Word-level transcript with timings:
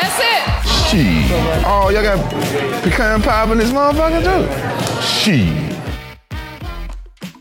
That's 0.00 0.18
it. 0.20 0.44
Oh, 1.64 1.90
y'all 1.90 2.02
got 2.02 2.30
pecan 2.82 3.20
pie 3.20 3.52
in 3.52 3.58
this 3.58 3.72
motherfucker 3.72 4.22
too? 4.22 4.46
Shit. 5.02 5.76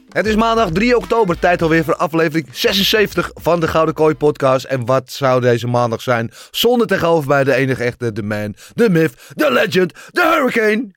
Het 0.10 0.26
is 0.26 0.36
maandag 0.36 0.70
3 0.72 0.98
oktober, 0.98 1.40
tijd 1.40 1.62
alweer 1.62 1.84
voor 1.84 1.96
aflevering 1.96 2.48
76 2.52 3.32
van 3.34 3.60
de 3.60 3.68
Gouden 3.68 3.94
Kooi 3.94 4.16
podcast. 4.16 4.66
En 4.66 4.86
wat 4.86 5.12
zou 5.12 5.42
deze 5.42 5.68
maandag 5.68 6.02
zijn 6.02 6.32
zonder 6.52 6.88
tegenover 6.88 7.28
bij 7.28 7.44
de 7.44 7.54
enige 7.54 7.84
echte, 7.84 8.12
de 8.12 8.24
man, 8.24 8.56
de 8.74 8.90
myth, 8.90 9.14
de 9.36 9.52
legend, 9.52 9.94
de 10.12 10.22
hurricane. 10.22 10.92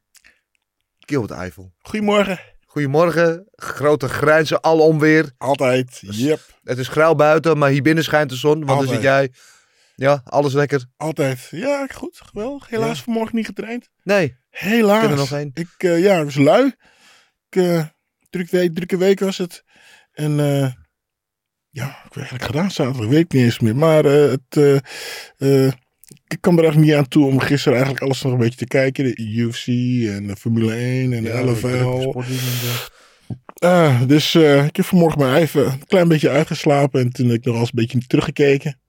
Gilbert 0.98 1.32
Eiffel. 1.32 1.72
Goedemorgen. 1.82 2.40
Goedemorgen, 2.66 3.48
grote 3.52 4.08
grijnzen 4.08 4.62
alom 4.62 4.98
weer. 4.98 5.30
Altijd. 5.38 5.98
Yep. 6.00 6.40
Het 6.64 6.78
is 6.78 6.88
grauw 6.88 7.14
buiten, 7.14 7.58
maar 7.58 7.70
hier 7.70 7.82
binnen 7.82 8.04
schijnt 8.04 8.30
de 8.30 8.36
zon. 8.36 8.54
Want 8.54 8.66
dan 8.66 8.76
Altijd. 8.76 8.94
zit 8.94 9.02
jij, 9.02 9.30
ja, 10.00 10.20
alles 10.24 10.52
lekker. 10.52 10.84
Altijd. 10.96 11.48
Ja, 11.50 11.86
goed. 11.94 12.20
Geweldig. 12.24 12.68
Helaas 12.68 12.96
Ja. 12.98 13.04
vanmorgen 13.04 13.36
niet 13.36 13.46
getraind. 13.46 13.88
Nee, 14.02 14.36
Helaas. 14.50 15.00
ken 15.02 15.10
er 15.10 15.16
nog 15.16 15.32
één. 15.32 15.50
Ik, 15.54 15.68
eh, 15.78 16.02
ja, 16.02 16.18
ik 16.18 16.24
was 16.24 16.34
lui. 16.34 16.66
Ik, 17.48 17.62
eh, 17.62 17.84
druk 18.30 18.50
week, 18.50 18.74
drukke 18.74 18.96
week 18.96 19.20
was 19.20 19.38
het. 19.38 19.64
En 20.12 20.40
eh, 20.40 20.72
ja, 21.70 21.86
ik 21.88 22.02
heb 22.02 22.16
eigenlijk 22.16 22.44
gedaan 22.44 22.70
zaterdag. 22.70 23.04
Ik 23.04 23.10
weet 23.10 23.32
niet 23.32 23.42
eens 23.42 23.58
meer. 23.60 23.76
Maar 23.76 24.04
eh, 24.04 24.30
het, 24.30 24.56
eh, 25.36 25.64
eh, 25.66 25.72
ik 26.26 26.40
kwam 26.40 26.58
er 26.58 26.64
echt 26.64 26.76
niet 26.76 26.94
aan 26.94 27.08
toe 27.08 27.26
om 27.26 27.38
gisteren 27.40 27.72
eigenlijk 27.74 28.04
alles 28.04 28.22
nog 28.22 28.32
een 28.32 28.38
beetje 28.38 28.58
te 28.58 28.66
kijken. 28.66 29.04
De 29.04 29.22
UFC 29.22 29.66
en 30.16 30.26
de 30.26 30.36
Formule 30.38 30.74
1 30.74 31.12
en 31.12 31.22
de 31.24 31.30
LFL. 31.32 32.22
Ah, 33.54 34.02
dus 34.06 34.34
eh, 34.34 34.64
ik 34.64 34.76
heb 34.76 34.84
vanmorgen 34.84 35.18
maar 35.20 35.36
even 35.36 35.66
een 35.66 35.86
klein 35.86 36.08
beetje 36.08 36.28
uitgeslapen. 36.30 37.00
En 37.00 37.10
toen 37.10 37.26
heb 37.26 37.36
ik 37.36 37.44
nog 37.44 37.54
eens 37.56 37.64
een 37.68 37.70
beetje 37.74 38.06
teruggekeken. 38.06 38.79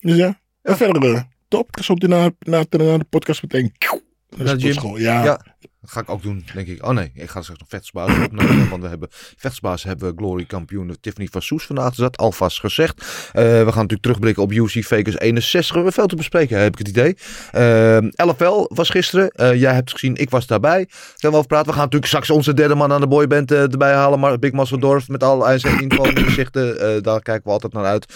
Dus 0.00 0.16
ja, 0.16 0.40
en 0.62 0.76
verder 0.76 1.14
eh, 1.14 1.20
top. 1.48 1.68
Ik 1.68 1.76
ga 1.76 1.82
zo 1.82 1.94
meteen 1.94 2.10
na, 2.10 2.30
na, 2.38 2.64
na 2.70 2.98
de 2.98 3.04
podcast 3.10 3.42
meteen 3.42 3.72
naar 3.78 4.00
Naar 4.44 4.48
gym? 4.48 4.58
sportschool. 4.60 4.96
Ja, 4.98 5.24
Ja. 5.24 5.40
Dat 5.80 5.90
ga 5.90 6.00
ik 6.00 6.10
ook 6.10 6.22
doen, 6.22 6.44
denk 6.54 6.68
ik. 6.68 6.86
Oh 6.86 6.90
nee, 6.90 7.10
ik 7.14 7.30
ga 7.30 7.42
straks 7.42 7.60
nog 7.60 7.68
vechtsbaas 7.68 8.18
opnemen. 8.24 8.68
Want 8.68 8.82
we 8.82 8.88
hebben 8.88 9.08
vechtsbaas 9.36 9.82
hebben 9.82 10.08
we 10.08 10.16
glory 10.16 10.44
kampioen 10.44 10.96
Tiffany 11.00 11.28
van 11.30 11.42
Soes 11.42 11.66
vandaag. 11.66 11.88
Dus 11.88 11.96
dat 11.96 12.16
alvast 12.16 12.60
gezegd. 12.60 13.00
Eh, 13.00 13.42
we 13.42 13.50
gaan 13.50 13.64
natuurlijk 13.64 14.02
terugblikken 14.02 14.42
op 14.42 14.52
UC 14.52 14.84
Vegas 14.84 15.18
61. 15.18 15.68
We 15.68 15.74
hebben 15.74 15.92
veel 15.92 16.06
te 16.06 16.16
bespreken, 16.16 16.58
heb 16.58 16.72
ik 16.72 16.78
het 16.78 16.88
idee. 16.88 17.16
Eh, 17.50 18.26
LFL 18.26 18.66
was 18.68 18.88
gisteren. 18.88 19.30
Eh, 19.30 19.60
jij 19.60 19.74
hebt 19.74 19.90
gezien, 19.90 20.16
ik 20.16 20.30
was 20.30 20.46
daarbij. 20.46 20.88
Gaan 21.16 21.30
we 21.30 21.36
over 21.36 21.46
praten. 21.46 21.66
We 21.66 21.72
gaan 21.72 21.84
natuurlijk 21.84 22.12
straks 22.12 22.30
onze 22.30 22.54
derde 22.54 22.74
man 22.74 22.92
aan 22.92 23.00
de 23.00 23.06
boyband 23.06 23.52
erbij 23.52 23.94
halen. 23.94 24.20
Maar 24.20 24.38
Big 24.38 24.52
Massendorf 24.52 25.08
met 25.08 25.22
al 25.22 25.58
zijn 25.58 25.80
info 25.80 26.04
en 26.04 26.14
inzichten. 26.14 26.78
eh, 26.80 27.02
daar 27.02 27.22
kijken 27.22 27.44
we 27.44 27.50
altijd 27.50 27.72
naar 27.72 27.84
uit. 27.84 28.06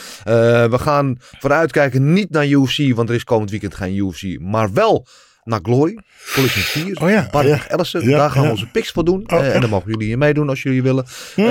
We 0.70 0.78
gaan 0.78 1.16
vooruitkijken 1.38 2.12
niet 2.12 2.30
naar 2.30 2.46
UFC. 2.46 2.94
Want 2.94 3.08
er 3.08 3.14
is 3.14 3.24
komend 3.24 3.50
weekend 3.50 3.74
geen 3.74 3.96
UFC. 3.96 4.40
Maar 4.40 4.72
wel 4.72 5.06
naar 5.44 5.60
Glory. 5.62 5.98
Collision 6.34 6.62
4. 6.62 7.00
Oh 7.02 7.10
ja, 7.10 7.28
Bart 7.30 7.46
ja. 7.46 7.68
Ellison. 7.68 8.08
Ja, 8.08 8.16
daar 8.18 8.30
gaan 8.30 8.40
we 8.40 8.46
ja. 8.46 8.52
onze 8.52 8.66
picks 8.66 8.90
voor 8.90 9.04
doen. 9.04 9.24
Oh, 9.26 9.38
Eh, 9.38 9.54
en 9.54 9.60
dan 9.60 9.70
mogen 9.70 9.90
jullie 9.90 10.06
hier 10.06 10.18
meedoen 10.18 10.48
als 10.48 10.62
jullie 10.62 10.82
willen. 10.82 11.04
Hm. 11.34 11.40
Ehm, 11.40 11.50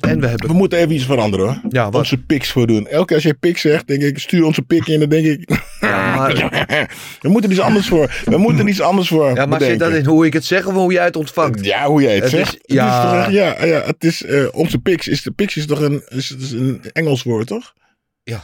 en 0.00 0.20
we 0.20 0.26
hebben... 0.26 0.46
We 0.48 0.52
moeten 0.52 0.78
even 0.78 0.94
iets 0.94 1.04
veranderen 1.04 1.46
hoor. 1.46 1.60
Ja, 1.68 1.84
wat? 1.84 1.94
Onze 1.94 2.16
pics 2.16 2.50
voor 2.50 2.66
doen. 2.66 2.86
Elke 2.88 3.06
keer 3.06 3.14
als 3.16 3.24
je 3.24 3.34
pik 3.34 3.58
zegt, 3.58 3.86
denk 3.86 4.02
ik, 4.02 4.18
stuur 4.18 4.44
onze 4.44 4.62
pik 4.62 4.86
in. 4.86 5.00
Dan 5.00 5.08
denk 5.08 5.26
ik, 5.26 5.50
Ja, 5.80 6.16
maar, 6.16 6.34
we 7.20 7.28
moeten 7.28 7.50
iets 7.50 7.60
anders 7.60 7.88
voor. 7.88 8.20
We 8.24 8.36
moeten 8.38 8.68
iets 8.68 8.80
anders 8.80 9.08
voor. 9.08 9.34
ja, 9.34 9.46
maar 9.46 9.60
zit 9.60 9.78
dat 9.78 9.92
in 9.92 10.04
hoe 10.06 10.26
ik 10.26 10.32
het 10.32 10.44
zeg 10.44 10.66
of 10.66 10.74
hoe 10.74 10.92
jij 10.92 11.04
het 11.04 11.16
ontvangt? 11.16 11.64
Ja, 11.64 11.86
hoe 11.86 12.02
jij 12.02 12.14
het, 12.14 12.22
Het 12.24 12.32
is- 12.32 12.38
zegt. 12.38 12.52
Het 12.52 12.62
ja. 12.64 12.96
is 13.02 13.10
toch 13.10 13.20
echt- 13.22 13.32
ja, 13.32 13.64
ja, 13.64 13.82
het 13.86 14.04
is 14.04 14.24
eh, 14.24 14.46
onze 14.52 14.78
pix. 14.78 15.08
Is 15.08 15.22
de 15.22 15.30
pix 15.30 15.56
is 15.56 15.66
toch 15.66 15.80
een, 15.80 16.02
is, 16.08 16.36
is 16.38 16.50
een 16.50 16.80
Engels 16.92 17.22
woord, 17.22 17.46
toch? 17.46 17.72
Ja. 18.22 18.42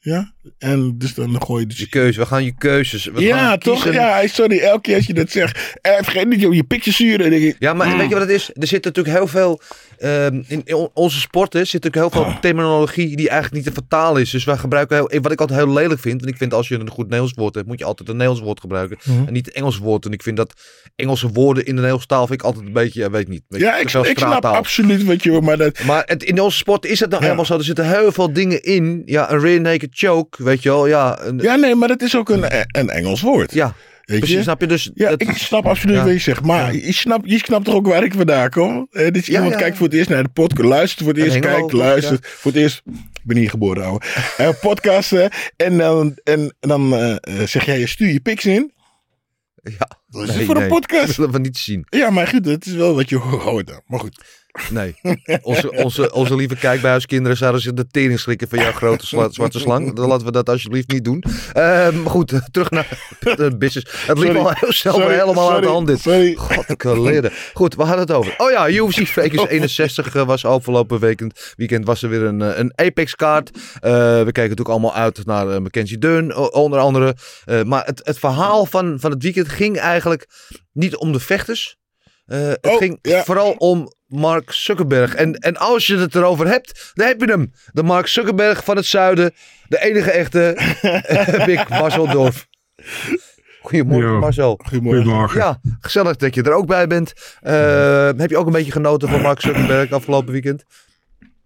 Ja. 0.00 0.32
En 0.58 0.94
dus 0.98 1.14
dan 1.14 1.42
gooi 1.42 1.60
je 1.60 1.66
dus. 1.66 1.78
Je 1.78 1.88
keuze. 1.88 2.20
We 2.20 2.26
gaan 2.26 2.44
je 2.44 2.54
keuzes. 2.58 3.04
We 3.04 3.20
ja, 3.20 3.38
gaan 3.38 3.58
toch? 3.58 3.82
kiezen. 3.82 3.92
Ja, 4.00 4.26
sorry. 4.26 4.58
Elke 4.58 4.80
keer 4.80 4.96
als 4.96 5.06
je 5.06 5.14
dat 5.14 5.30
zegt. 5.30 5.74
Eh, 5.80 5.92
vergeet 5.96 6.28
niet 6.28 6.46
om 6.46 6.52
je 6.52 6.64
pik 6.64 6.82
te 6.82 6.92
sturen. 6.92 7.30
denk 7.30 7.42
ik, 7.42 7.56
Ja, 7.58 7.74
maar 7.74 7.96
weet 7.96 8.08
je 8.08 8.14
wat 8.14 8.22
het 8.22 8.30
is? 8.30 8.50
Er 8.54 8.66
zit 8.66 8.84
natuurlijk 8.84 9.16
heel 9.16 9.26
veel. 9.26 9.60
ehm, 9.98 10.42
in, 10.46 10.62
in 10.64 10.74
on- 10.74 10.90
onze 10.94 11.20
sporten 11.20 11.66
zit 11.66 11.82
natuurlijk 11.84 12.14
heel 12.14 12.22
veel 12.24 12.40
terminologie 12.40 13.16
die 13.16 13.28
eigenlijk 13.28 13.64
niet 13.64 13.74
te 13.74 13.80
vertalen 13.80 14.22
is. 14.22 14.30
Dus 14.30 14.44
wij 14.44 14.56
gebruiken 14.56 14.96
heel, 14.96 15.20
wat 15.20 15.32
ik 15.32 15.40
altijd 15.40 15.58
heel 15.58 15.72
lelijk 15.72 16.00
vind. 16.00 16.20
Want 16.20 16.32
ik 16.32 16.38
vind 16.38 16.54
als 16.54 16.68
je 16.68 16.74
een 16.78 16.90
goed 16.90 17.04
Nederlands 17.04 17.34
woord 17.34 17.54
hebt, 17.54 17.66
moet 17.66 17.78
je 17.78 17.84
altijd 17.84 18.08
een 18.08 18.14
Nederlands 18.16 18.44
woord 18.46 18.60
gebruiken. 18.60 18.98
En 19.26 19.32
niet 19.32 19.46
een 19.46 19.52
Engels 19.52 19.78
woord. 19.78 20.04
En 20.04 20.12
ik 20.12 20.22
vind 20.22 20.36
dat 20.36 20.52
Engelse 20.96 21.28
woorden 21.28 21.62
in 21.62 21.68
de 21.68 21.72
Nederlandse 21.74 22.06
taal 22.08 22.26
vind 22.26 22.40
ik 22.40 22.46
altijd 22.46 22.66
een 22.66 22.72
beetje, 22.72 23.00
ja, 23.00 23.10
weet 23.10 23.28
niet. 23.28 23.42
Weet 23.48 23.60
je, 23.60 23.66
Ja, 23.66 23.76
ik, 23.78 23.88
snap 24.18 24.44
absoluut 24.44 25.04
wat 25.04 25.22
je 25.22 25.40
maar 25.40 25.56
dat. 25.56 25.84
Maar 25.84 26.02
het, 26.06 26.22
in 26.22 26.40
onze 26.40 26.56
sport 26.56 26.84
is 26.86 27.00
het 27.00 27.08
nou 27.10 27.20
Ja. 27.22 27.26
helemaal 27.28 27.46
zo. 27.46 27.56
Er 27.58 27.64
zitten 27.64 27.88
heel 27.88 28.12
veel 28.12 28.32
dingen 28.32 28.62
in. 28.62 29.02
Ja, 29.04 29.32
een 29.32 29.40
rear 29.40 29.60
naked 29.60 29.87
choke, 29.90 30.44
weet 30.44 30.62
je 30.62 30.68
wel. 30.68 30.86
Ja, 30.86 31.18
een, 31.20 31.38
Ja, 31.38 31.54
nee, 31.56 31.74
maar 31.74 31.88
dat 31.88 32.02
is 32.02 32.16
ook 32.16 32.28
een, 32.28 32.44
een 32.66 32.90
Engels 32.90 33.20
woord. 33.20 33.52
ja 33.52 33.74
weet 34.04 34.18
precies. 34.18 34.36
je? 34.36 34.42
Snap 34.42 34.60
je? 34.60 34.66
Dus 34.66 34.90
Ja, 34.94 35.08
dat- 35.10 35.22
ik 35.22 35.36
snap 35.36 35.66
absoluut 35.66 35.96
Ja. 35.96 36.04
wat 36.04 36.12
je 36.12 36.18
zegt. 36.18 36.44
Maar 36.44 36.74
je, 36.74 36.92
snapt, 36.92 37.30
je 37.30 37.38
snapt 37.38 37.64
toch 37.64 37.74
ook 37.74 37.86
waar 37.86 38.04
ik 38.04 38.14
vandaan 38.14 38.50
kom? 38.50 38.86
Eh, 38.90 39.10
dus 39.10 39.28
iemand 39.28 39.56
kijkt 39.56 39.76
voor 39.76 39.86
het 39.86 39.94
eerst 39.96 40.08
naar 40.08 40.22
de 40.22 40.28
podcast, 40.28 40.68
luistert 40.68 41.04
voor 41.04 41.12
het 41.14 41.22
eerst, 41.24 41.38
kijkt, 41.38 41.72
luistert. 41.72 42.26
Voor 42.26 42.52
het 42.52 42.60
eerst, 42.60 42.82
ik 42.86 43.20
ben 43.24 43.36
hier 43.36 43.50
geboren, 43.50 43.84
ouwe. 43.84 44.00
Eh, 44.36 44.48
podcasten. 44.60 45.30
En 45.56 45.78
dan, 45.78 46.18
en, 46.24 46.54
dan 46.60 46.94
eh, 46.94 47.10
eh, 47.12 47.46
zeg 47.46 47.64
jij, 47.64 47.78
je 47.78 47.86
stuur 47.86 48.08
je 48.12 48.20
pics 48.20 48.46
in. 48.46 48.72
ja. 49.62 49.88
Dat 50.10 50.28
is 50.28 50.34
Nee, 50.34 50.44
voor 50.46 50.54
nee, 50.54 50.62
een 50.64 50.68
podcast. 50.70 51.06
Dat 51.06 51.16
willen 51.16 51.32
we 51.32 51.38
niet 51.38 51.56
zien. 51.58 51.86
Ja, 51.90 52.10
maar 52.10 52.26
goed, 52.26 52.44
het 52.46 52.66
is 52.66 52.72
wel 52.74 52.94
wat 52.94 53.08
je 53.08 53.16
hoort 53.16 53.66
dan. 53.66 53.80
Maar 53.86 54.00
goed. 54.00 54.24
Nee. 54.70 54.94
Onze, 55.42 55.72
onze, 55.72 56.12
onze 56.12 56.34
lieve 56.36 56.56
kijkbuiskinderen 56.56 57.36
zouden 57.36 57.60
zich 57.60 57.72
de 57.72 57.86
tering 57.86 58.20
schrikken 58.20 58.48
van 58.48 58.58
jouw 58.58 58.72
grote 58.72 59.06
zwarte 59.06 59.58
slang. 59.58 59.94
Dan 59.94 60.08
laten 60.08 60.26
we 60.26 60.32
dat 60.32 60.48
alsjeblieft 60.48 60.90
niet 60.92 61.04
doen. 61.04 61.22
Ehm, 61.52 62.02
maar 62.02 62.10
goed, 62.10 62.32
terug 62.50 62.70
naar 62.70 62.98
de 63.20 63.56
business. 63.58 64.06
Het 64.06 64.18
liep 64.18 64.36
al 64.36 64.50
heel 64.54 64.72
snel 64.72 64.94
Sorry, 64.94 65.14
helemaal 65.18 65.52
uit 65.52 65.62
de 65.62 65.68
hand 65.68 65.86
dit. 65.86 66.00
sorry. 66.00 66.36
Goed, 67.52 67.74
we 67.74 67.82
hadden 67.82 68.00
het 68.00 68.12
over. 68.12 68.34
Oh 68.36 68.50
ja, 68.50 68.70
UFC 68.70 69.06
Vegas 69.06 69.48
61 69.48 70.14
eh, 70.14 70.26
was 70.26 70.44
afgelopen 70.44 71.00
weekend, 71.00 71.52
weekend 71.56 71.86
was 71.86 72.02
er 72.02 72.08
weer 72.08 72.22
een, 72.22 72.42
eh, 72.42 72.58
een 72.58 72.72
Apex 72.74 73.14
kaart. 73.16 73.50
Eh, 73.54 73.90
we 73.92 74.24
keken 74.24 74.42
natuurlijk 74.42 74.68
allemaal 74.68 74.94
uit 74.94 75.26
naar 75.26 75.50
eh, 75.50 75.58
Mackenzie 75.60 75.98
Dunn, 75.98 76.36
onder 76.36 76.78
andere. 76.78 77.16
Maar 77.64 77.86
het, 77.86 78.00
het 78.04 78.18
verhaal 78.18 78.66
van, 78.66 79.00
van 79.00 79.10
het 79.10 79.22
weekend 79.22 79.48
ging 79.48 79.76
eigenlijk 79.78 80.26
niet 80.72 80.96
om 80.96 81.12
de 81.12 81.20
vechters. 81.20 81.76
Eh, 82.26 82.38
het 82.48 82.66
Oh, 82.66 82.76
ging 82.76 82.98
ja. 83.02 83.24
vooral 83.24 83.52
om 83.52 83.92
Mark 84.08 84.52
Zuckerberg. 84.52 85.14
En, 85.14 85.34
en 85.34 85.56
als 85.56 85.86
je 85.86 85.96
het 85.96 86.14
erover 86.14 86.46
hebt, 86.46 86.90
dan 86.94 87.06
heb 87.06 87.20
je 87.20 87.26
hem. 87.26 87.52
De 87.72 87.82
Mark 87.82 88.06
Zuckerberg 88.06 88.64
van 88.64 88.76
het 88.76 88.86
zuiden. 88.86 89.32
De 89.68 89.80
enige 89.80 90.10
echte 90.10 90.56
Big 91.46 91.68
Marcel 91.68 92.06
Dorf. 92.10 92.46
Goedemorgen 93.62 94.10
Yo. 94.10 94.18
Marcel. 94.18 94.60
Goedemorgen. 94.62 95.02
Goedemorgen. 95.02 95.40
Ja, 95.40 95.60
gezellig 95.80 96.16
dat 96.16 96.34
je 96.34 96.42
er 96.42 96.52
ook 96.52 96.66
bij 96.66 96.86
bent. 96.86 97.12
Eh, 97.40 98.10
heb 98.16 98.30
je 98.30 98.36
ook 98.36 98.46
een 98.46 98.52
beetje 98.52 98.72
genoten 98.72 99.08
van 99.08 99.20
Mark 99.20 99.40
Zuckerberg 99.40 99.90
afgelopen 99.90 100.32
weekend? 100.32 100.64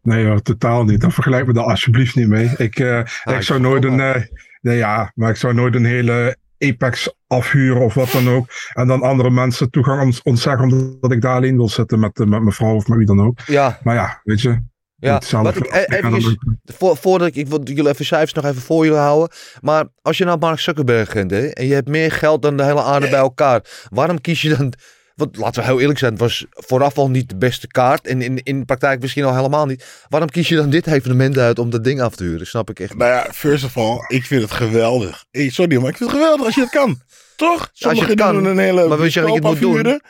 Nee 0.02 0.26
hoor, 0.26 0.42
totaal 0.42 0.84
niet. 0.84 1.00
Dan 1.00 1.12
vergelijk 1.12 1.46
me 1.46 1.52
daar 1.52 1.64
alsjeblieft 1.64 2.14
niet 2.14 2.28
mee. 2.28 2.50
Ik, 2.56 2.78
eh, 2.78 2.98
ik 2.98 3.34
ik 3.34 3.42
zou 3.42 3.60
nooit 3.60 3.84
een... 3.84 4.00
eh, 4.00 4.22
nee, 4.60 4.76
ja, 4.76 5.12
maar 5.14 5.30
ik 5.30 5.36
zou 5.36 5.54
nooit 5.54 5.74
een 5.74 5.84
hele 5.84 6.36
Apex 6.62 7.14
afhuren 7.26 7.82
of 7.82 7.94
wat 7.94 8.10
dan 8.10 8.28
ook. 8.28 8.46
En 8.72 8.86
dan 8.86 9.02
andere 9.02 9.30
mensen 9.30 9.70
toegang 9.70 10.02
ont- 10.02 10.20
ontzeggen 10.22 10.62
omdat 10.72 11.12
ik 11.12 11.20
daar 11.20 11.36
alleen 11.36 11.56
wil 11.56 11.68
zitten 11.68 12.00
met, 12.00 12.20
eh, 12.20 12.26
met 12.26 12.40
mijn 12.42 12.52
vrouw 12.54 12.74
of 12.74 12.88
met 12.88 12.98
wie 12.98 13.06
dan 13.06 13.20
ook. 13.20 13.40
Ja, 13.46 13.78
Maar 13.82 13.94
ja, 13.94 14.20
weet 14.24 14.40
je. 14.40 14.60
ja. 14.96 15.20
Wat 15.30 15.56
ik, 15.56 15.64
eh, 15.66 16.14
ook- 16.14 16.44
voor, 16.64 16.96
voordat 16.96 17.28
ik, 17.28 17.34
ik 17.36 17.46
wil 17.48 17.60
jullie 17.64 17.88
even 17.88 18.04
cijfers 18.04 18.32
nog 18.32 18.44
even 18.44 18.62
voor 18.62 18.84
jullie 18.84 19.00
houden. 19.00 19.36
Maar 19.60 19.84
als 20.02 20.18
je 20.18 20.24
nou 20.24 20.38
Mark 20.38 20.58
Zuckerberg 20.58 21.12
bent 21.12 21.30
hè, 21.30 21.46
en 21.46 21.66
je 21.66 21.74
hebt 21.74 21.88
meer 21.88 22.12
geld 22.12 22.42
dan 22.42 22.56
de 22.56 22.64
hele 22.64 22.82
aarde 22.82 23.08
bij 23.08 23.18
elkaar. 23.18 23.64
Waarom 23.90 24.20
kies 24.20 24.42
je 24.42 24.56
dan... 24.56 24.72
Want 25.14 25.36
laten 25.36 25.62
we 25.62 25.68
heel 25.68 25.80
eerlijk 25.80 25.98
zijn, 25.98 26.12
het 26.12 26.20
was 26.20 26.46
vooraf 26.50 26.98
al 26.98 27.10
niet 27.10 27.28
de 27.28 27.36
beste 27.36 27.66
kaart. 27.66 28.06
En 28.06 28.22
in, 28.22 28.42
in 28.42 28.58
de 28.58 28.64
praktijk 28.64 29.00
misschien 29.00 29.24
al 29.24 29.36
helemaal 29.36 29.66
niet. 29.66 30.04
Waarom 30.08 30.28
kies 30.30 30.48
je 30.48 30.56
dan 30.56 30.70
dit 30.70 30.86
evenement 30.86 31.38
uit 31.38 31.58
om 31.58 31.70
dat 31.70 31.84
ding 31.84 32.00
af 32.00 32.16
te 32.16 32.24
huren? 32.24 32.46
Snap 32.46 32.70
ik 32.70 32.80
echt 32.80 32.90
niet. 32.90 32.98
Nou 32.98 33.10
ja, 33.12 33.32
first 33.32 33.64
of 33.64 33.76
all, 33.76 34.04
ik 34.08 34.24
vind 34.24 34.42
het 34.42 34.50
geweldig. 34.50 35.24
Hey, 35.30 35.50
sorry, 35.50 35.76
maar 35.76 35.90
ik 35.90 35.96
vind 35.96 36.10
het 36.10 36.18
geweldig 36.18 36.46
als 36.46 36.54
je 36.54 36.60
het 36.60 36.70
kan. 36.70 37.00
Toch? 37.36 37.60
het 37.60 37.70
Sommigen 37.72 38.16
kan, 38.16 38.34
doen 38.34 38.44
een 38.44 38.58
hele 38.58 38.88
maar 38.88 38.96
wil 38.96 39.06
je 39.06 39.20
je 39.20 39.32
het 39.32 39.42
moet 39.42 39.60
doen? 39.60 40.00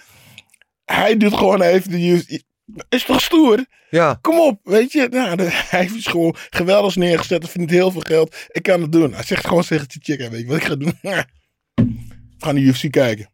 Hij 0.84 1.16
doet 1.16 1.34
gewoon 1.34 1.62
even 1.62 1.90
de... 1.90 2.42
Is 2.88 3.04
toch 3.04 3.20
stoer? 3.20 3.64
Ja. 3.90 4.18
Kom 4.20 4.40
op, 4.40 4.60
weet 4.62 4.92
je. 4.92 5.08
Nou, 5.10 5.36
de- 5.36 5.48
hij 5.70 5.80
heeft 5.80 6.08
gewoon 6.08 6.36
geweldig 6.50 6.96
neergezet. 6.96 7.42
Hij 7.42 7.50
verdient 7.50 7.70
heel 7.70 7.90
veel 7.90 8.00
geld. 8.00 8.36
Ik 8.48 8.62
kan 8.62 8.82
het 8.82 8.92
doen. 8.92 9.14
Hij 9.14 9.24
zegt 9.24 9.46
gewoon 9.46 9.62
tegen 9.62 9.88
die 9.88 9.98
chick, 10.02 10.30
weet 10.30 10.40
je 10.40 10.46
wat 10.46 10.56
ik 10.56 10.64
ga 10.64 10.74
doen? 10.74 10.98
We 12.38 12.48
gaan 12.48 12.54
de 12.54 12.60
UFC 12.60 12.90
kijken. 12.90 13.30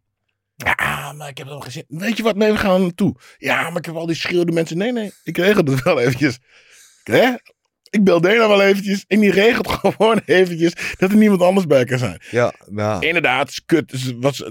Ja, 0.64 1.12
maar 1.12 1.28
ik 1.28 1.38
heb 1.38 1.46
het 1.46 1.54
nog 1.56 1.64
gezien. 1.64 1.84
Weet 1.88 2.16
je 2.16 2.22
wat? 2.22 2.36
Nee, 2.36 2.52
we 2.52 2.58
gaan 2.58 2.74
er 2.74 2.80
naartoe. 2.80 3.14
Ja, 3.38 3.68
maar 3.68 3.78
ik 3.78 3.84
heb 3.84 3.94
al 3.94 4.06
die 4.06 4.16
schreeuwende 4.16 4.52
mensen. 4.52 4.78
Nee, 4.78 4.92
nee, 4.92 5.12
ik 5.24 5.36
regel 5.36 5.64
het 5.64 5.82
wel 5.82 6.00
eventjes. 6.00 6.38
Hè? 7.02 7.30
Ik 7.90 8.04
bel 8.04 8.20
Dana 8.20 8.48
wel 8.48 8.62
eventjes. 8.62 9.04
En 9.06 9.20
die 9.20 9.30
regelt 9.30 9.68
gewoon 9.78 10.20
eventjes 10.24 10.72
dat 10.98 11.10
er 11.10 11.16
niemand 11.16 11.42
anders 11.42 11.66
bij 11.66 11.84
kan 11.84 11.98
zijn. 11.98 12.20
Ja, 12.30 12.52
ja. 12.74 13.00
Inderdaad, 13.00 13.48
is 13.48 13.64
kut. 13.64 14.14
Was, 14.20 14.44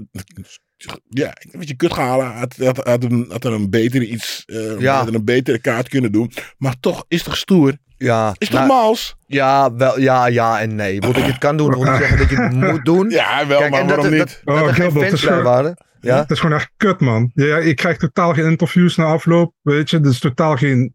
ja, 1.08 1.28
ik 1.40 1.48
weet 1.52 1.68
je, 1.68 1.76
kut 1.76 1.92
gehalen. 1.92 2.26
Had, 2.26 2.56
had, 2.56 2.76
had, 2.76 3.04
een, 3.04 3.26
had 3.30 3.44
er 3.44 3.52
een 3.52 3.70
betere 3.70 4.06
iets, 4.06 4.42
eh 4.46 4.80
Ja. 4.80 4.96
had 4.98 5.08
er 5.08 5.14
een 5.14 5.24
betere 5.24 5.58
kaart 5.58 5.88
kunnen 5.88 6.12
doen. 6.12 6.32
Maar 6.58 6.80
toch, 6.80 7.04
is 7.08 7.22
toch 7.22 7.36
stoer? 7.36 7.76
Ja, 7.98 8.34
Is 8.38 8.48
toch 8.48 8.58
nou, 8.66 8.72
mals? 8.72 9.16
ja, 9.26 9.74
wel, 9.74 10.00
ja, 10.00 10.26
ja 10.26 10.60
en 10.60 10.74
nee. 10.74 11.00
Want 11.00 11.16
ik 11.16 11.24
het 11.24 11.38
kan 11.38 11.56
doen, 11.56 11.70
wil 11.70 11.82
niet 11.90 11.96
zeggen 11.98 12.18
dat 12.18 12.30
je 12.30 12.36
het 12.36 12.52
moet 12.52 12.84
doen. 12.84 13.10
Ja, 13.10 13.46
wel, 13.46 13.58
Kijk, 13.58 13.70
maar 13.70 13.80
en 13.80 13.86
dat, 13.86 13.96
waarom 13.96 14.12
er- 14.14 14.18
niet? 14.18 14.40
dat, 14.44 14.56
dat 14.56 14.68
Oh, 14.68 14.74
Gilbert, 14.74 15.12
is 15.12 15.22
gewoon- 15.22 15.42
waren. 15.42 15.76
Ja? 16.00 16.16
Het 16.18 16.30
is 16.30 16.40
gewoon 16.40 16.56
echt 16.56 16.70
kut, 16.76 17.00
man. 17.00 17.30
Ja, 17.34 17.56
ik 17.56 17.76
krijg 17.76 17.96
totaal 17.96 18.34
geen 18.34 18.44
interviews 18.44 18.96
na 18.96 19.04
afloop, 19.04 19.54
weet 19.62 19.90
je. 19.90 19.98
Er 19.98 20.06
is 20.06 20.18
totaal 20.18 20.56
geen... 20.56 20.94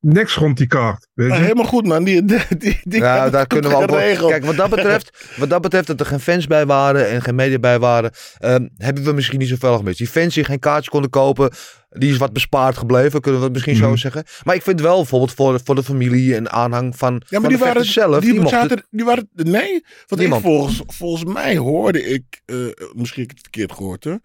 Niks 0.00 0.34
rond 0.34 0.56
die 0.56 0.66
kaart, 0.66 1.06
weet 1.14 1.32
je. 1.32 1.38
helemaal 1.38 1.64
goed, 1.64 1.86
man. 1.86 2.04
Die, 2.04 2.24
die, 2.24 2.38
die, 2.58 2.80
die 2.82 3.00
Ja, 3.00 3.18
had 3.18 3.32
daar 3.32 3.46
kunnen 3.46 3.70
we 3.70 3.76
geregeld. 3.88 4.30
Kijk, 4.30 4.44
wat 4.44 4.56
dat 4.56 4.70
betreft, 4.70 5.24
wat 5.36 5.50
dat 5.50 5.60
betreft 5.62 5.86
dat 5.86 6.00
er 6.00 6.06
geen 6.06 6.20
fans 6.20 6.46
bij 6.46 6.66
waren 6.66 7.08
en 7.08 7.22
geen 7.22 7.34
media 7.34 7.58
bij 7.58 7.78
waren, 7.78 8.10
ehm, 8.38 8.68
hebben 8.76 9.04
we 9.04 9.12
misschien 9.12 9.38
niet 9.38 9.48
zoveel 9.48 9.76
gemist. 9.76 9.98
Die 9.98 10.06
fans 10.06 10.34
die 10.34 10.44
geen 10.44 10.58
kaartjes 10.58 10.88
konden 10.88 11.10
kopen, 11.10 11.50
die 11.90 12.10
is 12.10 12.16
wat 12.16 12.32
bespaard 12.32 12.76
gebleven, 12.78 13.20
kunnen 13.20 13.40
we 13.40 13.46
het 13.46 13.54
misschien 13.54 13.76
zo 13.76 13.88
Mhm. 13.88 13.96
zeggen. 13.96 14.24
Maar 14.44 14.54
ik 14.54 14.62
vind 14.62 14.80
wel 14.80 14.96
bijvoorbeeld 14.96 15.32
voor, 15.34 15.60
voor 15.64 15.74
de 15.74 15.82
familie 15.82 16.34
en 16.34 16.50
aanhang 16.50 16.96
van, 16.96 17.14
Ja, 17.14 17.20
van 17.28 17.40
maar 17.40 17.50
de 17.50 17.56
die 17.56 17.64
waren, 17.64 17.84
zelf, 17.84 18.20
die, 18.20 18.32
die, 18.40 18.48
zaten, 18.48 18.86
die 18.90 19.04
waren, 19.04 19.28
nee, 19.32 19.84
want 20.06 20.22
ik 20.22 20.34
volgens, 20.34 20.82
volgens 20.86 21.32
mij 21.32 21.56
hoorde 21.56 22.04
ik, 22.04 22.42
eh, 22.46 22.56
misschien 22.94 23.22
heb 23.22 23.30
ik 23.30 23.36
het 23.36 23.40
verkeerd 23.40 23.72
gehoord 23.72 24.04
hoor. 24.04 24.18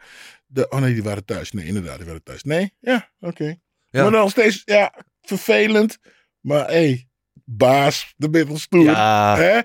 De, 0.45 0.69
oh 0.69 0.79
nee, 0.79 0.93
die 0.93 1.03
waren 1.03 1.25
thuis. 1.25 1.51
Nee, 1.51 1.65
inderdaad, 1.65 1.97
die 1.97 2.05
waren 2.05 2.23
thuis. 2.23 2.43
Nee, 2.43 2.73
ja, 2.79 3.09
oké. 3.19 3.55
Ja. 3.89 4.01
Maar 4.01 4.11
dan 4.11 4.29
steeds, 4.29 4.61
ja, 4.65 4.93
vervelend. 5.25 5.97
Maar 6.39 6.65
hé, 6.67 6.73
hey, 6.73 7.07
baas, 7.45 8.13
de 8.17 8.29
ben 8.29 8.41
je 8.41 8.47
toch 8.47 8.59
stoer. 8.59 8.83
Ja, 8.83 9.37
Hè? 9.37 9.59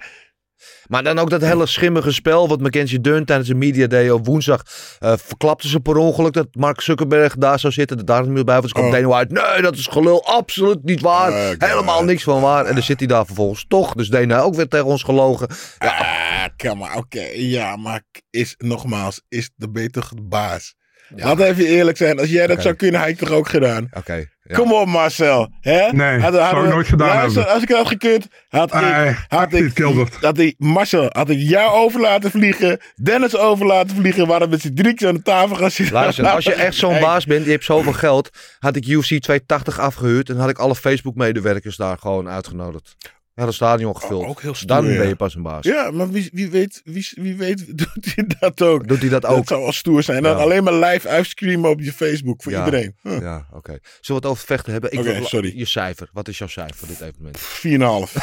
maar 0.86 1.02
dan 1.02 1.18
ook 1.18 1.30
dat 1.30 1.40
hele 1.40 1.66
schimmige 1.66 2.12
spel 2.12 2.48
wat 2.48 2.60
Mackenzie 2.60 3.00
Dern 3.00 3.24
tijdens 3.24 3.48
de 3.48 3.54
media 3.54 3.86
day 3.86 4.10
op 4.10 4.26
woensdag 4.26 4.62
eh, 4.98 5.12
verklapte 5.16 5.68
ze 5.68 5.80
per 5.80 5.96
ongeluk 5.96 6.32
dat 6.32 6.48
Mark 6.52 6.80
Zuckerberg 6.80 7.36
daar 7.36 7.58
zou 7.58 7.72
zitten, 7.72 7.96
dat 7.96 8.06
daar 8.06 8.22
niet 8.22 8.30
meer 8.30 8.44
bij 8.44 8.60
was. 8.60 8.72
kwam 8.72 8.94
Oh. 8.94 9.06
White, 9.06 9.34
nee, 9.34 9.62
dat 9.62 9.76
is 9.76 9.86
gelul, 9.86 10.24
absoluut 10.24 10.84
niet 10.84 11.00
waar, 11.00 11.54
helemaal 11.58 12.04
niks 12.04 12.22
van 12.22 12.40
waar. 12.40 12.66
En 12.66 12.74
dan 12.74 12.82
zit 12.82 12.98
hij 12.98 13.08
daar 13.08 13.26
vervolgens 13.26 13.64
toch, 13.68 13.94
dus 13.94 14.08
Dana 14.08 14.40
ook 14.40 14.54
weer 14.54 14.68
tegen 14.68 14.86
ons 14.86 15.02
gelogen. 15.02 15.48
Ah, 15.78 16.44
kom 16.56 16.78
maar, 16.78 16.96
oké. 16.96 17.24
Ja, 17.34 17.76
maar 17.76 18.02
is, 18.30 18.54
nogmaals, 18.58 19.22
is 19.28 19.50
de 19.56 19.70
beter 19.70 20.08
baas. 20.22 20.74
Laat 21.16 21.40
even 21.40 21.66
eerlijk 21.66 21.96
zijn. 21.96 22.18
Als 22.18 22.30
jij 22.30 22.46
dat 22.46 22.62
zou 22.62 22.74
kunnen, 22.74 23.00
had 23.00 23.08
ik 23.08 23.18
toch 23.18 23.30
ook 23.30 23.48
gedaan. 23.48 23.88
Oké. 23.92 24.28
Ja. 24.50 24.56
Kom 24.56 24.72
op, 24.72 24.86
Marcel. 24.86 25.48
Hè? 25.60 25.92
Nee, 25.92 26.18
Had- 26.18 26.34
zou 26.34 26.66
ik 26.66 26.72
nooit 26.72 26.88
gedaan 26.88 27.08
luister, 27.08 27.34
hebben. 27.34 27.54
Als 27.54 27.62
ik 27.62 27.68
het 27.68 27.76
had 27.78 27.86
gekund, 27.88 28.26
had 28.48 28.74
ik, 28.74 29.16
had 29.28 29.52
ik, 29.52 29.78
had 30.20 30.38
ik, 30.38 30.54
Marcel, 30.58 31.08
had 31.08 31.28
ik 31.30 31.38
jou 31.38 31.72
over 31.72 32.00
laten 32.00 32.30
vliegen, 32.30 32.80
Dennis 33.02 33.36
over 33.36 33.66
laten 33.66 33.96
vliegen, 33.96 34.26
waren 34.26 34.48
met 34.50 34.60
z'n 34.60 34.74
drieën 34.74 35.06
aan 35.06 35.14
de 35.14 35.22
tafel 35.22 35.56
gaan 35.56 35.70
zitten. 35.70 35.94
Luister, 35.94 36.26
als 36.26 36.44
je 36.44 36.52
echt 36.54 36.74
zo'n 36.74 37.00
baas 37.00 37.26
bent, 37.26 37.44
je 37.44 37.50
hebt 37.50 37.64
zoveel 37.64 37.92
geld, 37.92 38.30
had 38.58 38.76
ik 38.76 38.86
UFC 38.86 39.06
280 39.06 39.78
afgehuurd 39.78 40.28
en 40.28 40.36
had 40.36 40.48
ik 40.50 40.58
alle 40.58 40.74
Facebook-medewerkers 40.74 41.76
daar 41.76 41.98
gewoon 41.98 42.28
uitgenodigd. 42.28 42.96
Ja, 43.40 43.46
dat 43.46 43.54
stadion 43.54 43.96
gevuld. 43.96 44.22
Oh, 44.22 44.28
ook 44.28 44.40
heel 44.42 44.54
stoer, 44.54 44.68
Dan 44.68 44.86
ja. 44.90 44.98
ben 44.98 45.08
je 45.08 45.16
pas 45.16 45.34
een 45.34 45.42
baas. 45.42 45.64
Ja, 45.64 45.90
maar 45.90 46.10
wie, 46.10 46.30
wie, 46.32 46.50
weet, 46.50 46.80
wie, 46.84 47.08
wie 47.14 47.36
weet 47.36 47.66
doet 47.78 48.14
hij 48.14 48.24
dat 48.38 48.62
ook. 48.62 48.88
Doet 48.88 49.00
hij 49.00 49.08
dat 49.08 49.22
Dat 49.22 49.30
ook? 49.30 49.48
zou 49.48 49.62
wel 49.62 49.72
stoer 49.72 50.02
zijn. 50.02 50.22
Dan 50.22 50.36
Ja. 50.36 50.42
alleen 50.42 50.64
maar 50.64 50.72
live 50.72 51.08
uitstreamen 51.08 51.70
op 51.70 51.80
je 51.80 51.92
Facebook 51.92 52.42
voor 52.42 52.52
Ja. 52.52 52.64
iedereen. 52.64 52.96
Huh. 53.02 53.20
Ja, 53.20 53.46
oké. 53.52 53.78
Zullen 53.80 53.80
we 54.00 54.14
het 54.14 54.24
over 54.26 54.46
vechten 54.46 54.72
hebben? 54.72 54.92
Ik 54.92 54.98
Oké, 54.98 55.24
sorry. 55.24 55.52
Je 55.58 55.64
cijfer. 55.64 56.08
Wat 56.12 56.28
is 56.28 56.38
jouw 56.38 56.48
cijfer 56.48 56.76
voor 56.76 56.88
dit 56.88 57.00
evenement? 57.00 57.38
4,5. 57.38 58.14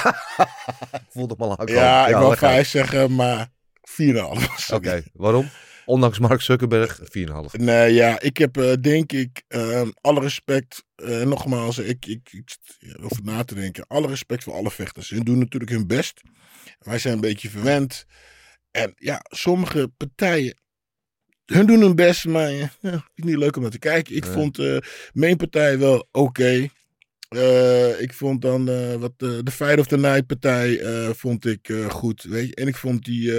Voel 1.14 1.28
het 1.28 1.38
maar 1.38 1.58
aan 1.58 1.68
ja, 1.68 2.08
ik 2.08 2.16
wil 2.16 2.30
leg 2.30 2.44
uit. 2.44 2.54
5 2.54 2.68
zeggen, 2.70 3.16
maar 3.16 3.48
4,5. 3.82 4.70
Oké, 4.74 5.04
waarom? 5.14 5.50
Ondanks 5.88 6.20
Mark 6.20 6.42
Zuckerberg, 6.42 7.00
4,5. 7.04 7.52
Nee, 7.52 7.94
ja, 7.94 8.20
ik 8.20 8.38
heb 8.38 8.58
eh, 8.58 8.74
denk 8.82 9.12
ik, 9.12 9.44
ehm, 9.48 9.90
alle 10.02 10.20
respect, 10.20 10.84
eh, 10.96 11.22
nogmaals, 11.22 11.78
ik, 11.78 12.06
ik, 12.06 12.58
over 13.02 13.24
na 13.24 13.44
te 13.44 13.56
denken, 13.56 13.88
alle 13.88 14.08
respect 14.08 14.44
voor 14.44 14.54
alle 14.54 14.72
vechters. 14.72 15.10
Hun 15.10 15.24
doen 15.24 15.38
natuurlijk 15.38 15.72
hun 15.72 15.88
best. 15.88 16.22
Wij 16.80 17.00
zijn 17.00 17.14
een 17.14 17.22
beetje 17.22 17.50
verwend. 17.50 18.06
En 18.72 18.94
ja, 18.96 19.22
sommige 19.30 19.92
partijen, 19.98 20.58
hun 21.46 21.66
doen 21.66 21.82
hun 21.82 21.96
best, 21.96 22.26
maar 22.26 22.52
ja, 22.52 22.72
is 23.16 23.24
niet 23.24 23.38
leuk 23.38 23.56
om 23.56 23.62
naar 23.62 23.72
te 23.72 23.80
kijken. 23.80 24.16
Ik 24.16 24.24
Nee. 24.24 24.34
vond 24.34 24.60
eh 24.60 24.78
mijn 25.14 25.38
partij 25.38 25.80
wel 25.80 26.08
oké. 26.12 26.70
Ik 28.00 28.14
vond 28.14 28.42
dan 28.42 28.66
wat 29.00 29.20
de 29.20 29.52
Fight 29.52 29.80
of 29.80 29.88
the 29.88 29.98
Night 29.98 30.26
partij 30.26 30.80
vond 31.14 31.46
ik 31.46 31.72
goed, 31.90 32.24
weet 32.24 32.48
je. 32.48 32.56
En 32.56 32.68
ik 32.68 32.76
vond 32.76 33.06
die 33.06 33.32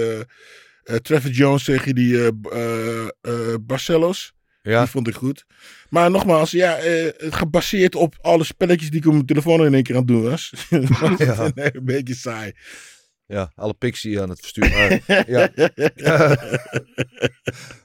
eh, 0.89 0.95
Trevor 0.95 1.31
Jones 1.31 1.63
tegen 1.63 1.95
die 1.95 2.17
eh, 2.17 3.07
eh, 3.21 3.55
Barcelos, 3.61 4.33
Ja, 4.61 4.79
die 4.81 4.89
vond 4.89 5.07
ik 5.07 5.15
goed. 5.15 5.45
Maar 5.89 6.11
nogmaals, 6.11 6.51
ja, 6.51 6.75
eh, 6.75 7.11
gebaseerd 7.17 7.95
op 7.95 8.15
alle 8.21 8.43
spelletjes 8.43 8.89
die 8.89 8.99
ik 8.99 9.05
op 9.05 9.13
mijn 9.13 9.25
telefoon 9.25 9.65
in 9.65 9.73
één 9.73 9.83
keer 9.83 9.95
aan 9.95 10.01
het 10.01 10.09
doen 10.09 10.23
was. 10.23 10.53
Ja. 11.17 11.51
nee, 11.55 11.75
een 11.75 11.85
beetje 11.85 12.15
saai. 12.15 12.51
ja, 13.25 13.51
alle 13.55 13.75
je 13.79 14.21
aan 14.21 14.29
het 14.29 14.39
versturen. 14.39 15.01
eh, 15.05 15.23
ja. 15.27 15.49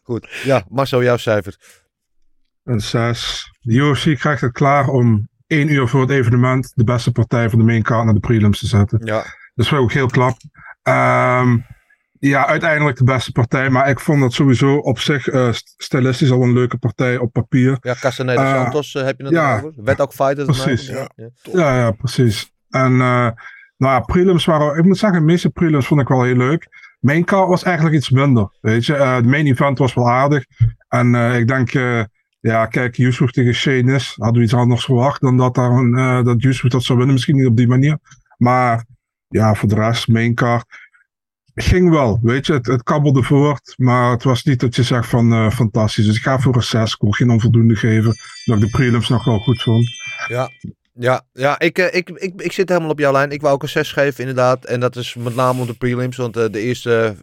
Goed. 0.02 0.28
Ja, 0.44 0.64
Marcel, 0.68 1.02
jouw 1.02 1.16
cijfer. 1.16 1.56
Een 2.64 2.80
6. 2.80 3.50
De 3.60 3.74
UFC 3.74 4.18
krijgt 4.18 4.40
het 4.40 4.52
klaar 4.52 4.88
om 4.88 5.28
één 5.46 5.68
uur 5.68 5.88
voor 5.88 6.00
het 6.00 6.10
evenement 6.10 6.72
de 6.74 6.84
beste 6.84 7.12
partij 7.12 7.50
van 7.50 7.58
de 7.58 7.64
main 7.64 7.82
card 7.82 8.04
naar 8.04 8.14
de 8.14 8.20
prelims 8.20 8.58
te 8.58 8.66
zetten. 8.66 9.00
Ja, 9.04 9.22
Dat 9.54 9.64
is 9.64 9.70
wel 9.70 9.80
ook 9.80 9.92
heel 9.92 10.06
klap. 10.06 10.36
Ehm, 10.82 11.58
ja, 12.28 12.46
uiteindelijk 12.46 12.96
de 12.96 13.04
beste 13.04 13.32
partij. 13.32 13.70
Maar 13.70 13.88
ik 13.88 14.00
vond 14.00 14.22
het 14.22 14.32
sowieso 14.32 14.76
op 14.76 14.98
zich 14.98 15.28
eh, 15.28 15.52
st- 15.52 15.74
stilistisch 15.76 16.30
al 16.30 16.42
een 16.42 16.52
leuke 16.52 16.78
partij 16.78 17.16
op 17.16 17.32
papier. 17.32 17.76
ja 17.80 17.94
Castaneda 18.00 18.44
Eh, 18.54 18.62
Santos 18.62 18.94
eh, 18.94 19.04
heb 19.04 19.18
je 19.18 19.24
het 19.24 19.32
ja. 19.32 19.56
over? 19.56 19.72
Werd 19.76 20.00
ook 20.00 20.12
fighter. 20.12 20.44
Precies. 20.44 20.86
Ja. 20.86 21.08
Ja. 21.16 21.28
Ja, 21.52 21.76
ja, 21.78 21.90
precies. 21.90 22.52
En 22.70 22.92
eh, 22.92 23.28
nou 23.76 23.92
ja, 23.92 24.00
prelims 24.00 24.44
waren, 24.44 24.78
ik 24.78 24.84
moet 24.84 24.98
zeggen, 24.98 25.18
de 25.18 25.24
meeste 25.24 25.50
prelims 25.50 25.86
vond 25.86 26.00
ik 26.00 26.08
wel 26.08 26.22
heel 26.22 26.36
leuk. 26.36 26.68
Main 27.00 27.24
card 27.24 27.48
was 27.48 27.62
eigenlijk 27.62 27.96
iets 27.96 28.10
minder, 28.10 28.48
weet 28.60 28.86
je. 28.86 28.94
Eh, 28.94 29.16
de 29.16 29.28
main 29.28 29.46
event 29.46 29.78
was 29.78 29.94
wel 29.94 30.10
aardig. 30.10 30.44
En 30.88 31.14
eh, 31.14 31.38
ik 31.38 31.48
denk, 31.48 31.74
eh, 31.74 32.02
ja, 32.40 32.66
kijk, 32.66 32.96
Yusuf 32.96 33.30
tegen 33.30 33.54
Shane 33.54 33.94
is, 33.94 34.14
hadden 34.16 34.38
we 34.38 34.42
iets 34.44 34.54
anders 34.54 34.84
verwacht 34.84 35.20
dan 35.20 35.36
dat, 35.36 35.54
daar 35.54 35.70
een, 35.70 35.94
eh, 35.98 36.22
dat 36.24 36.42
Yusuf 36.42 36.70
dat 36.70 36.82
zou 36.82 36.96
winnen. 36.98 37.14
Misschien 37.14 37.36
niet 37.36 37.46
op 37.46 37.56
die 37.56 37.68
manier. 37.68 37.98
Maar 38.36 38.84
ja, 39.28 39.54
voor 39.54 39.68
de 39.68 39.74
rest, 39.74 40.08
main 40.08 40.34
card 40.34 40.64
ging 41.54 41.90
wel, 41.90 42.18
weet 42.22 42.46
je. 42.46 42.52
Het, 42.52 42.66
het 42.66 42.82
kabbelde 42.82 43.22
voort, 43.22 43.74
maar 43.76 44.10
het 44.10 44.22
was 44.22 44.42
niet 44.42 44.60
dat 44.60 44.76
je 44.76 44.82
zegt 44.82 45.08
van 45.08 45.32
eh, 45.32 45.50
fantastisch. 45.50 46.06
Dus 46.06 46.16
ik 46.16 46.22
ga 46.22 46.38
voor 46.38 46.54
een 46.54 46.62
6. 46.62 46.92
Ik 46.92 47.00
wil 47.00 47.10
geen 47.10 47.30
onvoldoende 47.30 47.76
geven, 47.76 48.16
omdat 48.44 48.64
ik 48.64 48.70
de 48.70 48.76
prelims 48.78 49.08
nog 49.08 49.24
wel 49.24 49.38
goed 49.38 49.62
vond. 49.62 49.88
Ja, 50.28 50.50
ja, 50.92 51.22
ja 51.32 51.58
ik, 51.58 51.78
eh, 51.78 51.94
ik, 51.94 52.10
ik, 52.10 52.32
ik 52.36 52.52
zit 52.52 52.68
helemaal 52.68 52.90
op 52.90 52.98
jouw 52.98 53.12
lijn. 53.12 53.30
Ik 53.30 53.40
wou 53.40 53.54
ook 53.54 53.62
een 53.62 53.68
6 53.68 53.92
geven, 53.92 54.20
inderdaad. 54.20 54.64
En 54.64 54.80
dat 54.80 54.96
is 54.96 55.14
met 55.14 55.34
name 55.34 55.60
om 55.60 55.66
de 55.66 55.74
prelims. 55.74 56.16
Want 56.16 56.36
eh, 56.36 56.44
de 56.50 56.60
eerste 56.60 57.16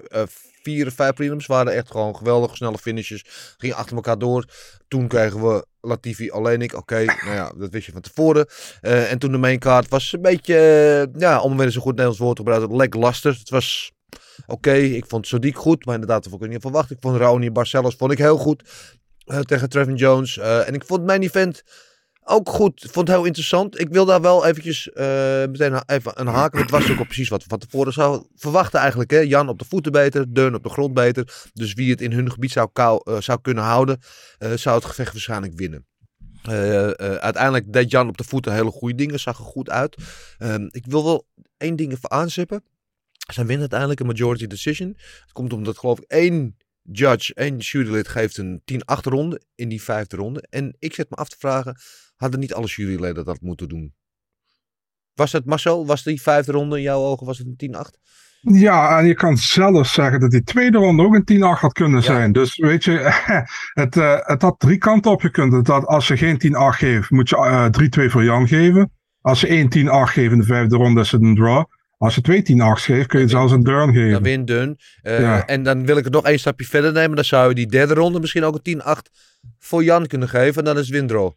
vier 0.63 0.87
of 0.87 0.93
vijf 0.93 1.13
prelims 1.13 1.45
waren 1.45 1.73
echt 1.73 1.91
gewoon 1.91 2.15
geweldig 2.15 2.55
snelle 2.55 2.77
finishes. 2.77 3.53
Gingen 3.57 3.75
achter 3.75 3.95
elkaar 3.95 4.17
door. 4.17 4.45
Toen 4.87 5.07
kregen 5.07 5.47
we 5.47 5.65
Latifi 5.81 6.31
alleen 6.31 6.61
ik. 6.61 6.73
Oké, 6.73 7.05
nou 7.05 7.33
ja, 7.33 7.51
dat 7.57 7.69
wist 7.69 7.85
je 7.85 7.91
van 7.91 8.01
tevoren. 8.01 8.47
En 8.81 9.19
toen 9.19 9.31
de 9.31 9.37
main 9.37 9.59
card 9.59 9.89
was 9.89 10.13
een 10.13 10.21
beetje, 10.21 10.55
ja, 11.17 11.41
om 11.41 11.57
weer 11.57 11.65
eens 11.65 11.75
een 11.75 11.81
goed 11.81 11.91
Nederlands 11.91 12.19
woord 12.19 12.35
te 12.35 12.41
gebruiken, 12.41 12.75
lackluster. 12.75 13.37
Het 13.39 13.49
was 13.49 13.91
oké. 14.47 14.73
Ik 14.73 15.05
vond 15.07 15.35
Sadiq 15.35 15.53
goed, 15.53 15.85
maar 15.85 15.93
inderdaad, 15.93 16.23
dat 16.23 16.31
vond 16.31 16.43
ik 16.43 16.49
niet 16.49 16.61
verwacht. 16.61 16.91
Ik 16.91 16.97
vond 16.99 17.17
Raoni 17.17 17.51
Barcelos 17.51 17.95
vond 17.95 18.11
ik 18.11 18.17
heel 18.17 18.37
goed. 18.37 18.63
eh, 19.25 19.39
tegen 19.39 19.69
Trevin 19.69 19.95
Jones. 19.95 20.37
Eh, 20.37 20.67
en 20.67 20.73
ik 20.73 20.83
vond 20.85 21.03
mijn 21.03 21.21
event 21.21 21.63
ook 22.23 22.49
goed. 22.49 22.87
Vond 22.91 23.07
het 23.07 23.17
heel 23.17 23.25
interessant. 23.25 23.79
Ik 23.79 23.89
wil 23.89 24.05
daar 24.05 24.21
wel 24.21 24.45
eventjes 24.45 24.91
eh, 24.91 25.05
meteen 25.37 25.81
even 25.85 26.19
een 26.19 26.27
haken. 26.27 26.61
Het 26.61 26.69
was 26.69 26.91
ook 26.91 26.97
al 26.97 27.05
precies 27.05 27.29
wat 27.29 27.43
we 27.43 27.49
van 27.49 27.59
tevoren 27.59 27.93
zouden 27.93 28.27
verwachten 28.35 28.79
eigenlijk. 28.79 29.11
Hè? 29.11 29.19
Jan 29.19 29.49
op 29.49 29.59
de 29.59 29.65
voeten 29.65 29.91
beter, 29.91 30.33
Deun 30.33 30.55
op 30.55 30.63
de 30.63 30.69
grond 30.69 30.93
beter. 30.93 31.49
Dus 31.53 31.73
wie 31.73 31.91
het 31.91 32.01
in 32.01 32.11
hun 32.11 32.31
gebied 32.31 32.51
zou, 32.51 32.69
zou 33.19 33.41
kunnen 33.41 33.63
houden, 33.63 33.99
zou 34.55 34.75
het 34.75 34.85
gevecht 34.85 35.11
waarschijnlijk 35.11 35.53
winnen. 35.55 35.85
Uiteindelijk 37.19 37.73
deed 37.73 37.91
Jan 37.91 38.07
op 38.07 38.17
de 38.17 38.23
voeten 38.23 38.53
hele 38.53 38.71
goede 38.71 38.95
dingen, 38.95 39.19
zag 39.19 39.37
er 39.37 39.45
goed 39.45 39.69
uit. 39.69 39.95
Ehm, 40.37 40.67
ik 40.69 40.85
wil 40.85 41.03
wel 41.03 41.27
één 41.57 41.75
ding 41.75 41.91
even 41.91 42.11
aanzippen. 42.11 42.63
Zij 43.33 43.43
winnen 43.43 43.59
uiteindelijk 43.59 43.99
een 43.99 44.05
majority 44.05 44.47
decision. 44.47 44.93
Het 44.97 45.31
komt 45.31 45.53
omdat 45.53 45.77
geloof 45.77 45.99
ik 45.99 46.05
één 46.07 46.57
judge 46.81 47.33
en 47.33 47.57
jurylid 47.57 48.07
geeft 48.07 48.37
een 48.37 48.61
10-8 48.73 48.75
ronde 49.01 49.41
in 49.55 49.69
die 49.69 49.81
vijfde 49.81 50.15
ronde. 50.15 50.47
En 50.49 50.75
ik 50.79 50.93
zet 50.93 51.09
me 51.09 51.15
af 51.15 51.29
te 51.29 51.35
vragen, 51.39 51.75
hadden 52.15 52.39
niet 52.39 52.53
alle 52.53 52.67
juryleden 52.67 53.25
dat 53.25 53.41
moeten 53.41 53.69
doen? 53.69 53.93
Was 55.13 55.31
het 55.31 55.45
Marcel, 55.45 55.85
was 55.85 56.03
die 56.03 56.21
vijfde 56.21 56.51
ronde 56.51 56.77
in 56.77 56.81
jouw 56.81 57.01
ogen, 57.01 57.25
was 57.25 57.37
het 57.37 57.47
een 57.47 57.75
10-8? 57.75 57.99
Ja, 58.41 58.99
en 58.99 59.05
je 59.05 59.13
kan 59.13 59.37
zelfs 59.37 59.93
zeggen 59.93 60.19
dat 60.19 60.31
die 60.31 60.43
tweede 60.43 60.77
ronde 60.77 61.03
ook 61.03 61.13
een 61.13 61.57
10-8 61.57 61.59
had 61.59 61.73
kunnen 61.73 62.03
zijn. 62.03 62.31
Dus 62.31 62.57
weet 62.57 62.83
je, 62.83 62.91
het, 63.81 63.97
eh, 63.97 64.17
het 64.19 64.41
had 64.41 64.59
drie 64.59 64.77
kanten 64.77 65.11
op 65.11 65.21
gekund. 65.21 65.53
Het 65.53 65.67
had, 65.67 65.85
als 65.85 66.07
je 66.07 66.17
geen 66.17 66.37
10-8 66.37 66.77
geeft, 66.77 67.09
moet 67.09 67.29
je 67.29 67.35
eh 67.35 68.05
3-2 68.07 68.09
voor 68.11 68.23
Jan 68.23 68.47
geven. 68.47 68.91
Als 69.21 69.41
je 69.41 69.47
één 69.47 69.69
10-8 69.69 70.11
geeft 70.11 70.31
in 70.31 70.37
de 70.37 70.43
vijfde 70.43 70.75
ronde, 70.75 71.01
is 71.01 71.11
het 71.11 71.21
een 71.21 71.35
draw. 71.35 71.65
Als 72.01 72.15
je 72.15 72.21
twee 72.21 72.41
10-8 72.41 72.83
geeft, 72.83 73.07
kun 73.07 73.19
je 73.19 73.27
zelfs 73.27 73.51
een 73.51 73.63
turn 73.63 73.93
geven. 73.93 74.11
Dan 74.11 74.23
win 74.23 74.45
dun. 74.45 74.77
Eh, 75.01 75.19
Ja. 75.19 75.45
En 75.45 75.63
dan 75.63 75.85
wil 75.85 75.97
ik 75.97 76.03
het 76.03 76.13
nog 76.13 76.25
één 76.25 76.39
stapje 76.39 76.65
verder 76.65 76.93
nemen. 76.93 77.15
Dan 77.15 77.25
zou 77.25 77.49
je 77.49 77.55
die 77.55 77.67
derde 77.67 77.93
ronde 77.93 78.19
misschien 78.19 78.43
ook 78.43 78.53
een 78.55 78.61
10-8 78.61 79.09
voor 79.59 79.83
Jan 79.83 80.07
kunnen 80.07 80.29
geven. 80.29 80.57
En 80.57 80.63
dan 80.65 80.77
is 80.77 80.87
het 80.87 80.95
windrow. 80.95 81.31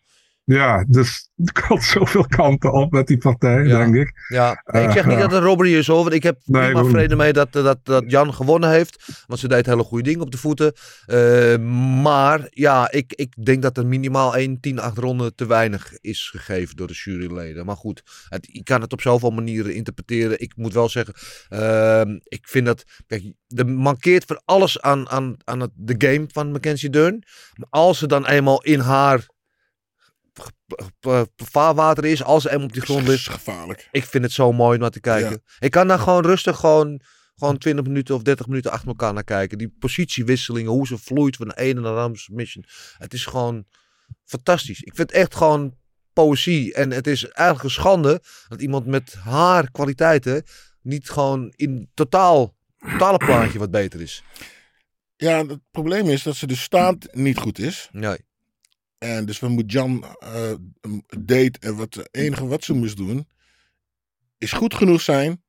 Ja, 0.47 0.85
dus 0.89 1.31
er 1.45 1.53
kan 1.53 1.83
zoveel 1.83 2.27
kanten 2.27 2.73
op 2.73 2.93
met 2.93 3.07
die 3.07 3.19
partij, 3.19 3.65
Ja. 3.65 3.79
denk 3.79 3.95
ik. 3.95 4.13
Ja, 4.29 4.51
ik 4.51 4.91
zeg 4.91 4.97
Eh, 4.97 5.05
niet 5.07 5.15
ja. 5.15 5.21
dat 5.21 5.31
het 5.31 5.33
een 5.41 5.47
robbery 5.47 5.75
is 5.75 5.87
hoor. 5.87 6.03
Want 6.03 6.15
ik 6.15 6.23
heb 6.23 6.39
Nee, 6.45 6.63
prima 6.65 6.81
ik 6.81 6.89
vrede 6.91 7.17
mee 7.17 7.33
dat, 7.33 7.53
dat, 7.53 7.79
dat 7.83 8.05
Jan 8.07 8.35
gewonnen 8.35 8.71
heeft. 8.71 9.05
Want 9.27 9.41
ze 9.41 9.49
deed 9.49 9.67
hele 9.67 9.83
goede 9.83 10.05
dingen 10.05 10.21
op 10.21 10.31
de 10.31 10.39
voeten. 10.39 10.73
Eh, 11.07 11.57
maar 12.03 12.47
ja, 12.51 12.91
ik, 12.91 13.13
ik 13.13 13.45
denk 13.45 13.63
dat 13.63 13.77
er 13.77 13.87
minimaal 13.87 14.37
één 14.37 14.59
10-8 14.61 14.95
ronde 14.95 15.35
te 15.35 15.47
weinig 15.47 15.93
is 16.01 16.31
gegeven 16.35 16.77
door 16.77 16.87
de 16.87 16.95
juryleden. 17.05 17.67
Maar 17.67 17.77
goed, 17.77 18.03
het, 18.29 18.49
je 18.53 18.63
kan 18.63 18.81
het 18.81 18.93
op 18.93 19.01
zoveel 19.01 19.31
manieren 19.31 19.75
interpreteren. 19.75 20.41
Ik 20.41 20.53
moet 20.57 20.73
wel 20.73 20.89
zeggen, 20.89 21.15
ehm, 21.49 22.19
ik 22.25 22.49
vind 22.49 22.67
dat... 22.67 22.85
Kijk, 23.07 23.33
er 23.49 23.67
mankeert 23.69 24.25
voor 24.25 24.41
alles 24.45 24.81
aan, 24.81 25.09
aan, 25.09 25.37
aan 25.45 25.61
het, 25.61 25.71
de 25.75 25.95
game 26.09 26.25
van 26.33 26.51
Mackenzie 26.53 26.91
Dern. 26.91 27.23
Maar 27.55 27.69
als 27.71 27.99
ze 27.99 28.07
dan 28.07 28.27
eenmaal 28.27 28.63
in 28.63 28.81
haar 28.81 29.17
eh, 29.19 29.25
vaarwater 31.37 32.05
is, 32.05 32.23
als 32.23 32.47
eenmaal 32.47 32.67
op 32.67 32.73
die 32.73 32.83
grond 32.83 33.01
Dat 33.01 33.09
ligt, 33.09 33.21
is 33.21 33.35
gevaarlijk. 33.35 33.89
ik 33.93 34.05
vind 34.05 34.25
het 34.25 34.33
zo 34.33 34.53
mooi 34.53 34.75
om 34.75 34.81
naar 34.81 34.91
te 34.91 35.01
kijken. 35.01 35.43
Ik 35.59 35.71
kan 35.71 35.89
daar 35.89 35.99
gewoon 35.99 36.25
rustig 36.25 36.57
gewoon, 36.57 37.01
gewoon 37.37 37.59
20 37.59 37.85
minuten 37.85 38.15
of 38.15 38.23
30 38.23 38.47
minuten 38.47 38.71
achter 38.71 38.89
elkaar 38.89 39.13
naar 39.13 39.25
kijken. 39.25 39.59
Die 39.59 39.75
positiewisselingen, 39.79 40.71
hoe 40.71 40.87
ze 40.87 40.99
vloeit 40.99 41.37
van 41.37 41.49
de 41.49 41.59
ene 41.59 41.81
naar 41.81 41.95
de 41.95 42.01
andere 42.01 42.21
submission. 42.21 42.65
Het 42.99 43.13
is 43.13 43.27
gewoon 43.27 43.65
fantastisch. 44.25 44.81
Ik 44.81 44.95
vind 44.95 45.11
het 45.11 45.21
echt 45.21 45.35
gewoon 45.35 45.75
poëzie. 46.13 46.75
En 46.75 46.91
het 46.91 47.07
is 47.07 47.29
eigenlijk 47.29 47.65
een 47.65 47.83
schande 47.83 48.23
dat 48.49 48.61
iemand 48.61 48.87
met 48.87 49.15
haar 49.15 49.71
kwaliteiten 49.71 50.43
niet 50.83 51.11
gewoon 51.11 51.53
in 51.57 51.91
totaal, 51.95 52.57
totale 52.79 53.17
plaatje 53.17 53.59
wat 53.59 53.71
beter 53.71 54.01
is. 54.01 54.23
Ja, 55.17 55.47
het 55.47 55.61
probleem 55.71 56.09
is 56.09 56.23
dat 56.23 56.37
ze 56.37 56.47
de 56.47 56.57
staat 56.57 57.09
niet 57.13 57.39
goed 57.39 57.59
is. 57.59 57.89
Nee. 57.93 58.17
En 58.99 59.27
dus 59.27 59.41
we 59.41 59.49
moet 59.49 59.73
Jan 59.73 60.05
eh, 60.19 60.55
date 61.19 61.59
en 61.59 61.77
wat 61.77 61.95
het 61.95 62.09
enige 62.11 62.47
wat 62.47 62.65
ze 62.65 62.75
moest 62.75 62.97
doen 62.97 63.29
is 64.39 64.53
goed 64.53 64.75
genoeg 64.75 65.01
zijn 65.01 65.43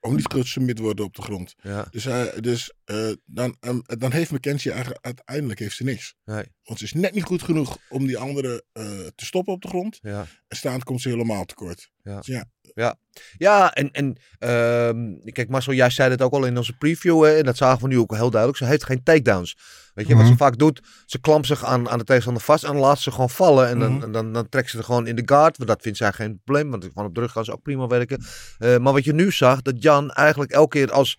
om 0.00 0.14
niet 0.16 0.32
gesubmit 0.32 0.76
te 0.76 0.82
worden 0.82 1.04
op 1.04 1.14
de 1.14 1.22
grond. 1.22 1.54
Ja. 1.62 1.86
Dus, 1.90 2.08
dus 2.40 2.72
eh, 2.84 3.12
dan, 3.24 3.56
ehm, 3.60 3.80
dan 3.82 4.12
heeft 4.12 4.30
Mackenzie 4.30 4.70
eigenlijk 4.70 5.04
uiteindelijk 5.04 5.58
heeft 5.58 5.76
ze 5.76 5.84
niks. 5.84 6.14
Nee. 6.24 6.44
Want 6.62 6.78
ze 6.78 6.84
is 6.84 6.92
net 6.92 7.14
niet 7.14 7.24
goed 7.24 7.42
genoeg 7.42 7.78
om 7.88 8.06
die 8.06 8.18
andere 8.18 8.64
eh, 8.72 9.06
te 9.14 9.24
stoppen 9.24 9.52
op 9.52 9.62
de 9.62 9.68
grond. 9.68 9.98
Ja. 10.00 10.26
En 10.48 10.56
staand 10.56 10.84
komt 10.84 11.00
ze 11.00 11.08
helemaal 11.08 11.44
tekort. 11.44 11.90
Ja. 12.02 12.16
Dus 12.16 12.26
ja, 12.26 12.50
Ja, 12.74 12.96
ja 13.36 13.72
en, 13.74 13.90
en 13.90 14.16
ehm, 14.38 15.32
kijk 15.32 15.48
Marcel, 15.48 15.72
jij 15.72 15.90
zei 15.90 16.10
het 16.10 16.22
ook 16.22 16.32
al 16.32 16.44
in 16.44 16.56
onze 16.56 16.72
preview 16.72 17.24
hè, 17.24 17.36
en 17.36 17.44
dat 17.44 17.56
zagen 17.56 17.82
we 17.82 17.88
nu 17.88 17.98
ook 17.98 18.14
heel 18.14 18.30
duidelijk. 18.30 18.58
Ze 18.62 18.66
heeft 18.68 18.84
geen 18.84 19.02
takedowns. 19.02 19.56
Weet 19.94 20.06
je, 20.06 20.14
wat 20.14 20.24
ze 20.24 20.28
Mhm. 20.30 20.38
vaak 20.38 20.58
doet, 20.58 20.80
ze 21.06 21.20
klampt 21.20 21.46
zich 21.46 21.64
aan, 21.64 21.88
aan 21.88 21.98
de 21.98 22.04
tegenstander 22.04 22.42
vast 22.42 22.64
en 22.64 22.76
laat 22.76 22.98
ze 22.98 23.10
gewoon 23.10 23.30
vallen. 23.30 23.68
En 23.68 23.78
dan, 23.78 23.92
Mhm. 23.92 24.12
dan, 24.12 24.32
dan 24.32 24.48
trekt 24.48 24.70
ze 24.70 24.78
er 24.78 24.84
gewoon 24.84 25.06
in 25.06 25.16
de 25.16 25.22
guard, 25.24 25.56
want 25.56 25.68
dat 25.68 25.82
vindt 25.82 25.98
zij 25.98 26.12
geen 26.12 26.40
probleem, 26.44 26.70
want 26.70 26.84
gewoon 26.84 27.06
op 27.08 27.14
de 27.14 27.20
rug 27.20 27.32
kan 27.32 27.44
ze 27.44 27.52
ook 27.52 27.62
prima 27.62 27.86
werken. 27.86 28.24
Eh, 28.58 28.76
maar 28.78 28.92
wat 28.92 29.04
je 29.04 29.12
nu 29.12 29.32
zag, 29.32 29.62
dat 29.62 29.82
Jan 29.82 30.10
eigenlijk 30.10 30.50
elke 30.52 30.78
keer 30.78 30.92
als 30.92 31.18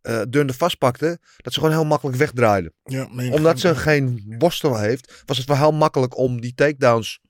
eh 0.00 0.20
Dunne 0.28 0.52
vastpakte, 0.52 1.18
dat 1.36 1.52
ze 1.52 1.58
gewoon 1.60 1.74
heel 1.74 1.84
makkelijk 1.84 2.16
wegdraaide. 2.16 2.72
ja 2.84 3.08
Omdat 3.32 3.60
ze 3.60 3.74
geen 3.74 4.34
worstel 4.38 4.78
heeft, 4.78 5.22
was 5.26 5.36
het 5.38 5.46
wel 5.46 5.56
heel 5.56 5.72
makkelijk 5.72 6.16
om 6.18 6.40
die 6.40 6.54
takedowns, 6.54 7.20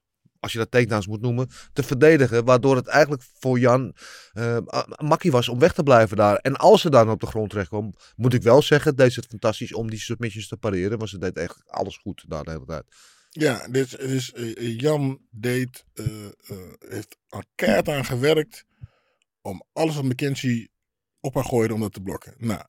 als 0.44 0.52
je 0.52 0.58
dat 0.58 0.70
takedowns 0.70 1.06
moet 1.06 1.20
noemen, 1.20 1.48
te 1.72 1.82
verdedigen. 1.82 2.44
Waardoor 2.44 2.76
het 2.76 2.86
eigenlijk 2.86 3.22
voor 3.38 3.58
Jan 3.58 3.94
een 4.32 4.66
makkie 4.98 5.30
was 5.30 5.48
om 5.48 5.58
weg 5.58 5.72
te 5.72 5.82
blijven 5.82 6.16
daar. 6.16 6.36
En 6.36 6.56
als 6.56 6.80
ze 6.80 6.90
dan 6.90 7.10
op 7.10 7.20
de 7.20 7.26
grond 7.26 7.50
terecht 7.50 7.68
kwam, 7.68 7.94
moet 8.16 8.34
ik 8.34 8.42
wel 8.42 8.62
zeggen, 8.62 8.96
deed 8.96 9.12
ze 9.12 9.20
het 9.20 9.28
fantastisch 9.28 9.72
om 9.72 9.90
die 9.90 10.00
submissions 10.00 10.48
te 10.48 10.56
pareren. 10.56 10.98
Want 10.98 11.10
ze 11.10 11.18
deed 11.18 11.36
echt 11.36 11.62
alles 11.66 11.96
goed 11.96 12.24
daar 12.28 12.44
de 12.44 12.50
hele 12.50 12.64
tijd. 12.64 12.84
Ja, 13.30 13.68
dus, 13.68 13.90
dus 13.90 14.32
Jan 14.56 15.20
deed, 15.30 15.84
heeft 16.78 17.16
er 17.28 17.44
keihard 17.54 17.88
aan 17.88 18.04
gewerkt 18.04 18.64
om 19.40 19.64
alles 19.72 19.94
wat 19.94 20.04
Mackenzie 20.04 20.70
op 21.20 21.34
haar 21.34 21.44
gooide 21.44 21.74
om 21.74 21.80
dat 21.80 21.92
te 21.92 22.00
blokken. 22.00 22.34
Nou, 22.38 22.62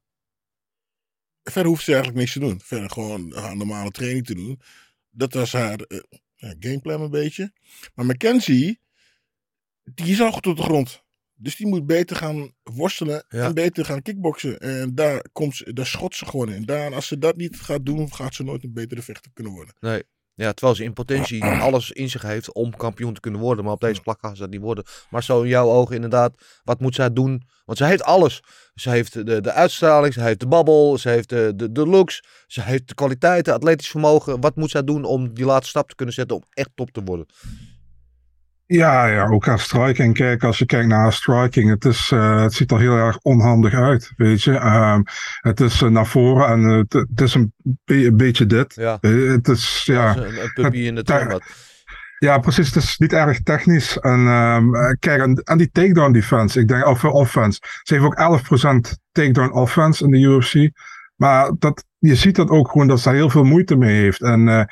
verder 1.43 1.71
hoeft 1.71 1.83
ze 1.83 1.93
eigenlijk 1.93 2.19
niks 2.19 2.33
te 2.33 2.39
doen. 2.39 2.59
Verder 2.63 2.89
gewoon 2.89 3.33
haar 3.33 3.55
normale 3.55 3.91
training 3.91 4.25
te 4.25 4.35
doen. 4.35 4.61
Dat 5.09 5.33
was 5.33 5.51
haar 5.51 5.79
ja, 6.35 6.55
gameplan 6.59 7.01
een 7.01 7.09
beetje. 7.09 7.51
Maar 7.95 8.05
Mackenzie, 8.05 8.79
die 9.83 10.11
is 10.11 10.21
al 10.21 10.31
goed 10.31 10.47
op 10.47 10.55
de 10.57 10.63
grond. 10.63 11.03
Dus 11.37 11.55
die 11.55 11.67
moet 11.67 11.85
beter 11.85 12.15
gaan 12.15 12.53
worstelen 12.63 13.25
Ja. 13.29 13.45
en 13.45 13.53
beter 13.53 13.85
gaan 13.85 14.01
kickboksen. 14.01 14.59
En 14.59 14.95
daar, 14.95 15.25
komt 15.31 15.55
ze, 15.55 15.73
daar 15.73 15.85
schot 15.85 16.15
ze 16.15 16.25
gewoon 16.25 16.51
in. 16.51 16.65
Daar, 16.65 16.93
als 16.93 17.07
ze 17.07 17.17
dat 17.17 17.35
niet 17.35 17.59
gaat 17.59 17.85
doen, 17.85 18.13
gaat 18.13 18.33
ze 18.35 18.43
nooit 18.43 18.63
een 18.63 18.73
betere 18.73 19.01
vechter 19.01 19.31
kunnen 19.33 19.53
worden. 19.53 19.75
Nee. 19.79 20.03
Ja, 20.35 20.51
terwijl 20.53 20.77
ze 20.77 20.83
in 20.83 20.93
potentie 20.93 21.43
alles 21.67 21.91
in 21.91 22.09
zich 22.09 22.21
heeft 22.21 22.53
om 22.53 22.75
kampioen 22.75 23.13
te 23.13 23.19
kunnen 23.19 23.41
worden. 23.41 23.63
Maar 23.63 23.73
op 23.73 23.81
deze 23.81 24.01
plak 24.01 24.19
gaat 24.21 24.35
ze 24.35 24.41
dat 24.41 24.49
niet 24.49 24.61
worden. 24.61 24.83
Maar 25.09 25.23
zo 25.23 25.41
in 25.41 25.49
jouw 25.49 25.69
ogen 25.69 25.95
inderdaad, 25.95 26.35
wat 26.63 26.79
moet 26.79 26.95
zij 26.95 27.13
doen? 27.13 27.43
Want 27.65 27.77
ze 27.77 27.85
heeft 27.85 28.03
alles. 28.03 28.43
Ze 28.75 28.89
heeft 28.89 29.13
de, 29.13 29.41
de 29.41 29.51
uitstraling, 29.51 30.13
ze 30.13 30.21
heeft 30.21 30.39
de 30.39 30.47
babbel, 30.47 30.97
ze 30.97 31.09
heeft 31.09 31.29
de, 31.29 31.53
de, 31.55 31.71
de 31.71 31.87
looks, 31.87 32.23
ze 32.47 32.61
heeft 32.61 32.87
de 32.87 32.93
kwaliteiten, 32.93 33.53
atletisch 33.53 33.89
vermogen. 33.89 34.41
Wat 34.41 34.55
moet 34.55 34.71
zij 34.71 34.83
doen 34.83 35.03
om 35.03 35.33
die 35.33 35.45
laatste 35.45 35.69
stap 35.69 35.89
te 35.89 35.95
kunnen 35.95 36.15
zetten 36.15 36.35
om 36.35 36.43
echt 36.53 36.69
top 36.75 36.91
te 36.91 37.03
worden? 37.03 37.25
Ja, 38.67 39.05
ja, 39.05 39.27
ook 39.27 39.45
haar 39.45 39.59
striking. 39.59 40.13
Kijk, 40.13 40.43
als 40.43 40.57
je 40.57 40.65
kijkt 40.65 40.87
naar 40.87 41.13
striking, 41.13 41.69
het, 41.69 41.85
is, 41.85 42.11
eh, 42.11 42.41
het 42.41 42.53
ziet 42.53 42.71
er 42.71 42.79
heel 42.79 42.95
erg 42.95 43.17
onhandig 43.17 43.73
uit, 43.73 44.11
weet 44.15 44.43
je. 44.43 44.57
Ehm, 44.57 45.01
het 45.41 45.59
is 45.59 45.81
eh, 45.81 45.89
naar 45.89 46.05
voren 46.07 46.47
en 46.47 46.63
het, 46.63 46.93
het 46.93 47.21
is 47.21 47.33
een, 47.33 47.53
be- 47.63 48.05
een 48.05 48.17
beetje 48.17 48.45
dit. 48.45 48.75
Ja. 48.75 48.97
Eh, 49.01 49.27
het 49.27 49.47
is, 49.47 49.81
ja... 49.85 50.17
Een, 50.17 50.41
een 50.43 50.51
puppy 50.53 50.77
in 50.77 50.95
de 50.95 51.03
tuin. 51.03 51.41
Ja, 52.19 52.37
precies. 52.37 52.73
Het 52.73 52.83
is 52.83 52.97
niet 52.97 53.13
erg 53.13 53.41
technisch. 53.41 53.99
En 53.99 54.27
ehm, 54.27 54.75
eh, 54.75 54.95
kijk, 54.99 55.21
aan, 55.21 55.47
aan 55.47 55.57
die 55.57 55.71
takedown 55.71 56.11
defense, 56.11 56.59
ik 56.59 56.67
denk, 56.67 56.85
of 56.85 57.03
offense. 57.03 57.59
Ze 57.83 57.93
heeft 57.93 58.05
ook 58.05 58.19
11% 58.19 58.97
takedown 59.11 59.51
offense 59.53 60.03
in 60.03 60.11
de 60.11 60.19
UFC. 60.19 60.69
Maar 61.15 61.51
dat, 61.59 61.83
je 61.97 62.15
ziet 62.15 62.35
dat 62.35 62.49
ook 62.49 62.71
gewoon 62.71 62.87
dat 62.87 62.97
ze 62.99 63.03
daar 63.03 63.17
heel 63.17 63.29
veel 63.29 63.43
moeite 63.43 63.75
mee 63.75 64.01
heeft. 64.01 64.21
En 64.21 64.67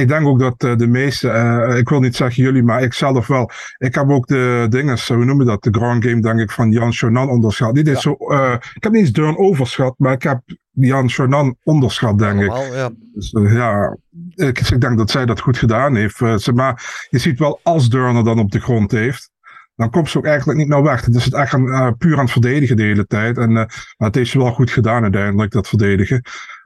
ik 0.00 0.08
denk 0.08 0.26
ook 0.26 0.38
dat 0.38 0.64
eh, 0.64 0.76
de 0.76 0.86
meeste, 0.86 1.28
eh, 1.28 1.78
ik 1.78 1.88
wil 1.88 2.00
niet 2.00 2.16
zeggen 2.16 2.42
jullie, 2.42 2.62
maar 2.62 2.82
ik 2.82 2.92
zelf 2.92 3.26
wel. 3.26 3.50
Ik 3.78 3.94
heb 3.94 4.10
ook 4.10 4.26
de 4.26 4.66
dingen, 4.68 4.98
hoe 5.06 5.24
noemen 5.24 5.38
we 5.38 5.44
dat, 5.44 5.62
de 5.62 5.78
ground 5.78 6.04
game 6.04 6.20
denk 6.20 6.40
ik 6.40 6.50
van 6.50 6.70
Jan 6.70 6.92
Chonan 6.92 7.28
onderschat. 7.28 7.74
Die 7.74 7.84
deed 7.84 7.98
zo, 7.98 8.12
eh, 8.12 8.56
ik 8.74 8.82
heb 8.82 8.92
niet 8.92 9.00
eens 9.00 9.12
Durn 9.12 9.38
overschat, 9.38 9.94
maar 9.98 10.12
ik 10.12 10.22
heb 10.22 10.40
Jan 10.70 11.08
Chonan 11.08 11.56
onderschat 11.62 12.18
denk 12.18 12.40
ik. 12.40 12.52
Ja. 12.72 12.90
Dus, 13.14 13.30
ja, 13.32 13.96
ik, 14.34 14.60
ik 14.60 14.80
denk 14.80 14.98
dat 14.98 15.10
zij 15.10 15.26
dat 15.26 15.40
goed 15.40 15.58
gedaan 15.58 15.94
heeft. 15.94 16.20
Maar 16.54 17.06
je 17.10 17.18
ziet 17.18 17.38
wel 17.38 17.60
als 17.62 17.88
Durner 17.88 18.24
dan 18.24 18.38
op 18.38 18.50
de 18.50 18.60
grond 18.60 18.90
heeft. 18.90 19.30
Dan 19.76 19.90
komt 19.90 20.10
ze 20.10 20.18
ook 20.18 20.26
eigenlijk 20.26 20.58
niet 20.58 20.68
meer 20.68 20.82
weg. 20.82 21.04
Het 21.04 21.14
is 21.14 21.24
het 21.24 21.34
echt 21.34 21.54
aan, 21.54 21.96
puur 21.96 22.14
aan 22.14 22.22
het 22.22 22.30
verdedigen 22.30 22.76
de 22.76 22.82
hele 22.82 23.06
tijd. 23.06 23.38
En 23.38 23.52
maar 23.52 23.68
het 23.96 24.14
heeft 24.14 24.30
ze 24.30 24.38
wel 24.38 24.52
goed 24.52 24.70
gedaan 24.70 25.02
uiteindelijk, 25.02 25.52
dat 25.52 25.68
verdedigen. 25.68 26.22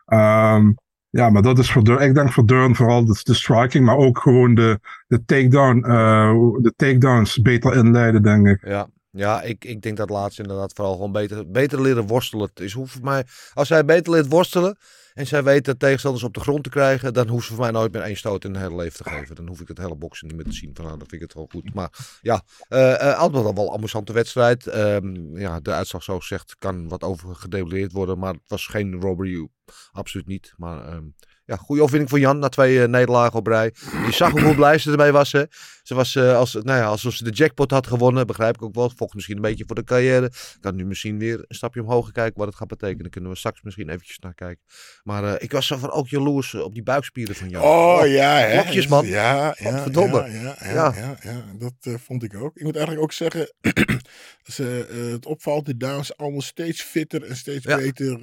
Ehm, 0.06 0.70
ja, 1.10 1.30
maar 1.30 1.42
dat 1.42 1.58
is 1.58 1.72
voor 1.72 1.84
Durn. 1.84 2.00
Ik 2.00 2.14
denk 2.14 2.32
voor 2.32 2.46
Durn 2.46 2.76
vooral 2.76 3.04
de, 3.04 3.20
de 3.22 3.34
striking, 3.34 3.84
maar 3.84 3.96
ook 3.96 4.18
gewoon 4.18 4.54
de, 4.54 4.80
de, 5.08 5.24
takedown, 5.24 5.84
eh, 5.84 6.32
de 6.62 6.72
takedowns 6.76 7.42
beter 7.42 7.76
inleiden, 7.76 8.22
denk 8.22 8.46
ik. 8.46 8.66
Ja, 8.66 8.88
ja 9.10 9.42
ik, 9.42 9.64
ik 9.64 9.82
denk 9.82 9.96
dat 9.96 10.10
laatste 10.10 10.42
inderdaad 10.42 10.72
vooral 10.72 10.94
gewoon 10.94 11.12
beter, 11.12 11.50
beter 11.50 11.80
leren 11.80 12.06
worstelen. 12.06 12.50
Is 12.54 12.76
mij, 13.02 13.24
als 13.54 13.68
zij 13.68 13.84
beter 13.84 14.12
leert 14.12 14.28
worstelen 14.28 14.76
en 15.20 15.26
zij 15.26 15.42
weet 15.42 15.64
de 15.64 15.76
tegenstanders 15.76 16.24
op 16.24 16.34
de 16.34 16.40
grond 16.40 16.64
te 16.64 16.70
krijgen, 16.70 17.14
dan 17.14 17.28
hoeft 17.28 17.46
ze 17.46 17.52
voor 17.52 17.62
mij 17.62 17.70
nooit 17.70 17.92
meer 17.92 18.02
één 18.02 18.16
stoot 18.16 18.44
in 18.44 18.54
een 18.54 18.60
hele 18.60 18.76
leven 18.76 19.04
te 19.04 19.10
geven. 19.10 19.34
Dan 19.34 19.46
hoef 19.46 19.60
ik 19.60 19.68
het 19.68 19.78
hele 19.78 19.96
boksen 19.96 20.26
niet 20.26 20.36
meer 20.36 20.44
te 20.44 20.52
zien. 20.52 20.70
Van, 20.74 20.84
nou, 20.84 20.98
vind 20.98 21.12
ik 21.12 21.20
het 21.20 21.34
wel 21.34 21.48
goed. 21.50 21.74
Maar 21.74 22.18
ja, 22.22 22.42
eh, 22.68 23.18
altijd 23.18 23.54
wel 23.54 23.66
een 23.66 23.72
amusante 23.72 24.12
wedstrijd. 24.12 24.66
Ehm, 24.66 25.36
ja, 25.38 25.60
de 25.60 25.72
uitslag 25.72 26.02
zo 26.02 26.18
gezegd 26.18 26.56
kan 26.58 26.88
wat 26.88 27.02
over 27.02 27.34
gedebuleerd 27.34 27.92
worden, 27.92 28.18
maar 28.18 28.32
het 28.32 28.42
was 28.46 28.66
geen 28.66 29.00
robbery. 29.00 29.48
Absoluut 29.92 30.26
niet. 30.26 30.52
Maar 30.56 30.86
ehm, 30.86 31.04
ja, 31.50 31.56
goede 31.56 31.82
overwinning 31.82 32.10
voor 32.10 32.20
Jan 32.20 32.38
na 32.38 32.48
twee 32.48 32.82
eh, 32.82 32.88
nederlagen 32.88 33.38
op 33.38 33.46
rij. 33.46 33.74
Je 34.06 34.12
zag 34.12 34.30
hoe 34.30 34.54
blij 34.54 34.78
ze 34.78 34.90
ermee 34.90 35.12
was. 35.12 35.32
Hè. 35.32 35.44
Ze 35.82 35.94
was 35.94 36.14
eh, 36.14 36.36
als, 36.36 36.52
nou 36.52 36.78
ja, 36.78 36.84
alsof 36.84 37.14
ze 37.14 37.24
de 37.24 37.30
jackpot 37.30 37.70
had 37.70 37.86
gewonnen. 37.86 38.26
Begrijp 38.26 38.54
ik 38.54 38.62
ook 38.62 38.74
wel. 38.74 38.88
Volgens 38.88 39.14
misschien 39.14 39.36
een 39.36 39.42
beetje 39.42 39.64
voor 39.66 39.76
de 39.76 39.84
carrière. 39.84 40.32
Kan 40.60 40.74
nu 40.74 40.84
misschien 40.84 41.18
weer 41.18 41.34
een 41.38 41.54
stapje 41.54 41.80
omhoog 41.80 42.12
kijken 42.12 42.38
wat 42.38 42.46
het 42.46 42.56
gaat 42.56 42.68
betekenen. 42.68 43.02
Daar 43.02 43.10
kunnen 43.10 43.30
we 43.30 43.36
straks 43.36 43.62
misschien 43.62 43.88
eventjes 43.88 44.18
naar 44.18 44.34
kijken. 44.34 44.64
Maar 45.02 45.24
eh, 45.24 45.34
ik 45.38 45.52
was 45.52 45.66
zo 45.66 45.76
van 45.76 45.90
ook 45.90 46.08
jaloers 46.08 46.54
op 46.54 46.74
die 46.74 46.82
buikspieren 46.82 47.34
van 47.34 47.48
Jan. 47.48 47.62
Oh 47.62 48.06
ja, 48.06 48.36
hè. 48.36 48.62
Blokjes, 48.62 48.86
man. 48.86 49.06
Ja, 49.06 49.54
ja, 49.58 49.84
ja, 49.92 50.26
ja, 50.28 50.94
ja, 50.94 51.16
Ja. 51.22 51.44
dat 51.58 52.00
vond 52.00 52.22
ik 52.22 52.34
ook. 52.34 52.56
Ik 52.56 52.62
moet 52.62 52.76
eigenlijk 52.76 53.04
ook 53.04 53.12
zeggen, 53.12 53.54
ze, 54.54 54.86
het 55.12 55.26
opvalt, 55.26 55.66
de 55.66 55.76
dames 55.76 56.16
allemaal 56.16 56.42
steeds 56.42 56.82
fitter 56.82 57.22
en 57.22 57.36
steeds 57.36 57.64
beter 57.64 58.18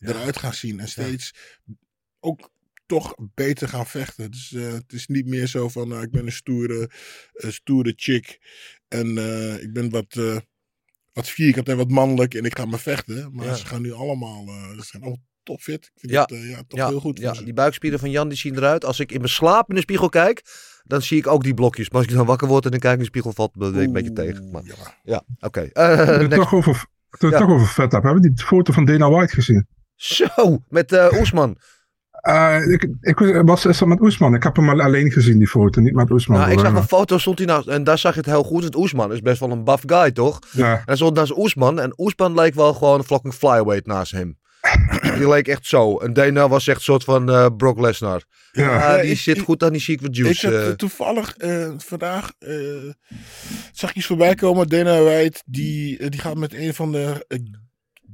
eruit 0.00 0.38
gaan 0.38 0.54
zien. 0.54 0.80
En 0.80 0.88
steeds 0.88 1.32
ook 2.24 2.50
toch 2.86 3.14
beter 3.34 3.68
gaan 3.68 3.86
vechten. 3.86 4.30
Dus 4.30 4.52
eh, 4.52 4.72
het 4.72 4.92
is 4.92 5.06
niet 5.06 5.26
meer 5.26 5.46
zo 5.46 5.68
van, 5.68 5.88
nou, 5.88 6.02
ik 6.02 6.10
ben 6.10 6.26
een 6.26 6.32
stoere, 6.32 6.90
eh, 7.34 7.50
stoere 7.50 7.92
chick 7.96 8.38
en 8.88 9.18
eh, 9.18 9.62
ik 9.62 9.72
ben 9.72 9.90
wat... 9.90 10.06
eh, 10.16 10.36
wat 11.12 11.28
vierkant 11.28 11.68
en 11.68 11.76
wat 11.76 11.90
mannelijk 11.90 12.34
en 12.34 12.44
ik 12.44 12.56
ga 12.58 12.64
maar 12.64 12.78
vechten. 12.78 13.30
Maar 13.32 13.46
Ja. 13.46 13.54
ze 13.54 13.66
gaan 13.66 13.82
nu 13.82 13.92
allemaal, 13.92 14.46
eh, 14.46 14.70
ze 14.76 14.82
zijn 14.84 15.02
allemaal 15.02 15.22
topfit. 15.42 15.84
Ik 15.84 16.00
vind 16.00 16.12
Ja. 16.12 16.24
dat 16.24 16.38
eh, 16.38 16.50
ja, 16.50 16.62
toch 16.68 16.78
ja, 16.78 16.88
heel 16.88 17.00
goed. 17.00 17.18
Ja, 17.18 17.32
die 17.32 17.52
buikspieren 17.52 17.98
van 17.98 18.10
Jan 18.10 18.28
die 18.28 18.38
zien 18.38 18.56
eruit. 18.56 18.84
Als 18.84 19.00
ik 19.00 19.12
in 19.12 19.18
mijn 19.18 19.30
slaap 19.30 19.68
in 19.68 19.74
de 19.74 19.80
spiegel 19.80 20.08
kijk, 20.08 20.42
dan 20.84 21.02
zie 21.02 21.18
ik 21.18 21.26
ook 21.26 21.42
die 21.42 21.54
blokjes. 21.54 21.90
Maar 21.90 22.00
als 22.00 22.10
ik 22.10 22.16
dan 22.16 22.26
wakker 22.26 22.48
word 22.48 22.64
en 22.64 22.70
dan 22.70 22.80
kijk 22.80 22.92
in 22.94 22.98
de 22.98 23.04
spiegel, 23.04 23.32
valt 23.32 23.54
het 23.54 23.74
me 23.74 23.82
een 23.82 23.92
beetje 23.92 24.12
tegen. 24.12 24.50
Maar, 24.50 24.62
Ja. 24.64 24.74
ja, 25.02 25.22
oké. 25.40 25.60
Eh, 25.60 25.96
het 26.06 26.20
next. 26.20 26.34
toch 26.36 26.54
over, 26.54 26.72
toen 26.74 26.86
we 27.18 27.26
het 27.26 27.34
Ja. 27.34 27.38
toch 27.38 27.50
over 27.54 27.66
vet 27.66 27.92
hebben, 27.92 28.10
hebben 28.10 28.22
we 28.30 28.34
die 28.36 28.44
foto 28.46 28.72
van 28.72 28.84
Dana 28.84 29.10
White 29.10 29.34
gezien? 29.34 29.66
Zo, 29.94 30.62
met 30.68 30.92
eh 30.92 31.18
Oesman. 31.18 31.58
Eh, 32.24 32.66
ik, 32.72 32.86
ik 33.00 33.18
was 33.44 33.66
is 33.66 33.78
dat 33.78 33.88
met 33.88 34.00
Oesman. 34.00 34.34
Ik 34.34 34.42
heb 34.42 34.56
hem 34.56 34.68
al 34.70 34.80
alleen 34.82 35.10
gezien, 35.10 35.38
die 35.38 35.48
foto. 35.48 35.80
Niet 35.80 35.94
met 35.94 36.10
Oesman. 36.10 36.38
Nou, 36.38 36.50
ik 36.52 36.58
zag 36.58 36.72
een 36.74 36.82
foto, 36.82 37.18
stond 37.18 37.38
hij 37.38 37.46
nou, 37.46 37.70
en 37.70 37.84
daar 37.84 37.98
zag 37.98 38.12
je 38.14 38.20
het 38.20 38.28
heel 38.28 38.42
goed. 38.42 38.62
Want 38.62 38.76
Oesman 38.76 39.12
is 39.12 39.20
best 39.20 39.40
wel 39.40 39.50
een 39.50 39.64
buff 39.64 39.82
guy, 39.86 40.10
toch? 40.12 40.38
Ja. 40.52 40.72
En 40.76 40.82
hij 40.84 40.96
stond 40.96 41.16
naast 41.16 41.36
Oesman. 41.38 41.80
En 41.80 41.92
Oesman 41.96 42.34
leek 42.34 42.54
wel 42.54 42.74
gewoon 42.74 42.98
een 42.98 43.04
fucking 43.04 43.34
flyweight 43.34 43.86
naast 43.86 44.12
hem. 44.12 44.38
Die 45.18 45.28
leek 45.28 45.48
echt 45.48 45.66
zo. 45.66 45.98
En 45.98 46.12
Dana 46.12 46.48
was 46.48 46.66
echt 46.66 46.76
een 46.76 46.82
soort 46.82 47.04
van 47.04 47.30
eh, 47.30 47.46
Brock 47.56 47.80
Lesnar. 47.80 48.22
Ja. 48.52 48.64
Ja, 48.96 49.00
die 49.02 49.10
ik- 49.10 49.18
zit 49.18 49.36
ik- 49.36 49.42
goed 49.44 49.62
aan 49.62 49.72
die 49.72 49.80
secret 49.80 50.08
Ik 50.08 50.14
juice. 50.16 50.46
heb 50.50 50.66
eh. 50.66 50.70
toevallig 50.70 51.36
eh, 51.36 51.68
vandaag 51.76 52.32
eh, 52.38 52.56
zag 53.72 53.90
ik 53.90 53.96
iets 53.96 54.06
voorbij 54.06 54.34
komen. 54.34 54.68
Dana 54.68 55.02
White 55.02 55.42
die, 55.46 56.08
die 56.10 56.20
gaat 56.20 56.36
met 56.36 56.54
een 56.54 56.74
van 56.74 56.92
de 56.92 57.26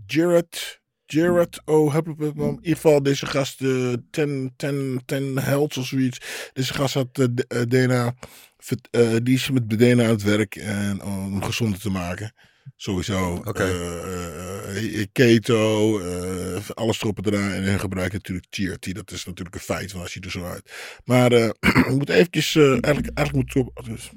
Jared. 0.07 0.80
Jared, 1.13 1.61
oh, 1.65 1.95
heb 1.95 2.09
ik 2.09 2.15
het 2.19 2.37
in 2.37 2.51
ieder 2.51 2.75
geval 2.75 3.03
deze 3.03 3.27
gast, 3.27 3.61
eh, 3.63 3.93
ten, 4.11 4.53
ten, 4.57 5.03
ten 5.07 5.39
helds 5.39 5.77
of 5.77 5.87
zoiets. 5.87 6.51
Deze 6.53 6.75
gast 6.75 6.95
had 6.95 7.09
eh, 7.13 7.25
D- 7.25 7.47
eh, 7.47 8.07
eh, 8.91 9.17
die 9.23 9.35
is 9.35 9.51
met 9.51 9.79
Dana 9.79 10.05
aan 10.05 10.11
het 10.11 10.23
werk 10.23 10.57
en, 10.57 11.03
om 11.03 11.43
gezonder 11.43 11.81
te 11.81 11.91
maken. 11.91 12.33
Sowieso. 12.77 13.43
Eh, 14.95 15.05
keto, 15.13 16.01
alles 16.75 17.01
erop 17.03 17.27
en 17.27 17.33
eraan. 17.33 17.51
En 17.51 17.63
hun 17.63 17.81
gebruiken 17.81 18.19
natuurlijk 18.19 18.47
TRT. 18.51 18.95
Dat 18.95 19.11
is 19.11 19.25
natuurlijk 19.25 19.55
een 19.57 19.61
feit, 19.63 19.93
want 19.93 20.05
als 20.05 20.15
je 20.15 20.21
er 20.21 20.31
zo 20.31 20.45
uit. 20.45 20.73
Maar 21.05 21.33
ik 21.89 21.91
moet 21.91 22.09
eventjes, 22.09 22.55
eigenlijk, 22.57 23.11
eigenlijk 23.15 23.55
moet 23.55 23.67
op, 23.67 23.85
dus, 23.85 24.11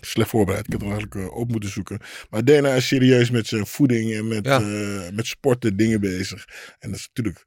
slecht 0.00 0.28
voorbereid. 0.30 0.66
Ik 0.66 0.72
had 0.72 0.80
het 0.82 0.90
eigenlijk 0.90 1.20
eh, 1.30 1.36
op 1.36 1.50
moeten 1.50 1.70
zoeken. 1.70 2.00
Maar 2.30 2.44
Dana 2.44 2.74
is 2.74 2.86
serieus 2.86 3.30
met 3.30 3.46
zijn 3.46 3.66
voeding 3.66 4.14
en 4.14 4.28
met, 4.28 4.46
Ja. 4.46 4.60
eh, 4.60 5.10
met 5.12 5.26
sporten 5.26 5.76
dingen 5.76 6.00
bezig. 6.00 6.44
En 6.78 6.90
dat 6.90 6.98
is 6.98 7.06
natuurlijk, 7.14 7.46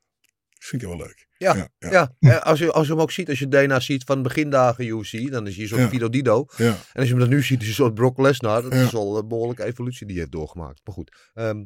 vind 0.60 0.82
ik 0.82 0.88
wel 0.88 0.98
leuk. 0.98 1.28
Ja, 1.38 1.56
Ja, 1.56 1.70
ja. 1.80 2.12
ja. 2.20 2.40
eh, 2.40 2.42
Als, 2.46 2.60
je, 2.60 2.72
als 2.72 2.86
je 2.88 2.92
hem 2.94 3.02
ook 3.02 3.12
ziet, 3.12 3.30
als 3.30 3.40
je 3.40 3.48
Dana 3.48 3.80
ziet 3.80 4.04
van 4.04 4.22
begindagen 4.22 4.86
UFC, 4.86 5.32
dan 5.32 5.48
is 5.48 5.58
hij 5.58 5.68
zo'n 5.68 5.80
Ja. 5.80 5.90
Fido 5.90 6.10
Dido. 6.10 6.46
Ja. 6.58 6.66
En 6.68 6.76
als 6.94 7.04
je 7.06 7.10
hem 7.12 7.20
dan 7.20 7.30
nu 7.30 7.42
ziet, 7.44 7.60
is 7.60 7.66
hij 7.66 7.76
soort 7.76 7.94
Brock 7.94 8.18
Lesnar. 8.18 8.62
Dat 8.62 8.74
Ja. 8.74 8.84
is 8.84 8.94
al 8.94 9.18
een 9.18 9.28
behoorlijke 9.28 9.64
evolutie 9.64 10.06
die 10.06 10.16
hij 10.16 10.26
heeft 10.26 10.32
doorgemaakt. 10.38 10.82
Maar 10.84 10.94
goed, 10.94 11.30
ehm, 11.34 11.64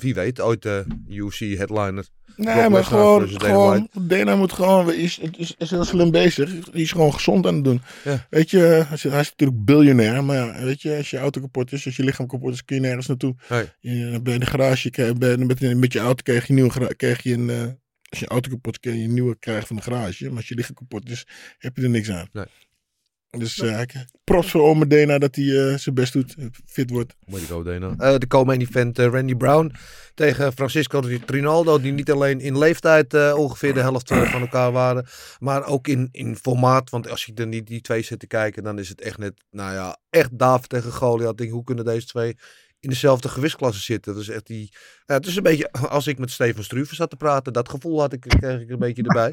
wie 0.00 0.14
weet, 0.14 0.40
ooit 0.40 0.62
de 0.62 0.84
UFC 1.08 1.38
headliner. 1.38 2.06
Nee, 2.36 2.68
maar 2.68 2.84
gewoon, 2.84 3.28
gewoon 3.28 3.88
Dana 4.00 4.36
moet 4.36 4.52
gewoon, 4.52 4.92
is, 4.92 5.18
is, 5.18 5.54
is 5.58 5.70
heel 5.70 5.84
slim 5.84 6.10
bezig. 6.10 6.70
Die 6.70 6.82
is 6.82 6.92
gewoon 6.92 7.12
gezond 7.12 7.46
aan 7.46 7.54
het 7.54 7.64
doen. 7.64 7.82
Ja. 8.04 8.26
Weet 8.30 8.50
je, 8.50 8.58
hij 8.58 9.20
is, 9.20 9.30
natuurlijk 9.30 9.64
biljonair, 9.64 10.24
maar 10.24 10.36
ja, 10.36 10.64
weet 10.64 10.82
je, 10.82 10.96
als 10.96 11.10
je 11.10 11.18
auto 11.18 11.40
kapot 11.40 11.72
is, 11.72 11.86
als 11.86 11.96
je 11.96 12.04
lichaam 12.04 12.26
kapot 12.26 12.52
is, 12.52 12.64
kun 12.64 12.76
je 12.76 12.82
nergens 12.82 13.06
naartoe. 13.06 13.34
Nee. 13.48 13.64
Je, 13.80 14.10
dan 14.10 14.22
ben 14.22 14.32
je 14.32 14.38
in 14.38 14.44
de 14.44 14.50
garage, 14.50 15.14
met, 15.18 15.76
met 15.76 15.92
je 15.92 15.98
auto 15.98 16.22
krijg 16.22 16.46
je, 16.46 16.48
een 16.48 16.54
nieuwe, 16.54 16.94
krijg 16.96 17.22
je 17.22 17.32
een, 17.32 17.50
eh, 17.50 17.62
als 18.08 18.18
je 18.18 18.26
auto 18.26 18.50
kapot 18.50 18.72
is, 18.72 18.80
kun 18.80 18.98
je 18.98 19.04
een 19.04 19.14
nieuwe 19.14 19.36
krijgen 19.38 19.66
van 19.66 19.76
de 19.76 19.82
garage. 19.82 20.24
Maar 20.28 20.36
als 20.36 20.48
je 20.48 20.54
lichaam 20.54 20.74
kapot 20.74 21.10
is, 21.10 21.26
heb 21.58 21.76
je 21.76 21.82
er 21.82 21.90
niks 21.90 22.10
aan. 22.10 22.28
Nee. 22.32 22.44
Dus 23.38 23.58
eh, 23.58 23.80
ik- 23.80 24.04
props 24.24 24.50
voor 24.50 24.60
Ome 24.62 24.86
Dana 24.86 25.18
dat 25.18 25.34
hij 25.34 25.44
eh, 25.70 25.78
zijn 25.78 25.94
best 25.94 26.12
doet, 26.12 26.34
fit 26.66 26.90
wordt. 26.90 27.14
Way 27.26 27.40
to 27.40 27.46
go, 27.46 27.62
Dana. 27.62 27.94
Eh, 27.98 28.18
de 28.18 28.26
co-main 28.26 28.60
event 28.60 28.98
eh, 28.98 29.06
Randy 29.06 29.34
Brown 29.34 29.72
tegen 30.14 30.52
Francisco 30.52 31.00
Trinaldo. 31.26 31.80
Die 31.80 31.92
niet 31.92 32.10
alleen 32.10 32.40
in 32.40 32.58
leeftijd 32.58 33.14
eh, 33.14 33.34
ongeveer 33.36 33.74
de 33.74 33.80
helft 33.80 34.10
eh, 34.10 34.30
van 34.30 34.40
elkaar 34.40 34.72
waren. 34.72 35.06
Maar 35.38 35.64
ook 35.66 35.88
in, 35.88 36.08
in 36.12 36.36
formaat. 36.36 36.90
Want 36.90 37.08
als 37.10 37.26
ik 37.26 37.36
dan 37.36 37.50
die, 37.50 37.62
die 37.62 37.80
twee 37.80 38.02
zit 38.02 38.18
te 38.18 38.26
kijken. 38.26 38.62
Dan 38.62 38.78
is 38.78 38.88
het 38.88 39.00
echt 39.00 39.18
net, 39.18 39.32
nou 39.50 39.72
ja, 39.74 39.98
echt 40.10 40.38
David 40.38 40.68
tegen 40.68 40.92
Goliath. 40.92 41.30
Ik 41.32 41.38
denk, 41.38 41.50
hoe 41.50 41.64
kunnen 41.64 41.84
deze 41.84 42.06
twee 42.06 42.36
in 42.80 42.88
dezelfde 42.90 43.28
gewichtsklasse 43.28 43.82
zitten? 43.82 44.12
Dat 44.12 44.22
is 44.22 44.28
echt 44.28 44.46
die... 44.46 44.72
Het 45.06 45.26
is 45.26 45.36
een 45.36 45.42
beetje, 45.42 45.70
als 45.72 46.06
ik 46.06 46.18
met 46.18 46.30
Steven 46.30 46.64
Struve 46.64 46.94
zat 46.94 47.10
te 47.10 47.16
praten. 47.16 47.52
Dat 47.52 47.68
gevoel 47.68 48.00
had 48.00 48.12
ik, 48.12 48.20
kreeg 48.20 48.60
ik 48.60 48.70
een 48.70 48.78
beetje 48.78 49.02
erbij. 49.02 49.32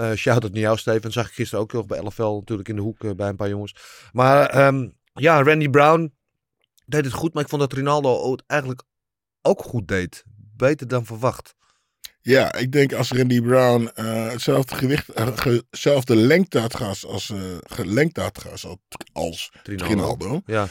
Eh 0.00 0.12
shout 0.16 0.42
out 0.42 0.52
naar 0.52 0.60
jou, 0.62 0.76
Steven. 0.78 1.12
Zag 1.12 1.26
ik 1.28 1.32
gisteren 1.34 1.64
ook 1.64 1.72
nog 1.72 1.86
bij 1.86 1.98
LFL 2.00 2.22
natuurlijk 2.22 2.68
in 2.68 2.76
de 2.76 2.82
hoek 2.82 3.04
eh, 3.04 3.10
bij 3.10 3.28
een 3.28 3.36
paar 3.36 3.48
jongens. 3.48 3.74
Maar 4.12 4.46
ehm, 4.48 4.88
ja, 5.12 5.42
Randy 5.42 5.68
Brown 5.68 6.12
deed 6.86 7.04
het 7.04 7.14
goed. 7.14 7.34
Maar 7.34 7.42
ik 7.42 7.48
vond 7.48 7.60
dat 7.60 7.72
Ronaldo 7.72 8.30
het 8.30 8.42
eigenlijk 8.46 8.82
ook 9.42 9.62
goed 9.62 9.88
deed. 9.88 10.24
Beter 10.56 10.88
dan 10.88 11.04
verwacht. 11.06 11.54
Ja, 12.20 12.54
ik 12.54 12.72
denk 12.72 12.92
als 12.92 13.10
Randy 13.12 13.40
Brown 13.40 13.90
eh, 13.94 14.28
hetzelfde 14.28 14.74
gewicht, 14.74 15.06
ge- 15.14 15.64
hetzelfde 15.70 16.16
lengte 16.16 16.58
had 16.58 16.74
gehad 16.76 17.04
als, 17.04 17.32
gelengte 17.60 18.20
had 18.20 18.38
gehad 18.38 18.64
als, 18.64 18.76
als 19.12 19.52
Trinaldo. 19.62 19.86
Trinaldo. 19.94 20.40
Ja, 20.46 20.68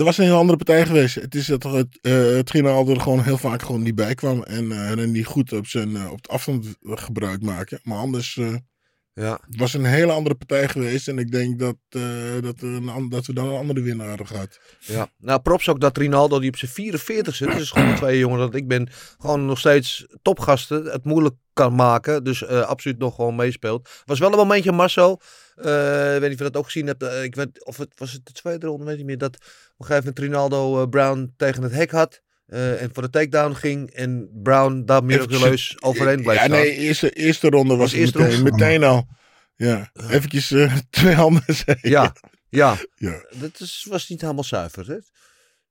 Er 0.00 0.06
was 0.06 0.18
een 0.18 0.24
heel 0.24 0.36
andere 0.36 0.56
partij 0.56 0.86
geweest. 0.86 1.14
Het 1.14 1.34
is 1.34 1.46
dat 1.46 1.62
het, 1.62 2.46
Trinaldo 2.46 2.92
er 2.94 3.00
gewoon 3.00 3.22
heel 3.22 3.38
vaak 3.38 3.62
gewoon 3.62 3.82
niet 3.82 3.94
bij 3.94 4.14
kwam. 4.14 4.42
En 4.42 4.72
eh 4.72 4.92
Randy 4.92 5.22
goed 5.22 5.52
op, 5.52 5.66
zijn, 5.66 5.96
eh, 5.96 6.10
op 6.10 6.16
het 6.16 6.28
afstand 6.28 6.66
gebruik 6.82 7.42
maken. 7.42 7.80
Maar 7.82 7.98
anders 7.98 8.34
ja. 9.14 9.40
het 9.46 9.56
was 9.56 9.74
een 9.74 9.84
hele 9.84 10.12
andere 10.12 10.34
partij 10.34 10.68
geweest. 10.68 11.08
En 11.08 11.18
ik 11.18 11.30
denk 11.30 11.58
dat, 11.58 11.76
dat, 12.40 12.60
er 12.60 12.68
een, 12.68 13.08
dat 13.08 13.26
we 13.26 13.32
dan 13.32 13.48
een 13.48 13.56
andere 13.56 13.80
winnaar 13.80 14.08
hadden 14.08 14.26
gehad. 14.26 14.60
Ja, 14.78 15.08
nou 15.18 15.40
props 15.40 15.68
ook 15.68 15.80
dat 15.80 15.96
Rinaldo 15.96 16.38
die 16.38 16.48
op 16.48 16.56
zijn 16.56 16.70
44 16.70 17.34
zit. 17.34 17.52
Dus 17.52 17.70
gewoon 17.70 17.88
de 17.88 17.98
twee 18.04 18.18
jongen 18.18 18.38
dat 18.38 18.54
ik 18.54 18.68
ben. 18.68 18.88
Gewoon 19.18 19.46
nog 19.46 19.58
steeds 19.58 20.06
topgasten. 20.22 20.84
Het 20.84 21.04
moeilijk 21.04 21.34
kan 21.52 21.74
maken. 21.74 22.24
Dus 22.24 22.46
absoluut 22.46 22.98
nog 22.98 23.14
gewoon 23.14 23.36
meespeelt. 23.36 23.88
Was 24.04 24.18
wel 24.18 24.30
een 24.30 24.38
momentje 24.38 24.72
Marcel. 24.72 25.20
ik 25.56 25.64
weet 25.64 26.20
niet 26.20 26.32
of 26.32 26.38
je 26.38 26.50
dat 26.50 26.56
ook 26.56 26.64
gezien 26.64 26.86
hebt. 26.86 27.02
ik 27.02 27.34
weet, 27.34 27.64
of 27.64 27.76
het 27.76 27.92
was 27.96 28.12
het 28.12 28.26
de 28.26 28.32
tweede 28.32 28.66
ronde, 28.66 28.84
weet 28.84 28.96
niet 28.96 29.06
meer. 29.06 29.18
Dat 29.18 29.38
op 29.80 29.86
een 29.88 29.94
gegeven 29.94 30.12
moment 30.16 30.18
Rinaldo 30.18 30.82
eh, 30.82 30.88
Brown 30.88 31.32
tegen 31.36 31.62
het 31.62 31.72
hek 31.72 31.90
had. 31.90 32.20
eh, 32.46 32.82
en 32.82 32.90
voor 32.92 33.02
de 33.02 33.10
takedown 33.10 33.52
ging. 33.54 33.90
En 33.90 34.30
Brown 34.42 34.82
daar 34.84 35.04
miraculeus 35.04 35.76
overheen 35.82 36.22
bleef 36.22 36.36
Ja, 36.36 36.44
staan. 36.44 36.50
nee, 36.50 36.76
eerste, 36.76 37.10
eerste 37.10 37.48
ronde 37.48 37.76
was 37.76 37.78
Was 37.78 37.90
het 37.92 38.00
eerste 38.00 38.18
meteen, 38.18 38.34
ronde? 38.36 38.50
meteen 38.50 38.84
al. 38.84 39.06
Ja, 39.56 39.90
eventjes 40.10 40.50
eh, 40.50 40.76
twee 40.90 41.14
handen 41.14 41.42
zeggen. 41.46 41.90
Ja, 41.90 42.12
ja. 42.48 42.76
Ja. 42.94 43.24
Dat 43.34 43.60
is, 43.60 43.86
was 43.90 44.08
niet 44.08 44.20
helemaal 44.20 44.44
zuiver. 44.44 44.86
Hè? 44.86 44.96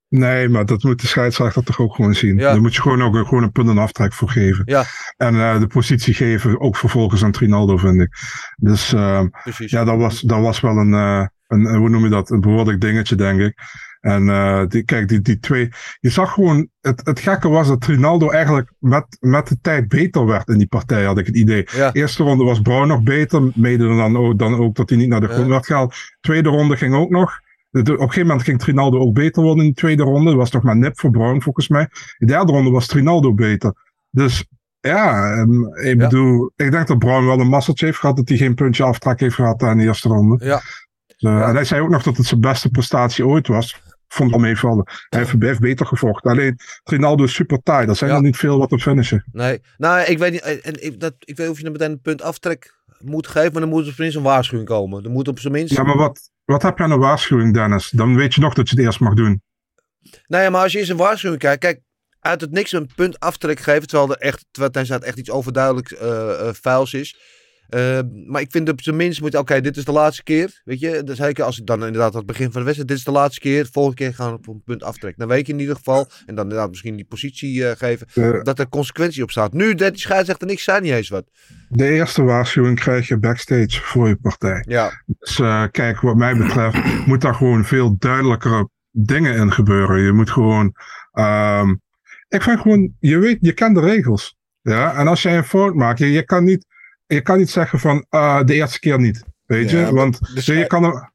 Nee, 0.10 0.50
maar 0.50 0.66
dat 0.66 0.84
moet 0.84 1.02
de 1.02 1.08
scheidsrechter 1.08 1.64
toch 1.64 1.80
ook 1.80 1.96
gewoon 1.96 2.14
zien. 2.14 2.38
Ja. 2.38 2.52
Daar 2.52 2.62
moet 2.62 2.76
je 2.76 2.82
gewoon 2.82 3.02
ook 3.02 3.16
een- 3.16 3.26
gewoon 3.28 3.44
een 3.44 3.52
punt 3.52 3.70
en 3.70 3.78
aftrek 3.78 4.14
voor 4.14 4.30
geven. 4.30 4.62
Ja. 4.66 4.84
En 5.18 5.36
eh, 5.36 5.60
de 5.60 5.68
positie 5.68 6.14
geven, 6.14 6.60
ook 6.60 6.78
vervolgens 6.78 7.24
aan 7.24 7.32
Trinaldo, 7.32 7.78
vind 7.78 8.02
ik. 8.02 8.16
Dus 8.56 8.94
eh, 8.94 9.24
Precies. 9.44 9.72
ja, 9.72 9.84
dat 9.84 9.98
was, 9.98 10.22
dat 10.22 10.42
was 10.42 10.60
wel 10.60 10.78
een, 10.78 10.94
eh, 10.94 11.26
een, 11.48 11.66
eh, 11.66 11.76
hoe 11.78 11.90
noem 11.90 12.04
je 12.04 12.10
dat, 12.10 12.30
een 12.30 12.42
behoorlijk 12.42 12.82
dingetje, 12.82 13.16
denk 13.16 13.40
ik. 13.40 13.60
En 14.00 14.30
eh, 14.30 14.64
die, 14.68 14.84
kijk, 14.84 15.08
die, 15.08 15.22
die 15.22 15.40
twee, 15.40 15.70
je 16.00 16.10
zag 16.10 16.34
gewoon, 16.34 16.68
het, 16.82 17.02
het 17.04 17.20
gekke 17.20 17.50
was 17.50 17.68
dat 17.68 17.82
Trinaldo 17.82 18.30
eigenlijk 18.30 18.72
met, 18.80 19.18
met 19.20 19.48
de 19.48 19.58
tijd 19.62 19.88
beter 19.88 20.26
werd 20.26 20.48
in 20.48 20.58
die 20.58 20.68
partij, 20.68 21.04
had 21.04 21.18
ik 21.18 21.26
het 21.26 21.36
idee. 21.36 21.68
Ja. 21.76 21.94
Eerste 21.94 22.24
ronde 22.24 22.44
was 22.44 22.62
Brown 22.62 22.88
nog 22.88 23.04
beter, 23.04 23.52
mede 23.56 23.88
dan 23.88 24.18
ook, 24.18 24.38
dan 24.40 24.56
ook 24.56 24.76
dat 24.76 24.90
hij 24.90 24.98
niet 24.98 25.08
naar 25.10 25.22
de 25.22 25.28
Ja. 25.28 25.34
grond 25.34 25.48
werd 25.48 25.66
gehaald. 25.66 25.96
Tweede 26.22 26.50
ronde 26.50 26.78
ging 26.78 26.96
ook 26.96 27.10
nog. 27.10 27.40
Op 27.72 27.88
een 27.88 27.98
gegeven 28.00 28.22
moment 28.28 28.44
ging 28.44 28.60
Trinaldo 28.60 29.00
ook 29.00 29.14
beter 29.14 29.44
worden 29.44 29.64
in 29.64 29.70
de 29.70 29.76
tweede 29.76 30.04
ronde. 30.04 30.26
Dat 30.30 30.40
was 30.40 30.50
toch 30.50 30.64
maar 30.64 30.78
nep 30.78 31.00
voor 31.00 31.12
Brown 31.12 31.42
volgens 31.42 31.68
mij. 31.68 31.88
De 32.18 32.26
derde 32.26 32.52
ronde 32.52 32.70
was 32.70 32.88
Trinaldo 32.88 33.34
beter. 33.34 33.74
Dus 34.10 34.46
ja, 34.80 35.32
ehm, 35.34 35.64
ik 35.66 35.86
Ja. 36.00 36.08
bedoel, 36.08 36.52
ik 36.56 36.72
denk 36.72 36.88
dat 36.88 37.00
Brown 37.00 37.26
wel 37.26 37.40
een 37.40 37.48
masseltje 37.48 37.86
heeft 37.86 37.98
gehad 37.98 38.16
dat 38.16 38.30
hij 38.30 38.38
geen 38.38 38.56
puntje 38.56 38.84
aftrek 38.84 39.20
heeft 39.20 39.36
gehad 39.36 39.64
aan 39.64 39.78
de 39.78 39.84
eerste 39.84 40.08
ronde. 40.10 40.46
Ja. 40.46 40.56
Dus, 40.56 41.16
eh, 41.18 41.32
Ja. 41.32 41.48
En 41.48 41.56
hij 41.56 41.64
zei 41.64 41.82
ook 41.82 41.90
nog 41.90 42.04
dat 42.04 42.18
het 42.18 42.26
zijn 42.26 42.42
beste 42.42 42.70
prestatie 42.70 43.26
ooit 43.26 43.48
was. 43.48 43.82
Vond 44.14 44.34
al 44.34 44.40
meevallen. 44.40 44.88
Hij 45.10 45.26
heeft, 45.40 45.60
beter 45.60 45.86
gevochten. 45.86 46.32
Alleen 46.32 46.60
Rinaldo 46.84 47.24
is 47.24 47.34
super 47.34 47.62
taai. 47.64 47.88
Er 47.88 47.96
zijn 47.96 48.10
Ja. 48.10 48.16
er 48.16 48.22
niet 48.22 48.38
veel 48.38 48.58
wat 48.58 48.72
op 48.72 48.80
finishen. 48.80 49.24
Nee, 49.32 49.62
nou, 49.78 50.02
ik 50.02 50.18
weet 50.18 50.32
niet. 50.32 50.42
En 50.42 50.84
ik, 50.86 51.00
dat, 51.00 51.14
ik 51.20 51.38
weet 51.38 51.50
of 51.50 51.58
je 51.58 51.64
dan 51.64 51.72
meteen 51.72 51.92
een 51.92 52.02
punt 52.02 52.22
aftrek 52.22 52.78
moet 53.00 53.28
geven, 53.28 53.52
maar 53.52 53.62
dan 53.62 53.70
moet 53.70 53.82
er 53.82 53.88
op 53.88 53.94
zijn 53.94 54.02
minst 54.08 54.16
een 54.18 54.24
waarschuwing 54.24 54.70
komen. 54.70 55.04
Er 55.04 55.10
moet 55.10 55.28
op 55.28 55.40
zijn 55.40 55.54
minst. 55.54 55.76
Ja, 55.76 55.84
maar 55.84 55.98
wat, 55.98 56.32
wat 56.46 56.62
heb 56.62 56.78
je 56.78 56.84
aan 56.84 56.92
een 56.92 57.00
waarschuwing, 57.00 57.54
Dennis? 57.54 57.90
Dan 57.90 58.16
weet 58.16 58.34
je 58.34 58.42
nog 58.42 58.54
dat 58.54 58.70
je 58.70 58.76
het 58.76 58.86
eerst 58.86 59.00
mag 59.00 59.14
doen. 59.14 59.42
Nou 60.28 60.44
ja, 60.44 60.50
maar 60.50 60.62
als 60.62 60.72
je 60.72 60.80
eens 60.80 60.90
een 60.90 60.98
waarschuwing 60.98 61.42
kijkt, 61.42 61.60
kijk, 61.62 61.82
uit 62.20 62.42
het 62.42 62.52
niks 62.52 62.72
een 62.72 62.90
punt 62.96 63.20
aftrek 63.20 63.60
geven, 63.60 63.88
terwijl 63.88 64.12
er 64.12 64.18
echt, 64.18 64.46
terwijl 64.52 64.88
het 64.88 65.04
echt 65.04 65.18
iets 65.18 65.32
overduidelijk 65.32 65.92
eh, 65.92 66.50
vuils 66.52 66.94
is. 66.94 67.16
Eh, 67.70 68.00
maar 68.28 68.42
ik 68.42 68.52
vind 68.52 68.70
op 68.70 68.82
zijn 68.82 68.96
minst 68.96 69.22
moet 69.22 69.32
je, 69.32 69.38
oké, 69.38 69.62
dit 69.62 69.78
is 69.78 69.86
de 69.86 69.92
laatste 69.92 70.24
keer, 70.24 70.62
weet 70.64 70.80
je. 70.80 71.04
Dus 71.04 71.18
zeker 71.18 71.44
als 71.44 71.60
ik 71.60 71.66
dan 71.66 71.86
inderdaad 71.86 72.12
aan 72.12 72.18
het 72.18 72.26
begin 72.26 72.46
van 72.52 72.54
de 72.60 72.64
wedstrijd, 72.64 72.88
dit 72.90 72.98
is 72.98 73.04
de 73.04 73.12
laatste 73.12 73.40
keer, 73.40 73.68
volgende 73.72 73.98
keer 73.98 74.14
gaan 74.14 74.32
we 74.32 74.38
op 74.38 74.48
een 74.48 74.62
punt 74.66 74.84
aftrekken. 74.84 75.20
Dan 75.20 75.28
weet 75.36 75.48
je 75.48 75.54
in 75.54 75.60
ieder 75.60 75.76
geval, 75.76 76.08
en 76.26 76.36
dan 76.36 76.44
inderdaad 76.44 76.70
misschien 76.70 76.96
die 76.96 77.06
positie 77.06 77.68
eh, 77.68 77.78
geven, 77.78 78.44
dat 78.44 78.60
er 78.60 78.70
consequentie 78.70 79.24
op 79.24 79.32
staat. 79.32 79.54
Nu, 79.54 79.76
dat 79.76 79.92
die 79.92 80.02
scheidsrechter 80.02 80.48
niks 80.48 80.64
zei 80.64 80.82
niet 80.82 80.92
eens 80.92 81.10
wat. 81.10 81.26
de 81.70 81.88
eerste 81.90 82.24
waarschuwing 82.24 82.80
krijg 82.80 83.08
je 83.08 83.18
backstage 83.18 83.82
voor 83.82 84.08
je 84.08 84.16
partij. 84.16 84.64
Ja, 84.68 85.04
Dus 85.20 85.40
eh, 85.40 85.64
kijk, 85.72 86.00
wat 86.02 86.16
mij 86.16 86.36
betreft 86.38 87.06
moet 87.06 87.22
daar 87.22 87.36
gewoon 87.36 87.66
veel 87.66 87.96
duidelijkere 87.98 88.70
dingen 88.92 89.36
in 89.36 89.52
gebeuren. 89.52 90.02
Je 90.02 90.12
moet 90.12 90.30
gewoon. 90.32 90.76
ehm, 91.12 91.76
ik 92.28 92.42
vind 92.42 92.60
gewoon, 92.60 92.94
je 93.00 93.18
weet, 93.18 93.38
je 93.42 93.54
kent 93.54 93.76
de 93.76 93.82
regels. 93.82 94.38
Ja, 94.62 94.96
en 94.96 95.08
als 95.08 95.22
jij 95.22 95.38
een 95.38 95.44
fout 95.44 95.74
maakt, 95.74 96.00
je, 96.00 96.12
je 96.12 96.24
kan 96.26 96.44
niet, 96.44 96.66
je 97.14 97.22
kan 97.22 97.38
niet 97.38 97.50
zeggen 97.50 97.80
van 97.80 98.06
ah, 98.10 98.46
de 98.46 98.54
eerste 98.54 98.80
keer 98.80 99.00
niet. 99.00 99.24
Weet 99.46 99.70
je? 99.70 99.94
Want 99.94 100.36
de 100.46 100.54
je 100.54 100.68
kan 100.68 100.84
hem. 100.84 101.12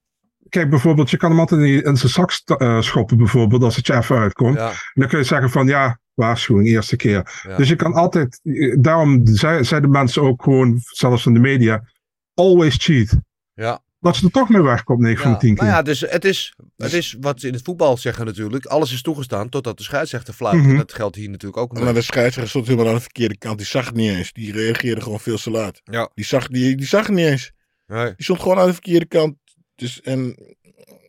Kijk, 0.49 0.71
bijvoorbeeld, 0.71 1.11
je 1.11 1.17
kan 1.17 1.31
hem 1.31 1.41
altijd 1.41 1.61
in, 1.61 1.85
in 1.85 1.97
zijn 1.97 2.13
zak 2.13 2.31
eh, 2.61 2.81
schoppen, 2.81 3.17
bijvoorbeeld, 3.17 3.63
als 3.63 3.77
het 3.77 3.87
je 3.87 3.95
even 3.95 4.17
uitkomt. 4.19 4.57
ja, 4.57 4.73
Dan 4.93 5.09
kun 5.09 5.19
je 5.19 5.25
zeggen 5.25 5.51
van 5.51 5.67
ja, 5.67 5.99
waarschuwing, 6.15 6.69
eerste 6.69 6.97
keer. 6.97 7.41
ja. 7.49 7.57
Dus 7.57 7.69
je 7.69 7.77
kan 7.77 7.93
altijd, 7.93 8.41
daarom 8.79 9.27
zei- 9.27 9.65
zeiden 9.65 9.91
mensen 9.91 10.23
ook 10.23 10.43
gewoon, 10.43 10.81
zelfs 10.83 11.27
in 11.27 11.35
de 11.35 11.41
media, 11.41 11.83
always 12.35 12.77
cheat. 12.79 13.17
ja. 13.55 13.83
Dat 14.05 14.17
ze 14.17 14.25
er 14.25 14.31
toch 14.31 14.49
mee 14.49 14.63
wegkomt 14.63 15.01
9 15.01 15.23
van 15.23 15.33
de 15.33 15.39
10 15.39 15.55
keer. 15.55 15.65
Nou 15.65 15.77
ja, 15.77 15.83
dus 15.83 16.01
het 16.01 16.25
is, 16.25 16.55
het 16.77 16.93
is 16.93 17.17
wat 17.21 17.41
ze 17.41 17.47
in 17.47 17.53
het 17.53 17.63
voetbal 17.63 17.97
zeggen 17.97 18.27
natuurlijk. 18.27 18.67
Alles 18.67 18.93
is 18.93 19.03
toegestaan 19.03 19.49
totdat 19.49 19.77
de 19.77 19.83
scheidsrechter 19.83 20.35
fluit. 20.35 20.57
Mhm. 20.57 20.71
En 20.71 20.77
dat 20.77 20.93
geldt 20.93 21.17
hier 21.17 21.31
natuurlijk 21.31 21.63
ook. 21.63 21.73
Maar 21.73 21.95
de 21.95 22.03
scheidsrechter 22.03 22.49
stond 22.49 22.67
helemaal 22.67 22.89
aan 22.89 22.95
de 22.95 23.01
verkeerde 23.01 23.39
kant. 23.39 23.59
Die 23.59 23.67
zag 23.67 23.87
het 23.87 23.95
niet 23.95 24.11
eens. 24.11 24.33
Die 24.33 24.53
reageerde 24.53 25.01
gewoon 25.01 25.21
veel 25.21 25.37
te 25.37 25.51
laat. 25.51 25.81
Ja. 25.85 26.11
Die 26.15 26.25
zag, 26.25 26.49
die, 26.49 26.77
die 26.77 26.87
zag 26.87 27.07
het 27.07 27.17
niet 27.17 27.27
eens. 27.27 27.53
Nee. 27.87 28.05
Die 28.05 28.25
stond 28.25 28.41
gewoon 28.41 28.59
aan 28.59 28.67
de 28.67 28.73
verkeerde 28.73 29.07
kant. 29.07 29.37
Dus, 29.75 30.01
en 30.01 30.37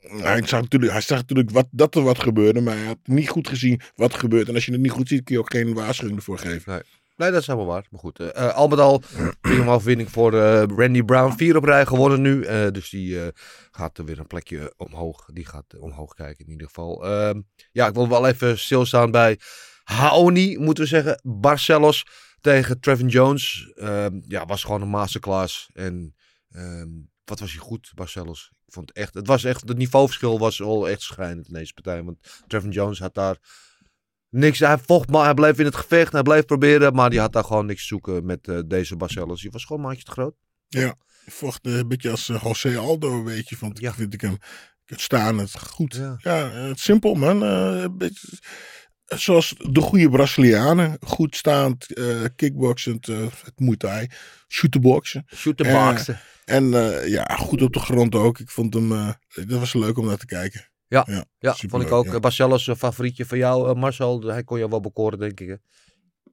hij 0.02 0.42
zag 0.46 0.62
natuurlijk, 0.62 0.92
hij 0.92 1.02
zag 1.02 1.18
natuurlijk 1.18 1.50
wat, 1.50 1.68
dat 1.72 1.96
er 1.96 2.02
wat 2.04 2.20
gebeurde. 2.20 2.62
Maar 2.62 2.76
hij 2.76 2.86
had 2.86 3.00
niet 3.04 3.30
goed 3.30 3.48
gezien 3.48 3.82
wat 3.96 4.14
er 4.14 4.20
gebeurt. 4.20 4.48
En 4.48 4.54
als 4.54 4.66
je 4.66 4.72
het 4.72 4.82
niet 4.82 4.92
goed 4.92 5.08
ziet, 5.08 5.24
kun 5.24 5.36
je 5.36 5.42
ook 5.42 5.52
geen 5.52 5.74
waarschuwing 5.74 6.18
ervoor 6.18 6.38
geven. 6.38 6.72
Nee, 6.72 6.82
dat 7.16 7.34
is 7.34 7.48
helemaal 7.48 7.68
waar. 7.68 7.88
Maar 7.90 8.00
goed, 8.00 8.20
eh, 8.20 8.54
al 8.54 8.68
met 8.68 8.80
al 8.80 9.02
overwinning 9.68 10.12
voor 10.12 10.34
eh, 10.34 10.64
Randy 10.76 11.04
Brown. 11.04 11.38
Vier 11.38 11.58
op 11.58 11.64
rij 11.64 11.86
geworden 11.86 12.22
nu. 12.22 12.42
dus 12.72 12.90
die 12.90 13.32
gaat 13.72 13.98
er 13.98 14.06
weer 14.06 14.20
een 14.20 14.28
plekje 14.28 14.74
omhoog. 14.78 15.26
Die 15.34 15.46
gaat 15.46 15.78
omhoog 15.80 16.14
kijken 16.14 16.46
in 16.46 16.52
ieder 16.52 16.68
geval. 16.68 17.06
Ehm, 17.06 17.42
ja, 17.72 17.88
ik 17.88 17.94
wil 17.94 18.10
wel 18.10 18.28
even 18.28 18.60
stilstaan 18.60 19.12
bij 19.12 19.40
Haoni, 19.84 20.58
moeten 20.58 20.84
we 20.84 20.90
zeggen. 20.90 21.20
Barcelos 21.24 22.06
tegen 22.42 22.80
Trevin 22.80 23.08
Jones. 23.08 23.72
Ehm, 23.76 24.20
ja, 24.28 24.46
was 24.46 24.64
gewoon 24.64 24.82
een 24.82 24.88
masterclass. 24.88 25.70
En 25.74 26.16
ehm, 26.50 26.90
wat 27.24 27.40
was 27.40 27.52
hij 27.52 27.62
goed, 27.62 27.92
Barcelos. 27.96 28.52
Ik 28.66 28.74
vond 28.74 28.92
echt, 28.92 29.14
het 29.14 29.28
was 29.28 29.44
echt, 29.44 29.68
het 29.68 29.78
niveauverschil 29.78 30.40
was 30.40 30.62
al 30.62 30.90
echt 30.90 31.02
schrijnend 31.02 31.48
in 31.48 31.54
deze 31.54 31.74
partij. 31.74 32.04
Want 32.04 32.44
Trevin 32.48 32.72
Jones 32.72 33.00
had 33.00 33.14
daar 33.14 33.38
niks. 34.36 34.60
Hij 34.60 34.78
vocht, 34.78 35.10
maar 35.10 35.24
hij 35.24 35.34
bleef 35.34 35.60
in 35.60 35.66
het 35.66 35.76
gevecht. 35.76 36.12
Hij 36.12 36.22
bleef 36.22 36.46
proberen, 36.46 36.94
maar 36.96 37.10
die 37.10 37.20
had 37.20 37.34
daar 37.34 37.44
gewoon 37.44 37.66
niks 37.66 37.82
te 37.82 37.88
zoeken 37.88 38.26
met 38.26 38.48
eh, 38.48 38.60
deze 38.66 38.96
Barcelos. 38.96 39.42
Die 39.42 39.52
was 39.52 39.66
gewoon 39.66 39.82
een 39.82 39.88
maatje 39.88 40.04
te 40.04 40.12
groot. 40.12 40.36
Ja. 40.68 40.96
Vocht 41.26 41.66
eh, 41.66 41.78
een 41.78 41.88
beetje 41.88 42.12
als 42.12 42.30
eh, 42.30 42.42
José 42.44 42.78
Aldo, 42.78 43.24
weet 43.24 43.50
je. 43.50 43.56
Vond, 43.56 43.80
Ja. 43.80 43.94
vind 43.94 44.14
ik 44.14 44.22
hem. 44.22 44.38
Het 44.86 45.02
staan, 45.02 45.38
het 45.38 45.60
goed. 45.60 45.96
Ja. 45.96 46.16
Ja, 46.18 46.50
het 46.50 46.80
simpel 46.80 47.14
man. 47.14 47.42
Een 47.42 47.98
beetje, 47.98 48.28
zoals 49.06 49.56
de 49.58 49.82
goede 49.82 50.10
Brazilianen. 50.10 50.98
Goed 51.00 51.36
staand, 51.36 51.94
eh 51.94 52.22
kickboxend, 52.36 53.08
eh, 53.08 53.18
het 53.44 53.60
Muay 53.60 53.76
Thai, 53.78 54.08
shooterboxen. 54.48 55.26
Shoot 55.36 55.58
the 55.58 55.64
Ja. 55.64 55.90
boxen. 55.90 56.20
En 56.46 56.70
ja, 57.10 57.24
goed 57.26 57.62
op 57.62 57.74
de 57.74 57.80
grond 57.80 58.16
ook. 58.16 58.40
Ik 58.40 58.50
vond 58.50 58.74
hem, 58.74 58.90
dat 59.46 59.60
was 59.60 59.74
leuk 59.74 59.98
om 59.98 60.06
naar 60.06 60.18
te 60.18 60.26
kijken. 60.26 60.70
Ja. 60.88 61.06
ja, 61.40 61.54
vond 61.68 61.84
ik 61.84 61.92
ook. 61.92 62.06
ja. 62.06 62.14
Eh, 62.14 62.20
Barcelos, 62.20 62.68
een 62.68 62.76
favorietje 62.76 63.26
van 63.26 63.38
jou, 63.38 63.70
eh, 63.70 63.76
Marcel. 63.76 64.22
Hij 64.22 64.44
kon 64.44 64.60
je 64.60 64.70
wel 64.70 64.82
bekoren, 64.82 65.20
denk 65.20 65.40
ik. 65.40 65.48
Hè? 65.48 65.56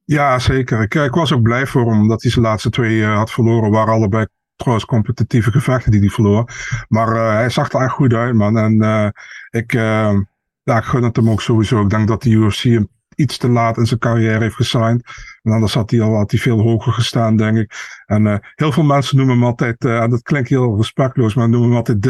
Ja, 0.04 0.38
zeker. 0.38 0.82
Ik, 0.82 0.94
ik 0.94 1.14
was 1.14 1.32
ook 1.32 1.42
blij 1.42 1.66
voor 1.66 1.90
hem 1.92 2.08
dat 2.08 2.22
hij 2.22 2.30
zijn 2.30 2.44
laatste 2.44 2.70
twee 2.70 3.02
eh, 3.02 3.16
had 3.16 3.30
verloren. 3.30 3.70
Waren 3.70 3.94
allebei 3.94 4.26
trouwens 4.56 4.86
competitieve 4.86 5.50
gevechten 5.50 5.90
die 5.90 6.00
hij 6.00 6.08
verloor. 6.08 6.44
Maar 6.88 7.16
eh, 7.16 7.32
hij 7.32 7.50
zag 7.50 7.72
er 7.72 7.80
echt 7.80 7.92
goed 7.92 8.12
uit, 8.12 8.34
man. 8.34 8.58
En 8.58 8.82
eh, 8.82 9.08
ik, 9.50 9.72
eh, 9.74 10.14
ja, 10.62 10.76
ik 10.76 10.84
gun 10.84 11.02
het 11.02 11.16
hem 11.16 11.30
ook 11.30 11.42
sowieso. 11.42 11.82
Ik 11.82 11.90
denk 11.90 12.08
dat 12.08 12.22
de 12.22 12.30
UFC 12.30 12.62
hem 12.62 12.88
iets 13.14 13.38
te 13.38 13.48
laat 13.48 13.76
in 13.76 13.86
zijn 13.86 14.00
carrière 14.00 14.38
heeft 14.38 14.54
gesigned. 14.54 15.04
En 15.42 15.52
anders 15.52 15.74
had 15.74 15.90
hij 15.90 16.00
al 16.00 16.14
had 16.16 16.30
hij 16.30 16.40
veel 16.40 16.60
hoger 16.60 16.92
gestaan, 16.92 17.36
denk 17.36 17.56
ik. 17.58 17.72
En 18.06 18.26
eh, 18.26 18.36
heel 18.54 18.72
veel 18.72 18.82
mensen 18.82 19.16
noemen 19.16 19.34
hem 19.34 19.44
altijd, 19.44 19.84
eh, 19.84 20.02
en 20.02 20.10
dat 20.10 20.22
klinkt 20.22 20.48
heel 20.48 20.76
respectloos, 20.76 21.34
maar 21.34 21.48
noemen 21.48 21.68
hem 21.68 21.78
altijd 21.78 22.02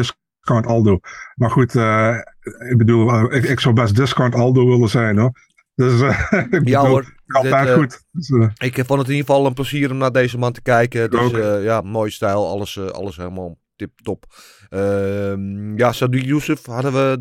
Discount 0.43 0.67
Aldo. 0.67 1.01
Maar 1.35 1.51
goed, 1.51 1.75
eh, 1.75 2.17
ik 2.71 2.77
bedoel, 2.77 3.33
ik, 3.35 3.45
ik 3.45 3.61
zou 3.61 3.75
best 3.75 3.97
Discount 3.97 4.35
Aldo 4.35 4.67
willen 4.67 4.89
zijn, 4.89 5.19
hoor. 5.19 5.33
Dus 5.75 6.01
eh, 6.01 6.33
ik 6.51 6.65
Ja 6.65 6.81
bedoel, 6.81 6.87
hoor. 6.87 7.15
altijd 7.27 7.55
Dit, 7.55 7.69
eh, 7.69 7.75
goed. 7.75 8.05
Dus, 8.11 8.29
Ik 8.59 8.75
vond 8.75 8.99
het 8.99 9.09
in 9.09 9.15
ieder 9.15 9.27
geval 9.27 9.47
een 9.47 9.55
plezier 9.55 9.91
om 9.91 9.97
naar 9.97 10.13
deze 10.13 10.39
man 10.39 10.53
te 10.53 10.63
kijken. 10.63 11.11
Dus 11.11 11.31
ja, 11.63 11.81
mooi 11.81 12.11
stijl. 12.11 12.49
Alles, 12.49 12.79
alles 12.79 13.17
helemaal 13.17 13.59
tip 13.77 14.01
top. 14.03 14.25
Ehm, 14.69 15.79
ja, 15.79 15.93
Sadiq 15.93 16.25
Youssef 16.25 16.67
hadden 16.67 16.93
we 16.93 17.21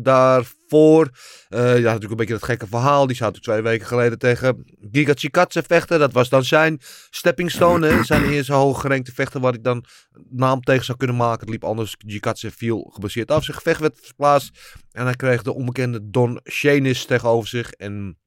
daarvoor. 0.72 1.10
Eh 1.48 1.60
natuurlijk 1.60 2.10
een 2.10 2.16
beetje 2.16 2.32
dat 2.32 2.42
gekke 2.42 2.66
verhaal. 2.66 3.06
Die 3.06 3.16
zou 3.16 3.32
twee 3.32 3.62
weken 3.62 3.86
geleden 3.86 4.18
tegen 4.18 4.64
Giga 4.92 5.12
Chikadze 5.14 5.62
vechten. 5.62 5.98
Dat 5.98 6.12
was 6.12 6.28
dan 6.28 6.44
zijn 6.44 6.80
stepping 7.10 7.50
stone. 7.50 8.04
Zijn 8.04 8.30
eerste 8.30 8.52
hoge 8.52 8.80
gerankte 8.80 9.12
vechter 9.12 9.40
waar 9.40 9.54
ik 9.54 9.64
dan 9.64 9.84
naam 10.30 10.60
tegen 10.60 10.84
zou 10.84 10.98
kunnen 10.98 11.16
maken. 11.16 11.40
Het 11.40 11.50
liep 11.50 11.64
anders. 11.64 11.94
Chikadze 11.98 12.50
viel 12.50 12.90
gebaseerd 12.94 13.30
af. 13.30 13.44
Zijn 13.44 13.56
gevecht 13.56 13.80
werd 13.80 13.98
verplaatst. 14.02 14.80
En 14.92 15.04
hij 15.04 15.14
kreeg 15.14 15.42
de 15.42 15.54
onbekende 15.54 16.10
Don 16.10 16.40
Shanis 16.50 17.04
tegenover 17.04 17.48
zich. 17.48 17.72
En 17.72 18.18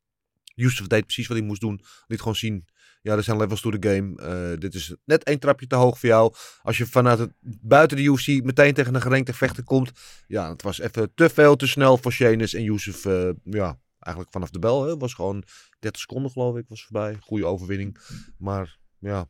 Youssef 0.44 0.88
deed 0.88 1.06
precies 1.06 1.28
wat 1.28 1.38
hij 1.38 1.46
moest 1.46 1.62
doen. 1.62 1.82
Liet 2.08 2.20
gewoon 2.20 2.36
zien 2.36 2.66
ja, 3.06 3.16
er 3.16 3.24
zijn 3.24 3.38
levels 3.38 3.62
to 3.62 3.70
the 3.70 3.88
game. 3.90 4.16
Eh, 4.16 4.60
dit 4.60 4.74
is 4.74 4.96
net 5.04 5.24
één 5.24 5.40
trapje 5.40 5.68
te 5.68 5.76
hoog 5.76 6.00
voor 6.00 6.10
jou. 6.10 6.34
Als 6.62 6.78
je 6.78 6.86
vanuit 6.86 7.20
het 7.20 7.32
buiten 7.62 7.98
de 7.98 8.04
UFC 8.04 8.44
meteen 8.44 8.74
tegen 8.74 8.96
een 8.96 9.02
gerankte 9.02 9.34
vechter 9.34 9.64
komt. 9.64 9.92
Ja, 10.28 10.50
het 10.50 10.62
was 10.62 10.80
even 10.80 11.14
te 11.14 11.30
veel, 11.30 11.56
te 11.56 11.68
snel 11.68 11.98
voor 11.98 12.12
Shenis 12.12 12.54
en 12.54 12.64
Youssef. 12.64 13.06
eh, 13.06 13.30
ja, 13.44 13.80
eigenlijk 14.00 14.34
vanaf 14.34 14.50
de 14.50 14.60
bel. 14.60 14.86
Hè, 14.86 14.98
was 14.98 15.14
gewoon 15.14 15.44
30 15.80 16.02
seconden 16.02 16.32
geloof 16.32 16.58
ik, 16.58 16.66
was 16.68 16.84
voorbij. 16.84 17.18
Goede 17.20 17.46
overwinning. 17.46 17.98
Maar 18.38 18.78
ja, 19.00 19.30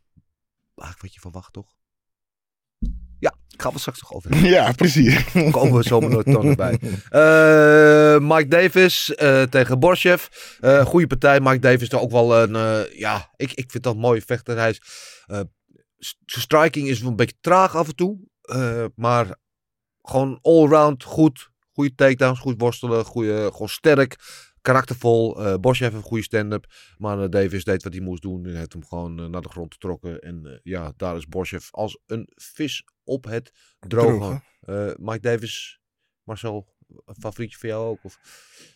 eigenlijk 0.76 1.02
wat 1.02 1.14
je 1.14 1.20
verwacht 1.20 1.54
toch? 1.54 1.76
Ja, 3.56 3.62
ik 3.62 3.62
ga 3.62 3.72
er 3.74 3.80
straks 3.80 4.02
nog 4.02 4.14
over. 4.14 4.32
hebben. 4.34 4.50
Ja, 4.50 4.72
precies. 4.72 5.24
Komen 5.52 5.74
we 5.78 5.84
zo 5.84 6.00
nooit 6.00 6.26
dan 6.26 6.46
erbij. 6.46 6.80
Eh, 7.10 8.20
Mike 8.20 8.48
Davis 8.48 9.16
eh, 9.16 9.42
tegen 9.44 9.80
Borshev. 9.80 10.26
Eh 10.60 10.86
goede 10.86 11.08
partij. 11.08 11.40
Mike 11.40 11.60
Davis 11.60 11.82
is 11.82 11.94
ook 11.94 12.12
wel 12.12 12.36
een... 12.42 12.56
eh, 12.56 12.98
ja, 13.00 13.30
ik, 13.36 13.52
ik 13.54 13.72
vind 13.72 13.84
dat 13.84 13.94
een 13.94 14.00
mooie 14.00 14.22
vechter. 14.26 14.58
Hij 14.58 14.70
is... 14.70 14.82
eh, 15.26 15.40
s- 15.98 16.16
zijn 16.26 16.42
striking 16.44 16.88
is 16.88 17.00
wel 17.00 17.10
een 17.10 17.16
beetje 17.16 17.38
traag 17.42 17.76
af 17.76 17.88
en 17.88 17.96
toe. 17.96 18.18
eh, 18.42 18.86
maar 18.96 19.36
gewoon 20.02 20.40
allround 20.42 21.04
goed. 21.04 21.50
Goede 21.74 21.96
takedowns, 21.96 22.40
goed 22.40 22.56
worstelen. 22.58 23.06
Goede, 23.06 23.50
gewoon 23.52 23.70
sterk. 23.70 24.16
Karaktervol. 24.66 25.34
Borshev 25.60 25.92
heeft 25.92 26.04
een 26.04 26.10
goede 26.10 26.24
stand-up. 26.24 26.74
Maar 26.98 27.22
eh, 27.22 27.30
Davis 27.30 27.64
deed 27.64 27.84
wat 27.84 27.94
hij 27.94 28.02
moest 28.02 28.22
doen. 28.22 28.46
En 28.46 28.56
heeft 28.56 28.74
hem 28.74 28.86
gewoon 28.86 29.20
eh, 29.20 29.26
naar 29.26 29.42
de 29.42 29.50
grond 29.50 29.74
getrokken. 29.74 30.20
En 30.22 30.60
ja, 30.64 30.94
daar 30.98 31.16
is 31.16 31.28
Borshev 31.28 31.68
als 31.72 32.00
een 32.06 32.30
vis 32.36 32.84
op 33.04 33.26
het 33.26 33.52
droge. 33.80 34.42
Mike 34.98 35.20
Davis, 35.20 35.80
Marcel, 36.24 36.75
een 37.06 37.16
favorietje 37.20 37.58
van 37.58 37.70
jou 37.70 37.86
ook? 37.88 38.00
Of? 38.02 38.18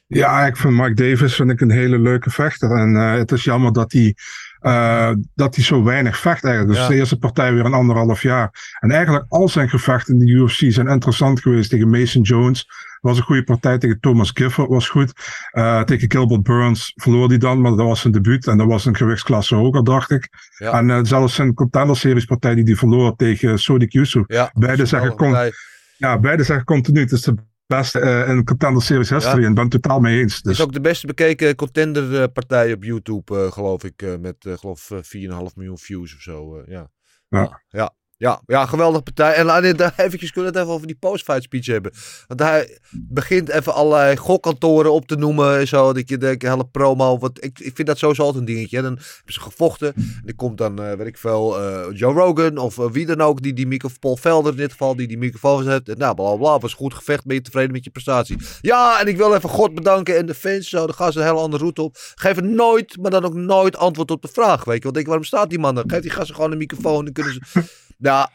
Ja, 0.07 0.45
ik 0.45 0.57
vind 0.57 0.73
Mike 0.73 0.93
Davis 0.93 1.35
vind 1.35 1.51
ik 1.51 1.61
een 1.61 1.71
hele 1.71 1.99
leuke 1.99 2.29
vechter. 2.29 2.71
En 2.71 2.95
eh, 2.95 3.13
het 3.13 3.31
is 3.31 3.43
jammer 3.43 3.73
dat 3.73 3.91
hij, 3.91 4.15
eh, 4.59 5.11
dat 5.35 5.55
hij 5.55 5.63
zo 5.63 5.83
weinig 5.83 6.17
vecht 6.19 6.43
eigenlijk. 6.43 6.73
Dus 6.73 6.83
Ja. 6.83 6.89
de 6.91 6.95
eerste 6.99 7.17
partij 7.17 7.53
weer 7.53 7.65
een 7.65 7.73
anderhalf 7.73 8.21
jaar. 8.21 8.75
En 8.79 8.91
eigenlijk 8.91 9.25
al 9.27 9.49
zijn 9.49 9.69
gevechten 9.69 10.13
in 10.13 10.19
de 10.19 10.31
UFC 10.31 10.71
zijn 10.71 10.87
interessant 10.87 11.41
geweest. 11.41 11.69
Tegen 11.69 11.89
Mason 11.89 12.21
Jones 12.21 12.67
was 13.01 13.17
een 13.17 13.23
goede 13.23 13.43
partij. 13.43 13.77
Tegen 13.77 13.99
Thomas 13.99 14.31
Gifford 14.33 14.69
was 14.69 14.89
goed. 14.89 15.13
Eh, 15.51 15.81
tegen 15.81 16.11
Gilbert 16.11 16.43
Burns 16.43 16.91
verloor 16.95 17.27
hij 17.27 17.37
dan, 17.37 17.61
maar 17.61 17.71
dat 17.71 17.85
was 17.85 18.01
zijn 18.01 18.13
debuut. 18.13 18.47
En 18.47 18.57
dat 18.57 18.67
was 18.67 18.85
een 18.85 18.95
gewichtsklasse 18.95 19.55
hoger, 19.55 19.83
dacht 19.83 20.11
ik. 20.11 20.29
Ja. 20.57 20.71
En 20.71 21.05
zelfs 21.05 21.35
zijn 21.35 21.53
contender 21.53 21.97
series 21.97 22.25
partij 22.25 22.55
die 22.55 22.63
hij 22.63 22.75
verloor 22.75 23.15
tegen 23.15 23.57
Sodiq 23.59 23.87
Yusuf. 23.87 24.23
Ja, 24.27 24.51
Beide 24.53 24.85
zeggen 24.85 25.15
partij. 25.15 25.51
Ja, 25.97 26.19
beide 26.19 26.43
zeggen 26.43 26.65
continu. 26.65 26.99
Het 26.99 27.11
is 27.11 27.21
de 27.21 27.35
beste 27.69 27.99
eh, 27.99 28.29
in 28.29 28.43
Contender 28.45 28.81
Series 28.81 29.09
history. 29.09 29.41
Ja. 29.41 29.47
En 29.47 29.53
ben 29.53 29.63
het 29.63 29.71
totaal 29.71 29.99
mee 29.99 30.19
eens. 30.19 30.35
Het 30.35 30.43
Dus 30.43 30.57
is 30.57 30.63
ook 30.63 30.73
de 30.73 30.81
beste 30.81 31.07
bekeken 31.07 31.55
contender 31.55 32.29
partij 32.29 32.73
op 32.73 32.83
YouTube, 32.83 33.35
eh, 33.37 33.51
geloof 33.51 33.83
ik. 33.83 34.01
eh, 34.01 34.17
met, 34.17 34.35
geloof 34.49 34.91
eh, 34.91 34.97
4,5 35.01 35.55
miljoen 35.55 35.77
views 35.77 36.15
of 36.15 36.21
zo. 36.21 36.63
ja. 36.67 36.91
Ja. 37.29 37.61
Ja. 37.67 37.93
Ja, 38.19 38.41
ja, 38.45 38.65
geweldige 38.65 39.03
partij. 39.03 39.33
En 39.33 39.61
we 39.61 39.75
daar 39.75 39.93
eventjes 40.05 40.31
kunnen 40.31 40.51
het 40.51 40.61
even 40.61 40.73
over 40.73 40.87
die 40.87 40.95
post-fight 40.95 41.43
speech 41.43 41.65
hebben. 41.65 41.91
Want 42.27 42.39
hij 42.39 42.79
begint 42.91 43.49
even 43.49 43.73
allerlei 43.73 44.17
gokkantoren 44.17 44.91
op 44.91 45.07
te 45.07 45.15
noemen 45.15 45.59
en 45.59 45.67
zo. 45.67 45.93
Dat 45.93 46.09
je 46.09 46.17
denkt, 46.17 46.43
hele 46.43 46.67
promo. 46.67 47.17
Want 47.17 47.43
ik, 47.43 47.59
ik 47.59 47.75
vind 47.75 47.87
dat 47.87 47.97
sowieso 47.97 48.23
altijd 48.23 48.47
een 48.47 48.53
dingetje. 48.53 48.81
Dan 48.81 48.91
hebben 48.91 49.33
ze 49.33 49.39
gevochten. 49.39 49.93
En 49.95 50.23
er 50.25 50.35
komt 50.35 50.57
dan, 50.57 50.81
eh 50.83 50.93
weet 50.93 51.07
ik 51.07 51.17
veel, 51.17 51.59
eh, 51.59 51.97
Joe 51.97 52.13
Rogan 52.13 52.57
of 52.57 52.77
eh, 52.77 52.91
wie 52.91 53.05
dan 53.05 53.21
ook. 53.21 53.41
Die 53.41 53.53
die 53.53 53.67
microfoon, 53.67 53.99
Paul 53.99 54.17
Velder 54.17 54.51
in 54.51 54.57
dit 54.57 54.71
geval, 54.71 54.95
die 54.95 55.07
die 55.07 55.17
microfoon 55.17 55.69
heeft. 55.69 55.97
Nou, 55.97 56.15
bla 56.15 56.35
bla. 56.35 56.59
Was 56.59 56.73
goed 56.73 56.93
gevecht. 56.93 57.25
Ben 57.25 57.35
je 57.35 57.41
tevreden 57.41 57.71
met 57.71 57.83
je 57.83 57.89
prestatie? 57.89 58.37
Ja, 58.61 58.99
en 58.99 59.07
ik 59.07 59.17
wil 59.17 59.35
even 59.35 59.49
God 59.49 59.75
bedanken 59.75 60.17
en 60.17 60.25
de 60.25 60.35
fans. 60.35 60.69
Zo, 60.69 60.85
dan 60.85 60.95
gaan 60.95 61.11
ze 61.11 61.19
een 61.19 61.25
hele 61.25 61.37
andere 61.39 61.61
route 61.63 61.81
op. 61.81 61.97
Geven 62.15 62.55
nooit, 62.55 62.97
maar 63.01 63.11
dan 63.11 63.25
ook 63.25 63.33
nooit 63.33 63.77
antwoord 63.77 64.11
op 64.11 64.21
de 64.21 64.29
vraag. 64.31 64.63
Weet 64.63 64.77
je, 64.77 64.83
want 64.83 64.95
denk, 64.95 65.07
waarom 65.07 65.25
staat 65.25 65.49
die 65.49 65.59
man 65.59 65.77
er? 65.77 65.83
Geef 65.87 66.01
die 66.01 66.11
gasten 66.11 66.35
gewoon 66.35 66.51
een 66.51 66.57
microfoon. 66.57 67.03
Dan 67.03 67.13
kunnen 67.13 67.33
ze. 67.33 67.87
Ja, 68.01 68.31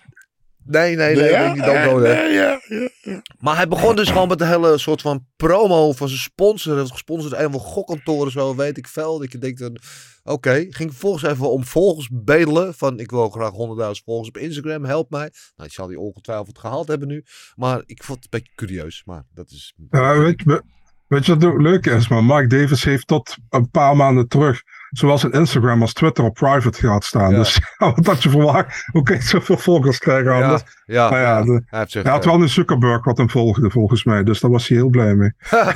nee, 0.64 0.96
nee, 0.96 1.16
nee. 1.16 1.30
Ja, 1.30 1.48
ik 1.48 1.54
niet 1.54 1.64
dood, 1.64 2.02
hè. 2.02 2.12
ja, 2.12 2.28
ja, 2.28 2.60
ja, 2.68 2.88
ja. 3.02 3.22
Maar 3.38 3.56
hij 3.56 3.68
begon 3.68 3.96
dus 3.96 4.08
gewoon 4.08 4.28
met 4.28 4.40
een 4.40 4.48
hele 4.48 4.78
soort 4.78 5.00
van 5.00 5.26
promo 5.36 5.92
van 5.92 6.08
zijn 6.08 6.20
sponsor. 6.20 6.72
Hij 6.72 6.80
was 6.80 6.90
gesponsord 6.90 7.32
door 7.32 7.42
een 7.42 7.50
van 7.50 7.60
gokkantoren, 7.60 8.32
zo 8.32 8.54
weet 8.54 8.78
ik 8.78 8.86
veel. 8.86 9.18
Dat 9.18 9.32
je 9.32 9.38
denkt, 9.38 9.58
dan, 9.58 9.78
oké. 10.22 10.66
Ging 10.70 10.90
vervolgens 10.90 11.22
even 11.22 11.50
om 11.50 11.64
volgers 11.64 12.08
bedelen. 12.12 12.74
Van, 12.74 12.98
ik 12.98 13.10
wil 13.10 13.30
graag 13.30 13.52
100.000 13.52 13.56
volgers 14.04 14.28
op 14.28 14.36
Instagram, 14.36 14.84
help 14.84 15.10
mij. 15.10 15.30
Nou, 15.30 15.68
die 15.68 15.70
zal 15.70 15.86
die 15.86 16.00
ongetwijfeld 16.00 16.58
gehaald 16.58 16.88
hebben 16.88 17.08
nu. 17.08 17.24
Maar 17.54 17.82
ik 17.86 18.04
vond 18.04 18.24
het 18.24 18.34
een 18.34 18.40
beetje 18.40 18.54
curieus. 18.54 19.02
Maar 19.04 19.24
dat 19.34 19.50
is... 19.50 19.74
Ja, 19.90 20.18
weet, 20.18 20.42
je, 20.44 20.62
weet 21.06 21.26
je 21.26 21.36
wat 21.36 21.44
ook 21.44 21.60
leuk 21.60 21.86
is? 21.86 22.08
Maar 22.08 22.24
Mark 22.24 22.50
Davis 22.50 22.84
heeft 22.84 23.06
tot 23.06 23.36
een 23.48 23.70
paar 23.70 23.96
maanden 23.96 24.28
terug, 24.28 24.62
zowel 24.98 25.18
zijn 25.18 25.32
Instagram 25.32 25.80
als 25.80 25.92
Twitter 25.92 26.24
op 26.24 26.34
private 26.34 26.78
gehad 26.78 27.04
staan. 27.04 27.30
Ja. 27.30 27.36
Dus 27.36 27.58
wat 27.78 28.06
had 28.06 28.22
je 28.22 28.30
verwacht? 28.30 28.84
Hoe 28.92 29.02
kun 29.02 29.16
je 29.16 29.22
zoveel 29.22 29.58
volgers 29.58 29.98
krijgen 29.98 30.32
Ja, 30.36 30.42
anders? 30.42 30.62
ja, 30.86 31.10
ja, 31.10 31.20
ja. 31.20 31.42
de- 31.42 31.62
Hij 31.66 31.78
heeft 31.78 31.90
zich... 31.92 32.02
Hij 32.02 32.12
had 32.12 32.24
eh, 32.24 32.30
wel 32.30 32.40
een 32.42 32.48
Zuckerberg 32.48 33.04
wat 33.04 33.18
hem 33.18 33.30
volgde, 33.30 33.70
volgens 33.70 34.04
mij. 34.04 34.22
Dus 34.24 34.40
daar 34.40 34.50
was 34.50 34.68
hij 34.68 34.76
heel 34.76 34.88
blij 34.90 35.14
mee. 35.14 35.32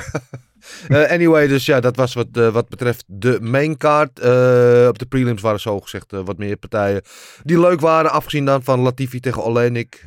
Eh, 0.87 1.11
anyway, 1.11 1.47
dus 1.47 1.65
ja, 1.65 1.79
dat 1.79 1.95
was 1.95 2.13
wat, 2.13 2.27
eh, 2.33 2.47
wat 2.49 2.69
betreft 2.69 3.03
de 3.07 3.37
main 3.41 3.77
card. 3.77 4.19
Eh, 4.19 4.85
op 4.87 4.99
de 4.99 5.05
prelims 5.09 5.41
waren 5.41 5.59
zo 5.59 5.79
gezegd 5.79 6.11
wat 6.11 6.37
meer 6.37 6.55
partijen 6.57 7.01
die 7.43 7.59
leuk 7.59 7.79
waren. 7.79 8.11
Afgezien 8.11 8.45
dan 8.45 8.63
van 8.63 8.79
Latifi 8.79 9.19
tegen 9.19 9.43
Olenik. 9.43 10.05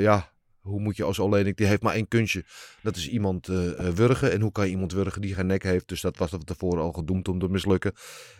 Ja, 0.00 0.28
hoe 0.64 0.80
moet 0.80 0.96
je 0.96 1.04
als 1.04 1.18
Olenik? 1.18 1.56
Die 1.56 1.66
heeft 1.66 1.82
maar 1.82 1.94
één 1.94 2.08
kunstje. 2.08 2.44
Dat 2.82 2.96
is 2.96 3.08
iemand 3.08 3.48
eh, 3.48 3.56
wurgen. 3.94 4.32
En 4.32 4.40
hoe 4.40 4.52
kan 4.52 4.64
je 4.64 4.70
iemand 4.70 4.92
wurgen 4.92 5.20
die 5.20 5.34
geen 5.34 5.46
nek 5.46 5.62
heeft? 5.62 5.88
Dus 5.88 6.00
dat 6.00 6.16
was 6.16 6.30
van 6.30 6.44
tevoren 6.44 6.82
al 6.82 6.92
gedoemd 6.92 7.28
om 7.28 7.38
te 7.38 7.48
mislukken. 7.48 7.92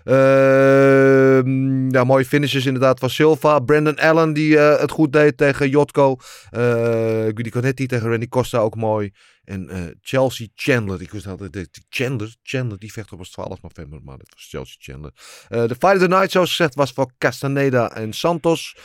Ehm, 0.05 1.91
ja, 1.91 2.05
mooie 2.05 2.25
finishes 2.25 2.67
inderdaad 2.67 2.99
van 2.99 3.11
Silva. 3.11 3.59
Brandon 3.59 3.97
Allen 3.99 4.33
die 4.33 4.59
eh, 4.59 4.81
het 4.81 4.91
goed 4.91 5.13
deed 5.13 5.37
tegen 5.37 5.69
Jotko. 5.69 6.17
Guidi 6.51 7.51
Conetti 7.51 7.87
tegen 7.87 8.09
Randy 8.11 8.29
Costa 8.29 8.59
ook 8.59 8.77
mooi. 8.77 9.13
En 9.45 9.69
Chelsea 10.03 10.47
Chandler. 10.55 11.03
Ik 11.03 11.11
wist 11.11 11.27
altijd, 11.27 11.53
dat- 11.53 11.69
Chandler, 11.89 12.35
Chandler, 12.43 12.79
die 12.79 12.93
vecht 12.93 13.13
op 13.13 13.19
als 13.19 13.31
12 13.31 13.63
november, 13.63 14.01
maar 14.05 14.19
dat 14.19 14.29
was 14.35 14.47
Chelsea 14.49 14.77
Chandler. 14.79 15.13
De 15.49 15.75
Fight 15.79 15.95
of 15.95 15.99
the 15.99 16.09
Night, 16.09 16.31
zoals 16.31 16.49
gezegd, 16.49 16.75
was 16.75 16.93
voor 16.93 17.11
Castaneda 17.19 17.93
en 17.95 18.13
Santos. 18.13 18.77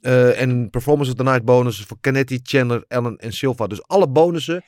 Eh, 0.00 0.40
en 0.40 0.70
Performance 0.70 1.10
of 1.10 1.16
the 1.16 1.22
Night 1.22 1.44
bonussen 1.44 1.86
voor 1.86 2.00
Canetti, 2.00 2.38
Chandler, 2.42 2.84
Allen 2.88 3.16
en 3.16 3.32
Silva. 3.32 3.66
Dus 3.66 3.82
alle 3.86 4.08
bonussen 4.08 4.64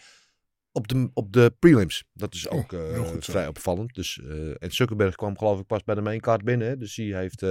op 0.72 0.88
de, 0.88 1.10
op 1.14 1.32
de 1.32 1.54
prelims. 1.58 2.04
Dat 2.12 2.34
is 2.34 2.48
ook 2.48 2.72
eh, 2.72 3.10
vrij 3.18 3.46
opvallend. 3.46 3.94
Dus, 3.94 4.20
eh, 4.22 4.62
en 4.62 4.70
Zuckerberg 4.72 5.14
kwam 5.14 5.38
geloof 5.38 5.60
ik 5.60 5.66
pas 5.66 5.82
bij 5.84 5.94
de 5.94 6.00
main 6.00 6.20
card 6.20 6.44
binnen. 6.44 6.68
Hè? 6.68 6.76
Dus 6.76 6.94
die 6.94 7.14
heeft 7.16 7.42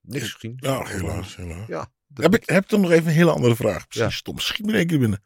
niks 0.00 0.32
gezien. 0.32 0.54
Ja, 0.56 0.84
helaas, 0.84 1.36
helaas. 1.36 1.66
Ja, 1.66 1.92
dat- 2.06 2.24
Heb 2.24 2.34
ik 2.34 2.48
heb 2.48 2.64
toch 2.64 2.80
nog 2.80 2.90
even 2.90 3.06
een 3.06 3.12
hele 3.14 3.30
andere 3.32 3.56
vraag. 3.56 3.86
Precies 3.86 4.02
Ja. 4.10 4.10
stom. 4.16 4.38
Schiet 4.38 4.66
me 4.66 4.72
één 4.72 4.86
keer 4.86 4.98
binnen. 4.98 5.22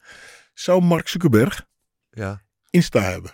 Zou 0.55 0.83
Mark 0.83 1.09
Zuckerberg 1.09 1.67
ja. 2.11 2.43
Insta 2.71 3.01
hebben? 3.01 3.31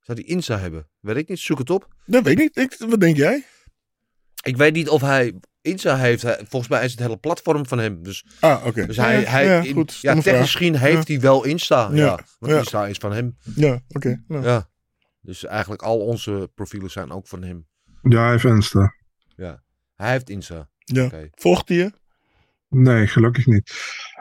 Zou 0.00 0.18
die 0.18 0.28
Insta 0.28 0.58
hebben? 0.58 0.88
Weet 1.00 1.16
ik 1.16 1.28
niet. 1.28 1.38
Zoek 1.38 1.58
het 1.58 1.70
op. 1.70 1.88
Dat 2.06 2.24
weet 2.24 2.32
ik 2.32 2.56
niet. 2.56 2.56
Ik- 2.72 2.88
wat 2.88 3.00
denk 3.00 3.16
jij? 3.16 3.44
Ik 4.42 4.56
weet 4.56 4.72
niet 4.74 4.88
of 4.88 5.00
hij 5.00 5.34
Insta 5.68 5.96
heeft. 5.96 6.22
Hij- 6.22 6.40
Volgens 6.48 6.70
mij 6.70 6.84
is 6.84 6.90
het 6.90 7.00
hele 7.00 7.16
platform 7.16 7.66
van 7.66 7.78
hem. 7.78 8.02
Dus, 8.02 8.24
Ah, 8.40 8.66
oké. 8.66 8.86
dus 8.86 8.96
hij, 8.96 9.20
ja, 9.20 9.28
hij 9.30 9.44
ja, 9.46 9.60
in- 9.62 9.74
goed. 9.74 9.98
ja, 10.00 10.14
technisch 10.20 10.54
heeft 10.80 11.08
hij 11.08 11.20
wel 11.20 11.44
Insta. 11.44 11.88
Ja, 11.92 11.96
Ja, 12.04 12.18
want 12.38 12.52
ja. 12.52 12.58
Insta 12.58 12.86
is 12.86 12.96
van 12.98 13.12
hem. 13.12 13.36
Ja, 13.54 13.80
oké. 13.88 14.22
nou. 14.28 14.44
Ja. 14.44 14.68
Dus 15.20 15.44
eigenlijk 15.44 15.82
al 15.82 15.98
onze 15.98 16.50
profielen 16.54 16.90
zijn 16.90 17.10
ook 17.10 17.26
van 17.26 17.42
hem. 17.42 17.66
Ja, 18.02 18.22
hij 18.22 18.30
heeft 18.30 18.44
Insta. 18.44 18.94
Ja. 19.36 19.62
Hij 19.94 20.10
heeft 20.10 20.30
Insta. 20.30 20.68
Ja. 20.84 21.04
Oké. 21.04 21.28
Volgt 21.34 21.68
hij 21.68 21.76
je? 21.78 21.92
Nee, 22.68 23.06
gelukkig 23.06 23.46
niet. 23.46 23.72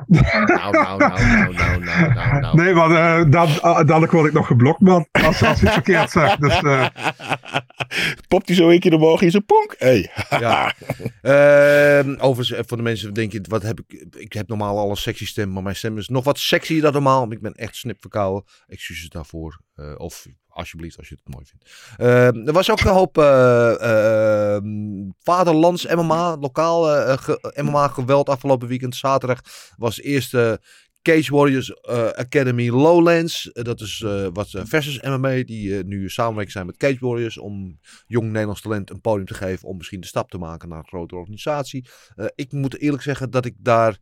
Nou, 0.07 0.45
nou, 0.45 0.71
nou, 0.71 0.97
nou, 0.97 1.53
nou, 1.53 1.53
nou, 1.53 2.13
nou, 2.13 2.39
nou. 2.39 2.55
Nee, 2.55 2.73
maar 2.73 3.19
eh, 3.19 3.31
dan, 3.31 3.47
uh, 3.47 3.75
dadelijk 3.75 4.11
word 4.11 4.27
ik 4.27 4.33
nog 4.33 4.47
geblokt, 4.47 4.79
man. 4.79 5.07
Als, 5.11 5.43
als 5.43 5.61
het 5.61 5.71
verkeerd 5.71 6.11
zegt. 6.11 6.41
Dus, 6.41 6.61
eh, 6.61 6.87
Popt 8.27 8.47
hij 8.47 8.55
zo 8.55 8.69
een 8.69 8.79
keer 8.79 8.93
omhoog 8.93 9.21
in 9.21 9.31
zijn 9.31 9.45
ponk? 9.45 9.75
Hey. 9.77 10.11
Ja. 10.39 10.73
Ehm, 11.21 12.15
overigens, 12.19 12.51
eh, 12.51 12.63
voor 12.67 12.77
de 12.77 12.83
mensen 12.83 13.13
denk 13.13 13.31
je, 13.31 13.41
wat 13.49 13.61
heb 13.61 13.79
ik? 13.79 14.07
Ik 14.17 14.33
heb 14.33 14.47
normaal 14.47 14.77
al 14.77 14.89
een 14.89 14.97
sexy 14.97 15.25
stem, 15.25 15.51
maar 15.51 15.63
mijn 15.63 15.75
stem 15.75 15.97
is 15.97 16.07
nog 16.07 16.23
wat 16.23 16.39
sexier 16.39 16.81
dan 16.81 16.93
normaal. 16.93 17.19
want 17.19 17.33
Ik 17.33 17.41
ben 17.41 17.53
echt 17.53 17.75
snip 17.75 17.97
verkouden. 18.01 18.43
Excuses 18.67 19.09
daarvoor. 19.09 19.61
Eh, 19.75 19.93
of 19.97 20.25
alsjeblieft, 20.57 20.97
als 20.97 21.09
je 21.09 21.15
het 21.23 21.33
mooi 21.33 21.45
vindt. 21.45 21.65
Ehm, 21.97 22.47
er 22.47 22.53
was 22.53 22.71
ook 22.71 22.79
een 22.79 22.91
hoop 22.91 23.17
eh, 23.17 24.55
ehm, 24.55 25.09
vaderlands 25.19 25.85
MMA, 25.85 26.37
lokaal 26.37 26.91
eh, 26.91 27.63
MMA 27.63 27.87
geweld 27.87 28.29
afgelopen 28.29 28.67
weekend. 28.67 28.95
Zaterdag 28.95 29.41
was 29.77 30.01
eerste 30.01 30.61
Cage 31.01 31.35
Warriors 31.35 31.73
eh, 31.73 32.07
Academy 32.07 32.69
Lowlands. 32.69 33.49
Dat 33.53 33.81
is 33.81 34.05
wat 34.33 34.49
versus 34.49 35.01
MMA, 35.01 35.43
die 35.43 35.83
nu 35.83 36.09
samenwerking 36.09 36.51
zijn 36.51 36.65
met 36.65 36.77
Cage 36.77 36.97
Warriors 36.99 37.37
om 37.37 37.79
jong 38.07 38.25
Nederlands 38.25 38.61
talent 38.61 38.89
een 38.89 39.01
podium 39.01 39.25
te 39.25 39.33
geven 39.33 39.67
om 39.67 39.77
misschien 39.77 39.99
de 39.99 40.07
stap 40.07 40.29
te 40.29 40.37
maken 40.37 40.69
naar 40.69 40.77
een 40.77 40.87
grotere 40.87 41.19
organisatie. 41.19 41.87
Ik 42.35 42.51
moet 42.51 42.79
eerlijk 42.79 43.03
zeggen 43.03 43.29
dat 43.29 43.45
ik 43.45 43.55
daar 43.57 43.97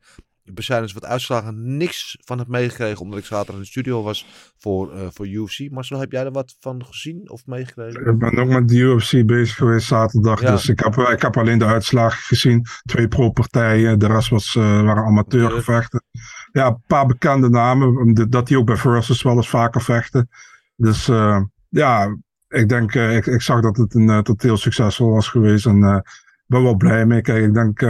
bezijdens 0.54 0.94
wat 0.94 1.06
uitslagen 1.06 1.78
niks 1.78 2.18
van 2.24 2.38
heb 2.38 2.48
meegekregen, 2.48 3.02
omdat 3.02 3.20
ik 3.20 3.26
zaterdag 3.26 3.56
in 3.56 3.62
de 3.62 3.68
studio 3.68 4.04
was 4.04 4.26
voor, 4.58 4.94
eh, 4.94 5.08
voor 5.14 5.28
UFC. 5.28 5.70
Marcel, 5.72 6.00
heb 6.00 6.12
jij 6.12 6.26
er 6.26 6.32
wat 6.32 6.56
van 6.60 6.86
gezien 6.86 7.30
of 7.30 7.46
meegekregen? 7.46 8.06
ik 8.06 8.18
ben 8.18 8.38
ook 8.38 8.50
met 8.50 8.68
de 8.68 8.76
UFC 8.78 9.26
bezig 9.26 9.56
geweest 9.56 9.88
zaterdag. 9.88 10.42
Ja. 10.42 10.52
Dus 10.52 10.70
ik 10.70 10.80
heb, 10.80 10.96
ik 10.98 11.22
heb 11.22 11.38
alleen 11.38 11.58
de 11.58 11.66
uitslagen 11.66 12.22
gezien. 12.24 12.66
Twee 12.86 13.08
pro-partijen. 13.08 14.00
De 14.00 14.08
rest 14.08 14.30
was, 14.30 14.56
eh, 14.56 14.84
waren 14.84 15.04
amateurgevechten. 15.04 16.04
Ja, 16.52 16.68
een 16.68 16.84
paar 16.88 17.06
bekende 17.06 17.50
namen. 17.50 17.88
omdat- 17.98 18.32
Dat 18.32 18.48
die 18.48 18.58
ook 18.58 18.66
bij 18.66 18.78
Versus 18.78 19.22
wel 19.22 19.36
eens 19.36 19.50
vaker 19.50 19.82
vechten. 19.82 20.30
Dus 20.76 21.08
eh, 21.08 21.42
ja, 21.70 22.18
ik 22.48 22.70
denk, 22.70 22.94
ik, 22.94 23.26
ik 23.26 23.42
zag 23.42 23.62
dat 23.62 23.78
het 23.78 23.94
een 23.96 24.24
toteel 24.24 24.58
succesvol 24.58 25.10
was 25.12 25.28
geweest. 25.28 25.66
En 25.66 26.04
ben 26.48 26.64
wel 26.64 26.76
blij 26.76 27.06
mee. 27.06 27.22
Kijk, 27.22 27.44
ik 27.46 27.54
denk 27.54 27.82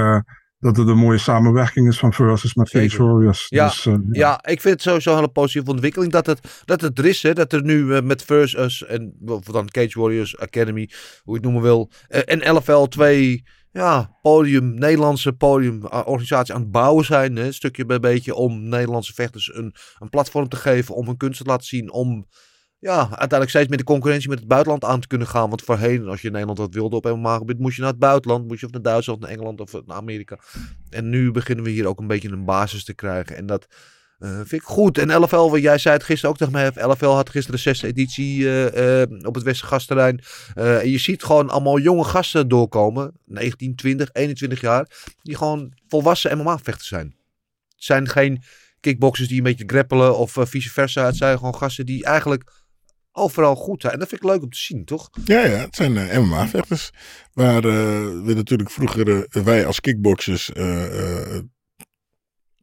dat 0.65 0.77
het 0.77 0.87
een 0.87 0.97
mooie 0.97 1.17
samenwerking 1.17 1.87
is 1.87 1.99
van 1.99 2.13
Versus 2.13 2.53
met. 2.53 2.69
Cage 2.69 3.03
Warriors. 3.03 3.45
Ja, 3.49 3.67
Dus, 3.67 3.85
eh, 3.85 3.93
Ja, 4.11 4.39
ik 4.45 4.61
vind 4.61 4.73
het 4.73 4.81
sowieso 4.81 5.09
een 5.09 5.15
hele 5.15 5.27
positieve 5.27 5.71
ontwikkeling 5.71 6.11
dat 6.11 6.25
het, 6.25 6.61
dat 6.65 6.81
het 6.81 6.97
er 6.97 7.05
is. 7.05 7.23
Hè, 7.23 7.33
dat 7.33 7.53
er 7.53 7.63
nu 7.63 7.95
eh, 7.95 8.01
met 8.01 8.23
Versus 8.23 8.85
en 8.85 9.15
of 9.25 9.43
dan 9.43 9.69
Cage 9.69 9.99
Warriors 9.99 10.37
Academy, 10.37 10.89
hoe 11.23 11.33
je 11.33 11.33
het 11.33 11.43
noemen 11.43 11.61
wil, 11.61 11.91
eh, 12.07 12.21
en 12.25 12.55
LFL 12.55 12.83
twee 12.83 13.43
ja, 13.71 14.17
podium, 14.21 14.73
Nederlandse 14.73 15.33
podium 15.33 15.85
organisatie 15.85 16.53
aan 16.53 16.61
het 16.61 16.71
bouwen 16.71 17.05
zijn. 17.05 17.35
Hè, 17.35 17.51
stukje 17.51 17.85
bij 17.85 17.99
beetje 17.99 18.35
om 18.35 18.69
Nederlandse 18.69 19.13
vechters 19.13 19.55
een, 19.55 19.75
een 19.99 20.09
platform 20.09 20.47
te 20.49 20.55
geven 20.55 20.95
om 20.95 21.05
hun 21.05 21.17
kunst 21.17 21.37
te 21.37 21.45
laten 21.45 21.67
zien. 21.67 21.91
Om 21.91 22.27
ja, 22.85 22.99
uiteindelijk 22.99 23.49
steeds 23.49 23.67
meer 23.67 23.77
de 23.77 23.83
concurrentie 23.83 24.29
met 24.29 24.39
het 24.39 24.47
buitenland 24.47 24.83
aan 24.83 24.99
te 24.99 25.07
kunnen 25.07 25.27
gaan. 25.27 25.49
Want 25.49 25.61
voorheen, 25.61 26.07
als 26.07 26.21
je 26.21 26.27
in 26.27 26.33
Nederland 26.33 26.59
wat 26.59 26.73
wilde 26.73 26.95
op 26.95 27.05
MMA-gebied, 27.05 27.59
moest 27.59 27.75
je 27.75 27.81
naar 27.81 27.91
het 27.91 27.99
buitenland. 27.99 28.47
Moest 28.47 28.59
je 28.59 28.65
of 28.65 28.71
naar 28.71 28.81
Duitsland, 28.81 29.19
naar 29.19 29.29
Engeland 29.29 29.61
of 29.61 29.71
naar 29.71 29.97
Amerika. 29.97 30.39
En 30.89 31.09
nu 31.09 31.31
beginnen 31.31 31.65
we 31.65 31.71
hier 31.71 31.87
ook 31.87 31.99
een 31.99 32.07
beetje 32.07 32.29
een 32.29 32.45
basis 32.45 32.83
te 32.83 32.93
krijgen. 32.93 33.35
En 33.35 33.45
dat 33.45 33.67
eh, 34.19 34.35
vind 34.35 34.51
ik 34.51 34.63
goed. 34.63 34.97
En 34.97 35.21
LFL, 35.21 35.49
wat 35.49 35.61
jij 35.61 35.77
zei 35.77 35.95
het 35.95 36.03
gisteren 36.03 36.29
ook 36.29 36.37
tegen 36.37 36.53
mij. 36.53 36.71
LFL 36.75 37.05
had 37.05 37.29
gisteren 37.29 37.55
de 37.55 37.61
zesde 37.61 37.87
editie 37.87 38.45
eh, 38.45 39.01
eh, 39.01 39.09
op 39.21 39.35
het 39.35 39.43
Westergasterrein. 39.43 40.21
En 40.55 40.89
je 40.89 40.97
ziet 40.97 41.23
gewoon 41.23 41.49
allemaal 41.49 41.79
jonge 41.79 42.03
gasten 42.03 42.47
doorkomen. 42.47 43.11
19, 43.25 43.75
20, 43.75 44.09
21 44.11 44.61
jaar. 44.61 44.87
Die 45.23 45.35
gewoon 45.35 45.73
volwassen 45.87 46.37
MMA-vechters 46.37 46.87
zijn. 46.87 47.15
Het 47.75 47.83
zijn 47.83 48.07
geen 48.07 48.43
kickboxers 48.79 49.27
die 49.27 49.37
een 49.37 49.43
beetje 49.43 49.63
grappelen 49.67 50.17
of 50.17 50.37
vice 50.39 50.69
versa. 50.69 51.05
Het 51.05 51.15
zijn 51.15 51.37
gewoon 51.37 51.55
gasten 51.55 51.85
die 51.85 52.03
eigenlijk 52.03 52.63
overal 53.15 53.55
goed 53.55 53.81
zijn. 53.81 53.93
En 53.93 53.99
dat 53.99 54.07
vind 54.07 54.23
ik 54.23 54.29
leuk 54.29 54.41
om 54.43 54.49
te 54.49 54.57
zien, 54.57 54.85
toch? 54.85 55.09
Ja, 55.25 55.45
ja, 55.45 55.57
het 55.57 55.75
zijn 55.75 55.97
eh, 55.97 56.17
MMA-vechters. 56.19 56.89
Waar 57.33 57.55
eh, 57.63 57.71
we 58.23 58.33
natuurlijk 58.35 58.71
vroeger, 58.71 59.25
eh, 59.29 59.43
wij 59.43 59.65
als 59.65 59.79
kickboxers, 59.79 60.51
een 60.53 61.51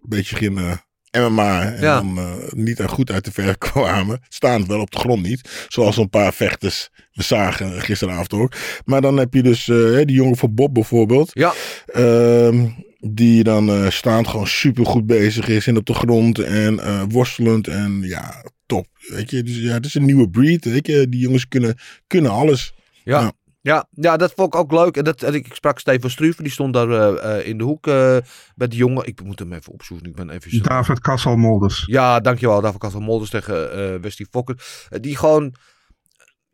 beetje 0.03 0.37
gingen 0.37 0.81
MMA 1.11 1.63
en 1.73 1.81
Ja. 1.83 2.01
dan 2.01 2.39
niet 2.51 2.83
goed 2.83 3.11
uit 3.11 3.25
de 3.25 3.33
verf 3.33 3.59
kwamen. 3.73 4.21
Staan 4.29 4.67
wel 4.67 4.81
op 4.81 4.91
de 4.91 4.99
grond 4.99 5.23
niet. 5.23 5.67
Zoals 5.69 5.97
een 5.97 6.09
paar 6.09 6.33
vechters 6.33 6.89
we 7.13 7.23
zagen 7.23 7.81
gisteravond 7.83 8.33
ook. 8.33 8.53
Maar 8.85 9.01
dan 9.01 9.17
heb 9.17 9.35
je 9.35 9.43
dus 9.43 9.65
die 9.65 10.13
jongen 10.13 10.37
van 10.37 10.55
Bob 10.55 10.75
bijvoorbeeld. 10.75 11.31
Ja, 11.33 11.53
Ehm, 11.87 12.69
die 12.99 13.45
dan 13.45 13.93
staand 13.93 14.29
gewoon 14.29 14.47
super 14.47 14.87
goed 14.87 15.07
bezig 15.07 15.49
is 15.49 15.67
en 15.67 15.77
op 15.77 15.87
de 15.87 15.95
grond 15.95 16.39
en 16.39 17.09
worstelend 17.09 17.69
en 17.69 18.03
ja, 18.03 18.45
top. 18.75 18.87
Weet 19.09 19.31
je, 19.31 19.43
dus 19.43 19.57
ja, 19.57 19.73
het 19.73 19.87
is 19.87 19.95
een 19.95 20.05
nieuwe 20.05 20.31
breed. 20.31 20.65
Weet 20.65 20.87
je, 20.87 21.09
die 21.09 21.21
jongens 21.21 21.49
kunnen, 21.49 21.77
kunnen 22.07 22.31
alles. 22.31 22.75
ja. 23.05 23.21
Ja. 23.21 23.33
Ja, 23.63 23.87
ja, 23.91 24.17
dat 24.17 24.33
vond 24.37 24.55
ik 24.55 24.61
ook 24.61 24.73
leuk. 24.73 24.97
En 24.97 25.05
dat, 25.05 25.23
en 25.23 25.35
ik 25.35 25.55
sprak 25.55 25.79
Steven 25.79 26.11
Struve, 26.11 26.43
die 26.43 26.53
stond 26.53 26.75
daar 26.75 26.91
eh, 26.91 27.39
eh, 27.39 27.47
in 27.47 27.59
de 27.59 27.65
hoek 27.65 27.87
eh, 27.87 28.17
bij 28.55 28.69
de 28.69 28.77
jongen. 28.77 29.07
Ik 29.07 29.25
moet 29.25 29.39
hem 29.39 29.53
even 29.53 29.73
opzoeken, 29.73 30.07
ik 30.07 30.15
ben 30.15 30.31
even... 30.31 30.63
David 30.63 31.01
Kasselmolders. 31.01 31.85
Ja, 31.87 32.21
dankjewel. 32.21 32.61
Daarvoor 32.61 32.81
Castle 32.81 33.01
Molders 33.01 33.31
tegen 33.31 33.73
eh 33.73 34.01
Westie 34.01 34.27
Fokker. 34.31 34.87
Die 34.89 35.17
gewoon, 35.17 35.55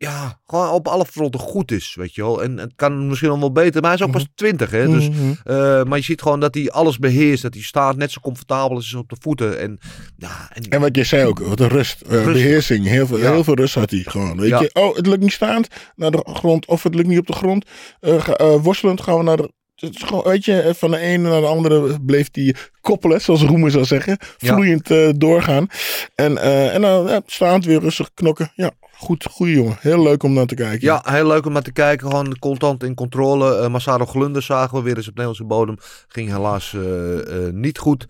ja, 0.01 0.39
gewoon 0.47 0.69
op 0.69 0.87
alle 0.87 1.05
fronten 1.05 1.39
goed 1.39 1.71
is, 1.71 1.95
weet 1.95 2.15
je 2.15 2.21
wel. 2.21 2.43
En 2.43 2.57
het 2.57 2.71
kan 2.75 3.07
misschien 3.07 3.29
nog 3.29 3.39
wel 3.39 3.51
beter, 3.51 3.81
maar 3.81 3.89
hij 3.91 3.99
is 3.99 4.05
ook 4.05 4.11
pas 4.11 4.27
20, 4.35 4.71
hè. 4.71 4.87
Dus, 4.87 5.09
Mhm. 5.09 5.17
eh, 5.43 5.83
maar 5.83 5.97
je 5.97 6.03
ziet 6.03 6.21
gewoon 6.21 6.39
dat 6.39 6.53
hij 6.55 6.69
alles 6.71 6.97
beheerst. 6.97 7.41
Dat 7.43 7.53
hij 7.53 7.63
staat 7.63 7.95
net 7.97 8.11
zo 8.11 8.19
comfortabel 8.21 8.77
is 8.77 8.83
als 8.93 8.93
op 9.01 9.09
de 9.09 9.15
voeten. 9.19 9.59
En, 9.59 9.79
ja, 10.17 10.49
en, 10.53 10.63
En 10.69 10.81
wat 10.81 10.95
je 10.95 11.03
zei 11.03 11.25
ook, 11.25 11.39
wat 11.39 11.59
een 11.59 11.67
rust, 11.67 12.01
eh, 12.01 12.11
Rust. 12.11 12.25
beheersing. 12.33 12.85
Heel 12.87 13.07
veel, 13.07 13.17
Ja. 13.17 13.31
heel 13.31 13.43
veel 13.43 13.53
rust 13.55 13.75
had 13.75 13.91
hij 13.91 14.03
gewoon. 14.05 14.37
Weet 14.39 14.49
Ja. 14.49 14.59
je, 14.61 14.69
oh, 14.73 14.95
het 14.95 15.07
lukt 15.07 15.21
niet 15.21 15.31
staand 15.31 15.67
naar 15.95 16.11
de 16.11 16.25
grond, 16.33 16.65
of 16.65 16.83
het 16.83 16.95
lukt 16.95 17.07
niet 17.07 17.19
op 17.19 17.27
de 17.27 17.33
grond. 17.33 17.65
Eh, 17.99 18.55
worstelend 18.61 19.01
gaan 19.01 19.17
we 19.17 19.23
naar 19.23 19.37
de. 19.37 19.51
Het 19.75 19.95
is 19.95 20.03
gewoon, 20.03 20.23
weet 20.23 20.45
je, 20.45 20.73
van 20.77 20.91
de 20.91 20.97
ene 20.97 21.29
naar 21.29 21.41
de 21.41 21.47
andere 21.47 21.99
bleef 22.01 22.29
die 22.29 22.55
koppelen, 22.81 23.21
zoals 23.21 23.41
Roemer 23.43 23.71
zou 23.71 23.85
zeggen. 23.85 24.17
Ja. 24.37 24.53
Vloeiend 24.53 25.19
doorgaan. 25.21 25.67
En, 26.15 26.37
en 26.71 26.81
dan 26.81 27.07
ja, 27.07 27.21
staand 27.25 27.65
weer 27.65 27.79
rustig 27.79 28.09
knokken. 28.13 28.51
Ja, 28.55 28.71
goed, 28.99 29.27
goede 29.31 29.51
jongen. 29.53 29.77
Heel 29.79 30.03
leuk 30.03 30.23
om 30.23 30.33
naar 30.33 30.45
te 30.45 30.55
kijken. 30.55 30.79
ja, 30.87 31.01
heel 31.05 31.27
leuk 31.27 31.45
om 31.45 31.53
naar 31.53 31.61
te 31.61 31.71
kijken. 31.71 32.07
Gewoon 32.07 32.39
constant 32.39 32.83
in 32.83 32.93
controle. 32.95 33.55
Eh 33.57 33.67
Massaro 33.69 34.05
Glunder 34.05 34.41
zagen 34.41 34.77
we 34.77 34.83
weer 34.83 34.95
eens 34.97 35.03
op 35.07 35.13
Nederlandse 35.13 35.43
bodem. 35.45 35.75
Ging 36.07 36.29
helaas 36.29 36.73
eh, 36.73 37.45
eh, 37.47 37.53
niet 37.53 37.77
goed. 37.77 38.05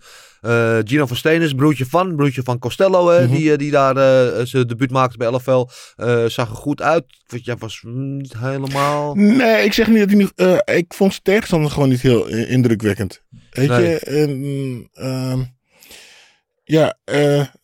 Gino 0.84 1.06
van 1.06 1.16
Steen 1.16 1.42
is 1.42 1.52
broertje 1.54 1.86
van, 1.86 2.16
broertje 2.16 2.42
van 2.42 2.58
Costello, 2.58 3.08
hè, 3.08 3.24
Mhm. 3.26 3.34
die, 3.34 3.56
die 3.56 3.70
daar 3.70 3.94
zijn 4.46 4.66
debuut 4.66 4.90
maakte 4.90 5.16
bij 5.16 5.28
LFL. 5.28 5.66
zag 6.26 6.48
er 6.50 6.56
goed 6.56 6.82
uit. 6.82 7.04
Want 7.26 7.44
jij 7.44 7.56
was 7.56 7.82
niet 7.86 8.34
helemaal... 8.38 9.14
Nee, 9.14 9.64
ik 9.64 9.72
zeg 9.72 9.86
niet 9.88 9.98
dat 9.98 10.08
hij 10.08 10.16
niet. 10.18 10.58
ik 10.78 10.94
vond 10.94 11.10
zijn 11.12 11.22
tegenstander 11.24 11.70
gewoon 11.70 11.88
niet 11.88 12.00
heel 12.00 12.26
indrukwekkend. 12.28 13.22
Weet 13.50 13.68
Nee. 13.68 13.88
je, 13.88 13.98
en, 13.98 14.88
ehm, 14.92 15.42
ja, 16.64 16.98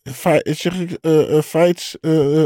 fi- 0.03 0.41
zeg 0.55 0.75
ik, 0.81 0.99
fights, 1.45 1.97
eh, 2.01 2.45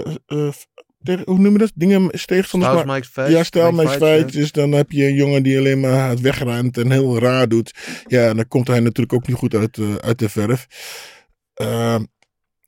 tegen- 1.02 1.22
hoe 1.26 1.38
noem 1.38 1.52
je 1.52 1.58
dat? 1.58 1.72
Dingen 1.74 2.10
tegenstanders. 2.26 2.84
Mike's 2.84 3.08
Fight. 3.08 3.30
ja, 3.30 3.42
stel 3.42 3.70
Mike 3.70 3.74
mijn 3.84 3.88
Fight, 3.98 4.04
fight. 4.20 4.32
Dus 4.32 4.52
dan 4.52 4.72
heb 4.72 4.90
je 4.90 5.04
een 5.06 5.14
jongen 5.14 5.42
die 5.42 5.58
alleen 5.58 5.80
maar 5.80 6.08
het 6.08 6.20
wegrent 6.20 6.78
en 6.78 6.90
heel 6.90 7.18
raar 7.18 7.48
doet. 7.48 7.74
Ja, 8.06 8.28
en 8.28 8.36
dan 8.36 8.48
komt 8.48 8.68
hij 8.68 8.80
natuurlijk 8.80 9.12
ook 9.12 9.26
niet 9.26 9.36
goed 9.36 9.54
uit, 9.54 9.78
eh, 9.78 9.94
uit 9.94 10.18
de 10.18 10.28
verf. 10.28 10.66
Ehm, 11.54 12.04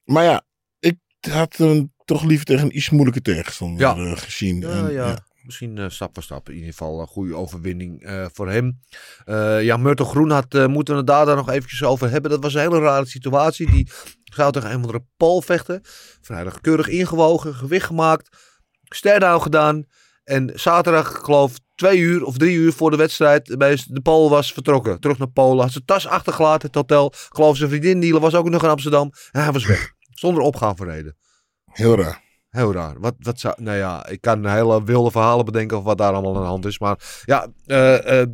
maar 0.05 0.25
ja, 0.25 0.43
ik 0.79 0.97
had 1.31 1.57
hem 1.57 1.93
toch 2.05 2.25
liever 2.25 2.47
tegen 2.47 2.65
een 2.65 2.77
iets 2.77 2.91
moeilijke 2.91 3.23
tegenstander 3.23 3.81
Ja. 3.81 3.97
eh, 3.97 4.17
gezien. 4.17 4.61
Ja, 4.61 4.69
En, 4.69 4.93
ja. 4.93 5.27
Misschien 5.43 5.79
eh, 5.79 5.89
stap 5.89 6.15
voor 6.15 6.23
stap. 6.23 6.49
In 6.49 6.55
ieder 6.55 6.71
geval 6.71 7.01
een 7.01 7.07
goede 7.07 7.35
overwinning 7.35 8.03
eh, 8.03 8.27
voor 8.33 8.51
hem. 8.51 8.81
Eh, 9.25 9.63
ja, 9.63 9.77
Myrtle 9.77 10.07
Groen 10.07 10.31
had, 10.31 10.69
moeten 10.69 10.95
we 10.95 11.01
het 11.01 11.07
daar 11.07 11.27
dan 11.27 11.37
nog 11.37 11.51
eventjes 11.51 11.83
over 11.83 12.11
hebben. 12.11 12.31
Dat 12.31 12.43
was 12.43 12.55
een 12.55 12.61
hele 12.61 12.81
rare 12.81 13.07
situatie. 13.07 13.71
Die 13.71 13.91
zou 14.25 14.53
tegen 14.53 14.69
een 14.69 14.77
of 14.77 14.83
andere 14.83 15.05
Paul 15.17 15.43
vechten. 15.43 15.81
Vrijdag 16.21 16.61
keurig 16.61 16.89
ingewogen, 16.89 17.55
gewicht 17.55 17.87
gemaakt. 17.87 18.37
Stare-down 18.83 19.43
gedaan. 19.43 19.85
En 20.25 20.51
zaterdag, 20.55 21.21
geloof 21.23 21.53
twee 21.75 21.99
uur 21.99 22.25
of 22.25 22.37
drie 22.37 22.57
uur 22.57 22.73
voor 22.73 22.91
de 22.91 22.97
wedstrijd. 22.97 23.59
Bij 23.59 23.79
de 23.87 24.01
Paul 24.01 24.31
was 24.31 24.53
vertrokken. 24.53 25.01
Terug 25.01 25.19
naar 25.19 25.31
Polen. 25.31 25.63
Had 25.63 25.73
zijn 25.73 25.85
tas 25.85 26.07
achtergelaten, 26.07 26.67
het 26.67 26.77
hotel. 26.77 27.13
Geloof 27.29 27.57
zijn 27.57 27.71
vriendin, 27.71 28.01
die 28.01 28.19
was 28.19 28.35
ook 28.35 28.49
nog 28.49 28.63
in 28.63 28.69
Amsterdam. 28.69 29.13
En 29.31 29.43
hij 29.43 29.53
was 29.53 29.67
weg. 29.67 29.93
Zonder 30.11 30.43
opgaan 30.43 30.77
voor 30.77 30.87
reden. 30.87 31.17
Heel 31.65 31.97
raar. 31.97 32.22
Heel 32.53 32.73
raar. 32.73 33.01
Wat, 33.01 33.15
wat 33.19 33.41
zou, 33.41 33.55
nou 33.63 33.77
ja, 33.77 34.07
ik 34.07 34.21
kan 34.21 34.47
hele 34.47 34.85
wilde 34.85 35.11
verhalen 35.11 35.45
bedenken 35.45 35.79
of 35.79 35.85
wat 35.85 35.99
daar 35.99 36.13
allemaal 36.13 36.37
aan 36.37 36.43
de 36.43 36.49
hand 36.49 36.65
is. 36.65 36.79
Maar 36.79 37.23
ja, 37.25 37.47
eh, 37.67 38.21
eh, 38.21 38.29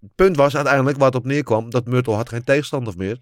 het 0.00 0.14
punt 0.14 0.36
was 0.36 0.56
uiteindelijk 0.56 0.96
waar 0.98 1.06
het 1.06 1.16
op 1.16 1.24
neerkwam 1.24 1.70
dat 1.70 1.86
Myrtle 1.86 2.14
had 2.14 2.28
geen 2.28 2.44
tegenstander 2.44 2.94
meer. 2.96 3.18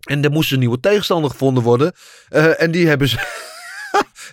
En 0.00 0.24
er 0.24 0.30
moest 0.30 0.52
een 0.52 0.58
nieuwe 0.58 0.80
tegenstander 0.80 1.30
gevonden 1.30 1.62
worden. 1.62 1.92
Eh, 2.28 2.62
en 2.62 2.70
die 2.70 2.88
hebben 2.88 3.08
ze. 3.08 3.18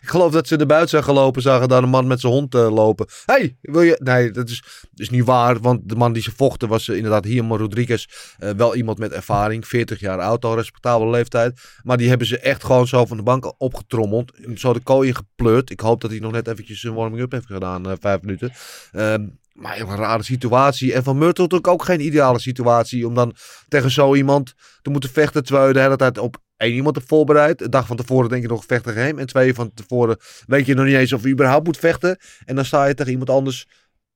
ik 0.01 0.09
geloof 0.09 0.31
dat 0.31 0.47
ze 0.47 0.57
er 0.57 0.65
buiten 0.65 0.89
zijn 0.89 1.03
gelopen, 1.03 1.41
zagen 1.41 1.67
daar 1.67 1.83
een 1.83 1.89
man 1.89 2.07
met 2.07 2.19
zijn 2.19 2.33
hond 2.33 2.55
eh, 2.55 2.73
lopen. 2.73 3.07
hey, 3.25 3.57
wil 3.61 3.81
je. 3.81 3.99
Nee, 4.03 4.31
dat 4.31 4.49
is, 4.49 4.63
is 4.95 5.09
niet 5.09 5.25
waar. 5.25 5.59
Want 5.59 5.89
de 5.89 5.95
man 5.95 6.13
die 6.13 6.21
ze 6.21 6.31
vochten 6.35 6.67
was 6.67 6.87
eh, 6.87 6.95
inderdaad 6.95 7.25
Hiermo 7.25 7.57
Rodriguez. 7.57 8.05
Eh, 8.37 8.49
wel 8.49 8.75
iemand 8.75 8.97
met 8.97 9.11
ervaring, 9.11 9.67
40 9.67 9.99
jaar 9.99 10.19
oud, 10.19 10.45
al 10.45 10.55
respectabele 10.55 11.11
leeftijd. 11.11 11.61
Maar 11.83 11.97
die 11.97 12.09
hebben 12.09 12.27
ze 12.27 12.39
echt 12.39 12.63
gewoon 12.63 12.87
zo 12.87 13.05
van 13.05 13.17
de 13.17 13.23
bank 13.23 13.53
opgetrommeld. 13.57 14.31
Zo 14.55 14.73
de 14.73 14.79
kooi 14.79 15.07
ingepleurd. 15.07 15.69
Ik 15.69 15.79
hoop 15.79 16.01
dat 16.01 16.11
hij 16.11 16.19
nog 16.19 16.31
net 16.31 16.47
eventjes 16.47 16.83
een 16.83 16.93
warming-up 16.93 17.31
heeft 17.31 17.45
gedaan, 17.45 17.97
vijf 17.99 18.21
minuten. 18.21 18.51
Ehm, 18.91 19.27
maar 19.53 19.79
een 19.79 19.95
rare 19.95 20.23
situatie. 20.23 20.93
En 20.93 21.03
van 21.03 21.17
Myrtle 21.17 21.43
natuurlijk 21.43 21.71
ook 21.71 21.83
geen 21.83 22.05
ideale 22.05 22.39
situatie. 22.39 23.07
Om 23.07 23.13
dan 23.13 23.35
tegen 23.67 23.91
zo 23.91 24.15
iemand 24.15 24.53
te 24.81 24.89
moeten 24.89 25.09
vechten. 25.09 25.43
Terwijl 25.43 25.67
je 25.67 25.73
de 25.73 25.79
hele 25.79 25.95
tijd 25.95 26.17
op 26.17 26.37
één 26.61 26.73
iemand 26.75 26.95
hebt 26.95 27.07
voorbereid. 27.07 27.61
Een 27.61 27.69
dag 27.69 27.87
van 27.87 27.95
tevoren 27.97 28.29
denk 28.29 28.41
je 28.41 28.47
nog 28.47 28.63
vecht 28.67 28.83
tegen 28.83 29.01
hem. 29.01 29.19
En 29.19 29.27
twee 29.27 29.53
van 29.53 29.71
tevoren 29.73 30.17
weet 30.45 30.65
je 30.65 30.73
nog 30.73 30.85
niet 30.85 30.95
eens 30.95 31.13
of 31.13 31.23
je 31.23 31.29
überhaupt 31.29 31.65
moet 31.65 31.77
vechten. 31.77 32.17
En 32.45 32.55
dan 32.55 32.65
sta 32.65 32.85
je 32.85 32.93
tegen 32.93 33.11
iemand 33.11 33.29
anders 33.29 33.67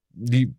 die... 0.08 0.58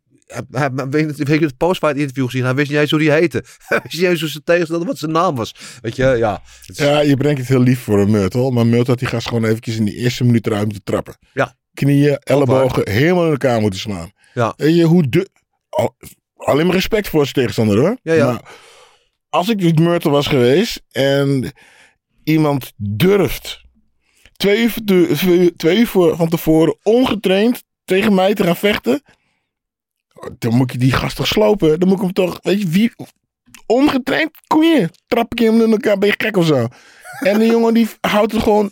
Hij, 0.50 0.70
weet, 0.72 1.16
je 1.16 1.38
het 1.38 1.56
postfight 1.56 1.96
interview 1.96 2.24
gezien? 2.24 2.44
Hij 2.44 2.54
wist 2.54 2.70
niet 2.70 2.78
eens 2.78 2.90
hoe 2.90 2.98
die 2.98 3.10
heette. 3.10 3.44
Hij 3.66 3.80
wist 3.82 3.94
niet 3.94 4.04
eens 4.10 4.20
hoe 4.20 4.28
zijn 4.28 4.44
tegenstander, 4.44 4.86
wat 4.88 4.98
zijn 4.98 5.10
naam 5.12 5.34
was. 5.36 5.54
Weet 5.80 5.96
je, 5.96 6.04
ja. 6.04 6.42
Is- 6.66 6.76
Ja, 6.78 7.00
je 7.00 7.16
brengt 7.16 7.38
het 7.38 7.48
heel 7.48 7.60
lief 7.62 7.80
voor 7.80 7.98
een 8.00 8.10
Myrtle. 8.10 8.50
Maar 8.50 8.84
had 8.86 8.98
die 8.98 9.08
gast 9.08 9.28
gewoon 9.28 9.44
eventjes 9.44 9.76
in 9.76 9.84
die 9.84 9.94
eerste 9.94 10.24
minuut 10.24 10.46
eruit 10.46 10.64
moeten 10.64 10.82
trappen. 10.84 11.18
Ja. 11.32 11.56
Knieën, 11.74 12.16
ellebogen, 12.18 12.90
helemaal 12.90 13.24
in 13.24 13.30
elkaar 13.30 13.60
moeten 13.60 13.80
slaan. 13.80 14.10
Ja. 14.34 14.54
Weet 14.56 14.74
je, 14.76 14.84
hoe 14.84 15.08
de... 15.08 15.28
al- 15.68 15.96
alleen 16.36 16.66
maar 16.66 16.74
respect 16.74 17.08
voor 17.08 17.22
zijn 17.22 17.34
tegenstander 17.34 17.78
hoor. 17.78 17.96
Ja, 18.02 18.12
ja. 18.12 18.26
Maar 18.32 18.42
als 19.28 19.48
ik 19.48 19.58
die 19.58 19.80
Myrtle 19.80 20.10
was 20.10 20.26
geweest 20.26 20.82
en 20.90 21.52
iemand 22.26 22.72
durft 22.76 23.64
twee 24.36 24.72
twee 25.56 25.78
uur 25.78 25.86
voor, 25.86 26.16
van 26.16 26.28
tevoren 26.28 26.76
ongetraind 26.82 27.64
tegen 27.84 28.14
mij 28.14 28.34
te 28.34 28.44
gaan 28.44 28.56
vechten. 28.56 29.02
Dan 30.38 30.54
moet 30.54 30.72
je 30.72 30.78
die 30.78 30.92
gast 30.92 31.16
toch 31.16 31.26
slopen. 31.26 31.80
Dan 31.80 31.88
moet 31.88 31.96
ik 31.96 32.02
hem 32.04 32.12
toch, 32.12 32.38
weet 32.42 32.60
je, 32.60 32.68
wie, 32.68 32.92
ongetraind, 33.66 34.30
kom 34.46 34.62
je. 34.62 34.90
Trap 35.06 35.32
ik 35.32 35.38
hem 35.38 35.62
in 35.62 35.70
elkaar, 35.70 35.98
ben 35.98 36.08
je 36.08 36.14
gek 36.18 36.36
of 36.36 36.46
zo. 36.46 36.68
En 37.20 37.38
de 37.38 37.46
jongen 37.46 37.74
die 37.74 37.88
houdt 38.00 38.32
het 38.32 38.42
gewoon, 38.42 38.70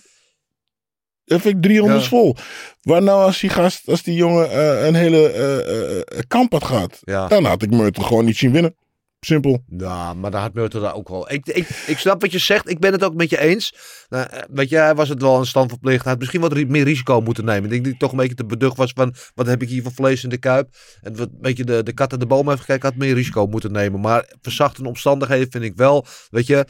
vind 1.24 1.44
ik 1.44 1.62
300 1.62 2.02
Ja. 2.02 2.08
vol. 2.08 2.36
Waar 2.82 3.02
nou 3.02 3.22
als 3.24 3.40
die 3.40 3.50
gast, 3.50 3.88
als 3.88 4.02
die 4.02 4.14
jongen 4.14 4.50
eh, 4.50 4.86
een 4.86 4.94
hele 4.94 5.30
eh, 5.32 5.98
eh, 6.00 6.18
kamp 6.28 6.52
had 6.52 6.64
gehad. 6.64 6.98
Ja. 7.04 7.28
Dan 7.28 7.44
had 7.44 7.62
ik 7.62 7.70
Myrtle 7.70 8.04
gewoon 8.04 8.24
niet 8.24 8.36
zien 8.36 8.52
winnen. 8.52 8.76
Simpel. 9.24 9.64
Ja, 9.66 10.14
maar 10.14 10.30
daar 10.30 10.40
had 10.40 10.54
Myrtle 10.54 10.80
daar 10.80 10.94
ook 10.94 11.08
wel. 11.08 11.32
Ik, 11.32 11.46
ik, 11.46 11.68
ik 11.86 11.98
snap 11.98 12.20
wat 12.20 12.32
je 12.32 12.38
zegt. 12.38 12.70
Ik 12.70 12.78
ben 12.78 12.92
het 12.92 13.04
ook 13.04 13.14
met 13.14 13.30
je 13.30 13.38
eens. 13.38 13.74
Nou, 14.08 14.26
eh, 14.26 14.42
weet 14.50 14.68
je, 14.68 14.76
hij 14.76 14.94
was 14.94 15.08
het 15.08 15.22
wel 15.22 15.38
een 15.38 15.46
stand. 15.46 15.74
Hij 15.80 16.00
had 16.02 16.18
misschien 16.18 16.40
wat 16.40 16.54
meer 16.54 16.84
risico 16.84 17.20
moeten 17.20 17.44
nemen. 17.44 17.64
Ik 17.64 17.70
denk 17.70 17.82
dat 17.82 17.90
hij 17.90 18.00
toch 18.00 18.10
een 18.10 18.16
beetje 18.16 18.34
te 18.34 18.44
beducht 18.44 18.76
was 18.76 18.92
van... 18.92 19.14
wat 19.34 19.46
heb 19.46 19.62
ik 19.62 19.68
hier 19.68 19.82
van 19.82 19.92
vlees 19.92 20.24
in 20.24 20.30
de 20.30 20.38
kuip? 20.38 20.68
En 21.00 21.16
wat 21.16 21.28
een 21.28 21.40
beetje 21.40 21.64
de, 21.64 21.82
de 21.82 21.92
kat 21.92 22.12
en 22.12 22.18
de 22.18 22.26
boom 22.26 22.48
heeft 22.48 22.60
gekeken... 22.60 22.88
had 22.88 22.98
meer 22.98 23.14
risico 23.14 23.46
moeten 23.46 23.72
nemen. 23.72 24.00
Maar 24.00 24.32
verzachtende 24.42 24.88
omstandigheden 24.88 25.50
vind 25.50 25.64
ik 25.64 25.76
wel... 25.76 26.06
Weet 26.30 26.46
je, 26.46 26.66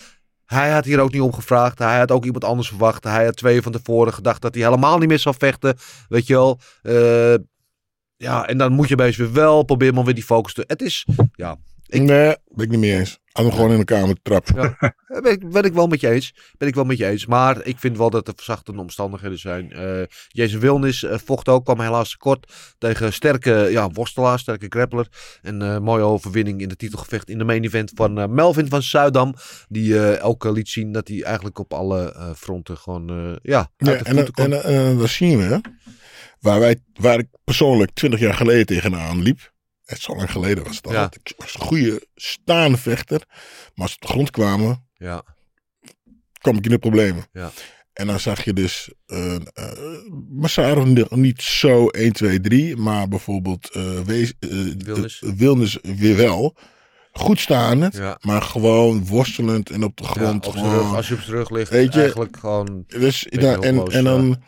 hij 0.47 0.71
had 0.71 0.85
hier 0.85 1.01
ook 1.01 1.13
niet 1.13 1.23
om 1.23 1.33
gevraagd. 1.33 1.79
Hij 1.79 1.99
had 1.99 2.11
ook 2.11 2.25
iemand 2.25 2.45
anders 2.45 2.69
verwacht. 2.69 3.05
Hij 3.05 3.25
had 3.25 3.37
twee 3.37 3.63
van 3.63 3.73
tevoren 3.73 4.13
gedacht 4.13 4.43
dat 4.43 4.55
hij 4.55 4.65
helemaal 4.65 4.99
niet 4.99 5.09
meer 5.09 5.19
zou 5.19 5.35
vechten. 5.39 5.77
Weet 6.09 6.27
je 6.27 6.35
wel. 6.35 6.61
Eh, 6.83 7.35
ja, 8.17 8.47
en 8.47 8.59
dan 8.59 8.73
moet 8.73 8.89
je 8.89 8.95
bezig 8.95 9.17
weer 9.17 9.33
wel. 9.33 9.63
Probeer 9.63 9.95
maar 9.95 10.05
weer 10.05 10.15
die 10.15 10.25
focus 10.25 10.55
te... 10.55 10.65
Het 10.67 10.83
is... 10.83 11.07
Ja, 11.33 11.57
Ik- 11.95 12.03
Nee, 12.03 12.37
ben 12.49 12.65
ik 12.65 12.71
niet 12.71 12.81
mee 12.81 12.99
eens. 12.99 13.19
Had 13.33 13.45
hem 13.45 13.55
gewoon 13.55 13.71
in 13.71 13.79
elkaar 13.79 14.05
moeten 14.07 14.23
trappen. 14.23 14.55
Ja. 14.57 14.77
Eh, 14.79 15.21
Ben 15.23 15.33
ik, 15.33 15.51
ben 15.51 15.65
ik 15.65 15.73
wel 15.73 15.87
met 15.87 16.01
je 16.01 16.11
eens. 16.11 16.35
Ben 16.59 16.69
ik 16.69 16.75
wel 16.75 16.85
met 16.85 16.99
je 16.99 17.07
eens. 17.07 17.27
Maar 17.27 17.65
ik 17.67 17.79
vind 17.79 17.97
wel 17.99 18.11
dat 18.11 18.29
er 18.29 18.33
verzachtende 18.37 18.81
omstandigheden 18.81 19.39
zijn. 19.39 19.73
Eh 19.73 20.03
Jason 20.29 20.61
Wilnis 20.61 21.03
eh, 21.03 21.19
vocht 21.25 21.49
ook, 21.49 21.65
kwam 21.65 21.81
helaas 21.81 22.11
tekort 22.11 22.53
tegen 22.79 23.13
sterke 23.13 23.69
ja, 23.71 23.89
worstelaar, 23.91 24.39
sterke 24.39 24.67
grappler. 24.69 25.09
En 25.43 25.63
eh 25.63 25.79
mooie 25.79 26.03
overwinning 26.03 26.61
in 26.61 26.69
de 26.69 26.77
titelgevecht 26.77 27.29
in 27.31 27.39
de 27.39 27.45
main 27.45 27.65
event 27.65 27.93
van 27.95 28.35
Melvin 28.35 28.69
van 28.69 28.83
Zuidam. 28.83 29.35
Die 29.69 29.99
eh, 30.09 30.27
ook 30.27 30.45
liet 30.45 30.69
zien 30.69 30.93
dat 30.93 31.09
hij 31.09 31.23
eigenlijk 31.23 31.59
op 31.59 31.73
alle 31.75 32.13
eh, 32.13 32.31
fronten 32.37 32.77
gewoon 32.77 33.11
eh, 33.11 33.37
ja, 33.43 33.69
de 33.77 33.93
en, 33.93 34.15
voeten 34.15 34.45
en, 34.53 34.63
en, 34.65 34.75
en 34.89 34.99
dat 34.99 35.09
zien 35.09 35.39
we. 35.39 35.45
hè. 35.45 35.59
Waar, 36.41 36.61
wij, 36.61 36.77
waar 36.93 37.19
ik 37.19 37.29
persoonlijk 37.45 37.91
20 37.95 38.21
jaar 38.21 38.35
geleden 38.35 38.67
tegenaan 38.67 39.23
liep. 39.23 39.53
Het 39.85 40.01
zo 40.01 40.17
lang 40.17 40.31
geleden 40.31 40.65
was 40.65 40.77
het 40.77 40.87
al. 40.87 40.93
Ja. 40.93 41.11
Ik 41.23 41.33
was 41.37 41.55
een 41.55 41.61
goede 41.61 42.07
staande 42.15 42.79
vechter. 42.79 43.23
Maar 43.29 43.73
als 43.75 43.91
ze 43.91 43.97
op 43.97 44.03
de 44.03 44.09
grond 44.09 44.31
kwamen, 44.31 44.87
ja. 44.95 45.23
kwam 46.39 46.57
ik 46.57 46.65
in 46.65 46.71
de 46.71 46.79
problemen. 46.79 47.27
Ja. 47.33 47.51
En 47.93 48.07
dan 48.07 48.21
zag 48.21 48.45
je 48.45 48.53
dus 48.53 48.93
uh, 49.07 49.35
uh, 49.35 49.39
Massaro 50.31 50.85
niet 51.11 51.43
zo 51.43 51.87
1, 51.89 52.13
2, 52.13 52.41
3, 52.41 52.77
maar 52.77 53.09
bijvoorbeeld 53.09 53.77
uh, 53.77 54.01
Wees, 54.01 54.33
Wilnis. 54.79 55.23
Wilnis 55.37 55.79
weer 55.83 56.17
wel. 56.17 56.57
Goed 57.13 57.41
staand, 57.41 57.97
Ja. 57.97 58.19
maar 58.21 58.43
gewoon 58.43 59.07
worstelend 59.07 59.71
en 59.71 59.85
op 59.85 59.97
de 59.97 60.03
Ja, 60.03 60.09
grond. 60.09 60.47
op 60.47 60.53
zijn 60.53 60.65
gewoon, 60.65 60.79
rug, 60.79 60.95
als 60.95 61.09
je 61.09 61.15
op 61.15 61.21
zijn 61.21 61.37
rug 61.37 61.51
ligt, 61.51 61.71
Weet 61.71 61.93
je, 61.93 62.01
eigenlijk 62.01 62.37
gewoon... 62.37 62.85
Dus, 62.87 63.29
en, 63.29 63.63
en 63.63 63.85
ja. 63.91 64.03
dan, 64.03 64.43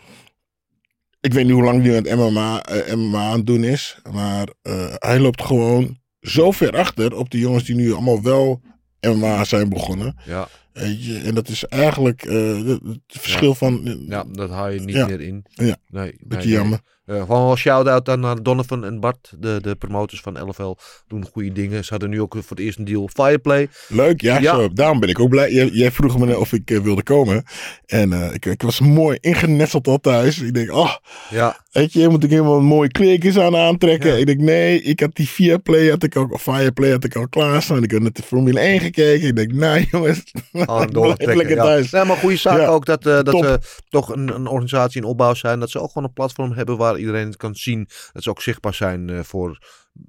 ik 1.26 1.32
weet 1.32 1.44
niet 1.44 1.52
hoe 1.52 1.64
lang 1.64 1.88
aan 1.88 1.94
het 1.94 2.14
MMA, 2.16 2.62
eh, 2.62 2.94
MMA 2.94 3.24
aan 3.30 3.36
het 3.36 3.46
doen 3.46 3.64
is, 3.64 3.98
maar 4.12 4.48
eh, 4.62 4.94
hij 4.94 5.18
loopt 5.20 5.42
gewoon 5.42 5.98
zo 6.20 6.50
ver 6.50 6.76
achter 6.76 7.16
op 7.16 7.30
die 7.30 7.40
jongens 7.40 7.64
die 7.64 7.74
nu 7.74 7.92
allemaal 7.92 8.22
wel 8.22 8.60
MMA 9.00 9.44
zijn 9.44 9.68
begonnen. 9.68 10.16
Ja, 10.24 10.48
en 10.72 11.34
dat 11.34 11.48
is 11.48 11.64
eigenlijk 11.64 12.22
eh, 12.24 12.64
het, 12.64 12.80
verschil 13.06 13.54
van. 13.54 14.04
ja, 14.08 14.24
dat 14.32 14.50
haal 14.50 14.68
je 14.68 14.80
niet 14.80 15.06
meer 15.06 15.20
in. 15.20 15.44
Ja. 15.48 15.76
Nee, 15.88 16.14
Beetje 16.18 16.48
nee, 16.48 16.56
jammer. 16.56 16.80
nee. 16.82 16.95
Eh, 17.06 17.20
gewoon 17.20 17.46
wel 17.46 17.56
shout-out 17.56 18.16
naar 18.16 18.42
Donovan 18.42 18.84
en 18.84 19.00
Bart, 19.00 19.32
de, 19.38 19.58
de 19.60 19.74
promoters 19.74 20.20
van 20.20 20.48
LFL. 20.48 20.74
Doen 21.08 21.26
goede 21.32 21.52
dingen. 21.52 21.84
Ze 21.84 21.90
hadden 21.90 22.10
nu 22.10 22.20
ook 22.20 22.32
voor 22.32 22.44
het 22.48 22.58
eerst 22.58 22.78
een 22.78 22.84
deal 22.84 23.08
Fireplay. 23.12 23.68
Leuk, 23.88 24.20
ja, 24.20 24.38
Ja. 24.38 24.54
Zo, 24.54 24.72
daarom 24.72 25.00
ben 25.00 25.08
ik 25.08 25.18
ook 25.20 25.28
blij. 25.28 25.52
Jij, 25.52 25.68
jij 25.68 25.90
vroeg 25.90 26.18
me 26.18 26.38
of 26.38 26.52
ik 26.52 26.70
eh, 26.70 26.78
wilde 26.78 27.02
komen. 27.02 27.44
En 27.86 28.12
eh, 28.12 28.34
ik, 28.34 28.46
ik 28.46 28.62
was 28.62 28.80
mooi 28.80 29.18
ingenesteld 29.20 29.86
al 29.86 29.98
thuis. 29.98 30.38
Ik 30.38 30.54
denk, 30.54 30.72
oh, 30.72 30.94
Ja, 31.30 31.56
weet 31.72 31.92
je, 31.92 32.08
moet 32.08 32.24
ik 32.24 32.30
helemaal 32.30 32.60
mooie 32.60 32.90
kleertjes 32.90 33.38
aan 33.38 33.56
aantrekken. 33.56 34.10
Ja. 34.10 34.16
Ik 34.16 34.26
denk, 34.26 34.40
nee, 34.40 34.82
ik 34.82 35.00
had 35.00 35.14
die 35.14 35.26
Fireplay, 35.26 35.88
had 35.88 36.02
ik 36.02 36.16
ook, 36.16 36.32
of 36.32 36.42
Fireplay 36.42 36.90
had 36.90 37.04
ik 37.04 37.16
al 37.16 37.28
klaarstaan. 37.28 37.82
Ik 37.82 37.92
had 37.92 38.00
net 38.00 38.16
de 38.16 38.22
Formule 38.22 38.60
1 38.60 38.80
gekeken. 38.80 39.28
Ik 39.28 39.36
denk, 39.36 39.52
nee 39.52 39.88
jongens, 39.90 40.22
blijf 40.52 40.84
doortrekken. 40.84 41.36
lekker 41.36 41.56
ja. 41.56 41.62
thuis. 41.62 41.90
Nee, 41.90 42.04
maar 42.04 42.16
goede 42.16 42.36
zaak 42.36 42.58
Ja. 42.58 42.66
ook 42.66 42.86
dat, 42.86 43.02
dat 43.02 43.28
ze 43.28 43.58
toch 43.88 44.14
een, 44.14 44.34
een 44.34 44.46
organisatie 44.46 45.00
in 45.00 45.06
opbouw 45.06 45.34
zijn. 45.34 45.60
Dat 45.60 45.70
ze 45.70 45.80
ook 45.80 45.90
gewoon 45.92 46.08
een 46.08 46.14
platform 46.14 46.52
hebben 46.52 46.76
waar 46.76 46.95
iedereen 46.98 47.26
het 47.26 47.36
kan 47.36 47.54
zien. 47.54 47.88
Dat 48.12 48.22
ze 48.22 48.30
ook 48.30 48.42
zichtbaar 48.42 48.74
zijn 48.74 49.10
eh, 49.10 49.20
voor 49.22 49.58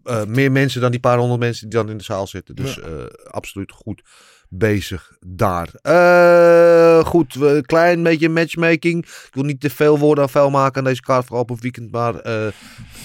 eh, 0.04 0.26
meer 0.26 0.52
mensen 0.52 0.82
dan 0.82 0.92
die 0.92 1.00
paar 1.00 1.18
honderd 1.18 1.40
mensen 1.40 1.70
die 1.70 1.80
dan 1.80 1.90
in 1.90 1.98
de 1.98 2.04
zaal 2.04 2.28
zitten. 2.28 2.56
Dus 2.56 2.80
eh, 2.80 2.90
absoluut 3.28 3.72
goed 3.72 4.02
bezig 4.50 5.18
daar. 5.20 5.70
Goed, 7.06 7.36
een 7.36 7.66
klein 7.66 8.04
beetje 8.04 8.30
matchmaking. 8.30 9.06
Ik 9.06 9.30
wil 9.32 9.44
niet 9.44 9.60
te 9.60 9.70
veel 9.70 10.00
woorden 10.00 10.24
aan 10.24 10.30
vuil 10.30 10.50
maken 10.50 10.78
aan 10.78 10.84
deze 10.84 11.02
kaart 11.02 11.26
voor 11.26 11.38
open 11.38 11.58
weekend. 11.60 11.92
Maar 11.92 12.14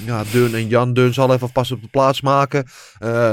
ja, 0.06 0.24
Deun 0.32 0.54
en 0.54 0.68
Jan. 0.68 0.92
Deun 0.92 1.14
zal 1.14 1.32
even 1.32 1.52
pas 1.52 1.70
op 1.70 1.82
de 1.82 1.88
plaats 1.88 2.20
maken. 2.20 2.66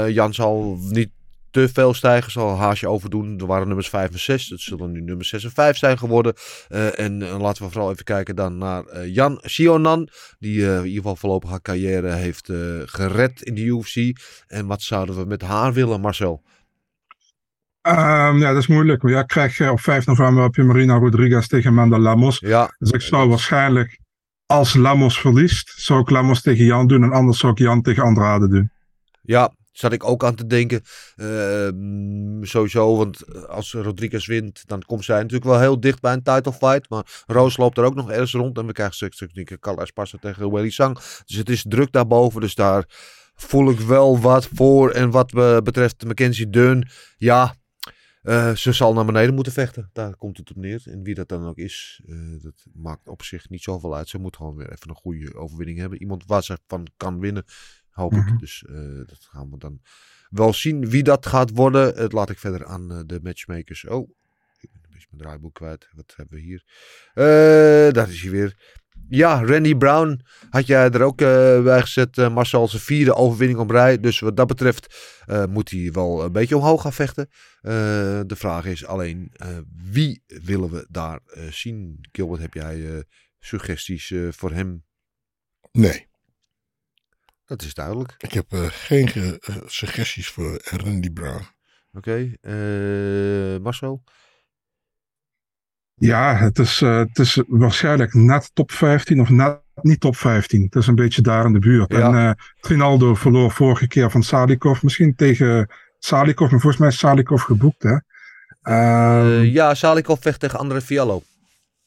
Jan 0.08 0.34
zal 0.34 0.78
niet 0.80 1.10
te 1.50 1.68
veel 1.68 1.94
stijgen. 1.94 2.32
Zal 2.32 2.50
een 2.50 2.56
haasje 2.56 2.88
overdoen. 2.88 3.38
Er 3.38 3.46
waren 3.46 3.66
nummers 3.66 3.88
5 3.88 4.10
en 4.12 4.18
6. 4.18 4.48
Het 4.48 4.60
zullen 4.60 4.92
nu 4.92 5.00
nummers 5.00 5.28
6 5.28 5.44
en 5.44 5.50
5 5.50 5.76
zijn 5.76 5.98
geworden. 5.98 6.34
Eh, 6.68 6.98
en 6.98 7.22
eh, 7.22 7.40
laten 7.40 7.64
we 7.64 7.70
vooral 7.70 7.90
even 7.90 8.04
kijken 8.04 8.36
dan 8.36 8.58
naar 8.58 8.84
eh, 8.84 9.14
Jan 9.14 9.38
Sionan. 9.42 10.08
Die 10.38 10.62
in 10.62 10.76
ieder 10.76 10.96
geval 10.96 11.16
voorlopig 11.16 11.50
haar 11.50 11.62
carrière 11.62 12.12
heeft 12.12 12.52
gered 12.84 13.42
in 13.42 13.54
de 13.54 13.62
UFC. 13.62 14.18
En 14.46 14.66
wat 14.66 14.82
zouden 14.82 15.16
we 15.16 15.24
met 15.24 15.42
haar 15.42 15.72
willen, 15.72 16.00
Marcel? 16.00 16.42
Ehm, 17.82 18.38
ja, 18.38 18.52
dat 18.52 18.62
is 18.62 18.66
moeilijk. 18.66 19.08
Ja, 19.08 19.22
krijg 19.22 19.70
op 19.70 19.80
5 19.80 20.06
november 20.06 20.42
heb 20.42 20.54
je 20.54 20.62
Marina 20.62 20.98
Rodriguez 20.98 21.46
tegen 21.46 21.70
Amanda 21.70 21.98
Lamos. 21.98 22.38
Ja, 22.38 22.74
Dus 22.78 22.90
ik 22.90 23.00
zou 23.00 23.28
waarschijnlijk, 23.28 23.98
als 24.46 24.74
Lamos 24.74 25.20
verliest, 25.20 25.72
zou 25.76 26.00
ik 26.00 26.10
Lamos 26.10 26.42
tegen 26.42 26.64
Jan 26.64 26.86
doen. 26.86 27.02
En 27.02 27.12
anders 27.12 27.38
zou 27.38 27.52
ik 27.52 27.58
Jan 27.58 27.82
tegen 27.82 28.02
Andrade 28.02 28.48
doen. 28.48 28.70
Ja, 29.22 29.52
zat 29.72 29.92
ik 29.92 30.04
ook 30.04 30.24
aan 30.24 30.34
te 30.34 30.46
denken. 30.46 30.82
Ehm, 31.16 32.44
sowieso, 32.44 32.96
want 32.96 33.46
als 33.48 33.72
Rodriguez 33.72 34.26
wint, 34.26 34.62
dan 34.66 34.82
komt 34.82 35.04
zij 35.04 35.16
natuurlijk 35.16 35.50
wel 35.50 35.60
heel 35.60 35.80
dicht 35.80 36.00
bij 36.00 36.12
een 36.12 36.22
title 36.22 36.52
fight. 36.52 36.88
Maar 36.88 37.24
Roos 37.26 37.56
loopt 37.56 37.78
er 37.78 37.84
ook 37.84 37.94
nog 37.94 38.10
ergens 38.10 38.32
rond. 38.32 38.58
En 38.58 38.66
we 38.66 38.72
krijgen 38.72 39.28
denk 39.32 39.50
ik 39.50 39.60
Carla 39.60 39.82
Esparza 39.82 40.18
tegen 40.20 40.52
Willy 40.52 40.70
Sang. 40.70 40.94
Dus 41.24 41.36
het 41.36 41.48
is 41.48 41.64
druk 41.68 41.92
daarboven. 41.92 42.40
Dus 42.40 42.54
daar 42.54 42.84
voel 43.34 43.70
ik 43.70 43.78
wel 43.80 44.20
wat 44.20 44.48
voor. 44.54 44.90
En 44.90 45.10
wat 45.10 45.30
be- 45.30 45.60
betreft 45.64 46.04
Mackenzie 46.04 46.50
Dunn, 46.50 46.88
ja... 47.16 47.54
eh, 48.22 48.54
ze 48.54 48.72
zal 48.72 48.92
naar 48.92 49.04
beneden 49.04 49.34
moeten 49.34 49.52
vechten. 49.52 49.90
Daar 49.92 50.16
komt 50.16 50.36
het 50.36 50.50
op 50.50 50.56
neer. 50.56 50.82
En 50.84 51.02
wie 51.02 51.14
dat 51.14 51.28
dan 51.28 51.46
ook 51.48 51.56
is, 51.56 52.00
eh, 52.06 52.42
dat 52.42 52.66
maakt 52.72 53.08
op 53.08 53.22
zich 53.22 53.48
niet 53.48 53.62
zoveel 53.62 53.96
uit. 53.96 54.08
Ze 54.08 54.18
moet 54.18 54.36
gewoon 54.36 54.56
weer 54.56 54.72
even 54.72 54.88
een 54.88 54.94
goede 54.94 55.34
overwinning 55.34 55.78
hebben. 55.78 56.00
Iemand 56.00 56.24
waar 56.26 56.42
ze 56.42 56.58
van 56.66 56.86
kan 56.96 57.18
winnen, 57.18 57.44
hoop 58.00 58.12
Mhm. 58.12 58.32
ik. 58.32 58.38
Dus 58.38 58.64
eh, 58.68 58.74
dat 59.06 59.28
gaan 59.30 59.50
we 59.50 59.58
dan 59.58 59.80
wel 60.28 60.52
zien. 60.52 60.88
Wie 60.90 61.02
dat 61.02 61.26
gaat 61.26 61.50
worden, 61.50 61.94
het 61.94 62.12
laat 62.12 62.30
ik 62.30 62.38
verder 62.38 62.66
aan 62.66 62.90
eh, 62.92 63.00
de 63.06 63.20
matchmakers. 63.22 63.86
Oh, 63.86 64.08
ik 64.60 64.70
ben 64.72 64.80
een 64.84 64.90
beetje 64.92 65.06
mijn 65.10 65.22
draaiboek 65.22 65.54
kwijt. 65.54 65.88
Wat 65.92 66.12
hebben 66.16 66.34
we 66.38 66.42
hier? 66.44 66.64
Eh 67.14 67.92
daar 67.92 68.08
is 68.08 68.20
hij 68.22 68.30
weer. 68.30 68.78
Ja, 69.08 69.44
Randy 69.44 69.74
Brown 69.74 70.20
had 70.50 70.66
jij 70.66 70.90
er 70.90 71.02
ook 71.02 71.20
eh, 71.20 71.62
bij 71.62 71.80
gezet. 71.80 72.18
eh, 72.18 72.34
Marcel 72.34 72.68
zijn 72.68 72.82
vierde 72.82 73.14
overwinning 73.14 73.58
op 73.60 73.70
rij. 73.70 74.00
Dus 74.00 74.20
wat 74.20 74.36
dat 74.36 74.46
betreft 74.46 75.18
moet 75.48 75.70
hij 75.70 75.92
wel 75.92 76.24
een 76.24 76.32
beetje 76.32 76.56
omhoog 76.56 76.82
gaan 76.82 76.92
vechten. 76.92 77.28
De 78.26 78.34
vraag 78.36 78.64
is 78.66 78.84
alleen, 78.86 79.32
wie 79.90 80.22
willen 80.26 80.70
we 80.70 80.86
daar 80.90 81.20
zien? 81.50 81.98
Gilbert, 82.12 82.40
heb 82.40 82.54
jij 82.54 83.04
suggesties 83.38 84.14
voor 84.30 84.52
hem? 84.52 84.84
Nee, 85.72 86.08
Dat 87.50 87.62
is 87.62 87.74
duidelijk. 87.74 88.14
ik 88.18 88.32
heb 88.32 88.52
eh, 88.52 88.64
geen 88.68 89.08
ge- 89.08 89.38
eh, 89.40 89.56
suggesties 89.66 90.28
voor 90.28 90.60
Randy 90.64 91.10
Brown. 91.10 91.44
Oké, 91.92 92.32
eh, 92.40 93.62
Marcel? 93.62 94.02
Ja, 95.94 96.36
het 96.36 96.58
is, 96.58 96.82
eh, 96.82 96.96
het 96.98 97.18
is 97.18 97.42
waarschijnlijk 97.46 98.14
net 98.14 98.50
top 98.54 98.70
15 98.72 99.20
of 99.20 99.28
net 99.28 99.60
niet 99.82 100.00
top 100.00 100.16
15. 100.16 100.62
Het 100.62 100.74
is 100.74 100.86
een 100.86 100.94
beetje 100.94 101.22
daar 101.22 101.44
in 101.44 101.52
de 101.52 101.58
buurt. 101.58 101.92
Ja. 101.92 101.98
En 102.00 102.14
eh 102.14 102.32
Trinaldo 102.60 103.14
verloor 103.14 103.50
vorige 103.50 103.86
keer 103.88 104.10
van 104.10 104.22
Salikov. 104.22 104.82
Misschien 104.82 105.14
tegen 105.14 105.68
Salikov, 105.98 106.50
maar 106.50 106.60
volgens 106.60 106.80
mij 106.82 106.90
is 106.90 106.98
Salikov 106.98 107.42
geboekt. 107.42 107.82
Hè? 107.82 107.90
Ehm, 108.62 109.40
Eh, 109.42 109.52
ja, 109.52 109.74
Salikov 109.74 110.20
vecht 110.22 110.40
tegen 110.40 110.58
André 110.58 110.80
Fiallo. 110.80 111.22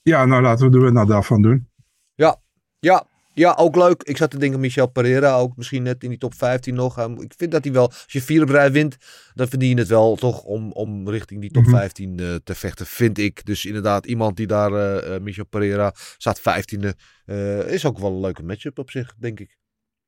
ja, 0.01 0.25
nou 0.25 0.41
laten 0.41 0.71
we 0.71 0.83
het 0.85 0.93
nou 0.93 1.07
daarvan 1.07 1.41
doen. 1.41 1.69
Ja, 2.15 2.41
ja, 2.79 3.05
ook 3.35 3.75
leuk. 3.75 4.03
Ik 4.03 4.17
zat 4.17 4.31
te 4.31 4.37
denken, 4.37 4.59
Michel 4.59 4.87
Pereira 4.87 5.35
ook 5.35 5.57
misschien 5.57 5.83
net 5.83 6.03
in 6.03 6.09
die 6.09 6.17
top 6.17 6.33
15 6.35 6.75
nog. 6.75 6.99
Ik 7.19 7.33
vind 7.37 7.51
dat 7.51 7.63
hij 7.63 7.73
wel, 7.73 7.87
als 7.87 8.05
je 8.07 8.21
vier 8.21 8.41
op 8.41 8.49
rij 8.49 8.71
wint, 8.71 8.97
dan 9.33 9.47
verdien 9.47 9.69
je 9.69 9.75
het 9.77 9.87
wel 9.87 10.15
toch 10.15 10.41
om, 10.43 10.71
om 10.71 11.09
richting 11.09 11.41
die 11.41 11.51
top 11.51 11.63
Mhm. 11.63 11.75
15 11.75 12.19
eh, 12.19 12.35
te 12.43 12.55
vechten, 12.55 12.85
vind 12.85 13.17
ik. 13.17 13.45
Dus 13.45 13.65
inderdaad, 13.65 14.05
iemand 14.05 14.37
die 14.37 14.47
daar, 14.47 14.71
eh, 14.73 15.15
eh, 15.15 15.21
Michel 15.21 15.45
Pereira, 15.45 15.93
staat 16.17 16.39
15e. 16.39 16.93
eh, 17.25 17.67
is 17.67 17.85
ook 17.85 17.99
wel 17.99 18.11
een 18.11 18.19
leuke 18.19 18.43
matchup 18.43 18.79
op 18.79 18.91
zich, 18.91 19.13
denk 19.17 19.39
ik. 19.39 19.57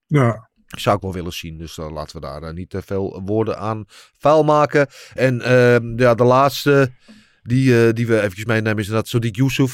Ja, 0.06 0.50
Zou 0.66 0.96
ik 0.96 1.02
wel 1.02 1.14
willen 1.14 1.34
zien. 1.34 1.58
Dus 1.58 1.76
dan 1.76 1.94
laten 1.94 2.16
we 2.16 2.22
daar 2.28 2.54
niet 2.54 2.70
te 2.70 2.82
veel 2.82 3.22
woorden 3.26 3.58
aan 3.58 3.86
vuil 4.18 4.44
maken. 4.44 4.88
En 5.14 5.42
ehm, 5.42 6.00
ja, 6.00 6.16
de 6.16 6.24
laatste 6.24 6.92
die, 7.44 7.94
die 7.94 8.08
we 8.08 8.18
eventjes 8.22 8.46
meenemen 8.46 8.78
is 8.84 8.88
dat 8.88 9.08
Sadiq 9.16 9.30
Yusuf. 9.32 9.72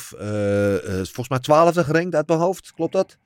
volgens 0.94 1.30
mij 1.30 1.40
twaalfde 1.40 1.84
gerankt 1.84 2.16
uit 2.16 2.28
mijn 2.28 2.40
hoofd. 2.40 2.72
Klopt 2.76 2.94
dat? 2.94 3.18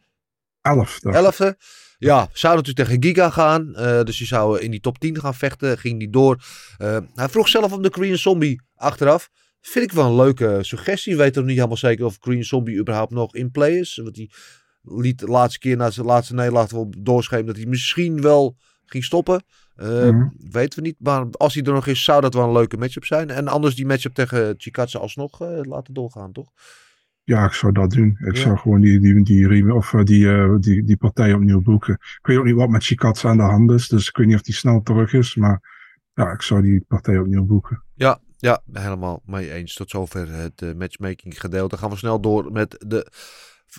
11. 0.66 1.00
dacht 1.00 1.16
ik. 1.18 1.24
Elfde. 1.24 1.58
Ja, 1.98 2.30
zou 2.34 2.56
natuurlijk 2.56 2.88
tegen 2.88 3.04
Giga 3.04 3.30
gaan. 3.30 3.76
eh, 3.76 4.04
dus 4.04 4.18
die 4.18 4.28
zou 4.28 4.60
in 4.60 4.72
die 4.72 4.80
top 4.80 5.00
10 5.00 5.20
gaan 5.20 5.36
vechten. 5.36 5.78
Ging 5.78 5.98
niet 5.98 6.14
door. 6.14 6.44
Eh, 6.78 6.98
hij 7.14 7.30
vroeg 7.30 7.48
zelf 7.48 7.74
om 7.74 7.82
de 7.82 7.90
Korean 7.90 8.18
Zombie 8.18 8.62
achteraf. 8.76 9.30
Vind 9.62 9.86
ik 9.86 9.92
wel 9.92 10.06
een 10.06 10.16
leuke 10.16 10.58
suggestie. 10.62 11.18
Weet 11.18 11.36
nog 11.36 11.46
niet 11.46 11.56
helemaal 11.56 11.78
zeker 11.78 12.06
of 12.06 12.20
Korean 12.20 12.44
Zombie 12.44 12.78
überhaupt 12.80 13.12
nog 13.12 13.36
in 13.36 13.52
play 13.52 13.72
is. 13.80 13.96
Want 14.04 14.16
hij 14.16 14.30
liet 14.82 15.20
de 15.20 15.28
laatste 15.28 15.60
keer 15.60 15.78
na 15.78 15.90
zijn 15.90 16.06
laatste 16.06 16.34
nederlaag 16.34 16.72
wel 16.72 16.94
doorschepen 16.98 17.46
dat 17.46 17.56
hij 17.56 17.66
misschien 17.66 18.22
wel 18.22 18.56
ging 18.86 19.04
stoppen. 19.04 19.44
Mhm. 19.76 20.28
Weten 20.52 20.80
we 20.80 20.86
niet. 20.88 20.96
Maar 21.00 21.26
als 21.32 21.54
hij 21.54 21.64
er 21.64 21.74
nog 21.74 21.88
is, 21.88 22.04
zou 22.04 22.22
dat 22.22 22.34
wel 22.34 22.44
een 22.44 22.52
leuke 22.52 22.78
matchup 22.78 23.06
zijn. 23.06 23.30
En 23.30 23.48
anders 23.48 23.76
die 23.76 23.86
matchup 23.86 24.14
tegen 24.14 24.54
Chikatse 24.58 25.00
alsnog 25.00 25.40
laten 25.66 25.94
doorgaan, 25.94 26.32
toch? 26.32 26.52
Ja, 27.26 27.46
ik 27.46 27.52
zou 27.54 27.72
dat 27.72 27.92
doen. 27.92 28.18
Ik 28.26 28.36
Ja. 28.36 28.42
zou 28.42 28.58
gewoon 28.58 28.82
die, 28.82 29.00
die, 29.00 29.24
die, 29.24 29.74
of, 29.74 29.94
eh, 29.94 30.04
die, 30.04 30.30
eh, 30.32 30.56
die, 30.60 30.84
die 30.84 30.98
partij 30.98 31.34
opnieuw 31.34 31.62
boeken. 31.62 31.94
Ik 31.94 32.20
weet 32.22 32.38
ook 32.38 32.46
niet 32.46 32.56
wat 32.56 32.70
met 32.70 32.84
Chikatsa 32.84 33.30
aan 33.30 33.38
de 33.38 33.44
hand 33.44 33.72
is. 33.72 33.88
Dus 33.88 34.08
ik 34.08 34.18
weet 34.18 34.28
niet 34.28 34.36
of 34.36 34.42
die 34.42 34.54
snel 34.54 34.82
terug 34.82 35.14
is. 35.14 35.36
Maar 35.36 35.62
ja, 36.14 36.32
ik 36.32 36.42
zou 36.42 36.62
die 36.62 36.86
partij 36.88 37.18
opnieuw 37.20 37.46
boeken. 37.46 37.84
Ja, 37.96 38.20
ja, 38.38 38.62
helemaal 38.72 39.22
mee 39.26 39.52
eens. 39.54 39.74
Tot 39.74 39.90
zover 39.90 40.32
het 40.34 40.62
eh, 40.62 40.74
matchmaking 40.74 41.40
gedeelte. 41.40 41.70
Dan 41.70 41.80
gaan 41.80 41.90
we 41.90 41.96
snel 41.98 42.20
door 42.20 42.52
met 42.52 42.84
de 42.88 43.12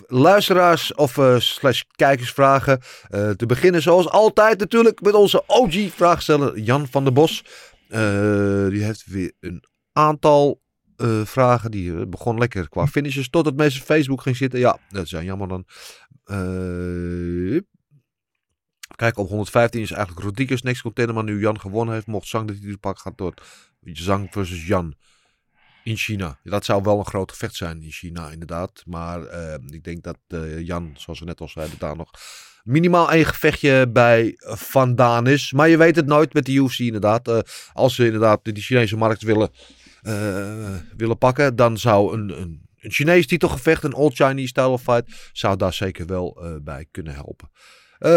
luisteraars 0.07 0.93
of 0.93 1.17
eh, 1.17 1.39
slash 1.39 1.81
kijkersvragen. 1.95 2.79
Te 3.09 3.45
beginnen 3.47 3.81
zoals 3.81 4.09
altijd 4.09 4.59
natuurlijk 4.59 5.01
met 5.01 5.13
onze 5.13 5.43
OG-vraagsteller 5.47 6.59
Jan 6.59 6.87
van 6.87 7.03
der 7.03 7.13
Bos. 7.13 7.45
Die 8.69 8.83
heeft 8.83 9.05
weer 9.05 9.31
een 9.39 9.63
aantal 9.93 10.61
eh, 10.97 11.25
vragen. 11.25 11.71
Die 11.71 11.99
eh, 11.99 12.07
begon 12.07 12.37
lekker 12.37 12.69
qua 12.69 12.87
finishes 12.87 13.29
tot 13.29 13.45
het 13.45 13.55
mensen 13.55 13.81
Facebook 13.81 14.21
ging 14.21 14.35
zitten. 14.35 14.59
Ja, 14.59 14.79
dat 14.89 15.05
is 15.05 15.09
jammer 15.09 15.47
dan. 15.47 15.65
Eh, 16.23 17.61
Kijk, 18.95 19.17
op 19.17 19.27
115 19.27 19.81
is 19.81 19.91
eigenlijk 19.91 20.25
Rodriguez 20.25 20.61
next 20.61 20.81
contender. 20.81 21.15
Maar 21.15 21.23
nu 21.23 21.39
Jan 21.39 21.59
gewonnen 21.59 21.93
heeft, 21.93 22.07
mocht 22.07 22.27
Zang 22.27 22.47
de 22.47 22.53
titelpak 22.53 22.99
gaat 22.99 23.17
door. 23.17 23.33
Zang 23.81 24.27
versus 24.31 24.67
Jan. 24.67 24.95
in 25.83 25.97
China. 25.97 26.39
Dat 26.43 26.65
zou 26.65 26.83
wel 26.83 26.99
een 26.99 27.05
groot 27.05 27.31
gevecht 27.31 27.55
zijn 27.55 27.81
in 27.81 27.91
China, 27.91 28.29
inderdaad. 28.29 28.83
Maar 28.85 29.21
ik 29.69 29.83
denk 29.83 30.03
dat 30.03 30.17
Jan, 30.59 30.93
zoals 30.97 31.19
we 31.19 31.25
net 31.25 31.41
al 31.41 31.47
zeiden, 31.47 31.79
daar 31.79 31.95
nog 31.95 32.11
minimaal 32.63 33.11
één 33.11 33.25
gevechtje 33.25 33.89
bij 33.89 34.33
vandaan 34.37 35.27
is. 35.27 35.51
Maar 35.51 35.69
je 35.69 35.77
weet 35.77 35.95
het 35.95 36.05
nooit 36.05 36.33
met 36.33 36.45
de 36.45 36.53
UFC 36.53 36.79
inderdaad. 36.79 37.43
Als 37.73 37.95
ze 37.95 38.05
inderdaad 38.05 38.39
de 38.43 38.61
Chinese 38.61 38.97
markt 38.97 39.21
willen, 39.21 39.49
willen 40.97 41.17
pakken, 41.17 41.55
dan 41.55 41.77
zou 41.77 42.13
een, 42.13 42.41
een, 42.41 42.61
een 42.79 42.91
Chinees 42.91 43.27
titelgevecht, 43.27 43.83
een 43.83 43.93
Old 43.93 44.15
Chinese 44.15 44.47
style 44.47 44.79
fight, 44.79 45.29
zou 45.33 45.57
daar 45.57 45.73
zeker 45.73 46.05
wel 46.05 46.37
eh, 46.41 46.51
bij 46.61 46.85
kunnen 46.91 47.13
helpen. 47.13 47.49
Eh, 47.99 48.11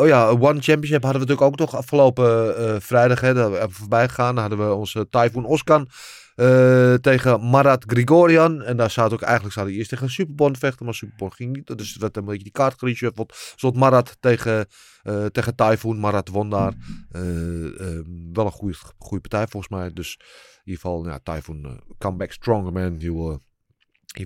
oh 0.00 0.06
ja, 0.06 0.28
One 0.28 0.60
Championship 0.60 1.02
hadden 1.02 1.20
we 1.20 1.26
natuurlijk 1.26 1.40
ook 1.40 1.58
nog 1.58 1.76
afgelopen 1.76 2.56
eh, 2.56 2.76
vrijdag. 2.80 3.20
Hè, 3.20 3.26
hebben 3.34 3.70
voorbij 3.70 4.08
gegaan. 4.08 4.34
Dan 4.34 4.48
hadden 4.48 4.68
we 4.68 4.74
onze 4.74 5.08
Typhoon 5.10 5.44
Oskan 5.44 5.88
eh, 6.34 6.94
tegen 6.94 7.40
Marat 7.50 7.84
Grigorian. 7.86 8.62
En 8.62 8.76
daar 8.76 8.92
het 8.94 9.12
ook 9.12 9.22
eigenlijk 9.22 9.54
zou 9.54 9.70
eerst 9.70 9.88
tegen 9.88 10.10
Superbond 10.10 10.58
vechten. 10.58 10.84
Maar 10.84 10.94
Superbond 10.94 11.34
ging 11.34 11.56
niet. 11.56 11.78
Dus 11.78 11.92
het 11.92 12.00
werd 12.00 12.16
een 12.16 12.24
beetje 12.24 12.42
die 12.42 12.52
kaart 12.52 12.78
gereshuffeld. 12.78 13.52
Zoals 13.56 13.76
Marat 13.76 14.16
tegen, 14.20 14.66
eh 15.02 15.26
tegen 15.26 15.54
Typhoon. 15.54 15.98
Marat 15.98 16.28
won 16.28 16.50
daar. 16.50 16.74
Eh, 17.10 17.66
eh, 17.66 18.04
wel 18.32 18.46
een 18.46 18.52
goede, 18.52 18.76
goede 18.98 19.28
partij 19.28 19.46
volgens 19.46 19.72
mij. 19.72 19.92
Dus 19.92 20.16
in 20.16 20.60
ieder 20.64 20.80
geval, 20.80 21.06
ja, 21.06 21.18
Typhoon, 21.22 21.64
eh, 21.64 21.72
come 21.98 22.16
back 22.16 22.32
stronger 22.32 22.72
man. 22.72 22.96
You, 22.98 23.30
uh, 23.30 23.36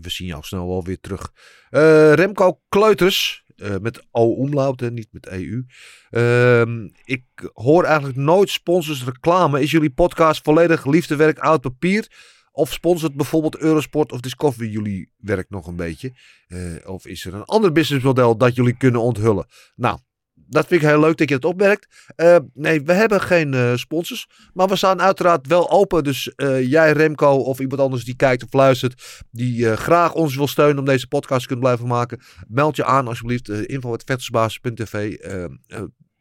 we 0.03 0.11
zien 0.11 0.27
jou 0.27 0.43
snel 0.43 0.69
wel 0.69 0.85
weer 0.85 1.01
terug. 1.01 1.33
Remco 2.15 2.61
Kleuters. 2.69 3.45
Eh, 3.59 3.77
met 3.81 4.07
O-omlaut 4.11 4.83
en 4.83 4.95
niet 4.95 5.09
met 5.11 5.29
EU. 5.29 5.65
Ehm, 6.11 6.89
ik 7.05 7.25
hoor 7.53 7.85
eigenlijk 7.85 8.17
nooit 8.17 8.51
sponsors 8.51 9.05
reclame. 9.05 9.63
Is 9.63 9.71
jullie 9.71 9.91
podcast 9.91 10.43
volledig 10.43 10.87
liefdewerk 10.87 11.39
oud 11.39 11.61
papier? 11.61 12.37
Of 12.53 12.73
sponsort 12.73 13.15
bijvoorbeeld 13.15 13.59
Eurosport 13.59 14.13
of 14.13 14.21
Discovery 14.21 14.71
jullie 14.71 15.13
werk 15.17 15.51
nog 15.51 15.67
een 15.67 15.77
beetje? 15.77 16.13
Eh, 16.47 16.61
of 16.85 17.07
is 17.07 17.25
er 17.25 17.35
een 17.35 17.45
ander 17.45 17.73
businessmodel 17.73 18.37
dat 18.37 18.55
jullie 18.55 18.77
kunnen 18.77 19.01
onthullen? 19.01 19.47
Nou, 19.75 19.99
dat 20.49 20.67
vind 20.67 20.83
ik 20.83 20.89
heel 20.89 21.01
leuk 21.01 21.17
dat 21.17 21.29
je 21.29 21.35
het 21.35 21.45
opmerkt. 21.45 22.13
Eh, 22.17 22.37
nee, 22.55 22.83
we 22.83 22.93
hebben 22.93 23.21
geen 23.21 23.55
eh, 23.55 23.75
sponsors. 23.75 24.29
Maar 24.53 24.69
we 24.69 24.77
staan 24.77 25.01
uiteraard 25.01 25.47
wel 25.47 25.71
open. 25.71 26.05
Dus 26.05 26.35
eh, 26.35 26.71
jij, 26.71 26.93
Remco, 26.93 27.31
of 27.31 27.59
iemand 27.59 27.81
anders 27.81 28.05
die 28.05 28.17
kijkt 28.17 28.45
of 28.45 28.53
luistert. 28.53 29.25
Die 29.31 29.77
graag 29.77 30.15
ons 30.15 30.37
wil 30.37 30.47
steunen 30.47 30.79
om 30.79 30.85
deze 30.85 31.09
podcast 31.09 31.41
te 31.41 31.47
kunnen 31.47 31.65
blijven 31.65 31.87
maken. 31.87 32.21
Meld 32.49 32.77
je 32.77 32.85
aan 32.85 33.09
alsjeblieft. 33.09 33.49
Uh, 33.49 33.63
info.vechtersbaas.tv 33.67 35.15
eh, 35.15 35.45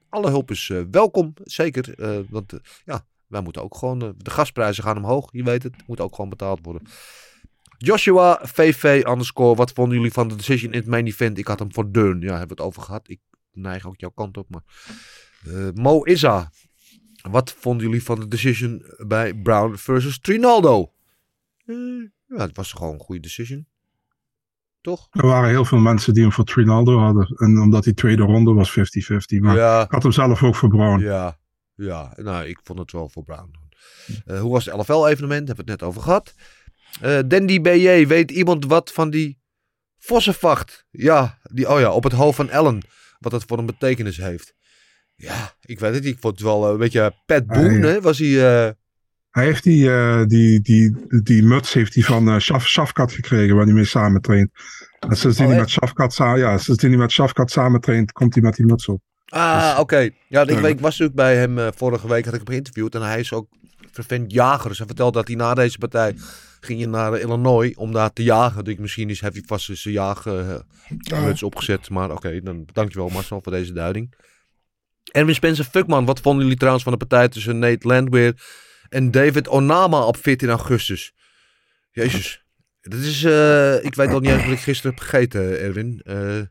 Alle 0.09 0.29
hulp 0.29 0.51
is 0.51 0.71
welkom. 0.91 1.33
Zeker. 1.43 1.93
want 2.29 2.53
ja, 2.85 3.05
wij 3.27 3.41
moeten 3.41 3.63
ook 3.63 3.77
gewoon... 3.77 3.99
de 3.99 4.29
gasprijzen 4.29 4.83
gaan 4.83 4.97
omhoog. 4.97 5.29
Je 5.31 5.43
weet 5.43 5.63
het. 5.63 5.73
Moet 5.87 5.99
ook 5.99 6.15
gewoon 6.15 6.29
betaald 6.29 6.59
worden. 6.61 6.87
Joshua 7.77 8.39
VV 8.43 9.03
underscore. 9.07 9.55
Wat 9.55 9.71
vonden 9.71 9.97
jullie 9.97 10.11
van 10.11 10.27
de 10.27 10.35
decision 10.35 10.71
in 10.71 10.79
het 10.79 10.87
main 10.87 11.05
event? 11.05 11.37
Ik 11.37 11.47
had 11.47 11.59
hem 11.59 11.73
voor 11.73 11.91
Deun. 11.91 12.21
Ja, 12.21 12.37
hebben 12.37 12.57
we 12.57 12.63
het 12.63 12.71
over 12.71 12.81
gehad. 12.81 13.09
Ik 13.09 13.19
neig 13.57 13.87
ook 13.87 13.99
jouw 13.99 14.09
kant 14.09 14.37
op. 14.37 14.49
Maar 14.49 14.63
eh, 15.45 15.67
Mo 15.73 16.03
Izza. 16.03 16.51
Wat 17.29 17.51
vonden 17.59 17.85
jullie 17.87 18.03
van 18.03 18.19
de 18.19 18.27
decision 18.27 18.83
bij 19.07 19.33
Brown 19.33 19.75
versus 19.75 20.19
Trinaldo? 20.19 20.91
Eh, 21.65 21.75
ja, 22.27 22.37
het 22.37 22.57
was 22.57 22.71
gewoon 22.71 22.93
een 22.93 22.99
goede 22.99 23.21
decision. 23.21 23.67
Toch? 24.81 25.07
Er 25.11 25.25
waren 25.27 25.49
heel 25.49 25.65
veel 25.65 25.77
mensen 25.77 26.13
die 26.13 26.23
hem 26.23 26.31
voor 26.31 26.43
Trinaldo 26.45 26.97
hadden. 26.99 27.27
En 27.37 27.59
omdat 27.61 27.83
die 27.83 27.93
tweede 27.93 28.23
ronde 28.23 28.53
was 28.53 28.71
50-50. 28.71 29.39
Maar 29.39 29.55
Ja. 29.55 29.81
ik 29.83 29.91
had 29.91 30.03
hem 30.03 30.11
zelf 30.11 30.43
ook 30.43 30.55
voor 30.55 30.69
Brown. 30.69 30.99
Ja, 31.03 31.37
ja. 31.75 32.13
Nou, 32.15 32.45
ik 32.45 32.59
vond 32.63 32.79
het 32.79 32.91
wel 32.91 33.09
voor 33.09 33.23
Brown. 33.23 33.51
Eh, 34.25 34.39
hoe 34.39 34.51
was 34.51 34.65
het 34.65 34.75
LFL-evenement? 34.75 35.47
Hebben 35.47 35.65
we 35.65 35.71
het 35.71 35.79
net 35.81 35.89
over 35.89 36.01
gehad. 36.01 36.33
Eh 37.01 37.19
Dandy 37.27 37.61
BJ, 37.61 38.07
weet 38.07 38.31
iemand 38.31 38.65
wat 38.65 38.91
van 38.91 39.09
die 39.09 39.39
vossenvacht? 39.97 40.85
Ja, 40.91 41.37
die, 41.43 41.69
oh 41.69 41.79
ja, 41.79 41.91
op 41.91 42.03
het 42.03 42.13
hoofd 42.13 42.35
van 42.35 42.49
Ellen. 42.49 42.81
Wat 43.19 43.31
dat 43.31 43.43
voor 43.47 43.57
een 43.57 43.65
betekenis 43.65 44.17
heeft. 44.17 44.53
Ja, 45.15 45.53
ik 45.61 45.79
weet 45.79 45.93
het 45.93 46.03
niet. 46.03 46.13
Ik 46.13 46.19
vond 46.19 46.33
het 46.33 46.43
wel 46.43 46.65
eh, 46.65 46.71
een 46.71 46.77
beetje 46.77 47.13
Pat 47.25 47.47
Boone? 47.47 48.01
Was 48.01 48.17
hij... 48.17 48.65
eh, 48.67 48.71
Hij 49.29 49.45
heeft 49.45 49.63
die, 49.63 49.91
eh, 49.91 50.25
die, 50.25 50.61
die, 50.61 50.95
die 51.23 51.43
muts 51.43 51.73
heeft 51.73 51.93
hij 51.93 52.03
van 52.03 52.29
eh 52.29 52.37
Shaf, 52.37 52.67
Shafkat 52.67 53.11
gekregen, 53.11 53.55
waar 53.55 53.65
hij 53.65 53.73
mee 53.73 53.85
samen 53.85 54.21
traint. 54.21 54.49
En 54.99 55.17
sindsdien 55.17 55.45
Oh, 55.45 55.51
hij 55.51 55.61
met 55.61 55.69
Shafkat, 55.69 56.15
ja, 56.15 56.57
sindsdien 56.57 56.89
hij 56.89 56.99
met 56.99 57.11
Shafkat 57.11 57.51
samen 57.51 57.81
traint, 57.81 58.11
komt 58.11 58.33
hij 58.33 58.43
met 58.43 58.55
die 58.55 58.65
muts 58.65 58.87
op. 58.87 59.01
Ah, 59.25 59.77
oké. 59.79 60.09
Ja, 60.27 60.41
ik, 60.41 60.49
ik 60.49 60.79
was 60.79 60.97
natuurlijk 60.99 61.15
bij 61.15 61.35
hem 61.35 61.73
vorige 61.75 62.07
week, 62.07 62.25
had 62.25 62.33
ik 62.33 62.39
hem 62.39 62.49
geïnterviewd. 62.49 62.95
En 62.95 63.01
hij 63.01 63.19
is 63.19 63.33
ook 63.33 63.47
vervent 63.91 64.31
jager. 64.31 64.69
Dus 64.69 64.77
hij 64.77 64.87
vertelde 64.87 65.17
dat 65.17 65.27
hij 65.27 65.35
na 65.35 65.53
deze 65.53 65.77
partij 65.77 66.15
ging 66.67 66.79
je 66.79 66.87
naar 66.87 67.19
Illinois 67.19 67.75
om 67.75 67.91
daar 67.91 68.13
te 68.13 68.23
jagen. 68.23 68.63
Dus 68.63 68.75
misschien 68.75 69.09
is, 69.09 69.21
heeft 69.21 69.33
hij 69.33 69.43
vast 69.45 69.69
zijn 69.73 69.93
jaagmuts 69.93 71.43
opgezet. 71.43 71.89
Maar 71.89 72.11
oké, 72.11 72.41
dan 72.41 72.67
dankjewel 72.73 73.09
Marcel 73.09 73.39
voor 73.43 73.51
deze 73.51 73.73
duiding. 73.73 74.13
Erwin 75.11 75.35
Spencer 75.35 75.65
Fuckman, 75.65 76.05
wat 76.05 76.19
vonden 76.19 76.43
jullie 76.43 76.57
trouwens 76.57 76.83
van 76.83 76.93
de 76.93 77.05
partij 77.05 77.29
tussen 77.29 77.59
Nate 77.59 77.87
Landweer 77.87 78.33
en 78.89 79.11
David 79.11 79.47
Onama 79.47 80.05
op 80.05 80.17
14 80.17 80.49
augustus? 80.49 81.13
Jezus. 81.91 82.45
Dat 82.81 82.99
is, 82.99 83.23
eh, 83.23 83.83
ik 83.83 83.95
weet 83.95 84.09
al 84.09 84.19
niet 84.19 84.31
eens 84.31 84.43
wat 84.43 84.51
ik 84.51 84.59
gisteren 84.59 84.91
heb 84.91 85.03
gegeten, 85.03 85.59
Erwin. 85.59 86.01
Eh, 86.03 86.41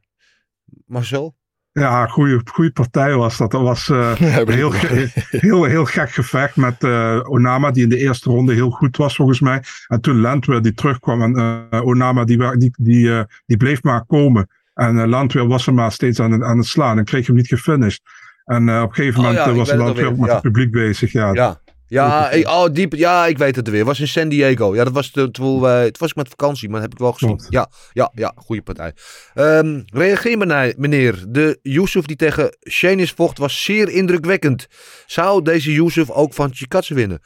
Marcel? 0.87 1.37
Ja, 1.81 2.07
goede, 2.07 2.41
goede 2.53 2.70
partij 2.70 3.14
was 3.14 3.37
dat. 3.37 3.51
Dat 3.51 3.62
was 3.62 3.89
eh, 3.89 4.11
een 4.20 4.49
heel, 4.53 4.70
ge- 4.70 5.11
heel, 5.31 5.64
heel 5.64 5.85
gek 5.85 6.11
gevecht 6.11 6.57
met 6.57 6.85
eh, 6.85 7.20
Onama, 7.24 7.70
die 7.70 7.83
in 7.83 7.89
de 7.89 7.97
eerste 7.99 8.31
ronde 8.31 8.55
heel 8.55 8.70
goed 8.70 8.97
was 8.97 9.16
volgens 9.16 9.41
mij. 9.41 9.62
En 9.89 10.01
toen 10.01 10.20
Landweer 10.20 10.62
die 10.62 10.74
terugkwam 10.74 11.22
en 11.22 11.66
eh, 11.70 11.87
Onama 11.87 12.24
die, 12.24 12.57
die, 12.59 12.72
die, 12.79 13.12
eh, 13.18 13.20
die 13.47 13.57
bleef 13.57 13.83
maar 13.83 14.05
komen. 14.05 14.49
En 14.74 15.09
Landweer 15.09 15.47
was 15.47 15.66
er 15.66 15.74
maar 15.74 15.93
steeds 15.93 16.20
aan, 16.20 16.33
het- 16.33 16.43
aan 16.43 16.57
het 16.59 16.66
slaan 16.66 16.99
en 16.99 17.05
kreeg 17.05 17.27
hem 17.27 17.37
niet 17.37 17.49
gefinished. 17.49 18.01
En 18.45 18.68
eh, 18.68 18.83
op 18.83 18.89
een 18.89 18.95
gegeven 18.95 19.18
Oh 19.20 19.27
moment 19.27 19.45
ja, 19.45 19.51
eh, 19.51 19.57
was 19.57 19.72
Landweer 19.74 20.07
ook 20.07 20.16
met 20.16 20.27
ja. 20.29 20.33
het 20.33 20.43
publiek 20.43 20.70
bezig. 20.70 21.12
Ja, 21.12 21.61
Ja. 21.89 22.30
Ik, 22.30 22.49
oh, 22.49 22.72
diep, 22.72 22.93
ja, 22.93 23.26
ik 23.26 23.39
weet 23.39 23.57
het 23.57 23.68
weer. 23.68 23.78
Het 23.78 23.87
was 23.87 24.01
in 24.01 24.09
San 24.09 24.28
Diego. 24.28 24.74
Ja, 24.74 24.84
dat 24.84 24.93
was 24.93 25.12
de, 25.12 25.30
terwijl 25.30 25.61
wij, 25.61 25.84
het 25.84 25.99
was 25.99 26.11
ik 26.11 26.16
met 26.16 26.28
vakantie, 26.28 26.68
maar 26.68 26.80
dat 26.80 26.91
heb 26.91 26.99
ik 26.99 27.05
wel 27.05 27.12
gezien. 27.12 27.41
Ja, 27.49 27.68
ja, 27.93 28.11
ja, 28.14 28.32
goede 28.37 28.62
partij. 28.62 28.93
Ehm, 29.34 29.82
reageer 29.87 30.39
meneer, 30.39 30.74
meneer. 30.76 31.24
De 31.28 31.59
Yusuf 31.62 32.05
die 32.05 32.16
tegen 32.16 32.57
Shenis 32.70 33.12
vocht 33.12 33.39
was 33.39 33.64
zeer 33.64 33.89
indrukwekkend. 33.89 34.66
Zou 35.07 35.43
deze 35.43 35.72
Yusuf 35.72 36.11
ook 36.11 36.34
van 36.34 36.55
Chikatse 36.55 36.95
winnen? 36.95 37.20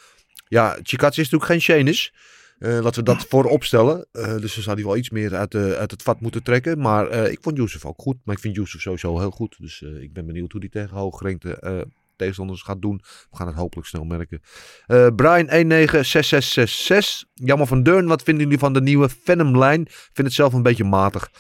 Ja, 0.49 0.79
Chikatse 0.83 1.21
is 1.21 1.31
natuurlijk 1.31 1.51
geen 1.51 1.77
Shenis. 1.77 2.15
Eh, 2.59 2.71
laten 2.71 3.05
we 3.05 3.15
dat 3.15 3.27
voorop 3.29 3.65
stellen. 3.65 4.07
Eh, 4.13 4.37
dus 4.37 4.55
dan 4.55 4.63
zou 4.63 4.77
hij 4.77 4.85
wel 4.85 4.97
iets 4.97 5.11
meer 5.11 5.35
uit, 5.35 5.51
de, 5.51 5.77
uit 5.79 5.91
het 5.91 6.03
vat 6.03 6.21
moeten 6.21 6.43
trekken. 6.43 6.81
Maar 6.81 7.11
ik 7.31 7.39
vond 7.43 7.57
Yusuf 7.57 7.85
ook 7.85 8.01
goed. 8.01 8.17
Maar 8.25 8.35
ik 8.35 8.41
vind 8.41 8.57
Yusuf 8.57 8.81
sowieso 8.81 9.19
heel 9.19 9.31
goed. 9.31 9.57
Dus 9.59 9.83
ik 10.01 10.13
ben 10.13 10.27
benieuwd 10.27 10.53
hoe 10.53 10.61
hij 10.61 10.71
tegen 10.71 10.97
hooggerengte 10.97 11.87
tegenstanders 12.21 12.63
gaat 12.63 12.83
doen. 12.83 13.01
We 13.31 13.37
gaan 13.37 13.47
het 13.47 13.57
hopelijk 13.57 13.89
snel 13.89 14.05
merken. 14.05 14.41
Eh 14.87 15.07
Brian 15.17 15.47
196666. 15.47 17.29
Jammer 17.35 17.67
van 17.67 17.83
Deurn, 17.83 18.07
wat 18.07 18.23
vinden 18.23 18.45
jullie 18.45 18.59
van 18.59 18.73
de 18.73 18.81
nieuwe 18.83 19.09
Venom-lijn? 19.25 19.81
Ik 19.81 20.11
vind 20.13 20.27
het 20.27 20.33
zelf 20.37 20.53
een 20.53 20.63
beetje 20.63 20.85
matig. 20.85 21.31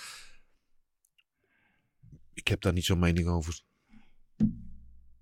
Ik 2.34 2.48
heb 2.48 2.60
daar 2.60 2.72
niet 2.72 2.84
zo'n 2.84 2.98
mening 2.98 3.28
over. 3.28 3.60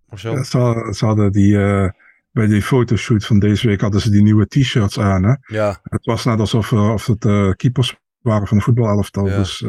Of 0.08 0.18
zo? 0.20 0.32
Ja, 0.32 0.42
Ze, 0.44 0.58
hadden- 0.58 0.94
ze 0.94 1.04
hadden 1.06 1.32
die, 1.32 1.58
eh, 1.58 1.88
bij 2.32 2.46
die 2.46 2.62
fotoshoot 2.62 3.24
van 3.26 3.38
deze 3.38 3.66
week 3.66 3.80
hadden 3.80 4.00
ze 4.00 4.10
die 4.10 4.22
nieuwe 4.22 4.46
t-shirts 4.46 4.98
aan. 4.98 5.22
Hè? 5.24 5.34
Ja, 5.46 5.80
Het 5.82 6.04
was 6.04 6.24
net 6.24 6.38
alsof 6.38 6.72
eh, 6.72 6.92
of 6.92 7.06
het 7.06 7.56
keepers 7.56 7.96
waren 8.18 8.46
van 8.48 8.56
de 8.56 8.62
voetbalelftal. 8.64 9.26
Ja. 9.28 9.36
Dus, 9.36 9.60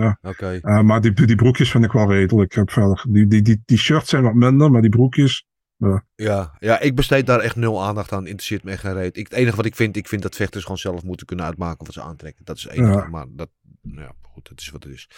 maar 0.83 1.01
die, 1.01 1.13
die 1.25 1.35
broekjes 1.35 1.71
vind 1.71 1.83
ik 1.85 1.91
wel 1.91 2.11
redelijk. 2.11 2.51
Ik 2.51 2.57
heb 2.57 2.71
verder, 2.71 3.05
die, 3.09 3.27
die, 3.27 3.41
die, 3.41 3.61
die 3.65 3.77
shirts 3.77 4.09
zijn 4.09 4.23
wat 4.23 4.33
minder, 4.33 4.71
maar 4.71 4.81
die 4.81 4.89
broekjes. 4.89 5.45
Ja, 6.15 6.55
ja, 6.59 6.79
ik 6.79 6.95
besteed 6.95 7.25
daar 7.25 7.39
echt 7.39 7.55
nul 7.55 7.83
aandacht 7.83 8.11
aan. 8.11 8.27
Interesseert 8.27 8.63
me 8.63 8.71
echt 8.71 8.81
geen 8.81 8.93
reet. 8.93 9.17
Ik, 9.17 9.27
het 9.27 9.37
enige 9.37 9.55
wat 9.55 9.65
ik 9.65 9.75
vind, 9.75 9.95
ik 9.95 10.07
vind 10.07 10.21
dat 10.21 10.35
vechters 10.35 10.63
gewoon 10.63 10.77
zelf 10.77 11.03
moeten 11.03 11.25
kunnen 11.25 11.45
uitmaken 11.45 11.85
wat 11.85 11.93
ze 11.93 12.01
aantrekken. 12.01 12.45
Dat 12.45 12.57
is 12.57 12.63
het 12.63 12.71
enige. 12.71 12.97
Ja. 12.97 13.07
Maar 13.07 13.25
dat, 13.29 13.49
nou 13.81 14.01
ja, 14.01 14.11
goed, 14.21 14.49
het 14.49 14.61
is 14.61 14.69
wat 14.69 14.83
het 14.83 14.93
is. 14.93 15.09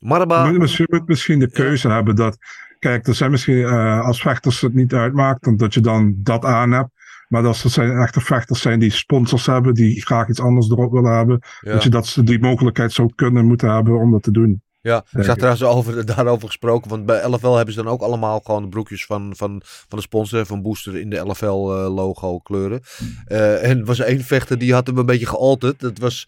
Maraba. 0.00 0.50
Misschien, 0.50 0.86
moet 0.88 1.08
misschien 1.08 1.38
de 1.38 1.50
keuze 1.50 1.88
hebben 1.88 2.14
dat. 2.16 2.38
Kijk, 2.78 3.06
er 3.06 3.14
zijn 3.14 3.30
misschien 3.30 3.64
eh, 3.64 4.00
als 4.04 4.20
vechters 4.20 4.60
het 4.60 4.74
niet 4.74 4.92
uitmaakt, 4.94 5.44
dan 5.44 5.56
dat 5.56 5.74
je 5.74 5.80
dan 5.80 6.14
dat 6.18 6.44
aan 6.44 6.72
hebt. 6.72 6.90
Maar 7.28 7.46
als 7.46 7.64
er 7.64 7.70
zijn 7.70 7.96
echte 7.98 8.20
vechters 8.20 8.60
zijn 8.60 8.78
die 8.78 8.90
sponsors 8.90 9.46
hebben, 9.46 9.74
die 9.74 10.02
graag 10.02 10.28
iets 10.28 10.40
anders 10.40 10.70
erop 10.70 10.92
willen 10.92 11.16
hebben, 11.16 11.40
Ja. 11.60 11.72
dat 11.72 11.82
je 11.82 11.90
dat, 11.90 12.06
ze 12.06 12.22
die 12.22 12.40
mogelijkheid 12.40 12.92
zou 12.92 13.12
kunnen 13.14 13.46
moeten 13.46 13.70
hebben 13.74 13.98
om 13.98 14.10
dat 14.10 14.22
te 14.22 14.30
doen. 14.30 14.62
Ja, 14.88 15.04
ik 15.12 15.24
zag 15.24 15.36
trouwens 15.36 15.62
over, 15.62 16.06
daarover 16.14 16.46
gesproken. 16.46 16.90
Want 16.90 17.06
bij 17.06 17.28
LFL 17.28 17.54
hebben 17.54 17.74
ze 17.74 17.82
dan 17.82 17.92
ook 17.92 18.00
allemaal 18.02 18.40
gewoon 18.40 18.62
de 18.62 18.68
broekjes 18.68 19.06
van, 19.06 19.32
van, 19.36 19.62
van 19.64 19.98
de 19.98 20.04
sponsor, 20.04 20.46
van 20.46 20.62
Booster 20.62 20.96
in 20.96 21.10
de 21.10 21.16
LFL-logo 21.16 22.38
kleuren. 22.38 22.80
Eh, 23.24 23.70
en 23.70 23.78
er 23.78 23.84
was 23.84 23.98
één 23.98 24.20
vechter 24.20 24.58
die 24.58 24.72
had 24.72 24.86
hem 24.86 24.98
een 24.98 25.06
beetje 25.06 25.26
gealterd. 25.26 25.80
Dat 25.80 25.98
was 25.98 26.26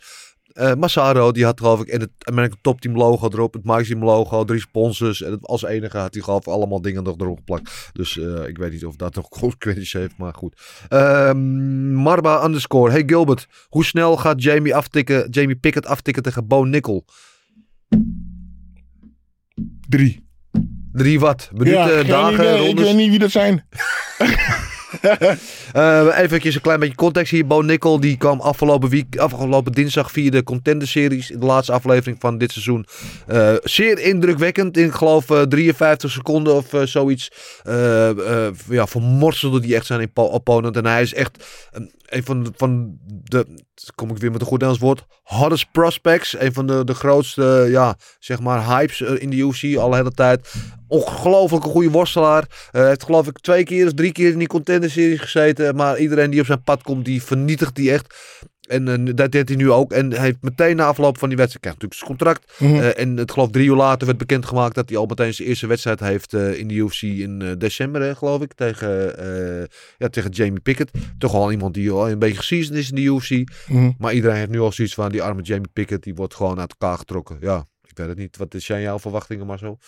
Eh, 0.51 0.75
Massaro, 0.75 1.33
die 1.33 1.45
had 1.45 1.59
geloof 1.59 1.81
ik 1.81 1.89
en 1.89 2.01
het 2.01 2.11
American 2.19 2.59
Top 2.61 2.81
Team 2.81 2.97
logo 2.97 3.29
erop, 3.29 3.53
het 3.53 3.65
Maxim 3.65 4.05
logo, 4.05 4.45
drie 4.45 4.61
sponsors. 4.61 5.23
En 5.23 5.39
als 5.41 5.63
enige 5.65 5.99
had 5.99 6.15
hij 6.15 6.23
geloof 6.23 6.41
ik 6.41 6.53
allemaal 6.53 6.81
dingen 6.83 7.03
nog 7.03 7.17
erop 7.19 7.37
geplakt. 7.37 7.91
Dus 7.93 8.19
eh, 8.19 8.49
ik 8.49 8.59
weet 8.59 8.73
niet 8.73 8.85
of 8.85 8.97
dat 8.97 9.15
nog 9.15 9.29
consequenties 9.41 9.93
heeft, 9.93 10.17
maar 10.19 10.35
goed. 10.35 10.61
Ehm, 10.89 11.93
Marba 11.93 12.45
underscore. 12.45 12.91
Hey 12.91 13.03
Gilbert, 13.07 13.47
hoe 13.69 13.85
snel 13.85 14.17
gaat 14.17 14.43
Jamie, 14.43 14.75
aftikken, 14.75 15.31
Jamie 15.31 15.57
Pickett 15.57 15.87
aftikken 15.87 16.23
tegen 16.23 16.47
Bo 16.47 16.65
Nickel? 16.65 17.05
Drie. 19.91 20.29
Drie 20.93 21.21
wat? 21.21 21.51
Minuten, 21.53 21.97
ja, 21.97 22.03
dagen, 22.03 22.35
idee. 22.35 22.59
Ik 22.59 22.67
rondes? 22.67 22.85
weet 22.85 22.97
niet 22.97 23.11
wie 23.11 23.19
dat 23.19 23.31
zijn. 23.31 23.65
Eh 25.73 26.19
even 26.19 26.47
een 26.47 26.61
klein 26.61 26.81
beetje 26.81 26.95
context 26.95 27.33
hier. 27.33 27.47
Bo 27.47 27.61
Nickel 27.61 28.01
die 28.01 28.17
kwam 28.17 28.41
afgelopen, 28.41 28.89
week, 28.89 29.17
afgelopen 29.17 29.73
dinsdag 29.73 30.11
via 30.11 30.31
de 30.31 30.43
Contender 30.43 30.89
Series. 30.89 31.27
De 31.27 31.47
laatste 31.47 31.73
aflevering 31.73 32.17
van 32.21 32.39
dit 32.39 32.53
seizoen. 32.53 32.87
Eh, 33.27 33.55
zeer 33.63 33.99
indrukwekkend. 33.99 34.77
In 34.77 34.85
ik 34.85 34.93
geloof 34.93 35.31
eh, 35.31 35.43
53 35.43 36.11
seconden 36.11 36.55
of 36.55 36.73
eh, 36.73 36.83
zoiets. 36.83 37.31
Eh 37.63 38.09
eh, 38.47 38.55
ja, 38.69 38.87
vermorselde 38.87 39.61
die 39.61 39.75
echt 39.75 39.87
zijn 39.87 40.11
opponent. 40.15 40.77
En 40.77 40.87
hij 40.87 41.03
is 41.03 41.15
echt 41.15 41.45
een, 42.11 42.25
van, 42.25 42.43
de, 42.43 42.51
van 42.57 42.99
de... 43.05 43.47
Kom 43.95 44.11
ik 44.11 44.19
weer 44.19 44.31
met 44.31 44.41
een 44.41 44.47
goed 44.47 44.61
Nederlands 44.61 44.83
woord. 44.85 45.05
Hottest 45.23 45.73
prospects. 45.73 46.41
Een 46.41 46.53
van 46.53 46.67
de, 46.67 46.85
de 46.85 46.95
grootste, 46.95 47.67
ja, 47.69 47.97
zeg 48.19 48.41
maar, 48.41 48.67
hypes 48.67 49.01
eh, 49.01 49.23
in 49.23 49.31
de 49.31 49.37
UFC 49.37 49.77
al 49.77 49.91
de 49.91 49.97
hele 49.97 50.13
tijd. 50.13 50.55
Ongelooflijk 50.89 51.65
een 51.65 51.71
goede 51.71 51.91
worstelaar. 51.91 52.69
Eh, 52.71 52.85
heeft 52.85 53.05
geloof 53.05 53.27
ik 53.27 53.39
twee 53.39 53.65
keer 53.65 53.87
of 53.87 53.93
drie 53.93 54.13
keer 54.13 54.31
in 54.31 54.39
die 54.39 54.49
contender 54.49 54.91
series 54.91 55.21
gezeten. 55.21 55.77
Maar 55.77 55.99
iedereen 55.99 56.31
die 56.31 56.41
op 56.41 56.47
zijn 56.47 56.63
pad 56.63 56.83
komt, 56.83 57.05
die 57.05 57.23
vernietigt 57.23 57.75
die 57.75 57.93
echt. 57.93 58.15
En 58.71 59.07
eh, 59.07 59.15
dat 59.15 59.33
deed 59.33 59.49
hij 59.49 59.59
nu 59.59 59.71
ook. 59.71 59.93
En 59.93 60.11
hij 60.11 60.25
heeft 60.25 60.43
meteen 60.43 60.77
na 60.77 60.87
afloop 60.87 61.19
van 61.19 61.29
die 61.29 61.39
wedstrijd, 61.39 61.65
krijgt 61.65 61.83
natuurlijk 61.83 61.95
zijn 61.95 62.19
contract. 62.19 62.53
Mhm. 62.59 62.75
Eh, 62.75 63.03
en 63.03 63.17
het 63.17 63.33
geloof 63.33 63.51
drie 63.51 63.69
uur 63.69 63.77
later 63.77 64.07
werd 64.07 64.19
bekendgemaakt 64.19 64.75
dat 64.75 64.89
hij 64.89 64.99
al 64.99 65.07
meteen 65.07 65.35
zijn 65.35 65.49
eerste 65.49 65.67
wedstrijd 65.67 66.01
heeft 66.01 66.35
eh, 66.35 66.59
in 66.59 66.69
de 66.69 66.75
UFC 66.75 67.03
in 67.03 67.55
december, 67.59 68.01
hè, 68.03 68.15
geloof 68.15 68.43
ik. 68.43 68.53
Tegen, 68.53 68.89
ja, 69.99 70.09
tegen 70.09 70.31
Jamie 70.31 70.61
Pickett. 70.61 70.91
Toch 71.19 71.35
al 71.35 71.51
iemand 71.51 71.75
die 71.75 71.91
al 71.91 72.11
een 72.11 72.19
beetje 72.19 72.37
geseasoned 72.37 72.79
is 72.79 72.89
in 72.89 72.95
de 72.95 73.03
UFC. 73.03 73.51
Mhm. 73.69 73.91
Maar 73.99 74.13
iedereen 74.13 74.37
heeft 74.37 74.51
nu 74.51 74.61
al 74.61 74.73
zoiets 74.73 74.95
van 74.95 75.11
die 75.11 75.23
arme 75.23 75.43
Jamie 75.43 75.71
Pickett, 75.73 76.03
die 76.03 76.15
wordt 76.15 76.35
gewoon 76.35 76.61
uit 76.61 76.75
elkaar 76.79 76.99
getrokken. 76.99 77.37
Ja, 77.41 77.67
ik 77.83 77.97
weet 77.97 78.09
het 78.09 78.19
niet. 78.19 78.37
Wat 78.37 78.55
zijn 78.57 78.83
jouw 78.83 78.99
verwachtingen, 78.99 79.47
maar 79.47 79.59
zo? 79.59 79.79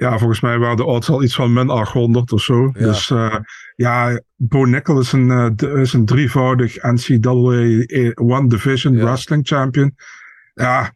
Ja, 0.00 0.18
volgens 0.18 0.40
mij 0.40 0.58
waren 0.58 0.76
de 0.76 0.84
odds 0.84 1.10
al 1.10 1.22
iets 1.22 1.34
van 1.34 1.52
min 1.52 1.70
800 1.70 2.32
of 2.32 2.40
zo. 2.40 2.70
Ja. 2.72 2.84
Dus 2.86 3.10
eh, 3.10 3.36
ja, 3.76 4.20
Bo 4.36 4.64
Nickel 4.64 5.00
is 5.00 5.12
een, 5.12 5.30
eh, 5.30 5.80
is 5.80 5.92
een 5.92 6.04
drievoudig 6.04 6.82
NCAA 6.82 8.12
One 8.14 8.48
Division 8.48 8.94
Ja. 8.94 9.04
Wrestling 9.04 9.46
Champion. 9.46 9.96
Ja, 10.54 10.92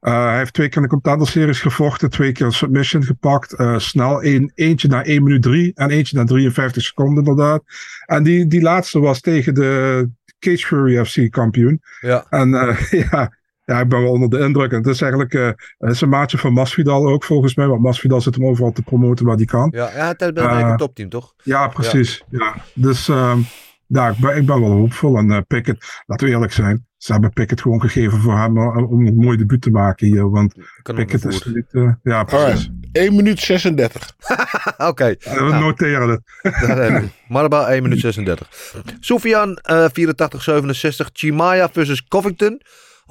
eh, 0.00 0.24
hij 0.24 0.36
heeft 0.36 0.52
twee 0.52 0.68
keer 0.68 0.76
in 0.76 0.82
de 0.82 0.88
Contender 0.88 1.28
Series 1.28 1.60
gevochten, 1.60 2.10
twee 2.10 2.32
keer 2.32 2.46
een 2.46 2.52
submission 2.52 3.04
gepakt. 3.04 3.54
snel, 3.76 4.24
Eén, 4.24 4.52
eentje 4.54 4.88
na 4.88 5.04
1 5.04 5.22
minuut 5.22 5.42
3 5.42 5.72
en 5.74 5.90
eentje 5.90 6.16
na 6.16 6.24
53 6.24 6.82
seconden 6.82 7.24
inderdaad. 7.24 7.62
En 8.06 8.22
die, 8.22 8.46
die 8.46 8.62
laatste 8.62 9.00
was 9.00 9.20
tegen 9.20 9.54
de 9.54 10.10
Cage 10.38 10.66
Fury 10.66 11.04
FC 11.04 11.30
kampioen. 11.30 11.80
Ja. 12.00 12.26
En 12.30 12.50
ja, 13.10 13.37
ja, 13.68 13.80
ik 13.80 13.88
ben 13.88 14.02
wel 14.02 14.10
onder 14.12 14.30
de 14.30 14.38
indruk. 14.38 14.70
En 14.70 14.76
het 14.76 14.86
is 14.86 15.00
eigenlijk 15.00 15.34
eh, 15.34 15.46
het 15.78 15.90
is 15.90 16.00
een 16.00 16.08
maatje 16.08 16.38
van 16.38 16.52
Masvidal 16.52 17.08
ook 17.08 17.24
volgens 17.24 17.54
mij. 17.54 17.66
Want 17.66 17.80
Masvidal 17.82 18.20
zit 18.20 18.34
hem 18.34 18.46
overal 18.46 18.72
te 18.72 18.82
promoten 18.82 19.26
waar 19.26 19.36
hij 19.36 19.44
kan. 19.44 19.68
Ja, 19.74 19.90
ja 19.96 20.06
het 20.06 20.20
is 20.22 20.32
bij 20.32 20.44
Eh, 20.44 20.68
een 20.68 20.76
topteam, 20.76 21.08
toch? 21.08 21.34
Ja, 21.42 21.68
precies. 21.68 22.22
Ja. 22.30 22.54
Dus 22.74 23.08
ehm, 23.08 23.38
ja, 23.86 24.08
ik, 24.08 24.16
ben, 24.18 24.36
ik 24.36 24.46
ben 24.46 24.60
wel 24.60 24.70
hoopvol. 24.70 25.16
En 25.16 25.30
eh, 25.30 25.38
Pickett, 25.46 26.02
laten 26.06 26.26
we 26.26 26.32
eerlijk 26.32 26.52
zijn. 26.52 26.86
Ze 26.96 27.12
hebben 27.12 27.32
Pickett 27.32 27.60
gewoon 27.60 27.80
gegeven 27.80 28.20
voor 28.20 28.38
hem 28.38 28.58
om 28.68 29.06
een 29.06 29.16
mooi 29.16 29.36
debuut 29.36 29.62
te 29.62 29.70
maken 29.70 30.06
hier. 30.06 30.30
Want 30.30 30.54
Pickett 30.82 31.24
is 31.24 31.44
niet... 31.44 31.96
ja, 32.02 32.24
precies. 32.24 32.46
Alright. 32.46 32.70
1 32.92 33.14
minuut 33.16 33.40
36. 33.40 34.14
Oké. 34.90 35.04
Eh, 35.04 35.32
we 35.32 35.40
Nou. 35.40 35.62
noteren 35.64 36.08
het. 36.08 36.20
Daar. 36.42 37.02
Marba 37.28 37.66
1 37.68 37.82
minuut 37.82 38.00
36. 38.00 38.48
Soufian 39.00 39.56
eh 39.56 39.84
84, 39.92 40.42
67. 40.42 41.10
Chimaev 41.12 41.72
versus 41.72 42.04
Covington. 42.08 42.60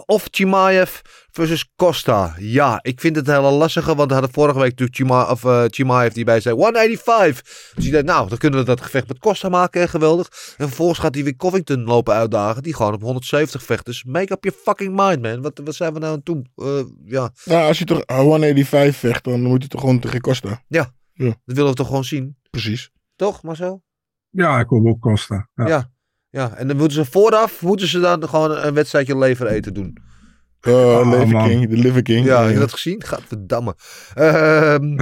Of 0.06 0.28
Chimaev 0.32 1.00
versus 1.32 1.72
Costa. 1.76 2.36
Ja, 2.40 2.80
ik 2.82 3.00
vind 3.00 3.16
het 3.16 3.28
hele 3.28 3.52
lastige. 3.52 3.96
Want 3.96 4.08
we 4.08 4.14
hadden 4.14 4.34
vorige 4.34 4.60
week 4.60 4.70
natuurlijk 4.70 4.98
Chima, 4.98 5.30
of, 5.32 5.44
eh, 5.46 5.64
Chimaev 5.68 6.14
die 6.14 6.24
bij 6.26 6.40
zei 6.40 6.56
185. 6.56 7.72
Dus 7.76 7.86
je 7.86 7.92
denkt, 7.92 8.08
nou, 8.08 8.30
dan 8.30 8.38
kunnen 8.38 8.60
we 8.60 8.66
dat 8.66 8.82
gevecht 8.82 9.08
met 9.08 9.20
Costa 9.20 9.50
maken. 9.50 9.82
hè, 9.82 9.88
Geweldig. 9.88 10.28
En 10.58 10.68
vervolgens 10.68 11.00
gaat 11.00 11.16
hij 11.16 11.24
weer 11.24 11.36
Covington 11.36 11.84
lopen 11.84 12.14
uitdagen. 12.14 12.64
Die 12.64 12.76
gewoon 12.76 12.94
op 12.94 13.02
170 13.02 13.64
vecht. 13.64 13.86
Dus 13.86 14.04
make 14.04 14.34
up 14.34 14.44
your 14.44 14.60
fucking 14.64 14.96
mind, 14.96 15.22
man. 15.22 15.42
Wat, 15.42 15.62
wat 15.64 15.76
zijn 15.76 15.94
we 15.94 16.00
nou 16.00 16.12
aan 16.12 16.18
het 16.18 16.26
doen? 16.26 16.48
Eh, 16.56 16.84
ja. 17.06 17.32
Nou, 17.46 17.68
als 17.68 17.80
je 17.80 17.86
toch 17.86 18.04
185 18.06 18.96
vecht, 18.96 19.24
dan 19.24 19.42
moet 19.42 19.64
je 19.64 19.70
toch 19.70 19.82
gewoon 19.82 20.00
tegen 20.00 20.22
Costa. 20.22 20.64
dat 21.46 21.56
willen 21.56 21.70
we 21.70 21.76
toch 21.76 21.88
gewoon 21.88 22.04
zien. 22.04 22.38
Precies. 22.50 22.92
Toch, 23.16 23.44
Marcel? 23.44 23.84
Ja, 24.30 24.60
ik 24.60 24.70
wil 24.70 24.88
ook 24.88 25.00
Costa. 25.00 25.50
Ja. 25.56 25.68
Ja. 25.68 25.92
Ja, 26.38 26.54
en 26.56 26.68
dan 26.68 26.78
moeten 26.78 27.06
ze 27.06 27.12
vooraf, 27.12 27.62
moeten 27.62 27.88
ze 27.88 28.00
dan 28.00 28.30
gewoon 28.30 28.58
een 28.58 28.74
wedstrijdje 28.74 29.18
lever 29.18 29.48
eten 29.48 29.74
doen. 29.74 29.98
Uh, 30.62 30.74
Oh, 30.74 31.12
Liver 31.12 31.28
man. 31.28 31.48
King, 31.48 31.70
de 31.70 31.76
Liver 31.78 32.02
King. 32.02 32.26
Ja, 32.26 32.44
heb 32.44 32.54
je 32.54 32.60
dat 32.60 32.72
gezien? 32.72 33.04
Gadverdamme. 33.04 33.76
Ehm 34.14 35.00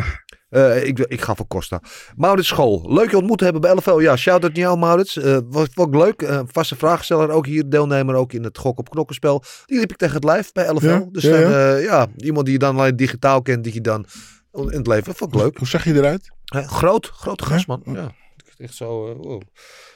eh, 0.49 0.83
ik, 0.85 0.99
ik 0.99 1.21
ga 1.21 1.35
voor 1.35 1.47
Costa. 1.47 1.81
Maurits 2.15 2.47
School. 2.47 2.93
Leuk 2.93 3.09
je 3.09 3.17
ontmoet 3.17 3.37
te 3.37 3.43
hebben 3.43 3.61
bij 3.61 3.73
LFL. 3.73 3.99
Ja, 3.99 4.15
shout-out 4.15 4.53
naar 4.53 4.61
jou 4.61 4.77
Maurits. 4.77 5.17
Eh 5.17 5.37
was, 5.49 5.67
leuk. 5.91 6.21
Eh, 6.21 6.41
vaste 6.45 6.75
vraagsteller 6.75 7.29
ook 7.29 7.45
hier. 7.45 7.69
Deelnemer 7.69 8.15
ook 8.15 8.33
in 8.33 8.43
het 8.43 8.57
gok 8.57 8.79
op 8.79 8.89
knokkenspel. 8.89 9.43
Die 9.65 9.79
liep 9.79 9.91
ik 9.91 9.97
tegen 9.97 10.15
het 10.15 10.23
live 10.23 10.49
bij 10.53 10.71
LFL. 10.73 10.87
Ja, 10.87 11.05
dus 11.11 11.23
ja, 11.23 11.29
dan, 11.31 11.39
ja. 11.39 11.75
eh, 11.75 11.83
ja, 11.83 12.07
iemand 12.17 12.45
die 12.45 12.53
je 12.53 12.59
dan 12.59 12.77
alleen 12.77 12.95
digitaal 12.95 13.41
kent. 13.41 13.63
Die 13.63 13.73
je 13.73 13.81
dan 13.81 14.05
in 14.51 14.67
het 14.77 14.87
leven. 14.87 15.15
Vond 15.15 15.33
ik 15.33 15.39
leuk. 15.41 15.57
Hoe 15.57 15.67
zag 15.67 15.83
je 15.83 15.93
eruit? 15.93 16.31
Hè, 16.45 16.63
groot, 16.63 17.07
grote 17.07 17.43
Ja? 17.43 17.49
gast 17.49 17.67
man. 17.67 17.81
Ja. 17.85 18.11
Echt 18.57 18.75
zo, 18.75 19.15
wow. 19.15 19.41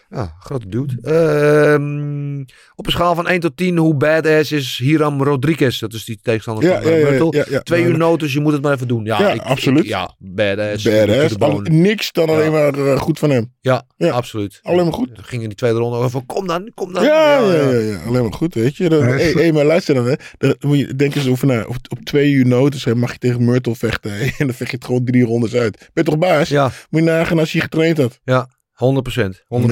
Ja, 0.09 0.35
grote 0.39 0.67
dude. 0.67 0.97
Ehm, 1.01 2.41
op 2.75 2.85
een 2.85 2.91
schaal 2.91 3.15
van 3.15 3.27
1 3.27 3.39
tot 3.39 3.57
10, 3.57 3.77
hoe 3.77 3.95
badass 3.95 4.51
is 4.51 4.77
Hiram 4.83 5.23
Rodriguez? 5.23 5.79
Dat 5.79 5.93
is 5.93 6.05
die 6.05 6.19
tegenstander 6.21 6.63
Ja, 6.63 6.81
van 6.81 6.91
ja, 6.91 6.97
uh, 6.97 7.01
ja, 7.03 7.05
ja, 7.05 7.11
Myrtle. 7.19 7.37
ja, 7.39 7.45
ja. 7.49 7.59
Twee 7.61 7.83
uur 7.83 7.97
notus, 7.97 8.33
je 8.33 8.39
moet 8.39 8.53
het 8.53 8.61
maar 8.61 8.73
even 8.73 8.87
doen. 8.87 9.05
Ja, 9.05 9.19
Ja, 9.19 9.29
ik, 9.29 9.41
absoluut. 9.41 9.83
ik- 9.83 9.89
ja, 9.89 10.15
badass. 10.17 10.83
Badass. 10.83 11.37
Al- 11.39 11.59
niks 11.63 12.11
dan 12.11 12.27
Ja. 12.27 12.33
alleen 12.33 12.51
maar 12.51 12.73
eh, 12.73 12.99
goed 12.99 13.19
van 13.19 13.29
hem. 13.29 13.53
Ja, 13.61 13.83
Ja. 13.97 14.09
absoluut. 14.09 14.59
Alleen 14.63 14.83
maar 14.83 14.93
goed. 14.93 15.09
Ging 15.13 15.41
in 15.41 15.47
die 15.47 15.57
tweede 15.57 15.77
ronde 15.77 15.97
over, 15.97 16.21
kom 16.25 16.47
dan, 16.47 16.71
kom 16.75 16.93
dan. 16.93 17.03
Ja, 17.03 17.39
ja, 17.39 17.53
ja, 17.53 17.77
ja, 17.79 17.97
alleen 18.07 18.21
maar 18.21 18.33
goed, 18.33 18.53
weet 18.53 18.75
je. 18.77 18.89
Dan, 18.89 19.03
hey, 19.03 19.31
hey, 19.31 19.51
maar 19.51 19.65
luister 19.65 19.95
dan, 19.95 20.05
hè. 20.05 20.13
Dan 20.37 20.55
moet 20.59 20.77
je, 20.79 20.95
denk 20.95 21.15
eens 21.15 21.27
over 21.27 21.47
na. 21.47 21.61
Op, 21.67 21.75
op 21.89 21.99
twee 22.03 22.31
uur 22.31 22.45
notus 22.47 22.83
hè, 22.85 22.95
mag 22.95 23.11
je 23.11 23.17
tegen 23.17 23.45
Myrtle 23.45 23.75
vechten. 23.75 24.11
hè, 24.11 24.23
En 24.37 24.45
dan 24.47 24.53
vecht 24.53 24.69
je 24.71 24.75
het 24.75 24.85
gewoon 24.85 25.05
drie 25.05 25.23
rondes 25.25 25.53
uit. 25.55 25.77
Ben 25.77 25.89
je 25.93 26.03
toch 26.03 26.17
baas? 26.17 26.49
Ja, 26.49 26.71
Moet 26.89 27.01
je 27.03 27.07
nagaan 27.09 27.39
als 27.39 27.51
je 27.51 27.61
getraind 27.61 27.97
had. 27.97 28.19
ja, 28.23 28.49
100 28.79 29.03
procent. 29.03 29.43
100 29.47 29.71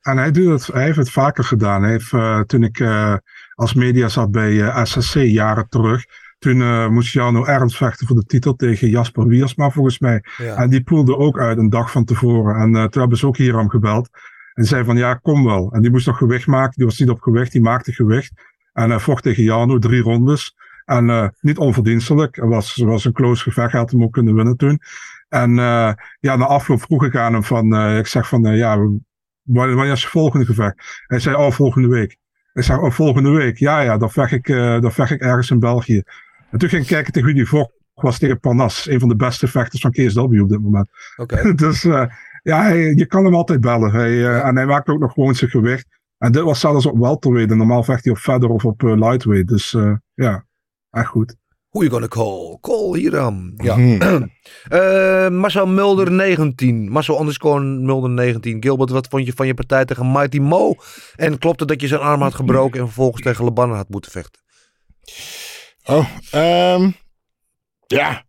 En 0.00 0.16
hij, 0.16 0.30
doet 0.30 0.48
het, 0.48 0.66
hij 0.66 0.84
heeft 0.84 0.96
het 0.96 1.10
vaker 1.10 1.44
gedaan. 1.44 1.82
Hij 1.82 1.90
heeft, 1.90 2.12
eh, 2.12 2.40
toen 2.40 2.62
ik 2.62 2.80
eh, 2.80 3.14
als 3.54 3.74
media 3.74 4.08
zat 4.08 4.30
bij 4.30 4.60
eh, 4.60 4.84
SSC 4.84 5.14
jaren 5.14 5.68
terug. 5.68 6.04
Toen 6.38 6.92
moest 6.92 7.12
Jano 7.12 7.44
Ernst 7.44 7.76
vechten 7.76 8.06
voor 8.06 8.16
de 8.16 8.24
titel 8.24 8.56
tegen 8.56 8.88
Jasper 8.88 9.26
Wiersma 9.26 9.70
volgens 9.70 9.98
mij. 9.98 10.24
Ja. 10.36 10.56
En 10.56 10.70
die 10.70 10.82
poelde 10.82 11.16
ook 11.16 11.38
uit 11.38 11.58
een 11.58 11.68
dag 11.68 11.90
van 11.90 12.04
tevoren. 12.04 12.56
En 12.56 12.90
toen 12.90 13.00
hebben 13.00 13.18
ze 13.18 13.26
ook 13.26 13.36
Hiram 13.36 13.68
gebeld. 13.68 14.08
En 14.54 14.64
zei 14.64 14.84
van 14.84 14.96
ja, 14.96 15.14
kom 15.14 15.44
wel. 15.44 15.72
En 15.72 15.82
die 15.82 15.90
moest 15.90 16.06
nog 16.06 16.16
gewicht 16.16 16.46
maken. 16.46 16.72
Die 16.76 16.84
was 16.84 16.98
niet 16.98 17.10
op 17.10 17.20
gewicht, 17.20 17.52
die 17.52 17.60
maakte 17.60 17.92
gewicht. 17.92 18.32
En 18.72 18.90
hij 18.90 18.98
vocht 18.98 19.22
tegen 19.22 19.42
Jano, 19.42 19.78
drie 19.78 20.02
rondes. 20.02 20.56
En 20.84 21.34
niet 21.40 21.58
onverdienstelijk. 21.58 22.36
Het 22.36 22.48
was, 22.48 22.76
was 22.76 23.04
een 23.04 23.12
close 23.12 23.42
gevecht, 23.42 23.72
hij 23.72 23.80
had 23.80 23.90
hem 23.90 24.02
ook 24.02 24.12
kunnen 24.12 24.34
winnen 24.34 24.56
toen. 24.56 24.80
En 25.30 25.58
eh, 25.58 25.92
ja, 26.20 26.36
na 26.36 26.44
afloop 26.46 26.80
vroeg 26.82 27.04
ik 27.04 27.16
aan 27.16 27.32
hem 27.32 27.44
van, 27.44 27.74
eh, 27.74 27.98
ik 27.98 28.06
zeg 28.06 28.28
van, 28.28 28.46
eh, 28.46 28.56
ja, 28.56 28.78
wanneer 29.42 29.92
is 29.92 30.02
je 30.02 30.08
volgende 30.08 30.46
gevecht? 30.46 31.02
Hij 31.06 31.18
zei, 31.18 31.36
oh, 31.36 31.50
volgende 31.50 31.88
week. 31.88 32.16
Ik 32.52 32.62
zeg, 32.62 32.78
oh, 32.78 32.90
volgende 32.90 33.30
week? 33.30 33.58
Ja, 33.58 33.80
ja, 33.80 33.96
dan 33.98 34.10
vecht 34.10 34.32
ik, 34.32 34.46
dan 34.46 34.92
vecht 34.92 35.10
ik 35.10 35.20
ergens 35.20 35.50
in 35.50 35.58
België. 35.58 36.02
En 36.50 36.58
toen 36.58 36.68
ging 36.68 36.82
ik 36.82 36.88
kijken 36.88 37.12
tegen 37.12 37.28
wie 37.28 37.36
die 37.36 37.48
vocht. 37.48 37.70
was 37.94 38.18
tegen 38.18 38.40
Parnas, 38.40 38.88
een 38.88 39.00
van 39.00 39.08
de 39.08 39.16
beste 39.16 39.48
vechters 39.48 39.80
van 39.80 39.90
KSW 39.90 40.18
op 40.18 40.48
dit 40.48 40.60
moment. 40.60 40.88
Oké. 41.16 41.52
dus 41.64 41.84
eh, 41.84 42.04
ja, 42.42 42.62
hij- 42.62 42.92
je 42.94 43.06
kan 43.06 43.24
hem 43.24 43.34
altijd 43.34 43.60
bellen. 43.60 43.90
Hij, 43.92 44.40
En 44.42 44.56
hij 44.56 44.66
maakt 44.66 44.88
ook 44.88 44.98
nog 45.00 45.12
gewoon 45.12 45.34
zijn 45.34 45.50
gewicht. 45.50 45.86
En 46.18 46.32
dit 46.32 46.42
was 46.42 46.60
zelfs 46.60 46.86
op 46.86 46.98
welterweight. 46.98 47.50
En 47.52 47.56
normaal 47.58 47.82
vecht 47.84 48.04
hij 48.04 48.12
op 48.12 48.18
feather 48.18 48.48
of 48.48 48.64
op 48.64 48.82
lightweight. 48.82 49.48
Dus 49.48 49.76
ja, 50.14 50.44
echt 50.90 51.06
goed. 51.08 51.36
Who 51.70 51.82
you 51.82 51.90
gonna 51.90 52.08
call? 52.08 52.58
Call 52.60 52.94
Hiram. 52.94 53.52
Ja. 53.56 53.76
Mhm. 53.76 54.28
Eh, 54.68 55.28
Marcel 55.28 55.66
Mulder 55.66 56.10
19. 56.10 56.88
Marcel 56.88 57.20
underscore 57.20 57.60
Mulder 57.60 58.10
19. 58.10 58.62
Gilbert, 58.62 58.90
wat 58.90 59.06
vond 59.08 59.26
je 59.26 59.32
van 59.34 59.46
je 59.46 59.54
partij 59.54 59.84
tegen 59.84 60.12
Mighty 60.12 60.38
Mo? 60.38 60.74
En 61.16 61.38
klopt 61.38 61.60
het 61.60 61.68
dat 61.68 61.80
je 61.80 61.86
zijn 61.86 62.00
arm 62.00 62.22
had 62.22 62.34
gebroken 62.34 62.80
en 62.80 62.86
vervolgens 62.86 63.22
tegen 63.22 63.44
Lebanon 63.44 63.76
had 63.76 63.88
moeten 63.88 64.10
vechten? 64.10 64.40
Oh, 65.84 66.08
ehm, 66.30 66.90
ja. 67.86 68.24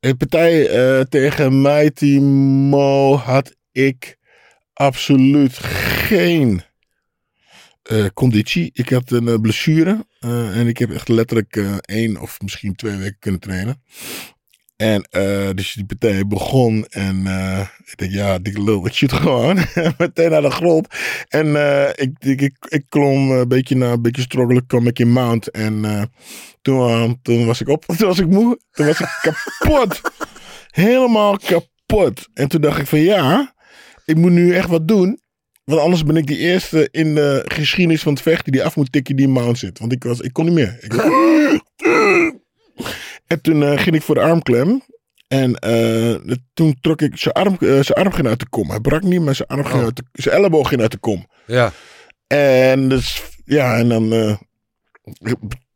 De 0.00 0.16
partij 0.16 0.68
eh, 0.68 1.00
tegen 1.00 1.62
Mighty 1.62 2.18
Mo 2.18 3.16
had 3.16 3.54
ik 3.72 4.18
absoluut 4.72 5.58
geen 5.58 6.62
eh, 7.84 8.04
conditie. 8.14 8.70
Ik 8.72 8.88
had 8.88 9.10
een 9.10 9.28
eh, 9.28 9.40
blessure. 9.40 10.06
eh, 10.20 10.58
en 10.58 10.66
ik 10.66 10.78
heb 10.78 10.90
echt 10.90 11.08
letterlijk 11.08 11.56
één 11.80 12.20
of 12.20 12.40
misschien 12.40 12.74
twee 12.74 12.96
weken 12.96 13.16
kunnen 13.18 13.40
trainen. 13.40 13.82
En 14.76 15.06
dus 15.54 15.72
die 15.72 15.84
partij 15.84 16.26
begon. 16.26 16.86
En 16.86 17.26
ik 17.84 17.96
denk, 17.96 18.12
ja, 18.12 18.38
dikke 18.38 18.62
lul, 18.62 18.86
ik 18.86 18.92
shoot 18.92 19.12
gewoon. 19.22 19.56
Meteen 19.98 20.30
naar 20.30 20.42
de 20.42 20.50
grond. 20.50 20.86
En 21.28 21.46
ik, 21.94 22.10
ik, 22.18 22.40
ik, 22.40 22.56
ik 22.68 22.84
klom 22.88 23.30
een 23.30 23.48
beetje 23.48 23.76
na 23.76 23.92
een 23.92 24.02
beetje 24.02 24.22
struggelen, 24.22 24.66
kwam 24.66 24.86
ik 24.86 24.98
in 24.98 25.12
mount. 25.12 25.50
En 25.50 26.10
toen, 26.62 27.18
toen 27.22 27.46
was 27.46 27.60
ik 27.60 27.68
op. 27.68 27.84
Toen 27.96 28.08
was 28.08 28.18
ik 28.18 28.28
moe. 28.28 28.58
Toen 28.70 28.86
was 28.86 29.00
ik 29.00 29.18
kapot. 29.20 30.00
Helemaal 30.70 31.36
kapot. 31.36 32.28
En 32.34 32.48
toen 32.48 32.60
dacht 32.60 32.80
ik 32.80 32.86
van 32.86 33.00
ja, 33.00 33.54
ik 34.04 34.16
moet 34.16 34.32
nu 34.32 34.54
echt 34.54 34.68
wat 34.68 34.88
doen. 34.88 35.20
Want 35.64 35.80
anders 35.80 36.04
ben 36.04 36.16
ik 36.16 36.26
die 36.26 36.38
eerste 36.38 36.88
in 36.90 37.14
de 37.14 37.42
geschiedenis 37.44 38.02
van 38.02 38.12
het 38.12 38.22
vechten 38.22 38.52
die 38.52 38.64
af 38.64 38.76
moet 38.76 38.92
tikken 38.92 39.16
die 39.16 39.26
in 39.26 39.32
mount 39.32 39.58
zit. 39.58 39.78
Want 39.78 39.92
ik, 39.92 40.04
was, 40.04 40.20
ik 40.20 40.32
kon 40.32 40.44
niet 40.44 40.54
meer. 40.54 40.76
Ik 40.80 40.92
en 43.26 43.40
toen 43.40 43.62
eh, 43.62 43.78
ging 43.78 43.96
ik 43.96 44.02
voor 44.02 44.14
de 44.14 44.20
armklem. 44.20 44.82
En 45.28 45.54
eh, 45.54 46.36
toen 46.54 46.76
trok 46.80 47.02
ik 47.02 47.16
zijn 47.18 47.34
arm, 47.34 47.56
eh, 47.60 47.68
zijn 47.68 47.98
arm 47.98 48.12
ging 48.12 48.26
uit 48.26 48.38
de 48.38 48.48
kom. 48.48 48.70
Hij 48.70 48.80
brak 48.80 49.02
niet, 49.02 49.20
maar 49.20 49.34
zijn, 49.34 49.48
arm 49.48 49.64
ging 49.64 49.78
Oh. 49.78 49.84
uit 49.84 49.96
de, 49.96 50.04
zijn 50.12 50.34
elleboog 50.34 50.68
ging 50.68 50.80
uit 50.80 50.90
de 50.90 50.98
kom. 50.98 51.26
Ja. 51.46 51.72
En 52.26 52.88
dus, 52.88 53.22
ja, 53.44 53.76
en 53.76 53.88
dan 53.88 54.38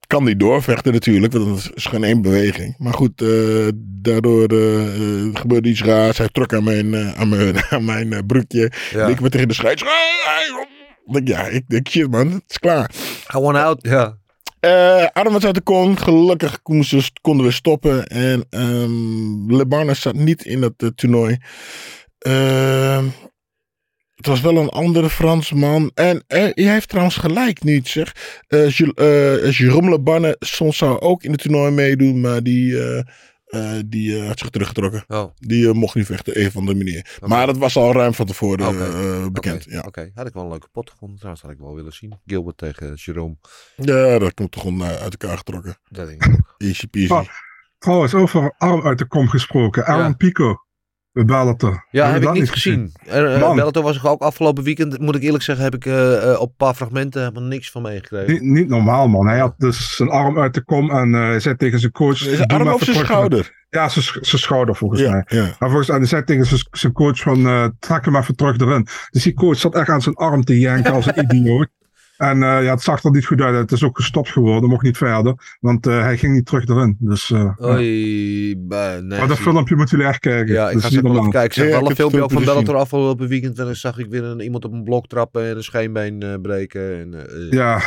kan 0.09 0.25
die 0.25 0.37
doorvechten 0.37 0.93
natuurlijk, 0.93 1.33
want 1.33 1.63
dat 1.63 1.73
is 1.75 1.85
gewoon 1.85 2.05
één 2.05 2.23
beweging. 2.23 2.75
Maar 2.79 2.93
goed, 2.93 3.23
eh, 3.23 3.69
daardoor 3.75 4.47
eh, 4.47 4.85
eh, 4.85 5.35
gebeurde 5.35 5.69
iets 5.69 5.83
raars. 5.83 6.19
Hij 6.19 6.29
trok 6.33 6.53
aan 6.53 6.65
mijn, 6.65 7.17
aan 7.17 7.29
mijn, 7.29 7.65
aan 7.71 7.85
mijn 7.85 8.27
broekje. 8.27 8.73
Ja. 8.91 9.07
Ik 9.07 9.19
werd 9.21 9.33
tegen 9.33 9.49
de 9.49 9.55
scheids. 9.55 9.85
Denk, 11.05 11.29
Ja, 11.29 11.47
ik 11.47 11.69
denk, 11.69 11.89
shit 11.89 12.11
man, 12.11 12.31
het 12.31 12.43
is 12.49 12.59
klaar. 12.59 12.91
I 13.35 13.39
want 13.39 13.57
out. 13.57 13.79
Ja. 13.83 14.17
Arm 15.13 15.33
was 15.33 15.45
uit 15.45 15.55
de 15.55 15.61
kom. 15.61 15.97
Gelukkig 15.97 16.63
konden, 17.21 17.45
we 17.45 17.51
stoppen. 17.51 18.07
En 18.07 18.47
ehm 18.51 19.57
Lebarne 19.57 19.95
zat 19.95 20.15
niet 20.15 20.45
in 20.45 20.61
dat 20.61 20.93
toernooi. 20.95 21.39
Ehm, 22.19 23.05
het 24.19 24.27
was 24.27 24.41
wel 24.41 24.57
een 24.57 24.69
andere 24.69 25.11
Fransman. 25.11 25.91
En 25.95 26.25
eh, 26.27 26.39
hij 26.39 26.53
heeft 26.73 26.89
trouwens 26.89 27.17
gelijk 27.17 27.63
nu 27.63 27.77
het 27.77 27.89
zeg. 27.89 28.15
Eh 28.49 28.81
eh, 28.81 29.59
Jérôme 29.61 29.89
Lebarne 29.89 30.37
soms 30.39 30.77
zou 30.77 31.01
ook 31.01 31.23
in 31.23 31.31
het 31.33 31.41
toernooi 31.41 31.71
meedoen. 31.71 32.21
Maar 32.21 32.43
die, 32.43 32.79
eh, 32.79 33.03
eh, 33.49 33.83
die 33.87 34.23
had 34.23 34.39
zich 34.39 34.51
teruggetrokken. 34.51 35.05
Oh. 35.09 35.25
Die 35.37 35.73
mocht 35.73 35.95
niet 35.95 36.07
vechten, 36.07 36.41
een 36.41 36.51
van 36.51 36.67
de 36.67 36.75
manier. 36.75 37.19
Maar 37.27 37.47
dat 37.47 37.57
was 37.57 37.77
al 37.77 37.93
ruim 37.93 38.15
van 38.15 38.27
tevoren 38.27 38.67
eh, 38.67 39.27
bekend. 39.27 39.67
Oké, 39.67 39.75
Ja. 39.75 39.83
oké. 39.87 40.11
had 40.15 40.27
ik 40.27 40.33
wel 40.35 40.43
een 40.43 40.51
leuke 40.51 40.69
pot 40.73 40.91
gevonden. 40.91 41.17
Trouwens, 41.17 41.43
had 41.43 41.53
ik 41.53 41.59
wel 41.59 41.75
willen 41.75 41.93
zien. 41.93 42.15
Gilbert 42.27 42.57
tegen 42.59 42.95
Jerome. 42.95 43.37
ja, 43.77 44.19
dat 44.19 44.35
komt 44.35 44.51
toch 44.51 44.63
gewoon 44.63 44.83
uit 44.85 45.17
elkaar 45.21 45.37
getrokken. 45.37 45.77
Dat 45.89 46.07
denk 46.07 46.25
ik 46.25 46.33
ook. 46.33 46.55
Easy 46.59 46.87
peasy. 46.87 47.13
Oh, 47.13 47.25
trouwens, 47.79 48.15
over 48.15 48.55
arm 48.59 48.83
uit 48.87 48.99
de 48.99 49.07
kom 49.07 49.29
gesproken. 49.29 49.85
Alan 49.85 50.17
Pico. 50.17 50.57
Bij 51.13 51.25
Bellator. 51.25 51.87
Ja, 51.91 52.11
heb 52.11 52.23
ik 52.23 52.33
niet 52.33 52.51
gezien. 52.51 52.93
Er, 53.07 53.35
eh, 53.35 53.41
Man. 53.41 53.57
Bellator 53.57 53.83
was 53.83 53.97
ik 53.97 54.05
ook 54.05 54.21
afgelopen 54.23 54.65
weekend. 54.65 54.99
Moet 55.01 55.15
ik 55.15 55.23
eerlijk 55.23 55.45
zeggen, 55.45 55.65
heb 55.65 55.75
ik 55.75 55.87
eh, 55.87 56.33
eh, 56.33 56.41
op 56.41 56.49
een 56.49 56.55
paar 56.57 56.75
fragmenten 56.75 57.21
helemaal 57.21 57.43
niks 57.49 57.71
van 57.71 57.83
meegekregen. 57.83 58.33
Niet, 58.33 58.43
niet 58.43 58.69
normaal, 58.69 59.09
man. 59.09 59.27
Hij 59.29 59.39
had 59.39 59.55
dus 59.59 59.97
zijn 59.97 60.09
arm 60.09 60.39
uit 60.39 60.55
de 60.55 60.63
kom 60.65 60.91
en 60.91 61.15
eh, 61.15 61.21
hij 61.21 61.41
zei 61.41 61.57
tegen 61.57 61.79
zijn 61.81 61.93
coach... 61.93 62.17
Zijn 62.17 62.37
"Doe 62.37 62.47
arm 62.57 62.65
maar 62.65 62.75
of 62.75 62.83
zijn 62.83 62.93
terug." 62.97 63.11
schouder? 63.11 63.57
Ja, 63.71 63.89
zijn, 63.89 64.05
sch- 64.05 64.19
zijn 64.21 64.43
schouder 64.43 64.77
volgens 64.77 65.01
Ja, 65.01 65.11
mij. 65.11 65.25
ja. 65.27 65.43
Maar 65.59 65.69
volgens, 65.69 65.89
en 65.89 65.97
hij 65.97 66.07
zei 66.07 66.25
tegen 66.25 66.47
zijn, 66.47 66.61
zijn 66.71 66.93
coach 66.93 67.19
van, 67.21 67.47
eh, 67.47 67.67
trek 67.79 68.05
hem 68.05 68.17
even 68.17 68.37
terug 68.37 68.59
erin. 68.59 68.87
Dus 69.11 69.23
die 69.23 69.35
coach 69.35 69.57
zat 69.59 69.75
echt 69.75 69.89
aan 69.89 70.03
zijn 70.03 70.15
arm 70.15 70.45
te 70.45 70.59
janken 70.59 70.93
als 70.93 71.07
een 71.07 71.25
idioot. 71.31 71.69
En 72.19 72.43
eh, 72.43 72.63
ja, 72.63 72.71
het 72.71 72.83
zag 72.83 73.05
er 73.05 73.11
niet 73.11 73.27
goed 73.27 73.41
uit. 73.41 73.55
Het 73.57 73.73
is 73.73 73.83
ook 73.85 73.97
gestopt 73.97 74.29
geworden, 74.29 74.69
mocht 74.71 74.83
niet 74.83 74.97
verder. 74.97 75.57
Want 75.61 75.87
eh, 75.87 76.01
hij 76.01 76.17
ging 76.19 76.35
niet 76.35 76.47
terug 76.47 76.67
erin. 76.69 76.97
Dus, 76.99 77.31
eh. 77.31 77.53
Oei, 77.63 78.57
bah, 78.59 78.99
nee. 79.03 79.19
Maar 79.19 79.29
dat 79.29 79.39
filmpje 79.39 79.77
moeten 79.77 79.97
jullie 79.97 80.13
echt 80.13 80.21
kijken. 80.21 80.55
Ja, 80.55 80.67
ik 80.69 80.73
Dat 80.75 80.83
ga 80.83 80.89
zeker 80.89 81.05
niet 81.11 81.13
wel 81.21 81.29
kijken. 81.29 81.45
Ik 81.45 81.53
zag 81.53 81.65
Ja, 81.65 81.71
wel 81.71 81.83
ik 81.83 81.89
een 81.89 81.97
filmpje 81.97 82.23
ook 82.23 82.33
van 82.33 82.45
Bellator 82.45 82.77
afgelopen 82.77 83.29
weekend. 83.29 83.59
En 83.59 83.65
dan 83.65 83.75
zag 83.75 83.99
ik 83.99 84.07
weer 84.11 84.25
een, 84.25 84.41
iemand 84.41 84.65
op 84.65 84.73
een 84.73 84.85
blok 84.85 85.07
trappen 85.07 85.49
en 85.49 85.57
een 85.57 85.63
scheenbeen 85.63 86.23
eh, 86.23 86.35
breken. 86.43 86.99
En, 86.99 87.27
eh, 87.29 87.51
Ja, 87.51 87.81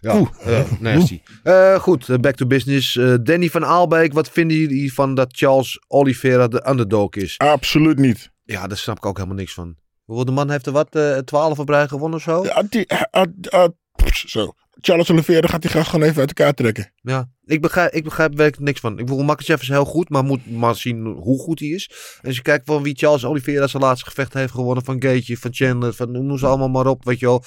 Ja, 0.00 0.30
eh, 0.40 0.60
nasty. 0.80 1.20
Eh, 1.42 1.74
goed, 1.74 2.20
back 2.20 2.34
to 2.34 2.46
business. 2.46 2.96
Eh, 2.96 3.14
Danny 3.22 3.48
van 3.50 3.64
Aalbeek, 3.64 4.12
wat 4.12 4.30
vinden 4.30 4.56
jullie 4.56 4.92
van 4.92 5.14
dat 5.14 5.28
Charles 5.30 5.84
Oliveira 5.88 6.48
de 6.48 6.68
underdog 6.68 7.10
is? 7.14 7.38
Absoluut 7.38 7.98
niet. 7.98 8.30
Ja, 8.44 8.66
daar 8.66 8.76
snap 8.76 8.96
ik 8.96 9.06
ook 9.06 9.16
helemaal 9.16 9.36
niks 9.38 9.54
van. 9.54 9.74
De 10.06 10.30
man 10.30 10.50
heeft 10.50 10.66
er 10.66 10.72
wat? 10.72 10.94
eh 10.94 11.18
12 11.18 11.58
op 11.58 11.68
rij 11.68 11.88
gewonnen 11.88 12.18
of 12.18 12.24
zo? 12.24 12.44
Ja, 12.44 12.62
die, 12.68 12.90
ah, 12.90 13.02
ah, 13.10 13.26
ah, 13.50 13.68
pff, 13.92 14.24
zo. 14.28 14.52
Charles 14.80 15.10
Oliveira 15.10 15.48
gaat 15.48 15.62
die 15.62 15.70
gast 15.70 15.88
gewoon 15.88 16.08
even 16.08 16.20
uit 16.20 16.28
elkaar 16.28 16.54
trekken. 16.54 16.92
Ja, 17.00 17.30
ik 17.44 17.60
begrijp, 17.60 17.92
ik 17.92 18.04
begrijp 18.04 18.30
er 18.30 18.36
werkelijk 18.36 18.66
niks 18.66 18.80
van. 18.80 18.98
Ik 18.98 19.06
bedoel, 19.06 19.22
Makachev 19.24 19.62
is 19.62 19.68
heel 19.68 19.84
goed, 19.84 20.08
maar 20.08 20.24
moet 20.24 20.50
maar 20.50 20.74
zien 20.74 21.04
hoe 21.06 21.38
goed 21.38 21.58
hij 21.58 21.68
is. 21.68 21.90
En 22.20 22.26
als 22.26 22.36
je 22.36 22.42
kijkt 22.42 22.66
van 22.66 22.82
wie 22.82 22.96
Charles 22.96 23.24
Oliveira 23.24 23.66
zijn 23.66 23.82
laatste 23.82 24.08
gevecht 24.08 24.34
heeft 24.34 24.52
gewonnen, 24.52 24.84
van 24.84 25.02
Gaethje, 25.02 25.36
van 25.36 25.54
Chandler, 25.54 25.94
van 25.94 26.10
noem 26.10 26.38
ze 26.38 26.46
allemaal 26.46 26.68
maar 26.68 26.86
op, 26.86 27.04
weet 27.04 27.18
je 27.18 27.26
wel. 27.26 27.44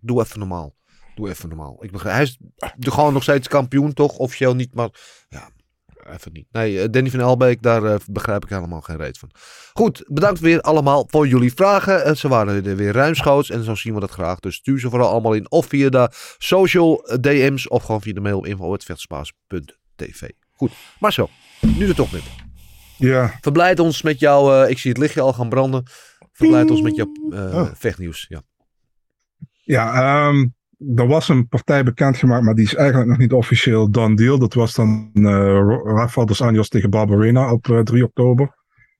Doe 0.00 0.22
even 0.22 0.38
normaal. 0.38 0.74
Doe 1.14 1.28
even 1.28 1.48
normaal. 1.48 1.84
Ik 1.84 1.90
begrijp, 1.90 2.14
hij 2.14 2.24
is 2.24 2.38
de, 2.76 2.90
gewoon 2.90 3.12
nog 3.12 3.22
steeds 3.22 3.48
kampioen, 3.48 3.92
toch? 3.92 4.16
Officieel 4.16 4.54
niet, 4.54 4.74
maar 4.74 4.88
ja, 5.28 5.50
even 6.12 6.32
niet. 6.32 6.46
Nee, 6.52 6.80
eh, 6.82 6.88
Danny 6.90 7.10
van 7.10 7.20
Elbeek, 7.20 7.62
daar 7.62 7.84
eh, 7.84 7.94
begrijp 8.10 8.44
ik 8.44 8.48
helemaal 8.50 8.80
geen 8.80 8.96
reet 8.96 9.18
van. 9.18 9.30
Goed, 9.72 10.04
bedankt 10.06 10.40
weer 10.40 10.60
allemaal 10.60 11.06
voor 11.10 11.26
jullie 11.28 11.52
vragen. 11.54 12.04
Eh, 12.04 12.14
Ze 12.14 12.28
waren 12.28 12.64
er 12.66 12.76
weer 12.76 12.92
ruimschoots 12.92 13.50
en 13.50 13.64
zo 13.64 13.74
zien 13.74 13.94
we 13.94 14.00
dat 14.00 14.10
graag. 14.10 14.40
Dus 14.40 14.54
stuur 14.54 14.80
ze 14.80 14.90
vooral 14.90 15.08
allemaal 15.10 15.32
in 15.32 15.50
of 15.50 15.66
via 15.66 15.88
de 15.88 16.10
social 16.38 17.18
DM's 17.20 17.70
of 17.70 17.82
gewoon 17.84 18.00
via 18.02 18.12
de 18.12 18.20
mail 18.20 18.44
info.vechtspaas.tv. 18.44 20.28
Goed, 20.52 20.72
Marcel, 21.00 21.30
nu 21.60 21.88
er 21.88 21.94
toch 21.94 22.12
met. 22.12 22.22
ja. 22.96 23.34
Verblijd 23.40 23.78
ons 23.80 24.02
met 24.02 24.18
jouw, 24.20 24.64
ik 24.64 24.78
zie 24.78 24.90
het 24.90 25.00
lichtje 25.00 25.20
al 25.20 25.32
gaan 25.32 25.48
branden. 25.48 25.82
Verblijd 26.32 26.70
ons 26.70 26.80
met 26.82 26.96
jouw 26.96 27.12
eh, 27.30 27.54
Oh. 27.54 27.68
vechtnieuws. 27.74 28.26
Ja. 28.28 28.42
Ja, 29.64 29.94
ehm, 30.28 30.46
er 30.96 31.06
was 31.06 31.28
een 31.28 31.48
partij 31.48 31.84
bekendgemaakt, 31.84 32.44
maar 32.44 32.54
die 32.54 32.64
is 32.64 32.74
eigenlijk 32.74 33.08
nog 33.08 33.18
niet 33.18 33.32
officieel 33.32 33.90
done 33.90 34.16
deal. 34.16 34.38
Dat 34.38 34.54
was 34.54 34.74
dan 34.74 35.10
eh 35.14 35.22
Rafael 35.84 36.26
dos 36.26 36.42
Anjos 36.42 36.68
tegen 36.68 36.90
Barberena 36.90 37.52
op 37.52 37.68
eh, 37.68 37.80
3 37.80 38.04
oktober 38.04 38.54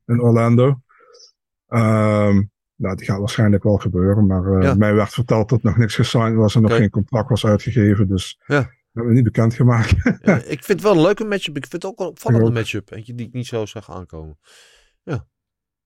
in 0.07 0.20
Orlando. 0.20 0.81
Ehm, 1.66 2.43
nou, 2.76 2.97
die 2.97 3.07
gaat 3.07 3.18
waarschijnlijk 3.18 3.62
wel 3.62 3.76
gebeuren, 3.76 4.26
maar 4.26 4.45
eh, 4.53 4.62
Ja. 4.62 4.74
mij 4.74 4.95
werd 4.95 5.12
verteld 5.12 5.49
dat 5.49 5.62
nog 5.62 5.76
niks 5.76 5.95
gesigned 5.95 6.35
was 6.37 6.55
en 6.55 6.62
nog 6.62 6.76
geen 6.76 6.91
contract 6.91 7.29
was 7.29 7.47
uitgegeven. 7.47 8.09
Dus 8.09 8.41
Ja. 8.47 8.57
dat 8.57 8.66
hebben 8.93 9.11
we 9.11 9.14
niet 9.14 9.24
bekendgemaakt. 9.24 9.95
Ja, 10.22 10.37
ik 10.37 10.45
vind 10.64 10.66
het 10.66 10.83
wel 10.83 10.93
een 10.93 11.01
leuke 11.03 11.24
matchup. 11.24 11.57
Ik 11.57 11.66
vind 11.66 11.83
het 11.83 11.93
ook 11.93 12.01
een 12.01 12.07
opvallende 12.07 12.51
matchup. 12.51 12.91
Eentje 12.93 13.14
die 13.14 13.26
ik 13.26 13.33
niet 13.33 13.47
zo 13.47 13.66
zag 13.66 13.91
aankomen. 13.91 14.39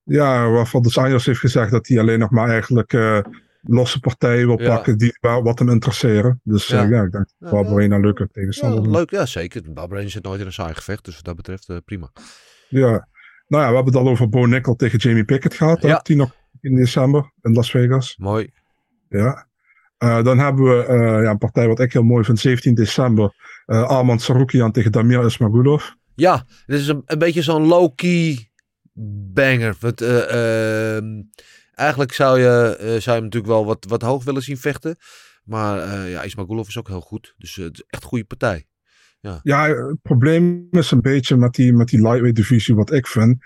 ja, 0.03 0.45
Rafael 0.51 0.83
dos 0.83 0.97
Anjos 0.97 1.25
heeft 1.25 1.39
gezegd 1.39 1.71
dat 1.71 1.87
hij 1.87 1.99
alleen 1.99 2.19
nog 2.19 2.29
maar 2.31 2.49
eigenlijk 2.49 2.93
eh, 2.93 3.19
losse 3.63 3.99
partijen 3.99 4.47
wil 4.47 4.61
Ja. 4.61 4.75
pakken 4.75 4.97
die 4.97 5.17
waar- 5.21 5.43
wat 5.43 5.59
hem 5.59 5.69
interesseren. 5.69 6.39
Dus 6.43 6.67
Ja. 6.67 6.81
ja, 6.83 6.89
ja 6.89 7.03
ik 7.03 7.11
denk 7.11 7.25
Ja, 7.37 7.49
Barberena 7.49 7.95
een 7.95 8.01
leuke 8.01 8.21
Ja, 8.23 8.29
tegenstander. 8.31 8.91
leuk, 8.91 9.09
ja 9.11 9.25
zeker. 9.25 9.73
Barbrain 9.73 10.09
zit 10.09 10.23
nooit 10.23 10.39
in 10.39 10.45
een 10.45 10.53
saai 10.53 10.73
gevecht. 10.73 11.05
Dus 11.05 11.15
wat 11.15 11.23
dat 11.25 11.35
betreft 11.35 11.69
eh, 11.69 11.77
prima. 11.85 12.11
Ja, 12.69 13.07
nou 13.47 13.63
ja, 13.63 13.69
we 13.69 13.75
hebben 13.75 13.93
het 13.93 13.95
al 13.95 14.07
over 14.09 14.29
Bo 14.29 14.45
Nickel 14.45 14.75
tegen 14.75 14.99
Jamie 14.99 15.23
Pickett 15.25 15.53
gehad. 15.53 15.81
Ja. 15.81 15.87
Ja. 15.87 15.99
10 15.99 16.21
ok- 16.21 16.35
in 16.61 16.75
december 16.75 17.31
in 17.41 17.53
Las 17.53 17.71
Vegas. 17.71 18.17
Mooi. 18.17 18.51
Ja. 19.09 19.47
Eh, 19.97 20.23
dan 20.23 20.39
hebben 20.39 20.63
we 20.63 20.85
eh, 20.85 21.23
ja, 21.23 21.29
een 21.29 21.37
partij 21.37 21.67
wat 21.67 21.79
ik 21.79 21.93
heel 21.93 22.03
mooi 22.03 22.23
vind. 22.23 22.39
17 22.39 22.73
december. 22.75 23.41
eh 23.65 23.83
Arman 23.87 24.19
Sarukian 24.19 24.71
tegen 24.71 24.91
Damir 24.91 25.25
Ismagulov. 25.25 25.89
Ja, 26.15 26.45
dit 26.65 26.79
is 26.79 26.87
een, 26.87 27.01
een 27.05 27.17
beetje 27.19 27.41
zo'n 27.41 27.65
low-key 27.67 28.49
banger. 29.33 29.75
Want, 29.79 30.01
eh, 30.01 30.95
ehm, 30.95 31.05
eigenlijk 31.75 32.13
zou 32.13 32.39
je, 32.39 32.75
eh, 32.79 32.85
zou 32.87 33.01
je 33.03 33.11
hem 33.11 33.23
natuurlijk 33.23 33.53
wel 33.53 33.65
wat, 33.65 33.85
wat 33.87 34.01
hoog 34.01 34.23
willen 34.23 34.41
zien 34.41 34.57
vechten. 34.57 34.95
Maar 35.43 35.79
eh 35.79 36.11
ja, 36.11 36.21
Ismagulov 36.21 36.67
is 36.67 36.77
ook 36.77 36.87
heel 36.87 37.01
goed. 37.01 37.33
Dus 37.37 37.57
eh, 37.57 37.63
het 37.63 37.73
is 37.73 37.83
echt 37.87 38.03
een 38.03 38.09
goede 38.09 38.25
partij. 38.25 38.65
Ja, 39.43 39.67
het 39.67 40.01
probleem 40.01 40.67
is 40.71 40.91
een 40.91 41.01
beetje 41.01 41.37
met 41.37 41.53
die, 41.53 41.73
met 41.73 41.87
die 41.87 42.01
lightweight 42.01 42.35
divisie 42.35 42.75
wat 42.75 42.91
ik 42.91 43.07
vind. 43.07 43.37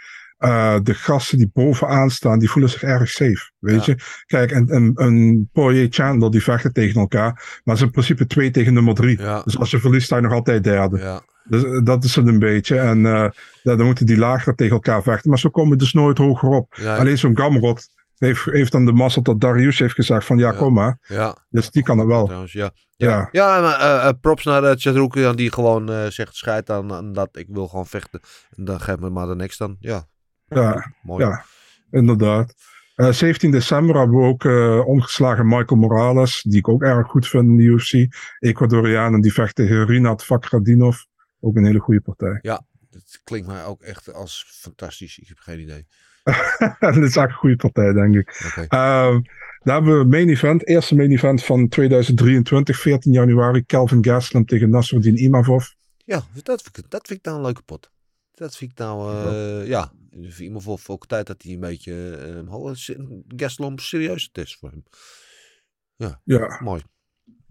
De 0.83 0.93
gasten 0.93 1.37
die 1.37 1.49
bovenaan 1.53 2.09
staan, 2.09 2.39
die 2.39 2.49
voelen 2.49 2.71
zich 2.71 2.83
erg 2.83 3.09
safe. 3.09 3.51
Weet 3.59 3.85
Ja. 3.85 3.93
je? 3.97 4.03
Kijk, 4.25 4.51
en, 4.51 4.67
en, 4.69 4.93
en 4.95 5.49
Poirier 5.53 5.87
Chandler, 5.89 6.31
die 6.31 6.43
vechten 6.43 6.73
tegen 6.73 6.99
elkaar. 7.01 7.31
Maar 7.33 7.61
het 7.63 7.75
is 7.75 7.81
in 7.81 7.91
principe 7.91 8.27
twee 8.27 8.51
tegen 8.51 8.73
nummer 8.73 8.93
drie. 8.93 9.19
Ja, 9.19 9.41
Dus 9.41 9.57
als 9.57 9.71
je 9.71 9.79
verliest, 9.79 10.05
sta 10.05 10.15
je 10.15 10.21
nog 10.21 10.31
altijd 10.33 10.63
derde. 10.63 10.97
ja. 10.97 11.21
Dus 11.43 11.81
dat 11.83 12.03
is 12.03 12.15
het 12.15 12.27
een 12.27 12.39
beetje. 12.39 12.79
En 12.79 12.99
ja, 13.01 13.31
dan 13.61 13.85
moeten 13.85 14.05
die 14.05 14.17
lager 14.17 14.55
tegen 14.55 14.73
elkaar 14.73 15.03
vechten. 15.03 15.29
Maar 15.29 15.39
zo 15.39 15.49
komen 15.49 15.71
we 15.71 15.77
dus 15.77 15.93
nooit 15.93 16.17
hoger 16.17 16.49
op. 16.49 16.75
ja, 16.75 16.97
Alleen 16.97 17.17
zo'n 17.17 17.37
Gamrot 17.37 17.89
heeft, 18.17 18.45
heeft 18.45 18.71
dan 18.71 18.85
de 18.85 18.91
massa 18.91 19.21
dat 19.21 19.39
Darius 19.41 19.79
heeft 19.79 19.93
gezegd 19.93 20.25
van 20.25 20.37
ja, 20.37 20.51
kom 20.51 20.73
maar. 20.73 20.99
ja. 21.07 21.37
Dus 21.49 21.71
die 21.71 21.83
kan 21.83 21.97
het 21.97 22.07
wel. 22.07 22.25
Trouwens, 22.25 22.51
ja. 22.51 22.71
Ja, 22.95 23.29
Ja. 23.31 23.61
maar 23.61 23.79
eh, 23.79 24.07
eh, 24.07 24.13
props 24.21 24.43
naar 24.43 24.63
uh, 24.63 25.31
die 25.35 25.51
gewoon 25.51 26.11
zegt 26.11 26.35
scheid 26.35 26.69
aan, 26.69 26.93
aan 26.93 27.13
dat 27.13 27.37
ik 27.37 27.47
wil 27.49 27.67
gewoon 27.67 27.87
vechten. 27.87 28.19
En 28.55 28.65
dan 28.65 28.79
geef 28.79 28.97
me 28.97 29.09
maar 29.09 29.27
de 29.27 29.35
next 29.35 29.59
dan. 29.59 29.75
Ja, 29.79 30.07
Ja, 30.47 30.93
mooi. 31.01 31.25
ja 31.25 31.45
inderdaad. 31.91 32.53
Eh, 32.95 33.11
17 33.11 33.51
december 33.51 33.95
hebben 33.97 34.17
we 34.17 34.25
ook 34.25 34.45
eh, 34.45 34.87
omgeslagen 34.87 35.47
Michael 35.47 35.79
Morales, 35.79 36.41
die 36.41 36.57
ik 36.57 36.67
ook 36.67 36.83
erg 36.83 37.07
goed 37.07 37.27
vind 37.27 37.43
in 37.43 37.57
de 37.57 37.63
UFC. 37.63 38.07
Ecuadoriaan 38.39 39.13
en 39.13 39.21
die 39.21 39.33
vecht 39.33 39.55
tegen 39.55 39.85
Rinat 39.85 40.23
Fakradinov. 40.23 40.97
Ook 41.39 41.55
een 41.55 41.65
hele 41.65 41.79
goede 41.79 42.01
partij. 42.01 42.39
Ja, 42.41 42.65
dat 42.89 43.19
klinkt 43.23 43.47
mij 43.47 43.65
ook 43.65 43.81
echt 43.81 44.13
als 44.13 44.45
fantastisch. 44.47 45.19
Ik 45.19 45.27
heb 45.27 45.37
geen 45.37 45.59
idee. 45.59 45.87
dat 46.79 46.95
is 46.95 47.15
echt 47.15 47.27
een 47.27 47.31
goede 47.31 47.55
partij, 47.55 47.93
denk 47.93 48.15
ik. 48.15 48.43
Oké. 48.47 48.65
Ehm, 48.67 49.21
daar 49.63 49.75
hebben 49.75 49.99
we 49.99 50.05
main 50.05 50.29
event, 50.29 50.67
eerste 50.67 50.95
main 50.95 51.11
event 51.11 51.43
van 51.43 51.67
2023, 51.67 52.79
14 52.79 53.11
januari. 53.11 53.65
Kelvin 53.65 54.05
Gastelum 54.05 54.45
tegen 54.45 54.69
Nasruddin 54.69 55.17
Imavov. 55.17 55.67
Ja, 56.05 56.23
dat 56.43 56.61
vind, 56.61 56.77
ik, 56.77 56.89
dat 56.89 57.07
vind 57.07 57.19
ik 57.19 57.25
nou 57.25 57.37
een 57.37 57.43
leuke 57.43 57.61
pot. 57.61 57.91
Dat 58.33 58.55
vind 58.55 58.71
ik 58.71 58.77
nou, 58.77 59.13
eh, 59.13 59.67
ja. 59.67 59.91
Voor 60.11 60.43
iemand 60.43 60.63
voor 60.63 60.81
ook 60.87 61.07
tijd 61.07 61.27
dat 61.27 61.41
hij 61.41 61.53
een 61.53 61.59
beetje 61.59 62.15
eh 62.15 62.71
is. 62.71 62.91
Gastelum 63.27 63.71
een 63.71 63.79
serieuze 63.79 64.29
test 64.31 64.57
voor 64.59 64.69
hem. 64.69 64.83
Ja, 66.23 66.59
Mooi. 66.63 66.81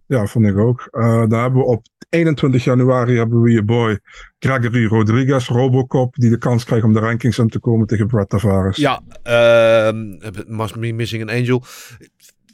Ja, 0.07 0.27
vond 0.27 0.47
ik 0.47 0.57
ook. 0.57 0.89
Eh 0.91 1.29
daar 1.29 1.43
hebben 1.43 1.61
we 1.61 1.67
op 1.67 1.87
21 2.09 2.65
januari 2.65 3.17
hebben 3.17 3.41
we 3.43 3.51
je 3.51 3.63
boy 3.65 3.99
Gregory 4.39 4.87
Rodriguez, 4.87 5.49
Robocop, 5.49 6.15
die 6.15 6.31
de 6.31 6.39
kans 6.39 6.65
krijgt 6.65 6.85
om 6.85 6.93
de 6.93 7.01
rankings 7.01 7.39
in 7.39 7.49
te 7.49 7.59
komen 7.59 7.87
tegen 7.87 8.07
Brett 8.07 8.29
Tavares. 8.29 8.77
Ja, 8.77 9.01
ehm 9.23 9.97
Must 10.57 10.79
Be 10.81 10.93
Missing 10.93 11.23
an 11.23 11.29
Angel. 11.37 11.63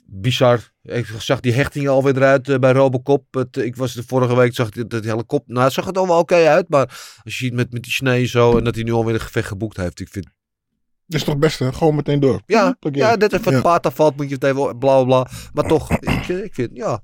Bizar. 0.06 0.70
Ik 0.82 1.06
zag 1.18 1.40
die 1.40 1.52
hechting 1.52 1.88
alweer 1.88 2.16
eruit 2.16 2.48
eh, 2.48 2.58
bij 2.58 2.72
Robocop. 2.72 3.24
Het, 3.30 3.56
ik 3.56 3.76
was 3.76 3.94
de 3.94 4.02
vorige 4.06 4.36
week, 4.36 4.54
zag 4.54 4.68
ik 4.68 4.90
dat 4.90 5.04
helikopter. 5.04 5.52
Nou, 5.52 5.64
het 5.64 5.72
zag 5.72 5.84
het 5.84 5.98
al 5.98 6.06
wel 6.06 6.18
oké 6.18 6.34
uit. 6.34 6.68
Maar 6.68 6.86
als 7.24 7.38
je 7.38 7.44
ziet 7.44 7.52
met, 7.54 7.72
met 7.72 7.82
die 7.82 7.92
snee 7.92 8.24
zo 8.26 8.58
en 8.58 8.64
dat 8.64 8.74
hij 8.74 8.84
nu 8.84 8.92
alweer 8.92 9.14
een 9.14 9.20
gevecht 9.20 9.48
geboekt 9.48 9.76
heeft. 9.76 10.00
Ik 10.00 10.08
vind, 10.08 10.24
Dat 11.06 11.20
is 11.20 11.24
toch 11.26 11.38
best, 11.38 11.58
hè? 11.58 11.72
Gewoon 11.72 11.94
meteen 11.94 12.20
door. 12.20 12.42
ja, 12.46 12.76
ja, 12.92 13.14
net 13.14 13.32
even 13.32 13.50
Ja. 13.50 13.52
het 13.52 13.62
paard 13.62 13.86
afvalt, 13.86 14.16
moet 14.16 14.28
je 14.28 14.34
het 14.34 14.44
even 14.44 14.78
bla 14.78 15.02
bla 15.02 15.04
bla. 15.04 15.26
Maar 15.52 15.64
toch, 15.66 15.90
ik, 15.90 16.28
ik 16.28 16.54
vind, 16.54 16.70
ja. 16.72 17.02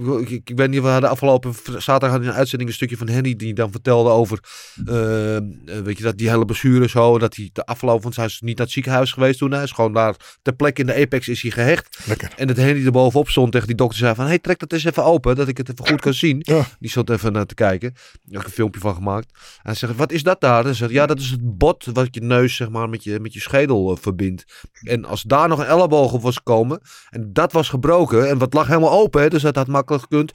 Ik, 0.00 0.30
ik, 0.30 0.52
weet 0.54 0.70
niet, 0.70 0.82
we 0.82 0.88
hadden 0.88 1.10
afgelopen 1.10 1.54
zaterdag 1.64 2.10
hadden 2.10 2.20
we 2.20 2.26
een 2.26 2.38
uitzending 2.38 2.70
een 2.70 2.76
stukje 2.76 2.96
van 2.96 3.08
Henny 3.08 3.36
die 3.36 3.54
dan 3.54 3.70
vertelde 3.70 4.10
over, 4.10 4.38
eh, 4.86 5.36
eh, 5.36 5.42
weet 5.84 5.96
je, 5.98 6.02
dat 6.02 6.18
die 6.18 6.28
hele 6.28 6.44
blessure 6.44 6.88
zo, 6.88 7.18
dat 7.18 7.36
hij 7.36 7.50
de 7.52 7.64
afgelopen, 7.64 8.02
want 8.02 8.16
hij 8.16 8.24
is 8.24 8.40
niet 8.40 8.56
naar 8.56 8.66
het 8.66 8.74
ziekenhuis 8.74 9.12
geweest 9.12 9.38
toen, 9.38 9.52
hij 9.52 9.62
is 9.62 9.72
gewoon 9.72 9.92
daar 9.92 10.14
ter 10.42 10.52
plekke 10.52 10.80
in 10.80 10.86
de 10.86 10.94
Apex 10.94 11.28
is 11.28 11.42
hij 11.42 11.50
gehecht. 11.50 11.98
Lekker. 12.04 12.32
En 12.36 12.46
dat 12.46 12.56
Henny 12.56 12.84
er 12.84 12.92
bovenop 12.92 13.28
stond 13.28 13.52
tegen 13.52 13.66
die 13.66 13.76
dokter 13.76 13.98
zei 13.98 14.14
van, 14.14 14.26
hey, 14.26 14.38
trek 14.38 14.58
dat 14.58 14.72
eens 14.72 14.84
even 14.84 15.04
open, 15.04 15.36
dat 15.36 15.48
ik 15.48 15.56
het 15.56 15.70
even 15.70 15.86
goed 15.86 16.00
kan 16.00 16.14
zien. 16.14 16.38
Ja. 16.42 16.66
Die 16.78 16.90
zat 16.90 17.10
even 17.10 17.32
naar 17.32 17.46
te 17.46 17.54
kijken. 17.54 17.92
Daar 17.92 18.20
heb 18.22 18.40
ik 18.40 18.46
een 18.46 18.52
filmpje 18.52 18.80
van 18.80 18.94
gemaakt. 18.94 19.28
En 19.32 19.40
hij 19.62 19.74
zegt, 19.74 19.96
wat 19.96 20.12
is 20.12 20.22
dat 20.22 20.40
daar? 20.40 20.58
En 20.58 20.64
hij 20.64 20.74
zegt, 20.74 20.90
ja, 20.90 21.06
dat 21.06 21.18
is 21.18 21.30
het 21.30 21.58
bot 21.58 21.86
wat 21.92 22.08
je 22.10 22.20
neus 22.20 22.56
zeg 22.56 22.70
maar 22.70 22.88
met 22.88 23.04
je, 23.04 23.20
met 23.20 23.32
je 23.32 23.40
schedel 23.40 23.90
eh, 23.90 23.96
verbindt. 24.00 24.44
En 24.82 25.04
als 25.04 25.22
daar 25.22 25.48
nog 25.48 25.58
een 25.58 25.66
elleboog 25.66 26.12
op 26.12 26.22
was 26.22 26.36
gekomen 26.36 26.80
en 27.10 27.32
dat 27.32 27.52
was 27.52 27.68
gebroken 27.68 28.28
en 28.28 28.38
wat 28.38 28.54
lag 28.54 28.66
helemaal 28.66 28.90
open, 28.92 29.22
hè, 29.22 29.28
dus 29.28 29.42
dat 29.42 29.56
had 29.56 29.66
makkelijk 29.66 29.89
gekund. 29.98 30.32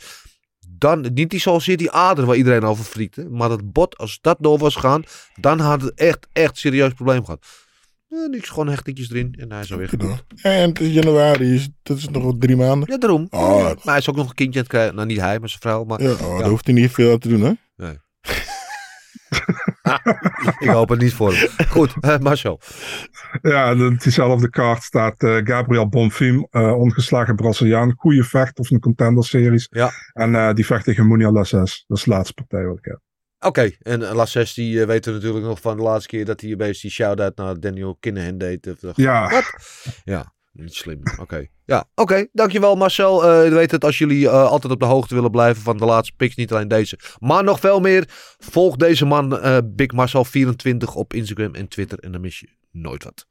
Dan, 0.68 1.06
niet 1.14 1.30
die 1.30 1.40
zozeer 1.40 1.78
die 1.78 1.92
ader 1.92 2.26
waar 2.26 2.36
iedereen 2.36 2.64
over 2.64 2.84
friekte, 2.84 3.30
maar 3.30 3.50
dat 3.50 3.72
bot, 3.72 3.98
als 3.98 4.18
dat 4.22 4.38
door 4.40 4.58
was 4.58 4.74
gegaan, 4.76 5.04
dan 5.40 5.60
had 5.60 5.82
het 5.82 5.94
echt, 5.94 6.28
echt 6.34 6.58
serieus 6.58 6.94
probleem 6.94 7.26
gehad. 7.26 7.46
Eh, 8.10 8.30
niks, 8.30 8.50
gewoon 8.50 8.68
hechtetjes 8.68 9.10
erin 9.10 9.36
en 9.40 9.52
hij 9.52 9.62
is 9.62 9.72
alweer 9.72 9.90
Gedaan. 9.90 10.20
En 10.42 10.70
het 10.70 10.80
is 10.80 10.94
januari, 10.94 11.54
is, 11.54 11.70
dat 11.84 11.98
is 11.98 12.10
nog 12.10 12.24
wel 12.24 12.38
drie 12.38 12.56
maanden. 12.56 12.92
Ja, 12.92 12.98
daarom. 12.98 13.28
Oh. 13.30 13.64
Maar 13.64 13.76
hij 13.84 13.98
is 13.98 14.10
ook 14.10 14.16
nog 14.16 14.30
een 14.30 14.36
kindje 14.36 14.60
aan 14.60 14.66
het 14.66 14.74
krijgen. 14.74 14.96
Nou, 14.96 15.08
niet 15.08 15.20
hij, 15.20 15.40
maar 15.40 15.50
zijn 15.50 15.62
vrouw. 15.62 15.84
Maar 15.84 16.02
Ja, 16.02 16.12
oh, 16.12 16.40
daar 16.40 16.50
hoeft 16.50 16.66
hij 16.66 16.74
niet 16.74 16.92
veel 16.92 17.12
aan 17.12 17.20
te 17.20 17.28
doen, 17.28 17.42
hè? 17.42 17.54
ik 20.60 20.70
hoop 20.70 20.90
het 20.90 21.02
niet 21.02 21.14
voor 21.14 21.34
hem. 21.34 21.68
Goed, 21.68 21.94
eh, 22.00 22.18
Marcel. 22.18 22.60
Ja, 23.42 23.76
de- 23.76 23.96
diezelfde 23.96 24.50
kaart 24.50 24.84
staat 24.84 25.24
eh, 25.24 25.36
Gabriel 25.44 25.90
Bonfim, 25.90 26.48
eh, 26.50 26.80
ongeslagen 26.80 27.36
Braziliaan. 27.36 27.94
Goede 27.98 28.24
vecht 28.24 28.60
of 28.60 28.70
een 28.70 28.80
contender 28.80 29.26
series. 29.26 29.68
Ja. 29.70 29.92
En 30.14 30.56
die 30.56 30.66
vecht 30.66 30.84
tegen 30.84 31.08
Munia 31.08 31.32
Lasses. 31.32 31.84
Dat 31.88 31.98
is 31.98 32.04
de 32.04 32.10
laatste 32.10 32.34
partij 32.34 32.66
wat 32.66 32.78
ik 32.78 32.86
heb. 32.86 33.00
Oké, 33.40 33.72
en 33.82 34.02
uh, 34.02 34.14
Lasses, 34.14 34.54
die 34.54 34.86
weten 34.86 35.12
we 35.14 35.18
natuurlijk 35.20 35.46
nog 35.46 35.62
van 35.62 35.78
de 35.78 35.84
laatste 35.84 36.08
keer 36.10 36.26
dat 36.26 36.42
hij 36.42 36.52
een 36.52 36.58
beetje 36.58 36.82
die 36.82 36.92
shout-out 36.92 37.38
naar 37.38 37.60
Daniel 37.60 37.98
Kinnahan 38.00 38.38
deed. 38.38 38.76
Ja. 38.96 39.30
Wat? 39.30 39.54
Ja, 40.04 40.34
niet 40.56 40.74
slim. 40.74 41.02
Oké. 41.22 41.48
Ja, 41.66 41.86
oké. 41.96 42.28
Dankjewel 42.32 42.76
Marcel. 42.76 43.26
Eh 43.26 43.54
weet 43.54 43.72
het, 43.72 43.86
als 43.86 43.98
jullie 43.98 44.30
eh, 44.30 44.50
altijd 44.50 44.74
op 44.74 44.80
de 44.80 44.86
hoogte 44.86 45.16
willen 45.16 45.32
blijven 45.32 45.64
van 45.64 45.78
de 45.78 45.86
laatste 45.86 46.16
picks, 46.18 46.36
niet 46.36 46.52
alleen 46.52 46.68
deze, 46.68 47.00
maar 47.20 47.44
nog 47.44 47.60
veel 47.60 47.80
meer. 47.80 48.06
Volg 48.40 48.76
deze 48.76 49.06
man, 49.06 49.40
eh, 49.40 49.58
Big 49.64 49.90
Marcel24 49.94 50.94
op 50.94 51.14
Instagram 51.14 51.56
en 51.56 51.68
Twitter 51.68 52.00
en 52.00 52.12
dan 52.12 52.22
mis 52.22 52.40
je 52.40 52.48
nooit 52.72 53.04
wat. 53.04 53.26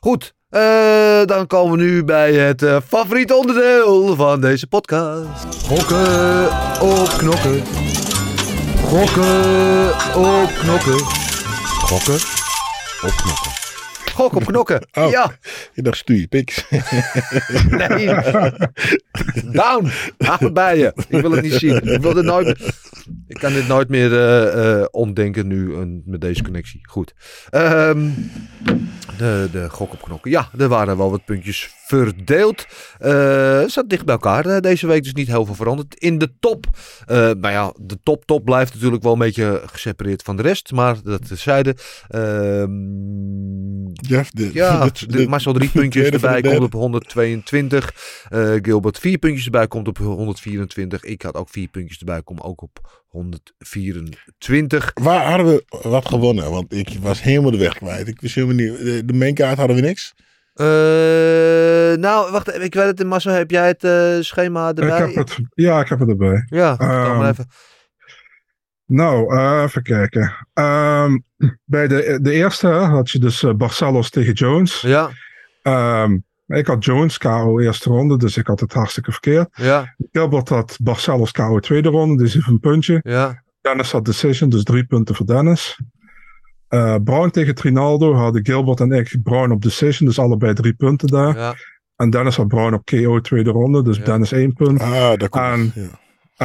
Goed, 0.00 0.34
eh, 0.48 1.24
dan 1.24 1.46
komen 1.46 1.78
we 1.78 1.84
nu 1.84 2.04
bij 2.04 2.32
het 2.32 2.62
eh, 2.62 2.76
favoriete 2.86 3.34
onderdeel 3.34 4.16
van 4.16 4.40
deze 4.40 4.66
podcast. 4.66 5.64
Gokken 5.66 6.44
op 6.80 7.08
knokken. 7.18 7.62
Gokken 8.84 9.94
op 10.14 10.50
knokken. 10.60 10.98
Gokken 11.86 12.20
op 13.02 13.12
knokken. 13.16 13.61
Gok 14.12 14.34
op 14.34 14.44
knokken. 14.44 14.80
Oh. 14.92 15.10
Ja. 15.10 15.32
Je 15.72 15.82
dacht, 15.82 15.96
stuur 15.96 16.16
je 16.16 16.26
piks. 16.26 16.64
Nee. 17.70 18.06
Down. 19.60 19.90
Het 20.18 20.52
bij 20.52 20.78
je. 20.78 20.92
Ik 21.08 21.20
wil 21.20 21.30
het 21.30 21.42
niet 21.42 21.52
zien. 21.52 21.92
Ik 21.92 22.00
wil 22.00 22.14
dit 22.14 22.24
nooit. 22.24 22.58
Ik 23.32 23.38
kan 23.38 23.52
dit 23.52 23.68
nooit 23.68 23.88
meer 23.88 24.18
eh, 24.18 24.84
ontdenken 24.90 25.46
nu 25.46 25.74
eh, 25.74 25.80
met 26.04 26.20
deze 26.20 26.42
connectie. 26.42 26.80
Goed. 26.82 27.14
Ehm, 27.50 28.10
de, 29.18 29.48
de 29.52 29.70
gok 29.70 29.92
op 29.92 30.02
knokken. 30.02 30.30
Ja, 30.30 30.48
er 30.58 30.68
waren 30.68 30.96
wel 30.96 31.10
wat 31.10 31.24
puntjes 31.24 31.74
verdeeld. 31.86 32.66
Het 32.98 33.70
zat 33.70 33.88
dicht 33.88 34.04
bij 34.04 34.14
elkaar 34.14 34.60
deze 34.60 34.86
week, 34.86 35.02
dus 35.02 35.12
niet 35.12 35.26
heel 35.26 35.44
veel 35.44 35.54
veranderd. 35.54 35.94
In 35.94 36.18
de 36.18 36.32
top. 36.40 36.66
nou 37.06 37.50
ja, 37.50 37.72
de 37.80 37.98
top 38.02 38.24
top 38.24 38.44
blijft 38.44 38.74
natuurlijk 38.74 39.02
wel 39.02 39.12
een 39.12 39.18
beetje 39.18 39.62
gesepareerd 39.66 40.22
van 40.22 40.36
de 40.36 40.42
rest. 40.42 40.72
Maar 40.72 40.96
dat 41.02 41.26
terzijde. 41.28 41.76
Ehm 42.08 42.70
Jeff, 43.92 44.30
de, 44.30 44.50
ja, 44.52 44.84
de- 44.86 45.06
de, 45.06 45.28
Marcel 45.28 45.52
drie 45.52 45.68
puntjes 45.68 46.08
erbij 46.08 46.40
komt 46.40 46.60
op 46.60 46.72
122. 46.72 47.94
Eh, 48.28 48.52
Gilbert 48.62 48.98
vier 48.98 49.18
puntjes 49.18 49.44
erbij 49.44 49.66
komt 49.68 49.88
op 49.88 49.98
124. 49.98 51.04
Ik 51.04 51.22
had 51.22 51.34
ook 51.34 51.48
vier 51.48 51.68
puntjes 51.68 51.98
erbij, 51.98 52.22
kom 52.22 52.38
ook 52.40 52.62
op 52.62 53.01
124. 53.12 54.90
Waar 54.94 55.26
hadden 55.30 55.46
we 55.46 55.64
wat 55.88 56.08
gewonnen? 56.08 56.50
Want 56.50 56.72
ik 56.74 56.88
was 57.00 57.22
helemaal 57.22 57.50
de 57.50 57.58
weg 57.58 57.74
kwijt. 57.74 58.08
Ik 58.08 58.20
wist 58.20 58.34
helemaal 58.34 58.54
niet. 58.56 58.78
De, 58.78 59.04
de 59.04 59.12
mainkaart 59.12 59.58
hadden 59.58 59.76
we 59.76 59.82
niks. 59.82 60.14
Eh, 60.54 60.66
nou, 62.00 62.30
wacht, 62.32 62.48
even, 62.48 62.62
ik 62.64 62.74
weet 62.74 62.98
het, 62.98 63.06
Marcel, 63.06 63.32
heb 63.32 63.50
jij 63.50 63.66
het 63.66 63.84
eh, 63.84 64.16
schema 64.20 64.66
erbij? 64.68 65.08
Ik 65.08 65.14
heb 65.14 65.14
het, 65.14 65.38
ja, 65.54 65.80
ik 65.80 65.88
heb 65.88 65.98
het 65.98 66.08
erbij. 66.08 66.44
Ja, 66.46 66.76
vertel 66.76 66.88
maar 67.14 67.20
Ehm, 67.20 67.28
even. 67.30 67.46
Nou, 68.86 69.36
eh, 69.36 69.62
even 69.66 69.82
kijken. 69.82 70.34
Ehm, 70.52 71.18
bij 71.64 71.88
de, 71.88 72.18
de 72.22 72.32
eerste 72.32 72.68
had 72.68 73.10
je 73.10 73.18
dus 73.18 73.44
Barcelos 73.56 74.10
tegen 74.10 74.32
Jones. 74.32 74.80
Ja, 74.80 75.10
Ehm, 75.62 76.18
ik 76.58 76.66
had 76.66 76.84
Jones 76.84 77.18
KO 77.18 77.58
eerste 77.60 77.88
ronde, 77.90 78.16
dus 78.18 78.36
ik 78.36 78.46
had 78.46 78.60
het 78.60 78.72
hartstikke 78.72 79.10
verkeerd. 79.10 79.48
ja, 79.54 79.94
Gilbert 80.12 80.48
had 80.48 80.78
Barcelos 80.82 81.30
KO 81.32 81.58
tweede 81.60 81.88
ronde, 81.88 82.22
dus 82.22 82.36
even 82.36 82.52
een 82.52 82.60
puntje. 82.60 83.00
ja. 83.02 83.42
Dennis 83.60 83.92
had 83.92 84.04
decision, 84.04 84.50
dus 84.50 84.62
drie 84.64 84.84
punten 84.84 85.14
voor 85.14 85.26
Dennis. 85.26 85.80
Eh 86.68 86.94
Brown 87.04 87.28
tegen 87.30 87.54
Trinaldo 87.54 88.14
hadden 88.14 88.44
Gilbert 88.46 88.80
en 88.80 88.92
ik 88.92 89.16
Brown 89.22 89.50
op 89.50 89.62
decision, 89.62 90.08
dus 90.08 90.18
allebei 90.18 90.54
drie 90.54 90.74
punten 90.74 91.08
daar. 91.08 91.36
ja. 91.36 91.54
En 91.96 92.10
Dennis 92.10 92.36
had 92.36 92.48
Brown 92.48 92.74
op 92.74 92.84
KO 92.84 93.20
tweede 93.20 93.50
ronde, 93.50 93.82
dus 93.82 93.96
Ja. 93.96 94.04
Dennis 94.04 94.32
één 94.32 94.52
punt. 94.52 94.80
Ah, 94.80 94.90
daar 94.92 95.28
komt 95.28 95.44
En-. 95.44 95.72
Ja. 95.74 95.88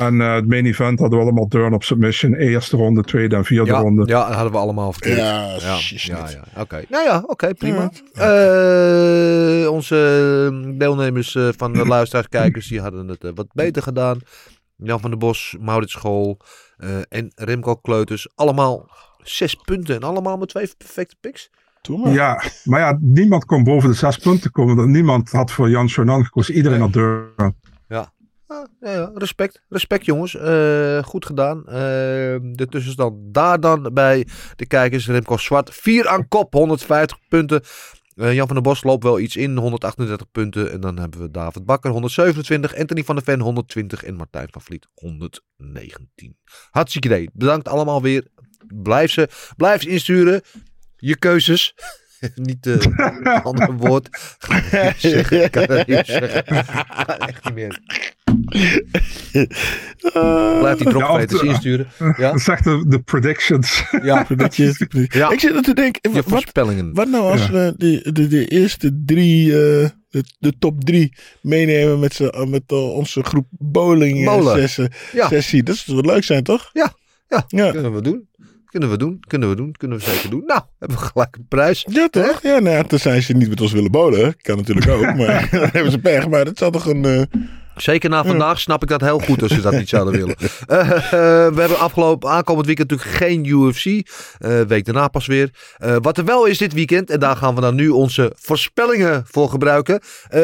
En 0.01 0.21
eh, 0.21 0.33
het 0.33 0.47
main 0.47 0.65
event 0.65 0.99
hadden 0.99 1.17
we 1.19 1.23
allemaal 1.25 1.47
Durn 1.49 1.73
op 1.73 1.83
submission. 1.83 2.33
Eerste 2.33 2.77
ronde, 2.77 3.03
tweede 3.03 3.35
en 3.35 3.45
vierde 3.45 3.71
Ja, 3.71 3.79
ronde. 3.79 4.05
ja, 4.07 4.25
dat 4.25 4.33
hadden 4.35 4.51
we 4.51 4.57
allemaal 4.57 4.91
verkeerd. 4.91 5.17
Ja, 5.17 5.55
ja, 5.59 5.75
shit. 5.77 6.01
ja, 6.01 6.29
ja. 6.29 6.61
Oké, 6.61 6.83
nou 6.89 7.03
ja, 7.03 7.23
oké, 7.25 7.53
prima. 7.53 7.91
Ja. 8.13 9.61
Eh, 9.63 9.71
onze 9.71 9.95
deelnemers 10.77 11.35
eh, 11.35 11.49
van 11.57 11.73
de 11.73 11.85
luisteraars, 11.95 12.27
kijkers, 12.29 12.67
die 12.67 12.81
hadden 12.81 13.07
het 13.07 13.31
wat 13.35 13.47
beter 13.53 13.81
gedaan. 13.83 14.19
Jan 14.75 14.99
van 14.99 15.09
der 15.09 15.19
Bos, 15.19 15.55
Maurits 15.59 15.91
School 15.91 16.37
eh, 16.77 16.89
en 17.09 17.31
Remco 17.35 17.75
Kleuters. 17.75 18.27
Allemaal 18.35 18.89
zes 19.17 19.55
punten 19.55 19.95
en 19.95 20.03
allemaal 20.03 20.37
met 20.37 20.49
twee 20.49 20.69
perfecte 20.77 21.15
picks. 21.21 21.49
Maar. 22.03 22.13
Ja, 22.13 22.41
maar 22.63 22.79
ja, 22.79 22.97
niemand 23.01 23.45
kon 23.45 23.63
boven 23.63 23.89
de 23.89 23.95
zes 23.95 24.17
punten 24.17 24.51
komen. 24.51 24.75
want 24.75 24.89
Niemand 24.89 25.31
had 25.31 25.51
voor 25.51 25.69
Jan 25.69 25.89
Chonan 25.89 26.23
gekozen. 26.25 26.53
Iedereen 26.53 26.77
Nee. 26.77 26.87
had 26.87 26.93
Durn. 27.37 27.55
Ah, 28.47 29.09
respect, 29.13 29.61
respect 29.69 30.05
jongens. 30.05 30.35
Eh, 30.35 31.03
goed 31.03 31.25
gedaan. 31.25 31.67
Eh, 31.67 31.73
de 32.41 32.67
tussenstand 32.69 33.33
daar 33.33 33.59
dan 33.59 33.89
bij 33.93 34.27
de 34.55 34.65
kijkers. 34.65 35.07
Remco 35.07 35.37
Zwart, 35.37 35.73
4 35.73 36.07
aan 36.07 36.27
kop, 36.27 36.53
150 36.53 37.17
punten. 37.29 37.61
Eh, 38.15 38.33
Jan 38.33 38.45
van 38.47 38.55
der 38.55 38.63
Bos 38.63 38.83
loopt 38.83 39.03
wel 39.03 39.19
iets 39.19 39.35
in, 39.35 39.57
138 39.57 40.31
punten. 40.31 40.71
En 40.71 40.81
dan 40.81 40.99
hebben 40.99 41.19
we 41.19 41.31
David 41.31 41.65
Bakker, 41.65 41.91
127. 41.91 42.75
Anthony 42.75 43.03
van 43.03 43.15
der 43.15 43.23
Ven, 43.23 43.39
120. 43.39 44.03
En 44.03 44.15
Martijn 44.15 44.47
van 44.51 44.61
Vliet, 44.61 44.87
119. 44.93 46.37
Hartstikke 46.71 47.07
idee. 47.07 47.29
Bedankt 47.33 47.67
allemaal 47.67 48.01
weer. 48.01 48.27
Blijf 48.67 49.11
ze, 49.11 49.29
blijf 49.57 49.81
ze 49.81 49.89
insturen. 49.89 50.41
Je 50.95 51.17
keuzes. 51.17 51.75
niet 52.35 52.65
eh, 52.67 52.73
een 52.73 53.25
ander 53.43 53.73
woord. 53.87 54.07
Ik 54.49 54.71
niet 54.83 54.93
zeggen. 54.97 55.43
Ik 55.43 55.51
kan 55.51 55.63
het 55.63 55.87
niet 55.87 56.05
zeggen. 56.05 56.45
Echt 57.19 57.43
niet 57.43 57.53
meer. 57.53 57.79
Blijf 60.59 60.77
die 60.77 60.85
Ja, 60.87 60.91
dropveters 60.91 61.41
of- 61.41 61.47
insturen. 61.47 61.87
Ja, 62.17 62.31
Dat 62.31 62.41
zegt 62.49 62.63
de, 62.63 62.85
de 62.87 62.99
predictions. 62.99 63.83
ja. 64.01 64.23
Predictions. 64.23 64.83
Ja. 65.09 65.29
Ik 65.31 65.39
zit 65.39 65.55
er 65.55 65.61
te 65.61 65.73
denken, 65.73 66.11
Je 66.11 66.21
wat, 66.21 66.31
voorspellingen. 66.31 66.93
wat 66.93 67.07
nou 67.07 67.31
als 67.31 67.45
Ja. 67.45 67.51
we 67.51 67.73
de, 67.77 68.11
de, 68.11 68.27
de 68.27 68.47
eerste 68.47 69.01
drie, 69.05 69.51
eh, 69.51 69.89
de, 70.09 70.23
de 70.39 70.53
top 70.59 70.83
drie 70.83 71.17
meenemen 71.41 71.99
met, 71.99 72.13
z'n- 72.13 72.45
met 72.49 72.63
eh, 72.67 72.93
onze 72.93 73.23
groep 73.23 73.47
bowling 73.49 74.27
eh, 74.27 74.67
Ja. 75.13 75.27
sessie. 75.27 75.63
Dat 75.63 75.75
zou 75.75 76.01
leuk 76.05 76.23
zijn, 76.23 76.43
toch? 76.43 76.69
Ja, 76.73 76.93
ja. 77.27 77.45
Ja, 77.47 77.71
Kunnen 77.71 77.93
we 77.93 78.01
doen. 78.01 78.27
Kunnen 78.69 78.89
we 78.89 78.97
doen. 78.97 79.19
Kunnen 79.27 79.49
we 79.49 79.55
doen. 79.55 79.71
Kunnen 79.77 79.97
we 79.97 80.03
zeker 80.03 80.29
doen. 80.29 80.43
Nou, 80.45 80.61
hebben 80.79 80.97
we 80.97 81.03
gelijk 81.05 81.35
een 81.35 81.45
prijs. 81.47 81.85
ja 81.89 82.07
toch? 82.07 82.41
Ja, 82.41 82.59
nou 82.59 82.87
tenzij 82.87 83.21
ze 83.21 83.33
niet 83.33 83.49
met 83.49 83.61
ons 83.61 83.71
willen 83.71 83.91
bowlen. 83.91 84.35
Kan 84.41 84.57
natuurlijk 84.57 84.87
ook, 84.89 85.01
maar 85.01 85.47
dan 85.51 85.69
hebben 85.71 85.91
ze 85.91 85.99
pech. 85.99 86.27
Maar 86.27 86.45
dat 86.45 86.57
zou 86.57 86.71
toch 86.71 86.85
een... 86.85 87.05
eh, 87.05 87.21
Zeker 87.75 88.09
na 88.09 88.23
vandaag 88.25 88.59
snap 88.59 88.83
ik 88.83 88.89
dat 88.89 89.01
heel 89.01 89.19
goed 89.19 89.41
als 89.41 89.51
ze 89.51 89.61
dat 89.61 89.73
niet 89.73 89.89
zouden 89.89 90.13
willen. 90.13 90.35
Eh, 90.67 90.79
eh, 90.89 91.53
we 91.53 91.59
hebben 91.59 91.79
afgelopen 91.79 92.29
aankomend 92.29 92.65
weekend 92.65 92.89
natuurlijk 92.89 93.17
geen 93.17 93.45
UFC. 93.45 94.09
Week 94.67 94.85
daarna 94.85 95.07
pas 95.07 95.25
weer. 95.27 95.49
Wat 96.01 96.17
er 96.17 96.25
wel 96.25 96.45
is 96.45 96.57
dit 96.57 96.73
weekend, 96.73 97.09
en 97.09 97.19
daar 97.19 97.35
gaan 97.35 97.55
we 97.55 97.61
dan 97.61 97.75
nu 97.75 97.89
onze 97.89 98.31
voorspellingen 98.35 99.23
voor 99.27 99.49
gebruiken, 99.49 100.01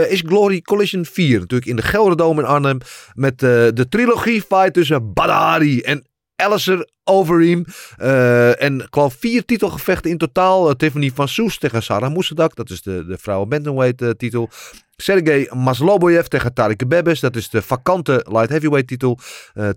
is 0.09 0.23
Glory 0.25 0.61
Collision 0.61 1.05
4. 1.05 1.39
Natuurlijk 1.39 1.69
in 1.69 1.75
de 1.75 1.81
Gelderdome 1.81 2.41
in 2.41 2.47
Arnhem. 2.47 2.77
Met 3.13 3.39
de 3.39 3.85
trilogie 3.89 4.41
fight 4.41 4.73
tussen 4.73 5.13
Badari 5.13 5.81
en 5.81 6.03
Alistair 6.35 6.87
Overeem. 7.03 7.65
Eh, 7.97 8.61
en 8.61 8.87
geloof 8.89 9.15
vier 9.19 9.45
titelgevechten 9.45 10.11
in 10.11 10.17
totaal. 10.17 10.69
Eh, 10.69 10.75
Tiffany 10.75 11.11
van 11.13 11.27
Soes 11.27 11.57
tegen 11.57 11.83
Sarah 11.83 12.13
Moesadak. 12.13 12.55
Dat 12.55 12.69
is 12.69 12.81
de, 12.81 13.05
de 13.05 13.17
vrouwen 13.17 13.49
bantamweight 13.49 14.01
eh, 14.01 14.09
titel. 14.09 14.49
Sergej 14.95 15.49
Masloboyev 15.53 16.25
tegen 16.25 16.53
Tarik 16.53 16.87
Bebes. 16.87 17.19
Dat 17.19 17.35
is 17.35 17.49
de 17.49 17.61
vakante 17.61 18.25
light 18.29 18.49
heavyweight 18.49 18.87
titel. 18.87 19.19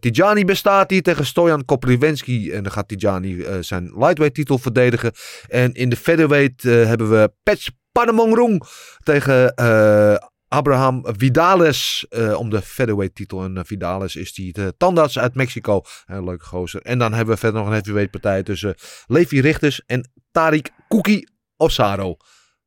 Tijani 0.00 0.44
Bestati 0.44 1.02
tegen 1.02 1.26
Stojan 1.26 1.64
Koprivensky. 1.64 2.50
En 2.50 2.62
dan 2.62 2.72
gaat 2.72 2.88
Tijani 2.88 3.44
zijn 3.60 3.84
lightweight 3.84 4.34
titel 4.34 4.58
verdedigen. 4.58 5.12
En 5.48 5.72
in 5.72 5.88
de 5.88 5.96
featherweight 5.96 6.62
hebben 6.62 7.10
we 7.10 7.32
Pets 7.42 7.70
Panamongrong 7.96 8.62
tegen 9.02 9.54
eh, 9.54 10.16
Abraham 10.48 11.04
Vidales 11.16 12.06
eh, 12.08 12.38
om 12.38 12.50
de 12.50 12.62
featherweight 12.62 13.14
titel. 13.16 13.44
En 13.44 13.56
eh, 13.56 13.64
Vidales 13.64 14.16
is 14.16 14.34
die 14.34 14.52
de 14.52 14.74
tandarts 14.76 15.18
uit 15.18 15.34
Mexico. 15.34 15.82
Een 16.06 16.24
leuke 16.24 16.44
gozer. 16.44 16.82
En 16.82 16.98
dan 16.98 17.12
hebben 17.12 17.34
we 17.34 17.40
verder 17.40 17.58
nog 17.58 17.68
een 17.68 17.74
heavyweight 17.74 18.10
partij 18.10 18.42
tussen 18.42 18.74
Levi 19.06 19.40
Richters 19.40 19.84
en 19.86 20.10
Tarik 20.30 20.70
Kuki 20.88 21.26
Osaro. 21.56 22.16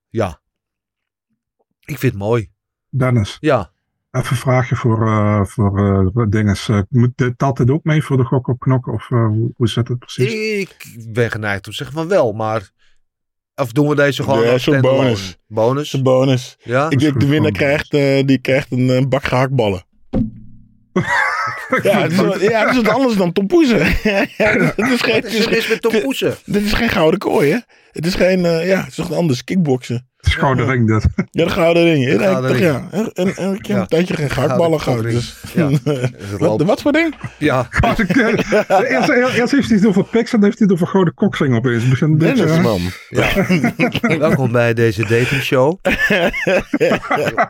Ja. 0.09 0.41
Ik 1.79 1.97
vind 1.97 2.13
het 2.13 2.21
mooi. 2.21 2.51
Dennis, 2.89 3.37
Ja. 3.39 3.71
even 4.11 4.31
een 4.31 4.37
vraagje 4.37 4.75
voor, 4.75 5.07
eh 5.07 5.45
voor 5.45 5.79
eh 6.13 6.25
dinges. 6.29 6.69
Eh, 6.69 6.81
moet 6.89 7.11
dit, 7.15 7.39
dit 7.39 7.69
ook 7.69 7.83
mee 7.83 8.03
voor 8.03 8.17
de 8.17 8.23
gok 8.23 8.47
op 8.47 8.59
knokken? 8.59 8.93
Of 8.93 9.11
eh, 9.11 9.27
hoe, 9.27 9.51
hoe 9.55 9.67
zit 9.67 9.87
het 9.87 9.99
precies? 9.99 10.33
Ik 10.59 10.95
ben 11.09 11.31
geneigd 11.31 11.65
om 11.65 11.71
te 11.71 11.77
zeggen 11.77 11.95
van 11.95 12.07
wel, 12.07 12.31
maar... 12.31 12.71
Of 13.59 13.71
doen 13.71 13.87
we 13.87 13.95
deze 13.95 14.23
gewoon 14.23 14.43
Ja, 14.43 14.51
als 14.51 14.65
bonus. 14.65 15.37
Bonus? 15.47 15.93
een 15.93 16.03
bonus. 16.03 16.57
Ja? 16.63 16.89
Ik 16.89 16.99
denk 16.99 17.19
de 17.19 17.27
winnaar 17.27 17.51
krijgt, 17.51 17.93
eh, 17.93 18.25
die 18.25 18.37
krijgt 18.37 18.71
een, 18.71 18.89
eh, 18.89 19.05
bak 19.05 19.23
gehaktballen. 19.23 19.83
Ja, 21.83 22.01
het 22.01 22.11
is, 22.11 22.17
wat- 22.17 22.41
ja, 22.41 22.59
het 22.67 22.75
is 22.75 22.81
wat 22.81 22.93
anders 22.93 23.15
dan 23.15 23.31
tompoezen. 23.31 23.77
het 23.85 23.97
is 24.91 25.01
geen, 25.01 25.13
het 25.13 25.33
is 25.33 25.67
met 25.67 25.81
dit 26.45 26.63
is 26.63 26.73
geen 26.73 26.89
gouden 26.89 27.19
kooi, 27.19 27.51
hè? 27.51 27.57
Het 27.91 28.05
is 28.05 28.15
geen, 28.15 28.45
eh, 28.45 28.67
ja, 28.67 28.79
het 28.79 28.87
is 28.87 28.95
toch 28.95 29.13
anders, 29.13 29.43
kickboksen. 29.43 30.08
Schouderring 30.21 30.87
dit. 30.87 31.05
Ja, 31.31 31.43
de 31.45 31.49
gouden 31.49 31.83
ring. 31.83 32.05
Ja, 32.11 32.17
gouden 32.17 32.49
toch, 32.51 32.59
ring. 32.59 32.71
ja. 32.71 32.87
En, 32.91 33.11
en, 33.13 33.35
en 33.35 33.53
ik 33.53 33.65
heb 33.65 33.75
Ja. 33.75 33.81
een 33.81 33.87
tijdje 33.87 34.15
geen 34.15 34.29
gehaktballen 34.29 34.81
gehad. 34.81 35.01
Dus, 35.03 35.35
Ja. 35.53 35.69
wat, 36.37 36.61
wat 36.61 36.81
voor 36.81 36.91
ding? 36.91 37.15
Ja. 37.37 37.67
Als 37.79 37.99
ik, 37.99 38.09
eh, 38.17 38.91
eerst, 38.91 39.09
eerst 39.09 39.51
heeft 39.51 39.67
hij 39.69 39.77
het 39.77 39.85
over 39.87 40.03
piks 40.03 40.33
en 40.33 40.39
dan 40.39 40.43
heeft 40.49 40.59
hij 40.59 40.67
het 40.67 40.71
over 40.71 40.87
gouden 40.87 41.13
koksring 41.13 41.55
opeens. 41.55 41.81
Het 41.81 41.89
begint 41.89 42.11
een 42.11 42.17
beetje, 42.35 42.61
man. 42.61 42.81
ja. 43.09 43.27
Welkom 44.27 44.51
bij 44.51 44.73
deze 44.73 45.01
datingshow. 45.01 45.77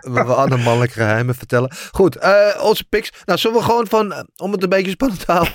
Waar 0.01 0.25
we 0.27 0.33
alle 0.33 0.57
mannelijke 0.57 0.93
geheimen 0.93 1.35
vertellen. 1.35 1.71
Goed, 1.91 2.15
eh, 2.15 2.31
onze 2.61 2.83
picks. 2.89 3.11
Nou, 3.25 3.39
zullen 3.39 3.57
we 3.57 3.63
gewoon 3.63 3.87
van, 3.87 4.13
eh, 4.13 4.19
om 4.37 4.51
het 4.51 4.63
een 4.63 4.69
beetje 4.69 4.91
spannend 4.91 5.25
te 5.25 5.31
houden. 5.31 5.53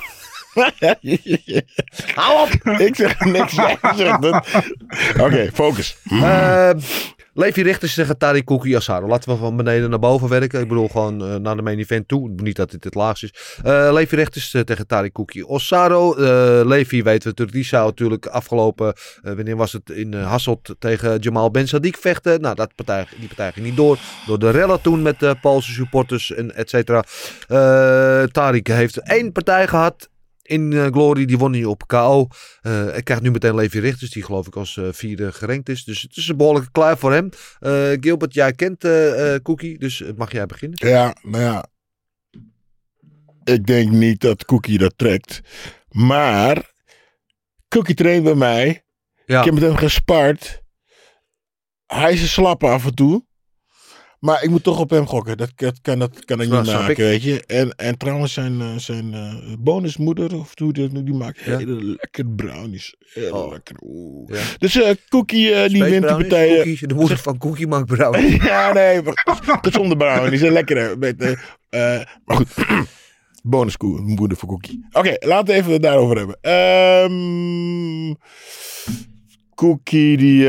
Hou 2.14 2.48
op! 2.48 2.50
ik 2.88 2.96
zeg 2.96 3.20
niks. 3.20 3.58
Oké, 5.26 5.50
focus. 5.52 5.96
Eh, 6.04 6.70
Levi 7.36 7.62
Richters 7.62 7.94
tegen 7.94 8.18
Tari 8.18 8.44
Kuki 8.44 8.76
Asaro. 8.76 9.06
Laten 9.06 9.32
we 9.32 9.36
van 9.36 9.56
beneden 9.56 9.90
naar 9.90 9.98
boven 9.98 10.28
werken. 10.28 10.60
Ik 10.60 10.68
bedoel 10.68 10.88
gewoon 10.88 11.24
eh, 11.24 11.34
naar 11.34 11.56
de 11.56 11.62
main 11.62 11.78
event 11.78 12.08
toe. 12.08 12.28
Niet 12.36 12.56
dat 12.56 12.70
dit 12.70 12.84
het 12.84 12.94
laagst 12.94 13.22
is. 13.22 13.34
Eh 13.62 13.88
Levi 13.92 14.16
Richters 14.16 14.54
eh, 14.54 14.60
tegen 14.60 14.86
Tari 14.86 15.10
Kuki 15.10 15.42
Osaro. 15.42 16.14
Eh 16.14 16.66
Levi 16.66 17.02
weten 17.02 17.22
we 17.22 17.28
natuurlijk. 17.28 17.56
Die 17.56 17.64
zou 17.64 17.84
natuurlijk 17.86 18.26
afgelopen... 18.26 18.94
wanneer 19.22 19.56
was 19.56 19.72
het? 19.72 19.90
In 19.90 20.14
Hasselt 20.14 20.74
tegen 20.78 21.18
Jamal 21.18 21.50
Ben 21.50 21.66
Sadiq 21.68 21.98
vechten. 22.00 22.40
Nou, 22.40 22.54
dat 22.54 22.74
partij, 22.74 23.06
die 23.18 23.26
partij 23.26 23.52
ging 23.52 23.66
niet 23.66 23.76
door. 23.76 23.98
Door 24.26 24.38
de 24.38 24.50
rellen 24.50 24.80
toen 24.80 25.02
met 25.02 25.20
de 25.20 25.36
Poolse 25.40 25.72
supporters 25.72 26.32
en 26.32 26.54
et 26.54 26.70
cetera. 26.70 27.04
Tariq 28.28 28.72
heeft 28.72 28.96
één 28.96 29.32
partij 29.32 29.66
gehad 29.66 30.08
in 30.44 30.72
eh, 30.72 30.86
Glory. 30.86 31.24
Die 31.24 31.38
won 31.38 31.52
hij 31.52 31.64
op 31.64 31.86
KO. 31.86 32.26
Eh 32.60 32.84
hij 32.84 33.02
krijgt 33.02 33.22
nu 33.22 33.30
meteen 33.30 33.54
Levi 33.54 33.80
Richters, 33.80 34.10
die 34.10 34.24
geloof 34.24 34.46
ik 34.46 34.56
als 34.56 34.76
eh, 34.76 34.88
vierde 34.90 35.32
gerankt 35.32 35.68
is. 35.68 35.84
Dus 35.84 36.02
het 36.02 36.16
is 36.16 36.28
een 36.28 36.36
behoorlijke 36.36 36.70
klaar 36.70 36.98
voor 36.98 37.12
hem. 37.12 37.28
Gilbert, 38.00 38.34
jij 38.34 38.52
kent 38.52 38.80
Cookie, 39.42 39.78
dus 39.78 40.02
mag 40.16 40.32
jij 40.32 40.46
beginnen? 40.46 40.88
Ja, 40.88 41.16
nou 41.22 41.42
ja. 41.42 41.66
Ik 43.44 43.66
denk 43.66 43.90
niet 43.90 44.20
dat 44.20 44.44
Cookie 44.44 44.78
dat 44.78 44.92
trekt. 44.96 45.40
Maar 45.88 46.72
Cookie 47.68 47.94
traint 47.94 48.24
bij 48.24 48.34
mij. 48.34 48.84
Ja. 49.26 49.38
Ik 49.38 49.44
heb 49.44 49.54
met 49.54 49.62
hem 49.62 49.76
gespart. 49.76 50.62
Hij 51.86 52.12
is 52.12 52.22
een 52.22 52.28
slappe 52.28 52.66
af 52.66 52.84
en 52.84 52.94
toe. 52.94 53.24
Maar 54.24 54.42
ik 54.42 54.50
moet 54.50 54.62
toch 54.62 54.78
op 54.80 54.90
hem 54.90 55.06
gokken. 55.06 55.36
Dat, 55.36 55.52
dat 55.56 55.78
kan, 55.82 55.98
dat 55.98 56.24
kan 56.24 56.40
ik 56.40 56.50
niet 56.50 56.66
maken, 56.66 56.90
ik. 56.90 56.96
weet 56.96 57.22
je. 57.22 57.44
En, 57.46 57.70
en 57.70 57.98
trouwens 57.98 58.32
zijn, 58.32 58.60
eh, 58.60 58.76
zijn 58.76 59.14
eh, 59.14 59.34
bonusmoeder, 59.58 60.36
of 60.38 60.52
hoe 60.58 60.72
die, 60.72 61.02
die 61.02 61.14
maakt 61.14 61.40
Ja. 61.40 61.56
hele 61.58 61.82
lekker 61.84 62.26
brownies. 62.26 62.94
Heel 62.98 63.32
Oh. 63.44 63.50
lekker. 63.52 63.76
Ja. 64.26 64.42
Dus 64.58 64.82
eh, 64.82 64.90
Cookie 65.08 65.68
die 65.68 65.82
wint 65.84 66.00
Brownies? 66.04 66.28
partij. 66.28 66.56
Cookie, 66.56 66.86
de 66.86 66.94
moeder 66.94 67.18
van 67.18 67.38
Cookie 67.38 67.66
maakt 67.66 67.86
Brown. 67.86 68.18
ja, 68.46 68.72
nee, 68.72 69.00
gezonde 69.62 69.96
brownies 69.96 70.40
zijn 70.40 70.52
lekker. 70.52 70.98
Met, 70.98 71.18
maar 72.24 72.36
goed, 72.36 72.48
bonuskoe, 73.42 74.00
moeder 74.00 74.36
voor 74.38 74.48
Cookie. 74.48 74.86
Oké, 74.92 75.16
laten 75.20 75.46
we 75.54 75.60
even 75.60 75.72
het 75.72 75.82
daarover 75.82 76.16
hebben. 76.16 76.38
Ehm 76.40 78.14
Cookie, 79.54 80.16
die, 80.16 80.48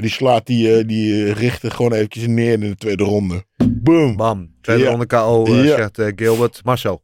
die 0.00 0.10
slaat 0.10 0.46
die, 0.46 0.76
eh, 0.78 0.86
die 0.86 1.24
eh, 1.24 1.32
richten 1.32 1.70
gewoon 1.72 1.92
eventjes 1.92 2.26
neer 2.26 2.52
in 2.52 2.60
de 2.60 2.76
tweede 2.76 3.04
ronde. 3.04 3.44
Boom. 3.68 4.16
Bam, 4.16 4.54
tweede 4.60 4.82
Ja. 4.82 4.90
ronde 4.90 5.06
KO, 5.06 5.44
eh, 5.44 5.64
Ja. 5.64 5.76
zegt 5.76 5.98
eh, 5.98 6.12
Gilbert. 6.16 6.64
Marcel, 6.64 7.02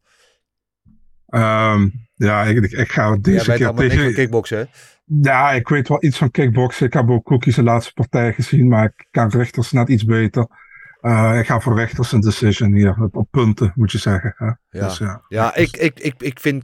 ehm, 1.27 1.87
ja, 2.15 2.43
ik, 2.43 2.63
ik, 2.63 2.71
ik 2.71 2.91
ga 2.91 3.07
jij 3.07 3.19
deze 3.21 3.53
keer 3.53 3.73
niks 3.73 3.93
tegen... 3.93 4.13
kickboksen, 4.13 4.57
hè? 4.57 4.63
Ja, 5.21 5.51
ik 5.51 5.67
weet 5.67 5.87
wel 5.87 6.03
iets 6.03 6.17
van 6.17 6.31
kickboksen. 6.31 6.85
Ik 6.85 6.93
heb 6.93 7.09
ook 7.09 7.25
Cookies 7.25 7.55
de 7.55 7.63
laatste 7.63 7.93
partij 7.93 8.33
gezien, 8.33 8.67
maar 8.67 8.85
ik 8.85 9.07
kan 9.11 9.29
Richters 9.29 9.71
net 9.71 9.89
iets 9.89 10.05
beter. 10.05 10.47
Eh, 11.01 11.35
ik 11.39 11.45
ga 11.45 11.59
voor 11.59 11.75
Richters 11.75 12.11
een 12.11 12.19
decision 12.21 12.73
hier, 12.73 12.95
op, 13.01 13.15
op 13.15 13.27
punten 13.31 13.71
moet 13.75 13.91
je 13.91 13.97
zeggen. 13.97 14.33
Hè? 14.37 14.45
Ja. 14.45 14.87
Dus, 14.87 14.97
ja, 14.97 15.21
Ja, 15.27 15.55
ik, 15.55 15.77
ik, 15.77 15.99
ik, 15.99 16.13
ik 16.17 16.39
vind 16.39 16.63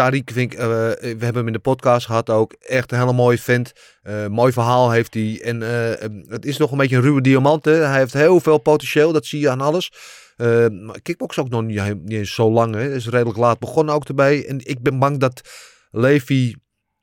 Tariq, 0.00 0.32
vind 0.32 0.52
ik, 0.52 0.58
eh, 0.58 0.66
we 0.66 0.98
hebben 1.00 1.34
hem 1.34 1.46
in 1.46 1.52
de 1.52 1.58
podcast 1.58 2.06
gehad 2.06 2.30
ook, 2.30 2.52
echt 2.52 2.92
een 2.92 2.98
hele 2.98 3.12
mooie 3.12 3.38
vent. 3.38 3.72
Eh, 4.08 4.26
mooi 4.26 4.52
verhaal 4.52 4.90
heeft 4.90 5.14
hij. 5.14 5.40
En 5.42 5.62
eh, 5.62 6.02
eh, 6.02 6.10
het 6.28 6.44
is 6.44 6.56
nog 6.56 6.70
een 6.70 6.78
beetje 6.78 6.96
een 6.96 7.02
ruwe 7.02 7.20
diamant. 7.20 7.64
Hè. 7.64 7.72
Hij 7.72 7.98
heeft 7.98 8.12
heel 8.12 8.40
veel 8.40 8.58
potentieel, 8.58 9.12
dat 9.12 9.26
zie 9.26 9.40
je 9.40 9.50
aan 9.50 9.60
alles. 9.60 9.92
Eh 10.36 10.68
maar 10.68 11.00
kickbox 11.00 11.38
ook 11.38 11.48
nog 11.48 11.62
niet, 11.62 12.04
niet 12.04 12.18
eens 12.18 12.34
zo 12.34 12.50
lang. 12.50 12.74
Hè. 12.74 12.94
Is 12.94 13.08
redelijk 13.08 13.38
laat 13.38 13.58
begonnen 13.58 13.94
ook 13.94 14.04
erbij. 14.04 14.46
En 14.46 14.58
ik 14.66 14.82
ben 14.82 14.98
bang 14.98 15.18
dat 15.18 15.40
Levi 15.90 16.54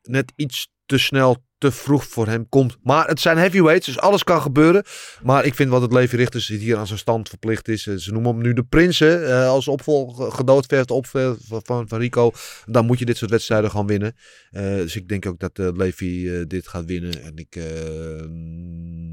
net 0.02 0.32
iets 0.36 0.68
te 0.86 0.98
snel, 0.98 1.38
te 1.66 1.72
vroeg 1.72 2.06
voor 2.08 2.28
hem 2.28 2.50
komt. 2.50 2.78
Maar 2.84 3.08
het 3.08 3.20
zijn 3.20 3.38
heavyweights, 3.38 3.86
dus 3.86 4.00
alles 4.00 4.24
kan 4.24 4.42
gebeuren. 4.42 4.84
Maar 5.24 5.46
ik 5.46 5.54
vind 5.56 5.70
wat 5.70 5.82
het 5.82 5.94
Levi 5.94 6.16
Richters 6.16 6.48
hier 6.48 6.78
aan 6.78 6.88
zijn 6.88 7.00
stand 7.00 7.30
verplicht 7.30 7.68
is. 7.68 7.88
eh, 7.88 7.96
Ze 7.96 8.12
noemen 8.12 8.34
hem 8.34 8.42
nu 8.42 8.54
de 8.54 8.64
prins 8.64 9.00
hè, 9.00 9.26
eh, 9.26 9.48
als 9.48 9.68
opvolger, 9.68 10.32
gedoodverfde 10.32 10.94
opvolger 10.94 11.62
van, 11.64 11.88
van 11.88 12.00
Rico. 12.00 12.32
Dan 12.66 12.86
moet 12.86 13.00
je 13.00 13.06
dit 13.06 13.18
soort 13.18 13.32
wedstrijden 13.32 13.72
gaan 13.72 13.88
winnen. 13.88 14.16
Eh, 14.52 14.62
dus 14.64 14.96
ik 14.96 15.08
denk 15.08 15.26
ook 15.26 15.40
dat 15.40 15.60
eh, 15.60 15.70
Levi 15.74 16.46
dit 16.48 16.68
gaat 16.68 16.86
winnen. 16.86 17.22
En 17.24 17.36
ik, 17.36 17.56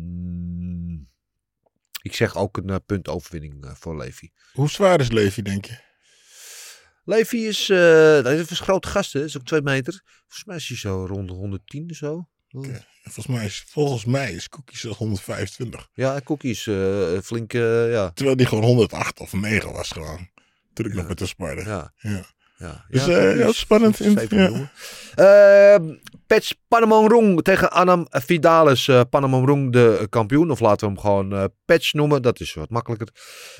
mm, 0.02 1.08
ik 2.02 2.14
zeg 2.14 2.36
ook 2.36 2.56
een 2.56 2.84
puntoverwinning 2.86 3.64
eh, 3.64 3.70
voor 3.74 3.96
Levi. 3.96 4.30
Hoe 4.52 4.70
zwaar 4.70 5.00
is 5.00 5.10
Levi, 5.10 5.42
denk 5.42 5.64
je? 5.64 5.90
Levi 7.04 7.46
is, 7.46 7.66
dat 8.22 8.26
is 8.26 8.50
een 8.50 8.56
grote 8.56 8.88
gast, 8.88 9.12
hè? 9.12 9.24
is 9.24 9.36
ook 9.38 9.44
twee 9.44 9.62
meter. 9.62 10.02
Volgens 10.04 10.44
mij 10.44 10.56
is 10.56 10.68
hij 10.68 10.76
zo 10.76 11.06
rond 11.06 11.28
de 11.28 11.34
110 11.34 11.90
of 11.90 11.96
zo. 11.96 12.28
Volgens 13.02 13.26
mij 13.26 13.44
is, 13.44 13.64
volgens 13.68 14.04
mij 14.04 14.32
is 14.32 14.48
Cookies 14.48 14.80
zelfs 14.80 14.98
125. 14.98 15.88
Ja, 15.94 16.20
Cookie 16.24 16.50
is 16.50 16.66
eh, 16.66 17.18
flink, 17.22 17.54
eh, 17.54 17.92
ja. 17.92 18.10
Terwijl 18.10 18.36
die 18.36 18.46
gewoon 18.46 18.64
108 18.64 19.20
of 19.20 19.32
9 19.32 19.72
was 19.72 19.88
gewoon. 19.88 20.28
Toen 20.72 20.86
ik 20.86 20.94
nog 20.94 21.08
met 21.08 21.18
de 21.18 21.26
sparde. 21.26 21.62
Ja. 21.62 21.92
ja. 21.96 22.24
Ja, 22.56 22.84
Dus 22.88 23.04
ja, 23.04 23.10
eh, 23.12 23.22
Cookie 23.24 23.38
ja, 23.38 23.46
is- 23.48 23.58
spannend. 23.58 24.00
In, 24.00 24.18
ja. 24.28 24.68
Patch 26.26 26.52
Panamong 26.68 27.42
tegen 27.42 27.70
Anam 27.72 28.06
Vidales. 28.10 28.88
Eh 28.88 29.00
Panamong 29.10 29.72
de 29.72 30.06
kampioen. 30.10 30.50
Of 30.50 30.60
laten 30.60 30.86
we 30.86 30.92
hem 30.92 31.02
gewoon 31.02 31.32
eh, 31.32 31.44
Patch 31.64 31.92
noemen. 31.92 32.22
Dat 32.22 32.40
is 32.40 32.54
wat 32.54 32.70
makkelijker. 32.70 33.08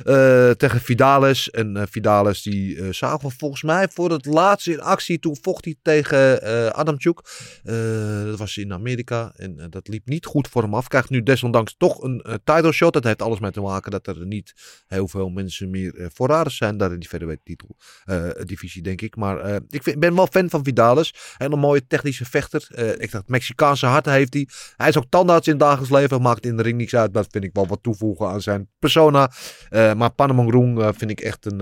Eh, 0.04 0.50
tegen 0.50 0.80
Vidales. 0.80 1.50
En 1.50 1.76
eh, 1.76 1.82
Vidales 1.90 2.42
die 2.42 2.80
eh, 2.80 2.88
zagen 2.92 3.28
we 3.28 3.34
volgens 3.38 3.62
mij 3.62 3.88
voor 3.92 4.10
het 4.10 4.26
laatst 4.26 4.66
in 4.68 4.80
actie. 4.80 5.18
Toen 5.18 5.36
vocht 5.42 5.64
hij 5.64 5.76
tegen 5.82 6.42
eh 6.42 6.66
Adamchuk. 6.66 7.20
Eh, 7.64 8.24
dat 8.24 8.38
was 8.38 8.56
in 8.56 8.72
Amerika. 8.72 9.32
En 9.36 9.58
eh, 9.58 9.66
dat 9.70 9.88
liep 9.88 10.06
niet 10.08 10.26
goed 10.26 10.48
voor 10.48 10.62
hem 10.62 10.74
af. 10.74 10.88
Krijgt 10.88 11.10
nu 11.10 11.22
desondanks 11.22 11.74
toch 11.78 12.02
een 12.02 12.20
eh, 12.20 12.34
title 12.44 12.72
shot. 12.72 12.92
Dat 12.92 13.04
heeft 13.04 13.22
alles 13.22 13.40
mee 13.40 13.50
te 13.50 13.60
maken 13.60 13.90
dat 13.90 14.06
er 14.06 14.26
niet 14.26 14.52
heel 14.86 15.08
veel 15.08 15.28
mensen 15.28 15.70
meer 15.70 15.94
eh, 15.98 16.06
voorradig 16.14 16.52
zijn. 16.52 16.76
Daar 16.76 16.92
in 16.92 16.98
die 16.98 17.08
featherweight 17.08 17.44
titel 17.46 17.76
eh, 18.04 18.28
divisie 18.44 18.82
denk 18.96 19.12
ik. 19.12 19.16
Maar 19.16 19.38
eh, 19.38 19.56
ik 19.68 19.98
ben 19.98 20.14
wel 20.14 20.26
fan 20.26 20.50
van 20.50 20.64
Vidales. 20.64 21.14
Hele 21.36 21.56
mooie 21.56 21.86
technische 21.86 22.24
vechter. 22.24 22.66
Eh, 22.68 22.90
ik 22.90 23.10
dacht, 23.10 23.28
Mexicaanse 23.28 23.86
hart 23.86 24.06
heeft 24.06 24.34
hij. 24.34 24.48
Hij 24.76 24.88
is 24.88 24.96
ook 24.96 25.06
tandarts 25.08 25.46
in 25.46 25.52
het 25.52 25.62
dagelijks 25.62 25.90
leven. 25.90 26.22
Maakt 26.22 26.46
in 26.46 26.56
de 26.56 26.62
ring 26.62 26.76
niks 26.76 26.94
uit. 26.94 27.14
Dat 27.14 27.26
vind 27.30 27.44
ik 27.44 27.50
wel 27.52 27.66
wat 27.66 27.82
toevoegen 27.82 28.28
aan 28.28 28.40
zijn 28.40 28.68
persona. 28.78 29.30
Eh, 29.68 29.94
maar 29.94 30.10
Panamong 30.10 30.80
eh, 30.80 30.88
vind 30.92 31.10
ik 31.10 31.20
echt 31.20 31.52
een 31.52 31.58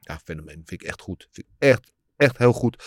ja, 0.00 0.18
fenomeen. 0.24 0.62
Vind 0.64 0.82
ik 0.82 0.82
echt 0.82 1.00
goed. 1.00 1.28
Echt, 1.58 1.92
echt 2.16 2.38
heel 2.38 2.52
goed. 2.52 2.84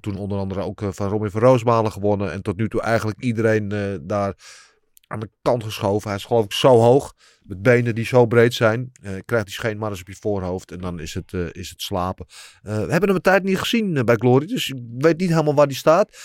Toen 0.00 0.16
onder 0.16 0.38
andere 0.38 0.60
ook 0.60 0.80
van 0.90 1.08
Robin 1.08 1.30
van 1.30 1.40
Roosmalen 1.40 1.92
gewonnen. 1.92 2.32
En 2.32 2.42
tot 2.42 2.56
nu 2.56 2.68
toe 2.68 2.80
eigenlijk 2.80 3.22
iedereen 3.22 3.68
daar 4.02 4.34
aan 5.08 5.20
de 5.20 5.30
kant 5.42 5.64
geschoven. 5.64 6.08
Hij 6.08 6.18
is 6.18 6.24
geloof 6.24 6.44
ik 6.44 6.52
zo 6.52 6.68
hoog. 6.68 7.14
Met 7.42 7.62
benen 7.62 7.94
die 7.94 8.04
zo 8.04 8.26
breed 8.26 8.54
zijn. 8.54 8.90
eh, 8.92 9.12
krijgt 9.24 9.46
hij 9.46 9.54
scheen 9.54 9.78
maar 9.78 9.90
op 9.90 10.06
je 10.06 10.16
voorhoofd. 10.20 10.72
En 10.72 10.78
dan 10.78 11.00
is 11.00 11.14
het, 11.14 11.32
eh, 11.32 11.46
is 11.52 11.70
het 11.70 11.82
slapen. 11.82 12.26
Eh, 12.62 12.74
we 12.74 12.90
hebben 12.90 13.08
hem 13.08 13.14
een 13.14 13.20
tijd 13.20 13.42
niet 13.42 13.58
gezien 13.58 14.04
bij 14.04 14.16
Glory. 14.16 14.46
Dus 14.46 14.68
ik 14.68 14.80
weet 14.98 15.18
niet 15.18 15.28
helemaal 15.28 15.54
waar 15.54 15.66
hij 15.66 15.74
staat. 15.74 16.18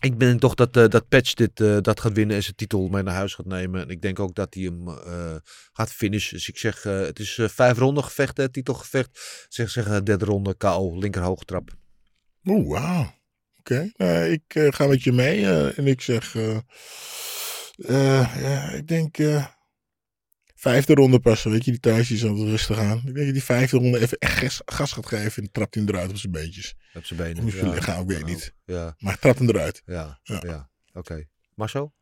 Ik 0.00 0.18
ben 0.18 0.38
toch 0.38 0.54
dat, 0.54 0.72
dat 0.72 1.08
Patch 1.08 1.34
dit 1.34 1.56
dat 1.84 2.00
gaat 2.00 2.12
winnen 2.12 2.36
en 2.36 2.42
zijn 2.42 2.54
titel 2.54 2.88
mee 2.88 3.02
naar 3.02 3.14
huis 3.14 3.34
gaat 3.34 3.46
nemen. 3.46 3.80
En 3.80 3.88
ik 3.88 4.02
denk 4.02 4.20
ook 4.20 4.34
dat 4.34 4.54
hij 4.54 4.62
hem 4.62 4.88
gaat 5.72 5.92
finishen. 5.92 6.36
Dus 6.36 6.48
ik 6.48 6.58
zeg, 6.58 6.82
het 6.82 7.18
is 7.18 7.38
vijf 7.42 7.78
ronden 7.78 8.04
gevecht, 8.04 8.52
titelgevecht. 8.52 9.46
Zeg, 9.48 9.70
zeg 9.70 10.02
derde 10.02 10.24
ronde 10.24 10.54
KO, 10.54 10.98
linker 10.98 11.22
hoogtrap. 11.22 11.70
Oeh. 12.44 13.08
Oké, 13.58 13.90
nou, 13.96 14.24
ik 14.24 14.42
ga 14.74 14.86
met 14.86 15.02
je 15.02 15.12
mee 15.12 15.46
en 15.72 15.86
ik 15.86 16.00
zeg, 16.00 16.34
ja, 17.76 18.70
ik 18.70 18.86
denk 18.86 19.18
eh, 19.18 19.46
vijfde 20.54 20.94
ronde 20.94 21.20
pas, 21.20 21.42
weet 21.44 21.64
je, 21.64 21.70
die 21.70 21.80
thuis 21.80 22.10
is 22.10 22.24
altijd 22.24 22.48
rustig 22.48 22.78
aan. 22.78 22.96
Ik 22.98 23.14
denk 23.14 23.24
dat 23.24 23.32
die 23.34 23.42
vijfde 23.44 23.76
ronde 23.78 24.00
even 24.00 24.18
echt 24.18 24.38
gas, 24.38 24.62
gas 24.64 24.92
gaat 24.92 25.06
geven 25.06 25.42
en 25.42 25.50
trapt 25.52 25.74
hij 25.74 25.84
hem 25.84 25.94
eruit 25.94 26.10
op 26.10 26.16
zijn 26.16 26.32
beentjes. 26.32 26.74
Op 26.94 27.04
zijn 27.04 27.18
benen. 27.20 27.44
Of 27.44 27.52
zijn 27.52 27.70
lichaam, 27.74 28.02
ik 28.02 28.08
weet 28.08 28.18
kan 28.18 28.28
niet. 28.28 28.54
Ja, 28.64 28.94
Maar 28.98 29.18
trapt 29.18 29.38
hem 29.38 29.48
eruit. 29.48 29.82
ja, 29.84 30.20
Ja. 30.22 30.40
ja. 30.46 30.70
Oké. 30.92 31.24
Marcel? 31.54 31.94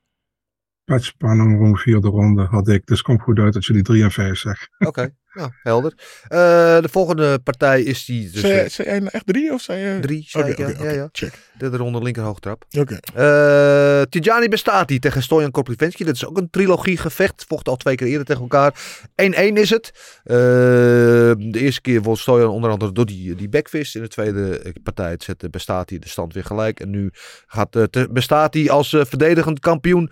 Patch 0.85 1.16
Panamong 1.16 1.81
vierde 1.81 2.09
ronde 2.09 2.43
had 2.43 2.68
ik. 2.68 2.87
Dus 2.87 3.03
komt 3.03 3.22
goed 3.22 3.39
uit 3.39 3.53
dat 3.53 3.64
jullie 3.64 3.83
3 3.83 4.03
en 4.03 4.11
5 4.11 4.39
zeggen. 4.39 4.68
Oké, 4.79 5.14
nou, 5.35 5.51
helder. 5.62 5.93
Eh, 6.22 6.39
de 6.80 6.89
volgende 6.91 7.39
partij 7.39 7.82
is 7.82 8.05
die... 8.05 8.30
Dus, 8.30 8.41
zei, 8.41 8.53
eh, 8.53 8.59
jij- 8.59 8.68
zei 8.68 8.99
nou 8.99 9.11
echt 9.12 9.26
drie 9.26 9.53
of 9.53 9.61
zei 9.61 9.78
je? 9.80 10.01
Drie, 10.01 10.24
zei 10.28 10.53
Oké, 10.53 10.62
ik, 10.66 10.78
ja. 10.78 10.85
Ja, 10.85 10.91
ja. 10.91 11.09
Check. 11.12 11.32
Derde 11.59 11.76
ronde 11.76 12.03
linker 12.03 12.22
hoogtrap. 12.22 12.64
Oké. 12.78 12.99
Eh 13.14 14.03
Tijani 14.09 14.49
Bestati 14.49 14.99
tegen 14.99 15.22
Stojan 15.22 15.51
Koplivensky. 15.51 16.05
Dat 16.05 16.14
is 16.14 16.26
ook 16.26 16.37
een 16.37 16.51
trilogie 16.51 16.97
gevecht. 16.97 17.45
Vochten 17.49 17.72
al 17.72 17.78
twee 17.78 17.95
keer 17.95 18.07
eerder 18.07 18.24
tegen 18.26 18.43
elkaar. 18.43 18.74
1-1 19.16 19.57
is 19.57 19.70
het. 19.70 19.91
Eh, 20.24 20.35
de 20.37 21.51
eerste 21.53 21.80
keer 21.80 22.03
won 22.03 22.16
Stojan 22.16 22.49
onder 22.51 22.70
andere 22.70 22.93
door 22.93 23.07
die, 23.07 23.35
die 23.35 23.49
backfist. 23.49 23.95
In 23.97 24.03
de 24.03 24.09
tweede 24.09 24.72
partij 24.82 25.14
zette 25.18 25.51
Bestati 25.51 25.99
de 25.99 26.09
stand 26.09 26.35
weer 26.35 26.45
gelijk. 26.45 26.80
En 26.80 26.91
nu 26.91 27.11
gaat 27.47 27.72
te- 27.72 28.09
Bestati 28.11 28.68
als 28.70 28.89
verdedigend 28.89 29.61
kampioen 29.61 30.11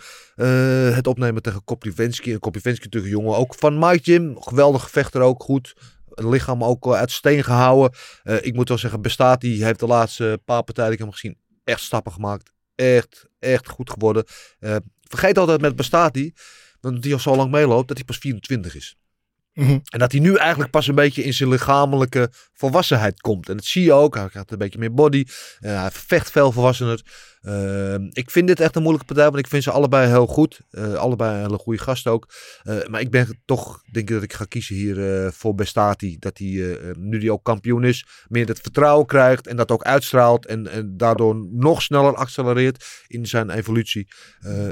het 0.92 1.06
opnemen 1.06 1.42
tegen 1.42 1.64
Koplivensky. 1.64 2.32
En 2.32 2.38
Koplivensky 2.38 2.84
natuurlijk 2.84 3.12
een 3.12 3.18
jongen 3.20 3.38
ook 3.38 3.54
van 3.54 3.78
Mike 3.78 4.02
Jim. 4.02 4.36
Geweldig 4.40 4.90
vechter 5.12 5.22
ook, 5.22 5.42
goed. 5.42 5.74
Het 6.14 6.24
lichaam 6.24 6.64
ook 6.64 6.94
uit 6.94 7.10
steen 7.10 7.44
gehouden. 7.44 7.98
Eh, 8.22 8.44
ik 8.44 8.54
moet 8.54 8.68
wel 8.68 8.78
zeggen, 8.78 9.02
Bestati 9.02 9.64
heeft 9.64 9.80
de 9.80 9.86
laatste 9.86 10.40
paar 10.44 10.62
partijen 10.62 10.90
die 10.90 10.98
ik 10.98 11.04
hem 11.04 11.14
gezien 11.14 11.38
echt 11.64 11.80
stappen 11.80 12.12
gemaakt. 12.12 12.52
Echt, 12.74 13.26
echt 13.38 13.68
goed 13.68 13.90
geworden. 13.90 14.24
Eh, 14.58 14.76
vergeet 15.00 15.38
altijd 15.38 15.60
met 15.60 15.76
Bestati, 15.76 16.32
want 16.80 17.02
die 17.02 17.12
al 17.12 17.18
zo 17.18 17.36
lang 17.36 17.50
meeloopt, 17.50 17.88
dat 17.88 17.96
hij 17.96 18.06
pas 18.06 18.16
24 18.18 18.74
is. 18.74 18.96
Mhm. 19.54 19.78
En 19.90 19.98
dat 19.98 20.12
hij 20.12 20.20
nu 20.20 20.36
eigenlijk 20.36 20.70
pas 20.70 20.86
een 20.86 20.94
beetje 20.94 21.22
in 21.22 21.34
zijn 21.34 21.48
lichamelijke 21.48 22.30
volwassenheid 22.52 23.20
komt. 23.20 23.48
En 23.48 23.56
dat 23.56 23.64
zie 23.64 23.84
je 23.84 23.92
ook. 23.92 24.14
Hij 24.14 24.28
krijgt 24.28 24.50
een 24.50 24.58
beetje 24.58 24.78
meer 24.78 24.94
body. 24.94 25.24
Eh, 25.60 25.80
hij 25.80 25.90
vecht 25.90 26.30
veel 26.30 26.52
volwassener. 26.52 27.02
Eh, 27.42 27.94
ik 27.94 28.30
vind 28.30 28.46
dit 28.46 28.60
echt 28.60 28.76
een 28.76 28.82
moeilijke 28.82 29.06
partij. 29.06 29.30
Want 29.30 29.38
ik 29.38 29.46
vind 29.46 29.62
ze 29.62 29.70
allebei 29.70 30.08
heel 30.08 30.26
goed. 30.26 30.60
Eh, 30.70 30.94
allebei 30.94 31.34
een 31.34 31.40
hele 31.40 31.58
goede 31.58 31.78
gast 31.78 32.06
ook. 32.06 32.28
Eh, 32.62 32.76
maar 32.86 33.00
ik 33.00 33.10
ben 33.10 33.40
toch, 33.44 33.82
denk 33.92 34.08
ik 34.08 34.14
dat 34.14 34.24
ik 34.24 34.32
ga 34.32 34.44
kiezen 34.44 34.74
hier 34.74 35.32
voor 35.32 35.54
Bestati. 35.54 36.16
Dat 36.18 36.38
hij, 36.38 36.78
nu 36.98 37.18
hij 37.18 37.30
ook 37.30 37.44
kampioen 37.44 37.84
is, 37.84 38.06
meer 38.28 38.46
het 38.46 38.60
vertrouwen 38.60 39.06
krijgt. 39.06 39.46
En 39.46 39.56
dat 39.56 39.70
ook 39.70 39.82
uitstraalt. 39.82 40.46
En, 40.46 40.68
en 40.68 40.96
daardoor 40.96 41.46
nog 41.50 41.82
sneller 41.82 42.14
accelereert 42.14 42.84
in 43.06 43.26
zijn 43.26 43.50
evolutie. 43.50 44.08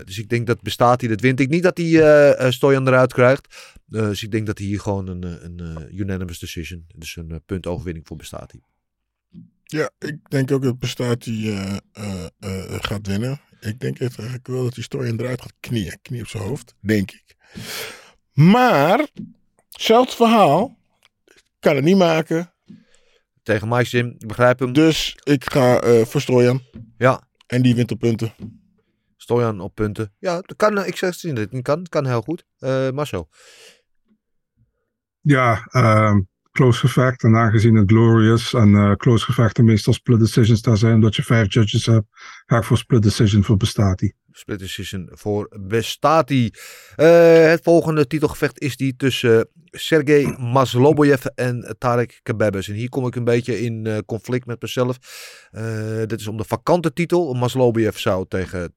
Dus 0.04 0.18
ik 0.18 0.28
denk 0.28 0.46
dat 0.46 0.62
Bestati 0.62 1.08
dit 1.08 1.20
wint. 1.20 1.40
Ik 1.40 1.48
niet 1.48 1.62
dat 1.62 1.78
hij 1.78 2.52
Stojan 2.52 2.88
eruit 2.88 3.12
krijgt. 3.12 3.74
Dus 3.86 4.22
ik 4.22 4.30
denk 4.30 4.46
dat 4.46 4.58
hij 4.58 4.69
hier 4.70 4.80
gewoon 4.80 5.06
een, 5.06 5.24
eh, 5.24 5.42
een, 5.42 5.60
eh, 5.60 5.98
unanimous 5.98 6.38
decision. 6.38 6.86
Dus 6.94 7.16
een 7.16 7.30
eh, 7.30 7.36
punt 7.46 7.66
overwinning 7.66 8.06
voor 8.06 8.16
Bestati. 8.16 8.60
Ja, 9.64 9.90
ik 9.98 10.18
denk 10.28 10.50
ook 10.50 10.62
dat 10.62 10.78
eh, 11.26 11.76
eh, 12.38 12.76
gaat 12.80 13.06
winnen. 13.06 13.40
Ik 13.60 13.80
denk 13.80 13.98
echt 13.98 14.18
eigenlijk 14.18 14.46
wel 14.46 14.62
dat 14.62 14.74
die 14.74 14.82
Stoyan 14.82 15.20
eruit 15.20 15.40
gaat 15.40 15.54
knieën. 15.60 15.98
Knie 16.02 16.20
op 16.20 16.26
zijn 16.26 16.42
hoofd, 16.42 16.74
denk 16.80 17.10
ik. 17.10 17.36
Maar, 18.32 19.08
zelfs 19.68 20.16
verhaal. 20.16 20.78
Kan 21.58 21.76
het 21.76 21.84
niet 21.84 21.96
maken. 21.96 22.52
Tegen 23.42 23.68
Mike 23.68 23.88
Jim, 23.88 24.14
ik 24.18 24.26
begrijp 24.26 24.58
hem. 24.58 24.72
Dus 24.72 25.16
ik 25.22 25.50
ga 25.50 25.80
voor 26.04 26.20
Stoyan. 26.20 26.62
Ja, 26.98 27.28
En 27.46 27.62
die 27.62 27.74
wint 27.74 27.90
op 27.90 27.98
punten. 27.98 28.32
Stojan 29.16 29.60
op 29.60 29.74
punten. 29.74 30.14
Ja, 30.18 30.34
dat 30.34 30.56
kan. 30.56 30.84
Ik 30.84 30.96
zeg 30.96 31.22
het 31.22 31.22
niet 31.22 31.50
dat 31.50 31.62
kan. 31.62 31.86
Kan 31.88 32.06
heel 32.06 32.22
goed. 32.22 32.44
Marcel. 32.94 33.28
Ja, 35.20 35.66
ehm, 35.70 36.20
close 36.52 36.78
gevecht. 36.78 37.22
En 37.22 37.36
aangezien 37.36 37.74
het 37.74 37.90
glorious 37.90 38.54
en 38.54 38.74
eh, 38.74 38.92
close 38.92 39.24
gevechten 39.24 39.64
meestal 39.64 39.92
split 39.92 40.18
decisions 40.18 40.62
daar 40.62 40.76
zijn, 40.76 40.94
omdat 40.94 41.16
je 41.16 41.22
vijf 41.22 41.52
judges 41.52 41.86
hebt, 41.86 42.06
ga 42.46 42.56
ik 42.56 42.64
voor 42.64 42.78
split 42.78 43.02
decision 43.02 43.44
voor 43.44 43.56
Bestati. 43.56 44.12
Split 44.32 44.58
decision 44.58 45.08
voor 45.12 45.48
Bestati. 45.60 46.50
Eh, 46.96 47.46
het 47.46 47.60
volgende 47.62 48.06
titelgevecht 48.06 48.60
is 48.60 48.76
die 48.76 48.96
tussen 48.96 49.48
Sergej 49.70 50.36
Masloboyev 50.38 51.24
en 51.34 51.76
Tarek 51.78 52.20
Kebabes. 52.22 52.68
En 52.68 52.74
hier 52.74 52.88
kom 52.88 53.06
ik 53.06 53.14
een 53.14 53.24
beetje 53.24 53.60
in 53.60 53.86
eh, 53.86 53.98
conflict 54.06 54.46
met 54.46 54.62
mezelf. 54.62 54.98
Eh, 55.50 55.98
dit 56.06 56.20
is 56.20 56.26
om 56.26 56.36
de 56.36 56.44
vakante 56.44 56.92
titel. 56.92 57.34
Masloboyev 57.34 57.96
zou 57.96 58.26
tegen 58.28 58.74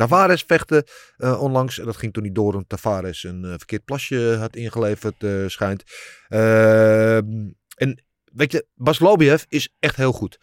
Tavares 0.00 0.44
vechten 0.46 0.84
eh, 1.16 1.42
onlangs. 1.42 1.76
Dat 1.76 1.96
ging 1.96 2.12
toen 2.12 2.22
niet 2.22 2.34
door 2.34 2.52
omdat 2.52 2.68
Tavares 2.68 3.24
een 3.24 3.44
eh, 3.44 3.50
verkeerd 3.50 3.84
plasje 3.84 4.36
had 4.38 4.56
ingeleverd, 4.56 5.24
eh, 5.24 5.46
schijnt. 5.46 5.82
Ehm, 6.28 7.48
en 7.76 8.04
weet 8.32 8.52
je, 8.52 8.66
Maslobiev 8.74 9.44
is 9.48 9.74
echt 9.78 9.96
heel 9.96 10.12
goed. 10.12 10.38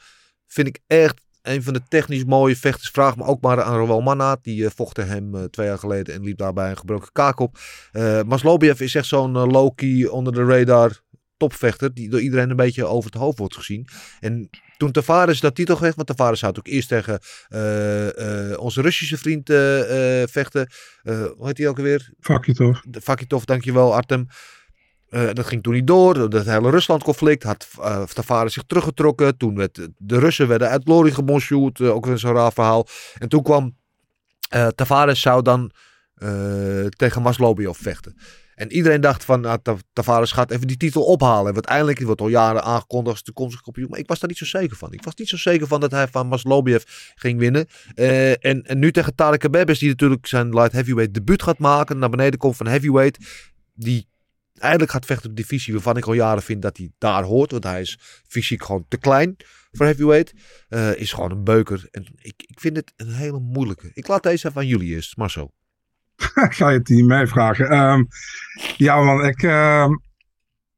Vind 0.48 0.68
ik 0.68 0.80
echt 0.88 1.22
een 1.42 1.64
van 1.64 1.74
de 1.74 1.82
technisch 1.88 2.26
mooie 2.26 2.56
vechters. 2.56 2.90
Vraag 2.90 3.18
me 3.18 3.24
ook 3.24 3.42
maar 3.42 3.62
aan 3.62 3.78
Roel 3.78 4.02
Mannaat. 4.02 4.44
Die 4.44 4.70
vocht 4.70 4.96
tegen 4.96 5.12
hem 5.12 5.50
twee 5.50 5.68
jaar 5.68 5.80
geleden 5.80 6.14
en 6.14 6.24
liep 6.24 6.38
daarbij 6.38 6.70
een 6.70 6.78
gebroken 6.78 7.12
kaak 7.12 7.40
op. 7.40 7.58
Eh 7.92 8.22
Maslobiev 8.24 8.80
is 8.80 8.96
echt 8.96 9.06
zo'n 9.06 9.32
low-key, 9.32 10.08
onder 10.08 10.34
de 10.34 10.46
radar 10.46 11.02
topvechter. 11.38 11.94
Die 11.94 12.10
door 12.10 12.22
iedereen 12.22 12.50
een 12.50 12.56
beetje 12.56 12.86
over 12.86 13.12
het 13.12 13.20
hoofd 13.20 13.38
wordt 13.38 13.56
gezien. 13.56 13.88
En 14.20 14.50
toen 14.78 14.92
Tavares 14.92 15.40
dat 15.40 15.56
titel 15.56 15.76
kreeg, 15.76 15.96
want 15.96 16.08
Tavares 16.08 16.40
zou 16.40 16.54
ook 16.58 16.68
eerst 16.68 16.88
tegen 16.88 17.20
eh, 17.50 18.52
eh, 18.52 18.60
onze 18.60 18.82
Russische 18.82 19.18
vriend 19.18 19.50
eh, 19.50 19.58
vechten. 20.26 20.70
Hoe 21.04 21.48
heet 21.48 21.58
hij 21.58 21.68
ook 21.68 21.78
alweer? 21.78 22.14
Toch? 22.56 22.82
De 22.88 23.02
Fakitov, 23.02 23.44
dankjewel 23.44 23.96
Artem. 23.96 24.28
Dat 25.10 25.46
ging 25.46 25.64
toen 25.64 25.74
niet 25.74 25.88
door. 25.88 26.30
Dat 26.30 26.46
hele 26.46 26.70
Rusland-conflict 26.70 27.44
had 27.44 27.68
eh 27.82 28.04
Tavares 28.04 28.54
zich 28.54 28.64
teruggetrokken. 28.68 29.38
Toen 29.38 29.56
werd 29.56 29.88
de 29.98 30.20
Russen 30.20 30.48
werden 30.48 30.70
uit 30.70 30.84
Glory 30.84 31.12
gebonjourd. 31.12 31.80
eh, 31.80 31.96
ook 31.96 32.06
weer 32.06 32.18
zo'n 32.18 32.34
raar 32.34 32.54
verhaal. 32.54 32.88
En 33.18 33.30
toen 33.30 33.44
kwam 33.44 33.76
Tavares 34.76 35.22
zou 35.22 35.42
dan 35.42 35.72
tegen 36.98 37.22
Maslobiov 37.22 37.78
vechten. 37.82 38.18
En 38.58 38.72
iedereen 38.72 39.02
dacht 39.02 39.26
van, 39.26 39.42
nou, 39.42 39.60
Ta- 39.62 39.78
Tavares 39.94 40.32
gaat 40.32 40.52
even 40.52 40.68
die 40.68 40.78
titel 40.78 41.04
ophalen. 41.04 41.48
En 41.48 41.54
uiteindelijk 41.54 42.00
wordt 42.00 42.22
al 42.22 42.28
jaren 42.28 42.64
aangekondigd 42.64 43.12
als 43.12 43.22
toekomstig 43.22 43.62
kampioen. 43.62 43.90
Maar 43.90 44.00
ik 44.00 44.08
was 44.08 44.20
daar 44.20 44.30
niet 44.30 44.38
zo 44.38 44.46
zeker 44.46 44.78
van. 44.78 44.94
Ik 44.94 45.04
was 45.04 45.16
niet 45.16 45.28
zo 45.28 45.38
zeker 45.38 45.68
van 45.68 45.80
dat 45.80 45.92
hij 45.92 46.08
van 46.08 46.28
Maslobiev 46.28 46.84
ging 47.16 47.40
winnen. 47.40 47.68
Eh, 47.94 48.46
en, 48.46 48.66
nu 48.74 48.92
tegen 48.92 49.16
Tarek 49.16 49.46
Abebes, 49.46 49.80
die 49.80 49.90
natuurlijk 49.90 50.28
zijn 50.28 50.50
light 50.50 50.72
heavyweight 50.72 51.14
debuut 51.14 51.44
gaat 51.44 51.58
maken. 51.58 51.98
Naar 51.98 52.10
beneden 52.10 52.40
komt 52.40 52.56
van 52.56 52.68
heavyweight. 52.68 53.18
Die 53.74 54.08
eindelijk 54.54 54.92
gaat 54.92 55.06
vechten 55.06 55.30
op 55.30 55.36
de 55.36 55.42
divisie 55.42 55.74
waarvan 55.74 55.98
ik 55.98 56.06
al 56.06 56.14
jaren 56.14 56.44
vind 56.44 56.62
dat 56.62 56.78
hij 56.78 56.92
daar 56.98 57.24
hoort. 57.24 57.52
Want 57.52 57.64
hij 57.64 57.82
is 57.82 57.98
fysiek 58.28 58.64
gewoon 58.64 58.86
te 58.88 58.98
klein 58.98 59.36
voor 59.72 59.86
heavyweight. 59.86 60.34
Eh, 60.70 60.96
is 60.96 61.14
gewoon 61.14 61.32
een 61.32 61.44
beuker. 61.44 61.88
En 61.92 62.06
ik, 62.16 62.44
ik 62.48 62.60
vind 62.60 62.76
het 62.76 62.94
een 62.96 63.14
hele 63.14 63.40
moeilijke. 63.40 63.92
Ik 63.94 64.08
laat 64.08 64.24
deze 64.24 64.48
even 64.48 64.62
aan 64.62 64.68
jullie 64.68 64.94
eerst, 64.94 65.18
Marcel. 65.18 65.54
Ik 66.18 66.54
ga 66.58 66.70
je 66.70 66.78
het 66.78 66.90
niet 66.90 67.06
mij 67.06 67.28
vragen. 67.28 67.70
Ehm, 67.70 68.04
ja, 68.78 69.02
man, 69.02 69.26
ik, 69.26 69.44
ehm, 69.44 69.92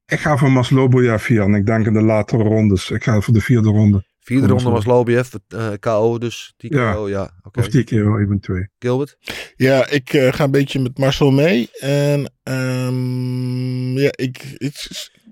ik 0.05 0.19
ga 0.19 0.37
voor 0.37 0.51
Maslobojev 0.51 1.27
hier. 1.27 1.41
En 1.41 1.53
ik 1.53 1.65
denk 1.65 1.85
in 1.85 1.93
de 1.93 2.01
latere 2.01 2.43
rondes. 2.43 2.91
Ik 2.91 3.03
ga 3.03 3.21
voor 3.21 3.33
de 3.33 3.41
vierde 3.41 3.69
ronde. 3.69 4.03
Vierde 4.19 4.47
ronde 4.47 4.69
was 4.69 5.37
eh 5.47 5.71
KO 5.79 6.17
dus. 6.17 6.53
Die 6.57 6.75
Ja. 6.75 6.93
KO, 6.93 7.09
ja. 7.09 7.31
Oké. 7.43 7.59
Of 7.59 7.67
die 7.67 7.83
keer 7.83 8.19
even 8.21 8.39
twee. 8.39 8.69
Gilbert? 8.79 9.17
Ja, 9.55 9.89
ik 9.89 10.13
eh, 10.13 10.33
ga 10.33 10.43
een 10.43 10.51
beetje 10.51 10.79
met 10.79 10.97
Marcel 10.97 11.31
mee. 11.31 11.69
En 11.79 12.33
ehm, 12.43 13.97
ja, 13.97 14.09
ik, 14.11 14.55
het 14.57 15.11
een 15.13 15.31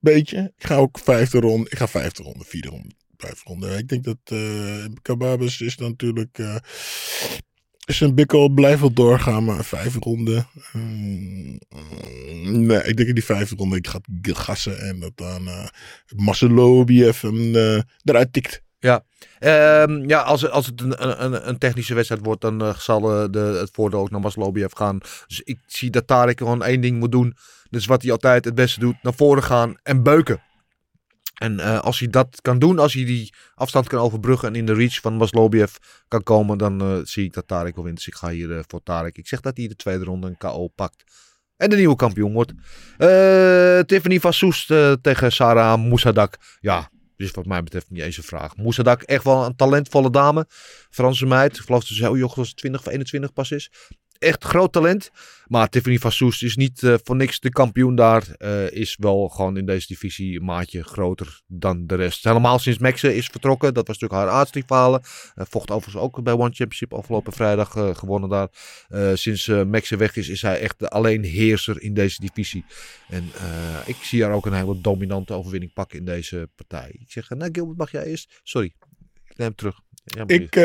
beetje. 0.00 0.52
Ik 0.56 0.66
ga 0.66 0.76
ook 0.76 0.98
vijfde 0.98 1.40
ronde. 1.40 1.70
Ik 1.70 1.78
ga 1.78 1.88
vijfde 1.88 2.22
ronde, 2.22 2.44
vierde 2.44 2.68
ronde, 2.68 2.94
vijfde 3.16 3.40
ronde. 3.44 3.76
Ik 3.76 3.88
denk 3.88 4.04
dat 4.04 4.18
eh 4.24 4.84
Kababes 5.02 5.60
is 5.60 5.76
dan 5.76 5.88
natuurlijk. 5.88 6.38
Eh 7.88 8.00
een 8.00 8.14
bikkel, 8.14 8.48
blijft 8.48 8.80
wel 8.80 8.92
doorgaan, 8.92 9.44
maar 9.44 9.64
vijfde 9.64 9.98
ronde. 9.98 10.44
mm, 10.72 11.58
mm, 11.68 12.66
nee, 12.66 12.82
ik 12.82 12.96
denk 12.96 13.08
in 13.08 13.14
die 13.14 13.24
vijfde 13.24 13.56
ronde 13.56 13.76
ik 13.76 13.86
ga 13.86 14.00
gassen 14.22 14.80
en 14.80 15.00
dat 15.00 15.12
dan 15.14 15.48
eh 15.48 15.66
Marcelobiev 16.16 17.20
hem 17.20 17.54
eh, 17.54 17.80
eruit 18.04 18.32
tikt. 18.32 18.62
Ehm, 19.38 20.08
ja, 20.08 20.20
als, 20.20 20.50
als 20.50 20.66
het 20.66 20.80
een, 20.80 21.24
een, 21.24 21.48
een 21.48 21.58
technische 21.58 21.94
wedstrijd 21.94 22.24
wordt, 22.24 22.40
dan 22.40 22.62
eh, 22.62 22.74
zal 22.74 23.12
eh, 23.12 23.28
de, 23.30 23.38
het 23.38 23.70
voordeel 23.72 24.00
ook 24.00 24.10
naar 24.10 24.20
Maslobiev 24.20 24.72
gaan. 24.72 24.98
Dus 25.26 25.40
ik 25.40 25.58
zie 25.66 25.90
dat 25.90 26.06
Tarek 26.06 26.38
gewoon 26.38 26.62
één 26.62 26.80
ding 26.80 26.98
moet 26.98 27.12
doen. 27.12 27.36
Dus 27.70 27.86
wat 27.86 28.02
hij 28.02 28.10
altijd 28.12 28.44
het 28.44 28.54
beste 28.54 28.80
doet, 28.80 29.02
naar 29.02 29.14
voren 29.14 29.42
gaan 29.42 29.76
en 29.82 30.02
beuken. 30.02 30.42
En 31.38 31.60
eh, 31.60 31.80
als 31.80 31.98
hij 31.98 32.08
dat 32.08 32.38
kan 32.42 32.58
doen, 32.58 32.78
als 32.78 32.94
hij 32.94 33.04
die 33.04 33.34
afstand 33.54 33.88
kan 33.88 34.00
overbruggen 34.00 34.48
en 34.48 34.54
in 34.54 34.66
de 34.66 34.74
reach 34.74 35.00
van 35.00 35.16
Maslobiev 35.16 35.74
kan 36.08 36.22
komen, 36.22 36.58
dan 36.58 36.80
eh, 36.80 36.96
zie 37.02 37.24
ik 37.24 37.32
dat 37.32 37.48
Tarek 37.48 37.74
wel 37.74 37.84
wint. 37.84 37.96
Dus 37.96 38.06
ik 38.06 38.14
ga 38.14 38.30
hier 38.30 38.56
eh, 38.56 38.64
voor 38.66 38.82
Tarek. 38.82 39.18
Ik 39.18 39.26
zeg 39.28 39.40
dat 39.40 39.56
hij 39.56 39.68
de 39.68 39.76
tweede 39.76 40.04
ronde 40.04 40.26
een 40.26 40.36
KO 40.36 40.68
pakt. 40.68 41.04
En 41.56 41.70
de 41.70 41.76
nieuwe 41.76 41.96
kampioen 41.96 42.32
wordt. 42.32 42.52
Tiffany 43.88 44.20
van 44.20 44.32
Soest 44.32 44.66
tegen 45.00 45.32
Sarah 45.32 45.82
Moussadak. 45.82 46.36
Ja, 46.60 46.90
dus 47.16 47.30
wat 47.30 47.46
mij 47.46 47.62
betreft 47.62 47.90
niet 47.90 48.02
eens 48.02 48.16
een 48.16 48.22
vraag. 48.22 48.56
Moussadak, 48.56 49.02
echt 49.02 49.24
wel 49.24 49.44
een 49.44 49.56
talentvolle 49.56 50.10
dame. 50.10 50.46
Franse 50.90 51.26
meid. 51.26 51.56
Ik 51.56 51.64
geloof 51.64 51.84
ze 51.84 51.94
heel 51.94 52.16
jong 52.16 52.32
als 52.32 52.54
20 52.54 52.80
of 52.80 52.86
21 52.86 53.32
pas 53.32 53.50
is. 53.50 53.70
Echt 54.18 54.44
groot 54.44 54.72
talent. 54.72 55.10
Maar 55.46 55.68
Tiffany 55.68 55.98
van 55.98 56.12
Soest 56.12 56.42
is 56.42 56.56
niet 56.56 56.82
eh, 56.82 56.94
voor 57.04 57.16
niks 57.16 57.40
de 57.40 57.50
kampioen 57.50 57.94
daar. 57.94 58.28
Eh, 58.38 58.70
is 58.70 58.96
wel 58.98 59.28
gewoon 59.28 59.56
in 59.56 59.66
deze 59.66 59.86
divisie 59.86 60.38
een 60.38 60.44
maatje 60.44 60.82
groter 60.82 61.40
dan 61.46 61.86
de 61.86 61.94
rest. 61.94 62.24
Helemaal 62.24 62.58
sinds 62.58 62.78
Maxe 62.78 63.14
is 63.16 63.26
vertrokken. 63.26 63.74
Dat 63.74 63.86
was 63.86 63.98
natuurlijk 63.98 64.28
haar 64.28 64.38
aardsrivale. 64.38 65.02
Eh 65.34 65.44
vocht 65.48 65.70
overigens 65.70 66.04
ook 66.04 66.22
bij 66.22 66.32
One 66.32 66.42
Championship 66.42 66.94
afgelopen 66.94 67.32
vrijdag 67.32 67.70
gewonnen 67.98 68.28
daar. 68.28 68.48
Sinds 69.16 69.46
Maxe 69.46 69.96
weg 69.96 70.16
is, 70.16 70.28
is 70.28 70.42
hij 70.42 70.60
echt 70.60 70.78
de 70.78 70.88
alleenheerser 70.88 71.82
in 71.82 71.94
deze 71.94 72.20
divisie. 72.20 72.64
En 73.08 73.30
ik 73.86 73.96
zie 73.96 74.22
haar 74.22 74.32
ook 74.32 74.46
een 74.46 74.52
hele 74.52 74.80
dominante 74.80 75.32
overwinning 75.32 75.72
pakken 75.72 75.98
in 75.98 76.04
deze 76.04 76.48
partij. 76.54 76.96
Ik 77.00 77.12
zeg, 77.12 77.28
nou 77.28 77.48
Gilbert, 77.52 77.78
mag 77.78 77.90
jij 77.90 78.04
eerst? 78.04 78.40
Sorry, 78.42 78.74
ik 79.28 79.36
neem 79.36 79.48
het 79.48 79.56
terug. 79.56 79.80
Ja, 80.04 80.24
Ik, 80.26 80.56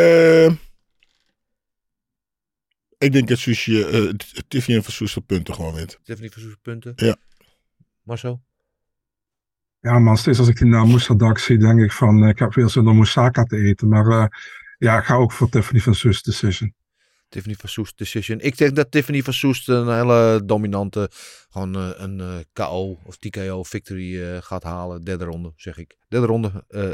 ik 3.03 3.11
denk 3.11 3.27
dat 3.27 3.37
Sushi, 3.37 3.81
eh 3.81 4.09
Tiffany 4.47 4.81
van 4.81 4.91
Soes 4.91 5.17
op 5.17 5.27
punten 5.27 5.53
gewoon 5.53 5.73
wint. 5.73 5.99
Tiffany 6.03 6.29
van 6.29 6.41
Soes 6.41 6.55
punten. 6.61 6.93
Ja. 6.95 7.15
Marcel? 8.03 8.41
Ja, 9.79 9.99
man, 9.99 10.17
steeds 10.17 10.39
als 10.39 10.47
ik 10.47 10.57
die 10.57 10.67
naam 10.67 10.87
Moussadak 10.87 11.37
zie, 11.37 11.57
denk 11.57 11.79
ik 11.79 11.91
van, 11.91 12.23
eh, 12.23 12.29
ik 12.29 12.39
heb 12.39 12.53
veel 12.53 12.69
zin 12.69 12.87
om 12.87 12.95
moussaka 12.95 13.43
te 13.43 13.57
eten. 13.57 13.87
Maar 13.87 14.07
eh, 14.07 14.25
ja, 14.77 14.97
ik 14.97 15.03
ga 15.03 15.15
ook 15.15 15.31
voor 15.31 15.49
Tiffany 15.49 15.79
van 15.79 15.95
Sus 15.95 16.21
Decision. 16.21 16.73
Tiffany 17.33 17.55
van 17.59 17.69
Soest 17.69 17.97
decision. 17.97 18.39
Ik 18.39 18.57
denk 18.57 18.75
dat 18.75 18.91
Tiffany 18.91 19.21
van 19.21 19.33
Soest 19.33 19.69
een 19.69 19.95
hele 19.95 20.41
dominante, 20.45 21.09
gewoon 21.49 21.75
eh, 21.75 21.89
een 21.95 22.19
eh, 22.19 22.27
KO 22.53 22.97
of 23.05 23.17
TKO 23.17 23.63
victory 23.63 24.21
eh, 24.21 24.37
gaat 24.41 24.63
halen. 24.63 25.03
Derde 25.03 25.25
ronde, 25.25 25.53
zeg 25.55 25.77
ik. 25.77 25.95
Derde 26.09 26.27
ronde, 26.27 26.51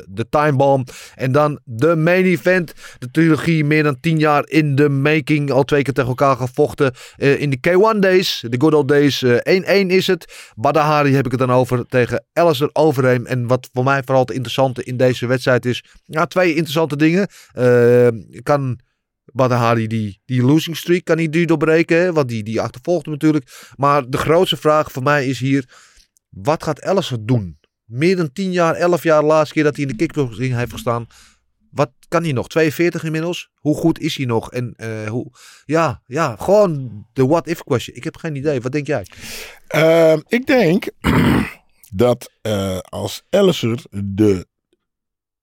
de 0.09 0.29
time 0.29 0.57
bomb. 0.57 0.89
En 1.15 1.31
dan 1.31 1.59
de 1.63 1.95
main 1.95 2.23
event. 2.25 2.73
De 2.99 3.11
trilogie 3.11 3.65
meer 3.65 3.83
dan 3.83 3.99
tien 3.99 4.19
jaar 4.19 4.47
in 4.47 4.75
de 4.75 4.89
making. 4.89 5.51
Al 5.51 5.63
twee 5.63 5.81
keer 5.81 5.93
tegen 5.93 6.09
elkaar 6.09 6.35
gevochten 6.35 6.93
in 7.17 7.49
de 7.49 7.57
K1 7.57 7.99
days. 7.99 8.43
De 8.49 8.59
good 8.59 8.73
old 8.73 8.87
days. 8.87 9.21
eh, 9.21 9.85
1-1 9.85 9.87
is 9.87 10.07
het. 10.07 10.51
Badahari 10.55 11.13
heb 11.15 11.25
ik 11.25 11.31
het 11.31 11.39
dan 11.39 11.51
over 11.51 11.85
tegen 11.85 12.25
Alistair 12.33 12.69
Overeem. 12.73 13.25
En 13.25 13.47
wat 13.47 13.69
voor 13.73 13.83
mij 13.83 14.01
vooral 14.03 14.21
het 14.21 14.31
interessante 14.31 14.83
in 14.83 14.97
deze 14.97 15.27
wedstrijd 15.27 15.65
is. 15.65 15.83
Ja, 16.05 16.25
twee 16.25 16.49
interessante 16.49 16.95
dingen. 16.95 17.27
Eh, 17.53 18.07
kan 18.43 18.79
Badahari 19.33 19.87
die, 19.87 20.21
die 20.25 20.41
losing 20.43 20.77
streak 20.77 21.05
kan 21.05 21.17
hij 21.17 21.45
doorbreken. 21.45 22.13
Want 22.13 22.27
die, 22.29 22.43
die 22.43 22.61
achtervolgt 22.61 23.05
hem 23.05 23.13
natuurlijk. 23.13 23.73
Maar 23.75 24.09
de 24.09 24.17
grootste 24.17 24.57
vraag 24.57 24.91
voor 24.91 25.03
mij 25.03 25.27
is 25.27 25.39
hier. 25.39 25.69
Wat 26.29 26.63
gaat 26.63 26.81
Alistair 26.81 27.25
doen? 27.25 27.59
Meer 27.85 28.15
dan 28.15 28.31
10 28.31 28.51
jaar, 28.51 28.75
11 28.75 29.03
jaar 29.03 29.23
laatste 29.23 29.53
keer 29.53 29.63
dat 29.63 29.75
hij 29.75 29.85
in 29.85 29.89
de 29.89 29.95
kickboxing 29.95 30.55
heeft 30.55 30.71
gestaan. 30.71 31.07
Wat 31.71 31.91
kan 32.07 32.23
hij 32.23 32.31
nog? 32.31 32.47
42 32.47 33.03
inmiddels? 33.03 33.49
Hoe 33.55 33.75
goed 33.75 33.99
is 33.99 34.17
hij 34.17 34.25
nog? 34.25 34.51
En 34.51 34.73
eh, 34.75 35.07
hoe... 35.07 35.31
Ja, 35.65 36.01
ja, 36.05 36.35
gewoon 36.35 37.05
de 37.13 37.25
what-if 37.25 37.63
question. 37.63 37.95
Ik 37.95 38.03
heb 38.03 38.17
geen 38.17 38.35
idee. 38.35 38.61
Wat 38.61 38.71
denk 38.71 38.87
jij? 38.87 39.05
Ehm, 39.67 40.19
ik 40.27 40.45
denk 40.45 40.89
dat 41.91 42.31
eh, 42.41 42.77
als 42.77 43.23
Elliser 43.29 43.83
de 43.89 44.47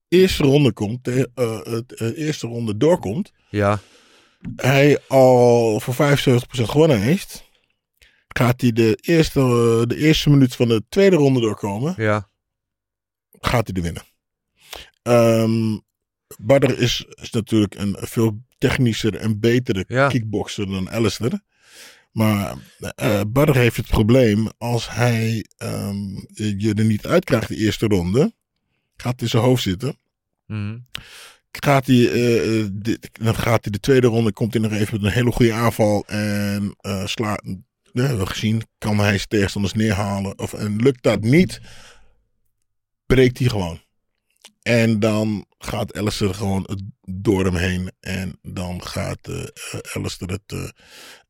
eerste 0.09 0.43
ronde 0.43 0.73
komt, 0.73 1.05
de, 1.05 1.31
eh, 1.35 1.61
het 1.63 1.93
eh, 1.93 2.19
eerste 2.27 2.47
ronde 2.47 2.77
doorkomt, 2.77 3.33
Ja, 3.51 3.81
hij 4.57 4.99
al 5.09 5.81
voor 5.81 5.95
75% 5.95 6.69
gewonnen 6.69 7.01
heeft, 7.01 7.45
gaat 8.29 8.61
hij 8.61 8.73
de 8.73 8.99
eerste, 9.01 9.41
eh, 9.41 9.89
de 9.89 9.97
eerste 9.97 10.31
minuut 10.31 10.55
van 10.57 10.69
de 10.69 10.83
tweede 10.89 11.17
ronde 11.17 11.41
doorkomen, 11.41 11.95
ja. 11.97 12.29
gaat 13.41 13.67
hij 13.67 13.77
er 13.77 13.83
winnen. 13.83 14.03
Badr 16.41 16.79
is, 16.79 17.05
is 17.15 17.31
natuurlijk 17.31 17.75
een 17.75 17.97
veel 18.01 18.45
technischer 18.59 19.17
en 19.17 19.41
betere 19.41 19.85
Ja. 19.89 20.09
kickboxer 20.09 20.67
dan 20.67 20.91
Alistair. 20.91 21.41
Maar 22.13 22.55
eh 22.79 23.21
Badr 23.29 23.59
heeft 23.59 23.77
het 23.77 23.87
probleem, 23.87 24.49
als 24.59 24.91
hij 24.91 25.47
ehm, 25.57 25.99
je 26.35 26.75
er 26.75 26.85
niet 26.85 27.07
uitkrijgt 27.07 27.49
de 27.49 27.57
eerste 27.57 27.87
ronde, 27.87 28.35
gaat 28.97 29.13
het 29.13 29.23
in 29.23 29.29
zijn 29.29 29.43
hoofd 29.43 29.63
zitten. 29.63 29.99
Gaat 31.51 31.87
hij, 31.87 31.97
de- 32.73 32.99
dan 33.13 33.35
gaat 33.35 33.63
hij 33.65 33.73
de 33.73 33.81
tweede 33.81 34.07
ronde, 34.07 34.33
komt 34.33 34.53
hij 34.53 34.63
nog 34.63 34.73
even 34.73 34.95
met 34.95 35.03
een 35.11 35.17
hele 35.17 35.33
goede 35.33 35.53
aanval 35.53 36.05
en 36.07 36.75
eh 36.81 37.07
slaat. 37.07 37.43
We 37.93 38.03
hebben 38.03 38.29
gezien, 38.29 38.63
kan 38.79 38.99
hij 38.99 39.17
zijn 39.17 39.29
tegenstanders 39.29 39.75
neerhalen. 39.75 40.39
Of, 40.39 40.53
en 40.53 40.77
lukt 40.83 41.03
dat 41.03 41.21
niet, 41.21 41.61
breekt 43.07 43.39
hij 43.39 43.49
gewoon. 43.49 43.81
En 44.63 45.01
dan 45.01 45.47
gaat 45.59 45.97
Alistair 45.97 46.35
gewoon 46.35 46.63
het- 46.67 46.83
door 47.01 47.45
hem 47.45 47.57
heen. 47.57 47.91
En 48.01 48.39
dan 48.43 48.83
gaat 48.87 49.29
eh 49.29 49.43
eh, 49.43 49.81
Alistair 49.93 50.31
het... 50.31 50.73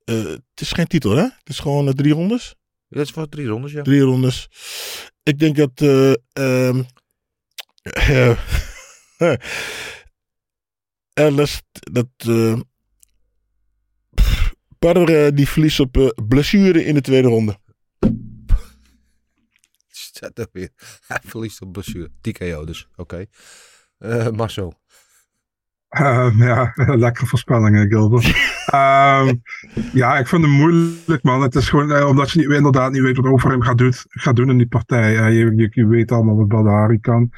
eh, 0.05 0.25
het 0.25 0.61
is 0.61 0.73
geen 0.73 0.87
titel, 0.87 1.11
hè? 1.11 1.23
Het 1.23 1.49
is 1.49 1.59
gewoon 1.59 1.95
drie 1.95 2.13
rondes. 2.13 2.55
Dat 2.89 3.05
is 3.05 3.11
voor 3.11 3.29
drie 3.29 3.47
rondes, 3.47 3.73
ja. 3.73 3.83
Drie 3.83 4.01
rondes. 4.01 4.49
Ik 5.23 5.39
denk 5.39 5.57
dat... 5.57 5.71
eh 6.33 6.79
ehm 7.93 8.35
eh, 11.15 11.37
dat... 11.93 12.09
eh 12.17 12.61
Badr, 14.79 15.13
eh, 15.13 15.33
die 15.35 15.49
verliest 15.49 15.81
op 15.81 15.97
eh, 15.97 16.09
blessure 16.29 16.85
in 16.85 16.95
de 16.95 17.01
tweede 17.01 17.29
ronde. 17.29 17.59
Zet 20.13 20.39
er 20.39 20.49
weer. 20.53 20.71
Hij 21.07 21.21
verliest 21.25 21.63
op 21.63 21.73
blessure. 21.73 22.11
TKO 22.21 22.65
dus. 22.65 22.89
Oké. 22.97 23.25
Eh, 23.99 24.29
Marcel. 24.29 24.75
Ehm, 25.89 26.43
ja, 26.43 26.73
lekkere 26.75 27.27
voorspellingen, 27.27 27.89
Gilbert. 27.89 28.25
Ehm, 28.67 29.35
ja, 29.93 30.19
ik 30.19 30.27
vind 30.27 30.43
het 30.43 30.51
moeilijk, 30.51 31.23
man. 31.23 31.43
Het 31.43 31.55
is 31.55 31.69
gewoon 31.69 31.93
eh, 31.93 32.09
omdat 32.09 32.31
je 32.31 32.39
niet, 32.39 32.51
inderdaad 32.51 32.93
niet 32.93 33.03
weet 33.03 33.17
wat 33.17 33.27
Overeem 33.27 33.63
gaat, 33.63 33.79
doet, 33.79 34.05
gaat 34.09 34.37
doen 34.37 34.51
in 34.51 34.59
die 34.59 34.69
partij. 34.69 35.19
Eh, 35.19 35.33
je, 35.33 35.53
je, 35.57 35.69
je 35.71 35.87
weet 35.87 36.13
allemaal 36.13 36.37
wat 36.37 36.49
Badahari 36.49 37.01
kan. 37.01 37.31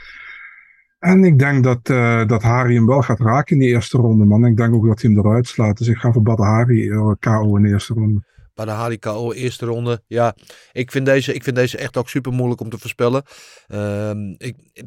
En 0.99 1.25
ik 1.25 1.39
denk 1.39 1.65
dat, 1.65 1.79
eh, 1.83 2.27
dat 2.27 2.43
Hari 2.43 2.75
hem 2.75 2.87
wel 2.87 3.03
gaat 3.03 3.21
raken 3.21 3.57
in 3.57 3.63
die 3.63 3.69
eerste 3.71 3.97
ronde, 3.99 4.25
man. 4.25 4.45
Ik 4.45 4.57
denk 4.57 4.75
ook 4.75 4.87
dat 4.87 5.01
hij 5.03 5.11
hem 5.11 5.19
eruit 5.21 5.47
slaat. 5.47 5.79
Dus 5.79 5.87
ik 5.89 5.97
ga 5.97 6.13
voor 6.13 6.23
Badahari 6.23 6.91
eh, 6.91 7.11
KO 7.21 7.57
in 7.57 7.63
de 7.63 7.69
eerste 7.69 7.95
ronde. 7.95 8.23
Bij 8.55 8.67
de 8.67 8.73
Harry 8.73 8.99
KO 8.99 9.33
eerste 9.33 9.67
ronde. 9.67 10.03
Ja, 10.07 10.35
ik 10.73 10.91
vind 10.91 11.07
deze, 11.07 11.35
ik 11.35 11.43
vind 11.43 11.57
deze 11.57 11.79
echt 11.79 11.97
ook 11.97 12.09
super 12.09 12.33
moeilijk 12.33 12.61
om 12.61 12.71
te 12.71 12.79
voorspellen. 12.79 13.23
Ehm, 13.67 14.35
ik- 14.39 14.87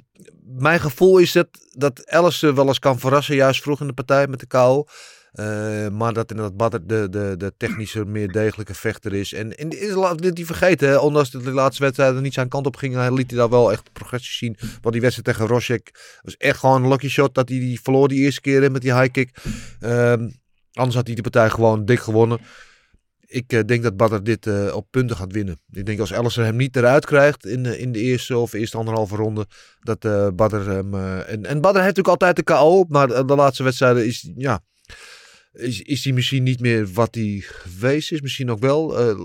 mijn 0.57 0.79
gevoel 0.79 1.17
is 1.17 1.31
dat, 1.31 1.47
dat 1.71 2.09
Alice 2.09 2.53
wel 2.53 2.67
eens 2.67 2.79
kan 2.79 2.99
verrassen, 2.99 3.35
juist 3.35 3.61
vroeg 3.61 3.81
in 3.81 3.87
de 3.87 3.93
partij 3.93 4.27
met 4.27 4.39
de 4.39 4.47
KO. 4.47 4.83
Eh, 5.31 5.87
maar 5.87 6.13
dat 6.13 6.31
inderdaad 6.31 6.57
Badr 6.57 6.77
de, 6.85 7.09
de, 7.09 7.35
de 7.37 7.53
technische, 7.57 8.05
meer 8.05 8.31
degelijke 8.31 8.73
vechter 8.73 9.13
is. 9.13 9.33
En, 9.33 9.57
en 9.57 9.69
is, 9.69 9.93
dit 10.15 10.37
niet 10.37 10.45
vergeten, 10.45 11.01
ondanks 11.01 11.31
dat 11.31 11.43
de 11.43 11.51
laatste 11.51 11.83
wedstrijden 11.83 12.21
niet 12.21 12.33
zijn 12.33 12.47
kant 12.47 12.65
op 12.65 12.75
gingen, 12.75 13.13
liet 13.13 13.29
hij 13.29 13.39
daar 13.39 13.49
wel 13.49 13.71
echt 13.71 13.93
progressie 13.93 14.33
zien. 14.33 14.57
Want 14.81 14.93
die 14.93 15.01
wedstrijd 15.01 15.37
tegen 15.37 15.47
Rosek 15.53 16.19
was 16.21 16.37
echt 16.37 16.59
gewoon 16.59 16.83
een 16.83 16.89
lucky 16.89 17.07
shot 17.07 17.35
dat 17.35 17.49
hij 17.49 17.59
die 17.59 17.81
verloor 17.81 18.07
die 18.07 18.19
eerste 18.19 18.41
keer 18.41 18.71
met 18.71 18.81
die 18.81 18.93
high 18.93 19.11
kick. 19.11 19.37
Ehm, 19.79 20.29
anders 20.73 20.95
had 20.95 21.07
hij 21.07 21.15
de 21.15 21.21
partij 21.21 21.49
gewoon 21.49 21.85
dik 21.85 21.99
gewonnen. 21.99 22.39
Ik 23.19 23.53
eh, 23.53 23.59
denk 23.65 23.83
dat 23.83 23.97
Badr 23.97 24.23
dit 24.23 24.47
eh, 24.47 24.75
op 24.75 24.87
punten 24.89 25.15
gaat 25.15 25.31
winnen. 25.31 25.59
Ik 25.71 25.85
denk 25.85 25.99
als 25.99 26.11
Ellison 26.11 26.43
hem 26.43 26.55
niet 26.55 26.75
eruit 26.75 27.05
krijgt 27.05 27.45
in, 27.45 27.65
in 27.65 27.91
de 27.91 27.99
eerste 27.99 28.37
of 28.37 28.53
eerste 28.53 28.77
anderhalve 28.77 29.15
ronde, 29.15 29.45
dat 29.79 30.35
Badr 30.35 30.55
hem... 30.55 30.95
en, 30.95 31.45
en 31.45 31.61
Badr 31.61 31.79
heeft 31.79 31.97
natuurlijk 31.97 32.07
altijd 32.07 32.35
de 32.35 32.43
KO, 32.43 32.85
maar 32.87 33.07
de 33.07 33.35
laatste 33.35 33.63
wedstrijden 33.63 34.05
is, 34.05 34.31
ja, 34.35 34.61
is, 35.51 35.81
is 35.81 36.03
hij 36.03 36.13
misschien 36.13 36.43
niet 36.43 36.59
meer 36.59 36.87
wat 36.93 37.15
hij 37.15 37.39
geweest 37.39 38.11
is. 38.11 38.21
Misschien 38.21 38.51
ook 38.51 38.59
wel. 38.59 38.99
Eh, 38.99 39.19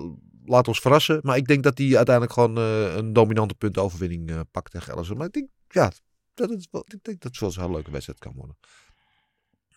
laat 0.45 0.69
ons 0.69 0.81
verrassen. 0.81 1.21
Maar 1.23 1.37
ik 1.37 1.47
denk 1.47 1.63
dat 1.63 1.79
hij 1.79 1.97
uiteindelijk 1.97 2.35
gewoon 2.35 2.57
eh, 2.59 2.95
een 2.97 3.13
dominante 3.13 3.55
puntoverwinning 3.55 4.31
eh 4.31 4.41
pakt 4.51 4.71
tegen 4.71 4.93
Ellison. 4.93 5.17
Maar 5.17 5.27
ik 5.27 5.33
denk, 5.33 5.49
ja, 5.69 5.93
dat 6.35 6.67
wel- 6.71 6.85
ik 6.87 7.05
denk 7.05 7.21
dat 7.21 7.37
het 7.37 7.55
wel 7.55 7.65
een 7.65 7.73
leuke 7.73 7.91
wedstrijd 7.91 8.19
kan 8.19 8.33
worden. 8.35 8.57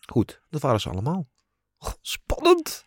Goed, 0.05 0.41
dat 0.49 0.61
waren 0.61 0.81
ze 0.81 0.89
allemaal. 0.89 1.27
Spannend. 2.01 2.85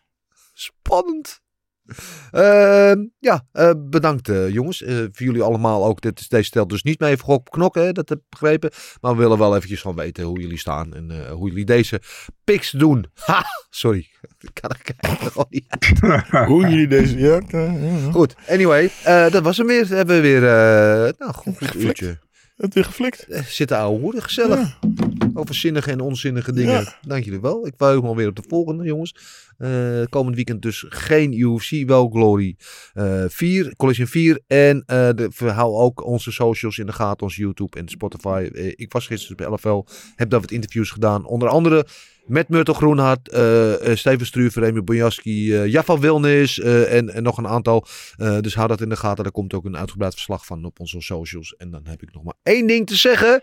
Spannend. 0.53 1.42
Ehm, 2.31 3.07
ja, 3.19 3.47
eh, 3.53 3.71
bedankt 3.77 4.29
eh, 4.29 4.49
jongens. 4.49 4.83
Eh, 4.83 4.97
voor 4.97 5.27
jullie 5.27 5.43
allemaal 5.43 5.85
ook. 5.85 6.01
Dit, 6.01 6.31
deze 6.31 6.45
stelt 6.45 6.69
dus 6.69 6.83
niet 6.83 7.01
mee 7.01 7.17
voor 7.17 7.29
gok 7.29 7.51
knokken, 7.51 7.85
hè, 7.85 7.93
dat 7.93 8.09
heb 8.09 8.19
ik 8.19 8.25
begrepen. 8.29 8.71
Maar 9.01 9.13
we 9.13 9.23
willen 9.23 9.39
wel 9.39 9.57
eventjes 9.57 9.81
gewoon 9.81 9.97
weten 9.97 10.25
hoe 10.25 10.41
jullie 10.41 10.59
staan 10.59 10.95
en 10.95 11.11
eh, 11.11 11.33
hoe 11.33 11.49
jullie 11.49 11.65
deze 11.65 12.01
picks 12.45 12.71
doen. 12.71 13.07
Ha, 13.23 13.45
sorry. 13.71 14.09
Ik 14.39 14.51
kan 14.61 14.71
er 14.71 14.95
gewoon 15.29 15.47
niet 15.49 15.65
uit. 15.69 16.47
Hoe 16.49 16.69
jullie 16.69 16.87
deze... 16.87 17.19
Ja, 17.19 17.37
oké, 17.37 17.59
ja, 17.59 17.73
ja. 17.73 18.11
Goed, 18.11 18.35
anyway, 18.49 18.91
eh, 19.05 19.31
dat 19.31 19.43
was 19.43 19.57
hem 19.57 19.67
weer. 19.67 19.87
We 19.87 19.95
hebben 19.95 20.23
weer 20.23 20.45
eh 20.45 21.13
nou, 21.19 21.33
goed, 21.33 21.59
goed 21.59 21.75
uurtje 21.75 22.19
Het 22.63 22.75
weer 22.75 22.85
geflikt. 22.85 23.27
eh, 23.27 23.43
zitten 23.43 23.77
ouwe 23.77 24.01
hoeden. 24.01 24.23
Gezellig. 24.23 24.79
Over 25.35 25.55
zinnige 25.55 25.91
en 25.91 26.01
onzinnige 26.01 26.53
dingen. 26.53 26.81
Ja. 26.81 26.99
Dank 27.07 27.25
jullie 27.25 27.41
wel. 27.41 27.67
Ik 27.67 27.75
wuig 27.77 28.03
me 28.03 28.07
alweer 28.09 28.29
op 28.29 28.37
de 28.37 28.43
volgende, 28.49 28.85
jongens. 28.85 29.15
Eh, 29.59 30.03
komend 30.09 30.37
weekend 30.37 30.63
dus 30.63 30.85
geen 30.89 31.41
UFC, 31.41 31.87
wel 31.87 32.09
Glory 32.09 32.57
eh 32.93 33.25
4, 33.29 33.77
Collision 33.77 34.07
4. 34.07 34.41
En 34.47 34.83
eh 34.87 35.09
de, 35.15 35.31
hou 35.37 35.75
ook 35.75 36.05
onze 36.05 36.33
socials 36.33 36.79
in 36.79 36.87
de 36.87 36.93
gaten, 36.93 37.23
ons 37.23 37.37
YouTube 37.37 37.79
en 37.79 37.89
Spotify. 37.89 38.49
Eh, 38.53 38.67
ik 38.67 38.93
was 38.93 39.07
gisteren 39.07 39.37
bij 39.37 39.47
LFL, 39.47 39.83
heb 40.17 40.31
daar 40.31 40.41
wat 40.41 40.51
interviews 40.51 40.91
gedaan. 40.91 41.25
Onder 41.27 41.49
andere 41.49 41.87
met 42.27 42.49
Myrtle 42.49 42.75
Groenhart, 42.75 43.29
eh, 43.29 43.95
Steven 43.95 44.27
Struver, 44.27 44.63
Remy 44.63 44.83
Bonjaski, 44.83 45.55
eh 45.55 45.67
Jaffa 45.67 45.99
Wilnis 45.99 46.61
en, 46.61 47.23
nog 47.23 47.39
een 47.39 47.49
aantal. 47.49 47.87
Dus 48.41 48.55
hou 48.55 48.69
dat 48.69 48.81
in 48.81 48.89
de 48.89 48.97
gaten. 48.97 49.23
Daar 49.23 49.33
komt 49.33 49.55
ook 49.55 49.65
een 49.65 49.77
uitgebreid 49.77 50.13
verslag 50.13 50.47
van 50.47 50.65
op 50.65 50.81
onze 50.81 51.01
socials. 51.01 51.55
En 51.57 51.71
dan 51.71 51.83
heb 51.85 52.03
ik 52.03 52.13
nog 52.13 52.23
maar 52.23 52.37
één 52.43 52.67
ding 52.67 52.87
te 52.87 52.97
zeggen. 52.97 53.43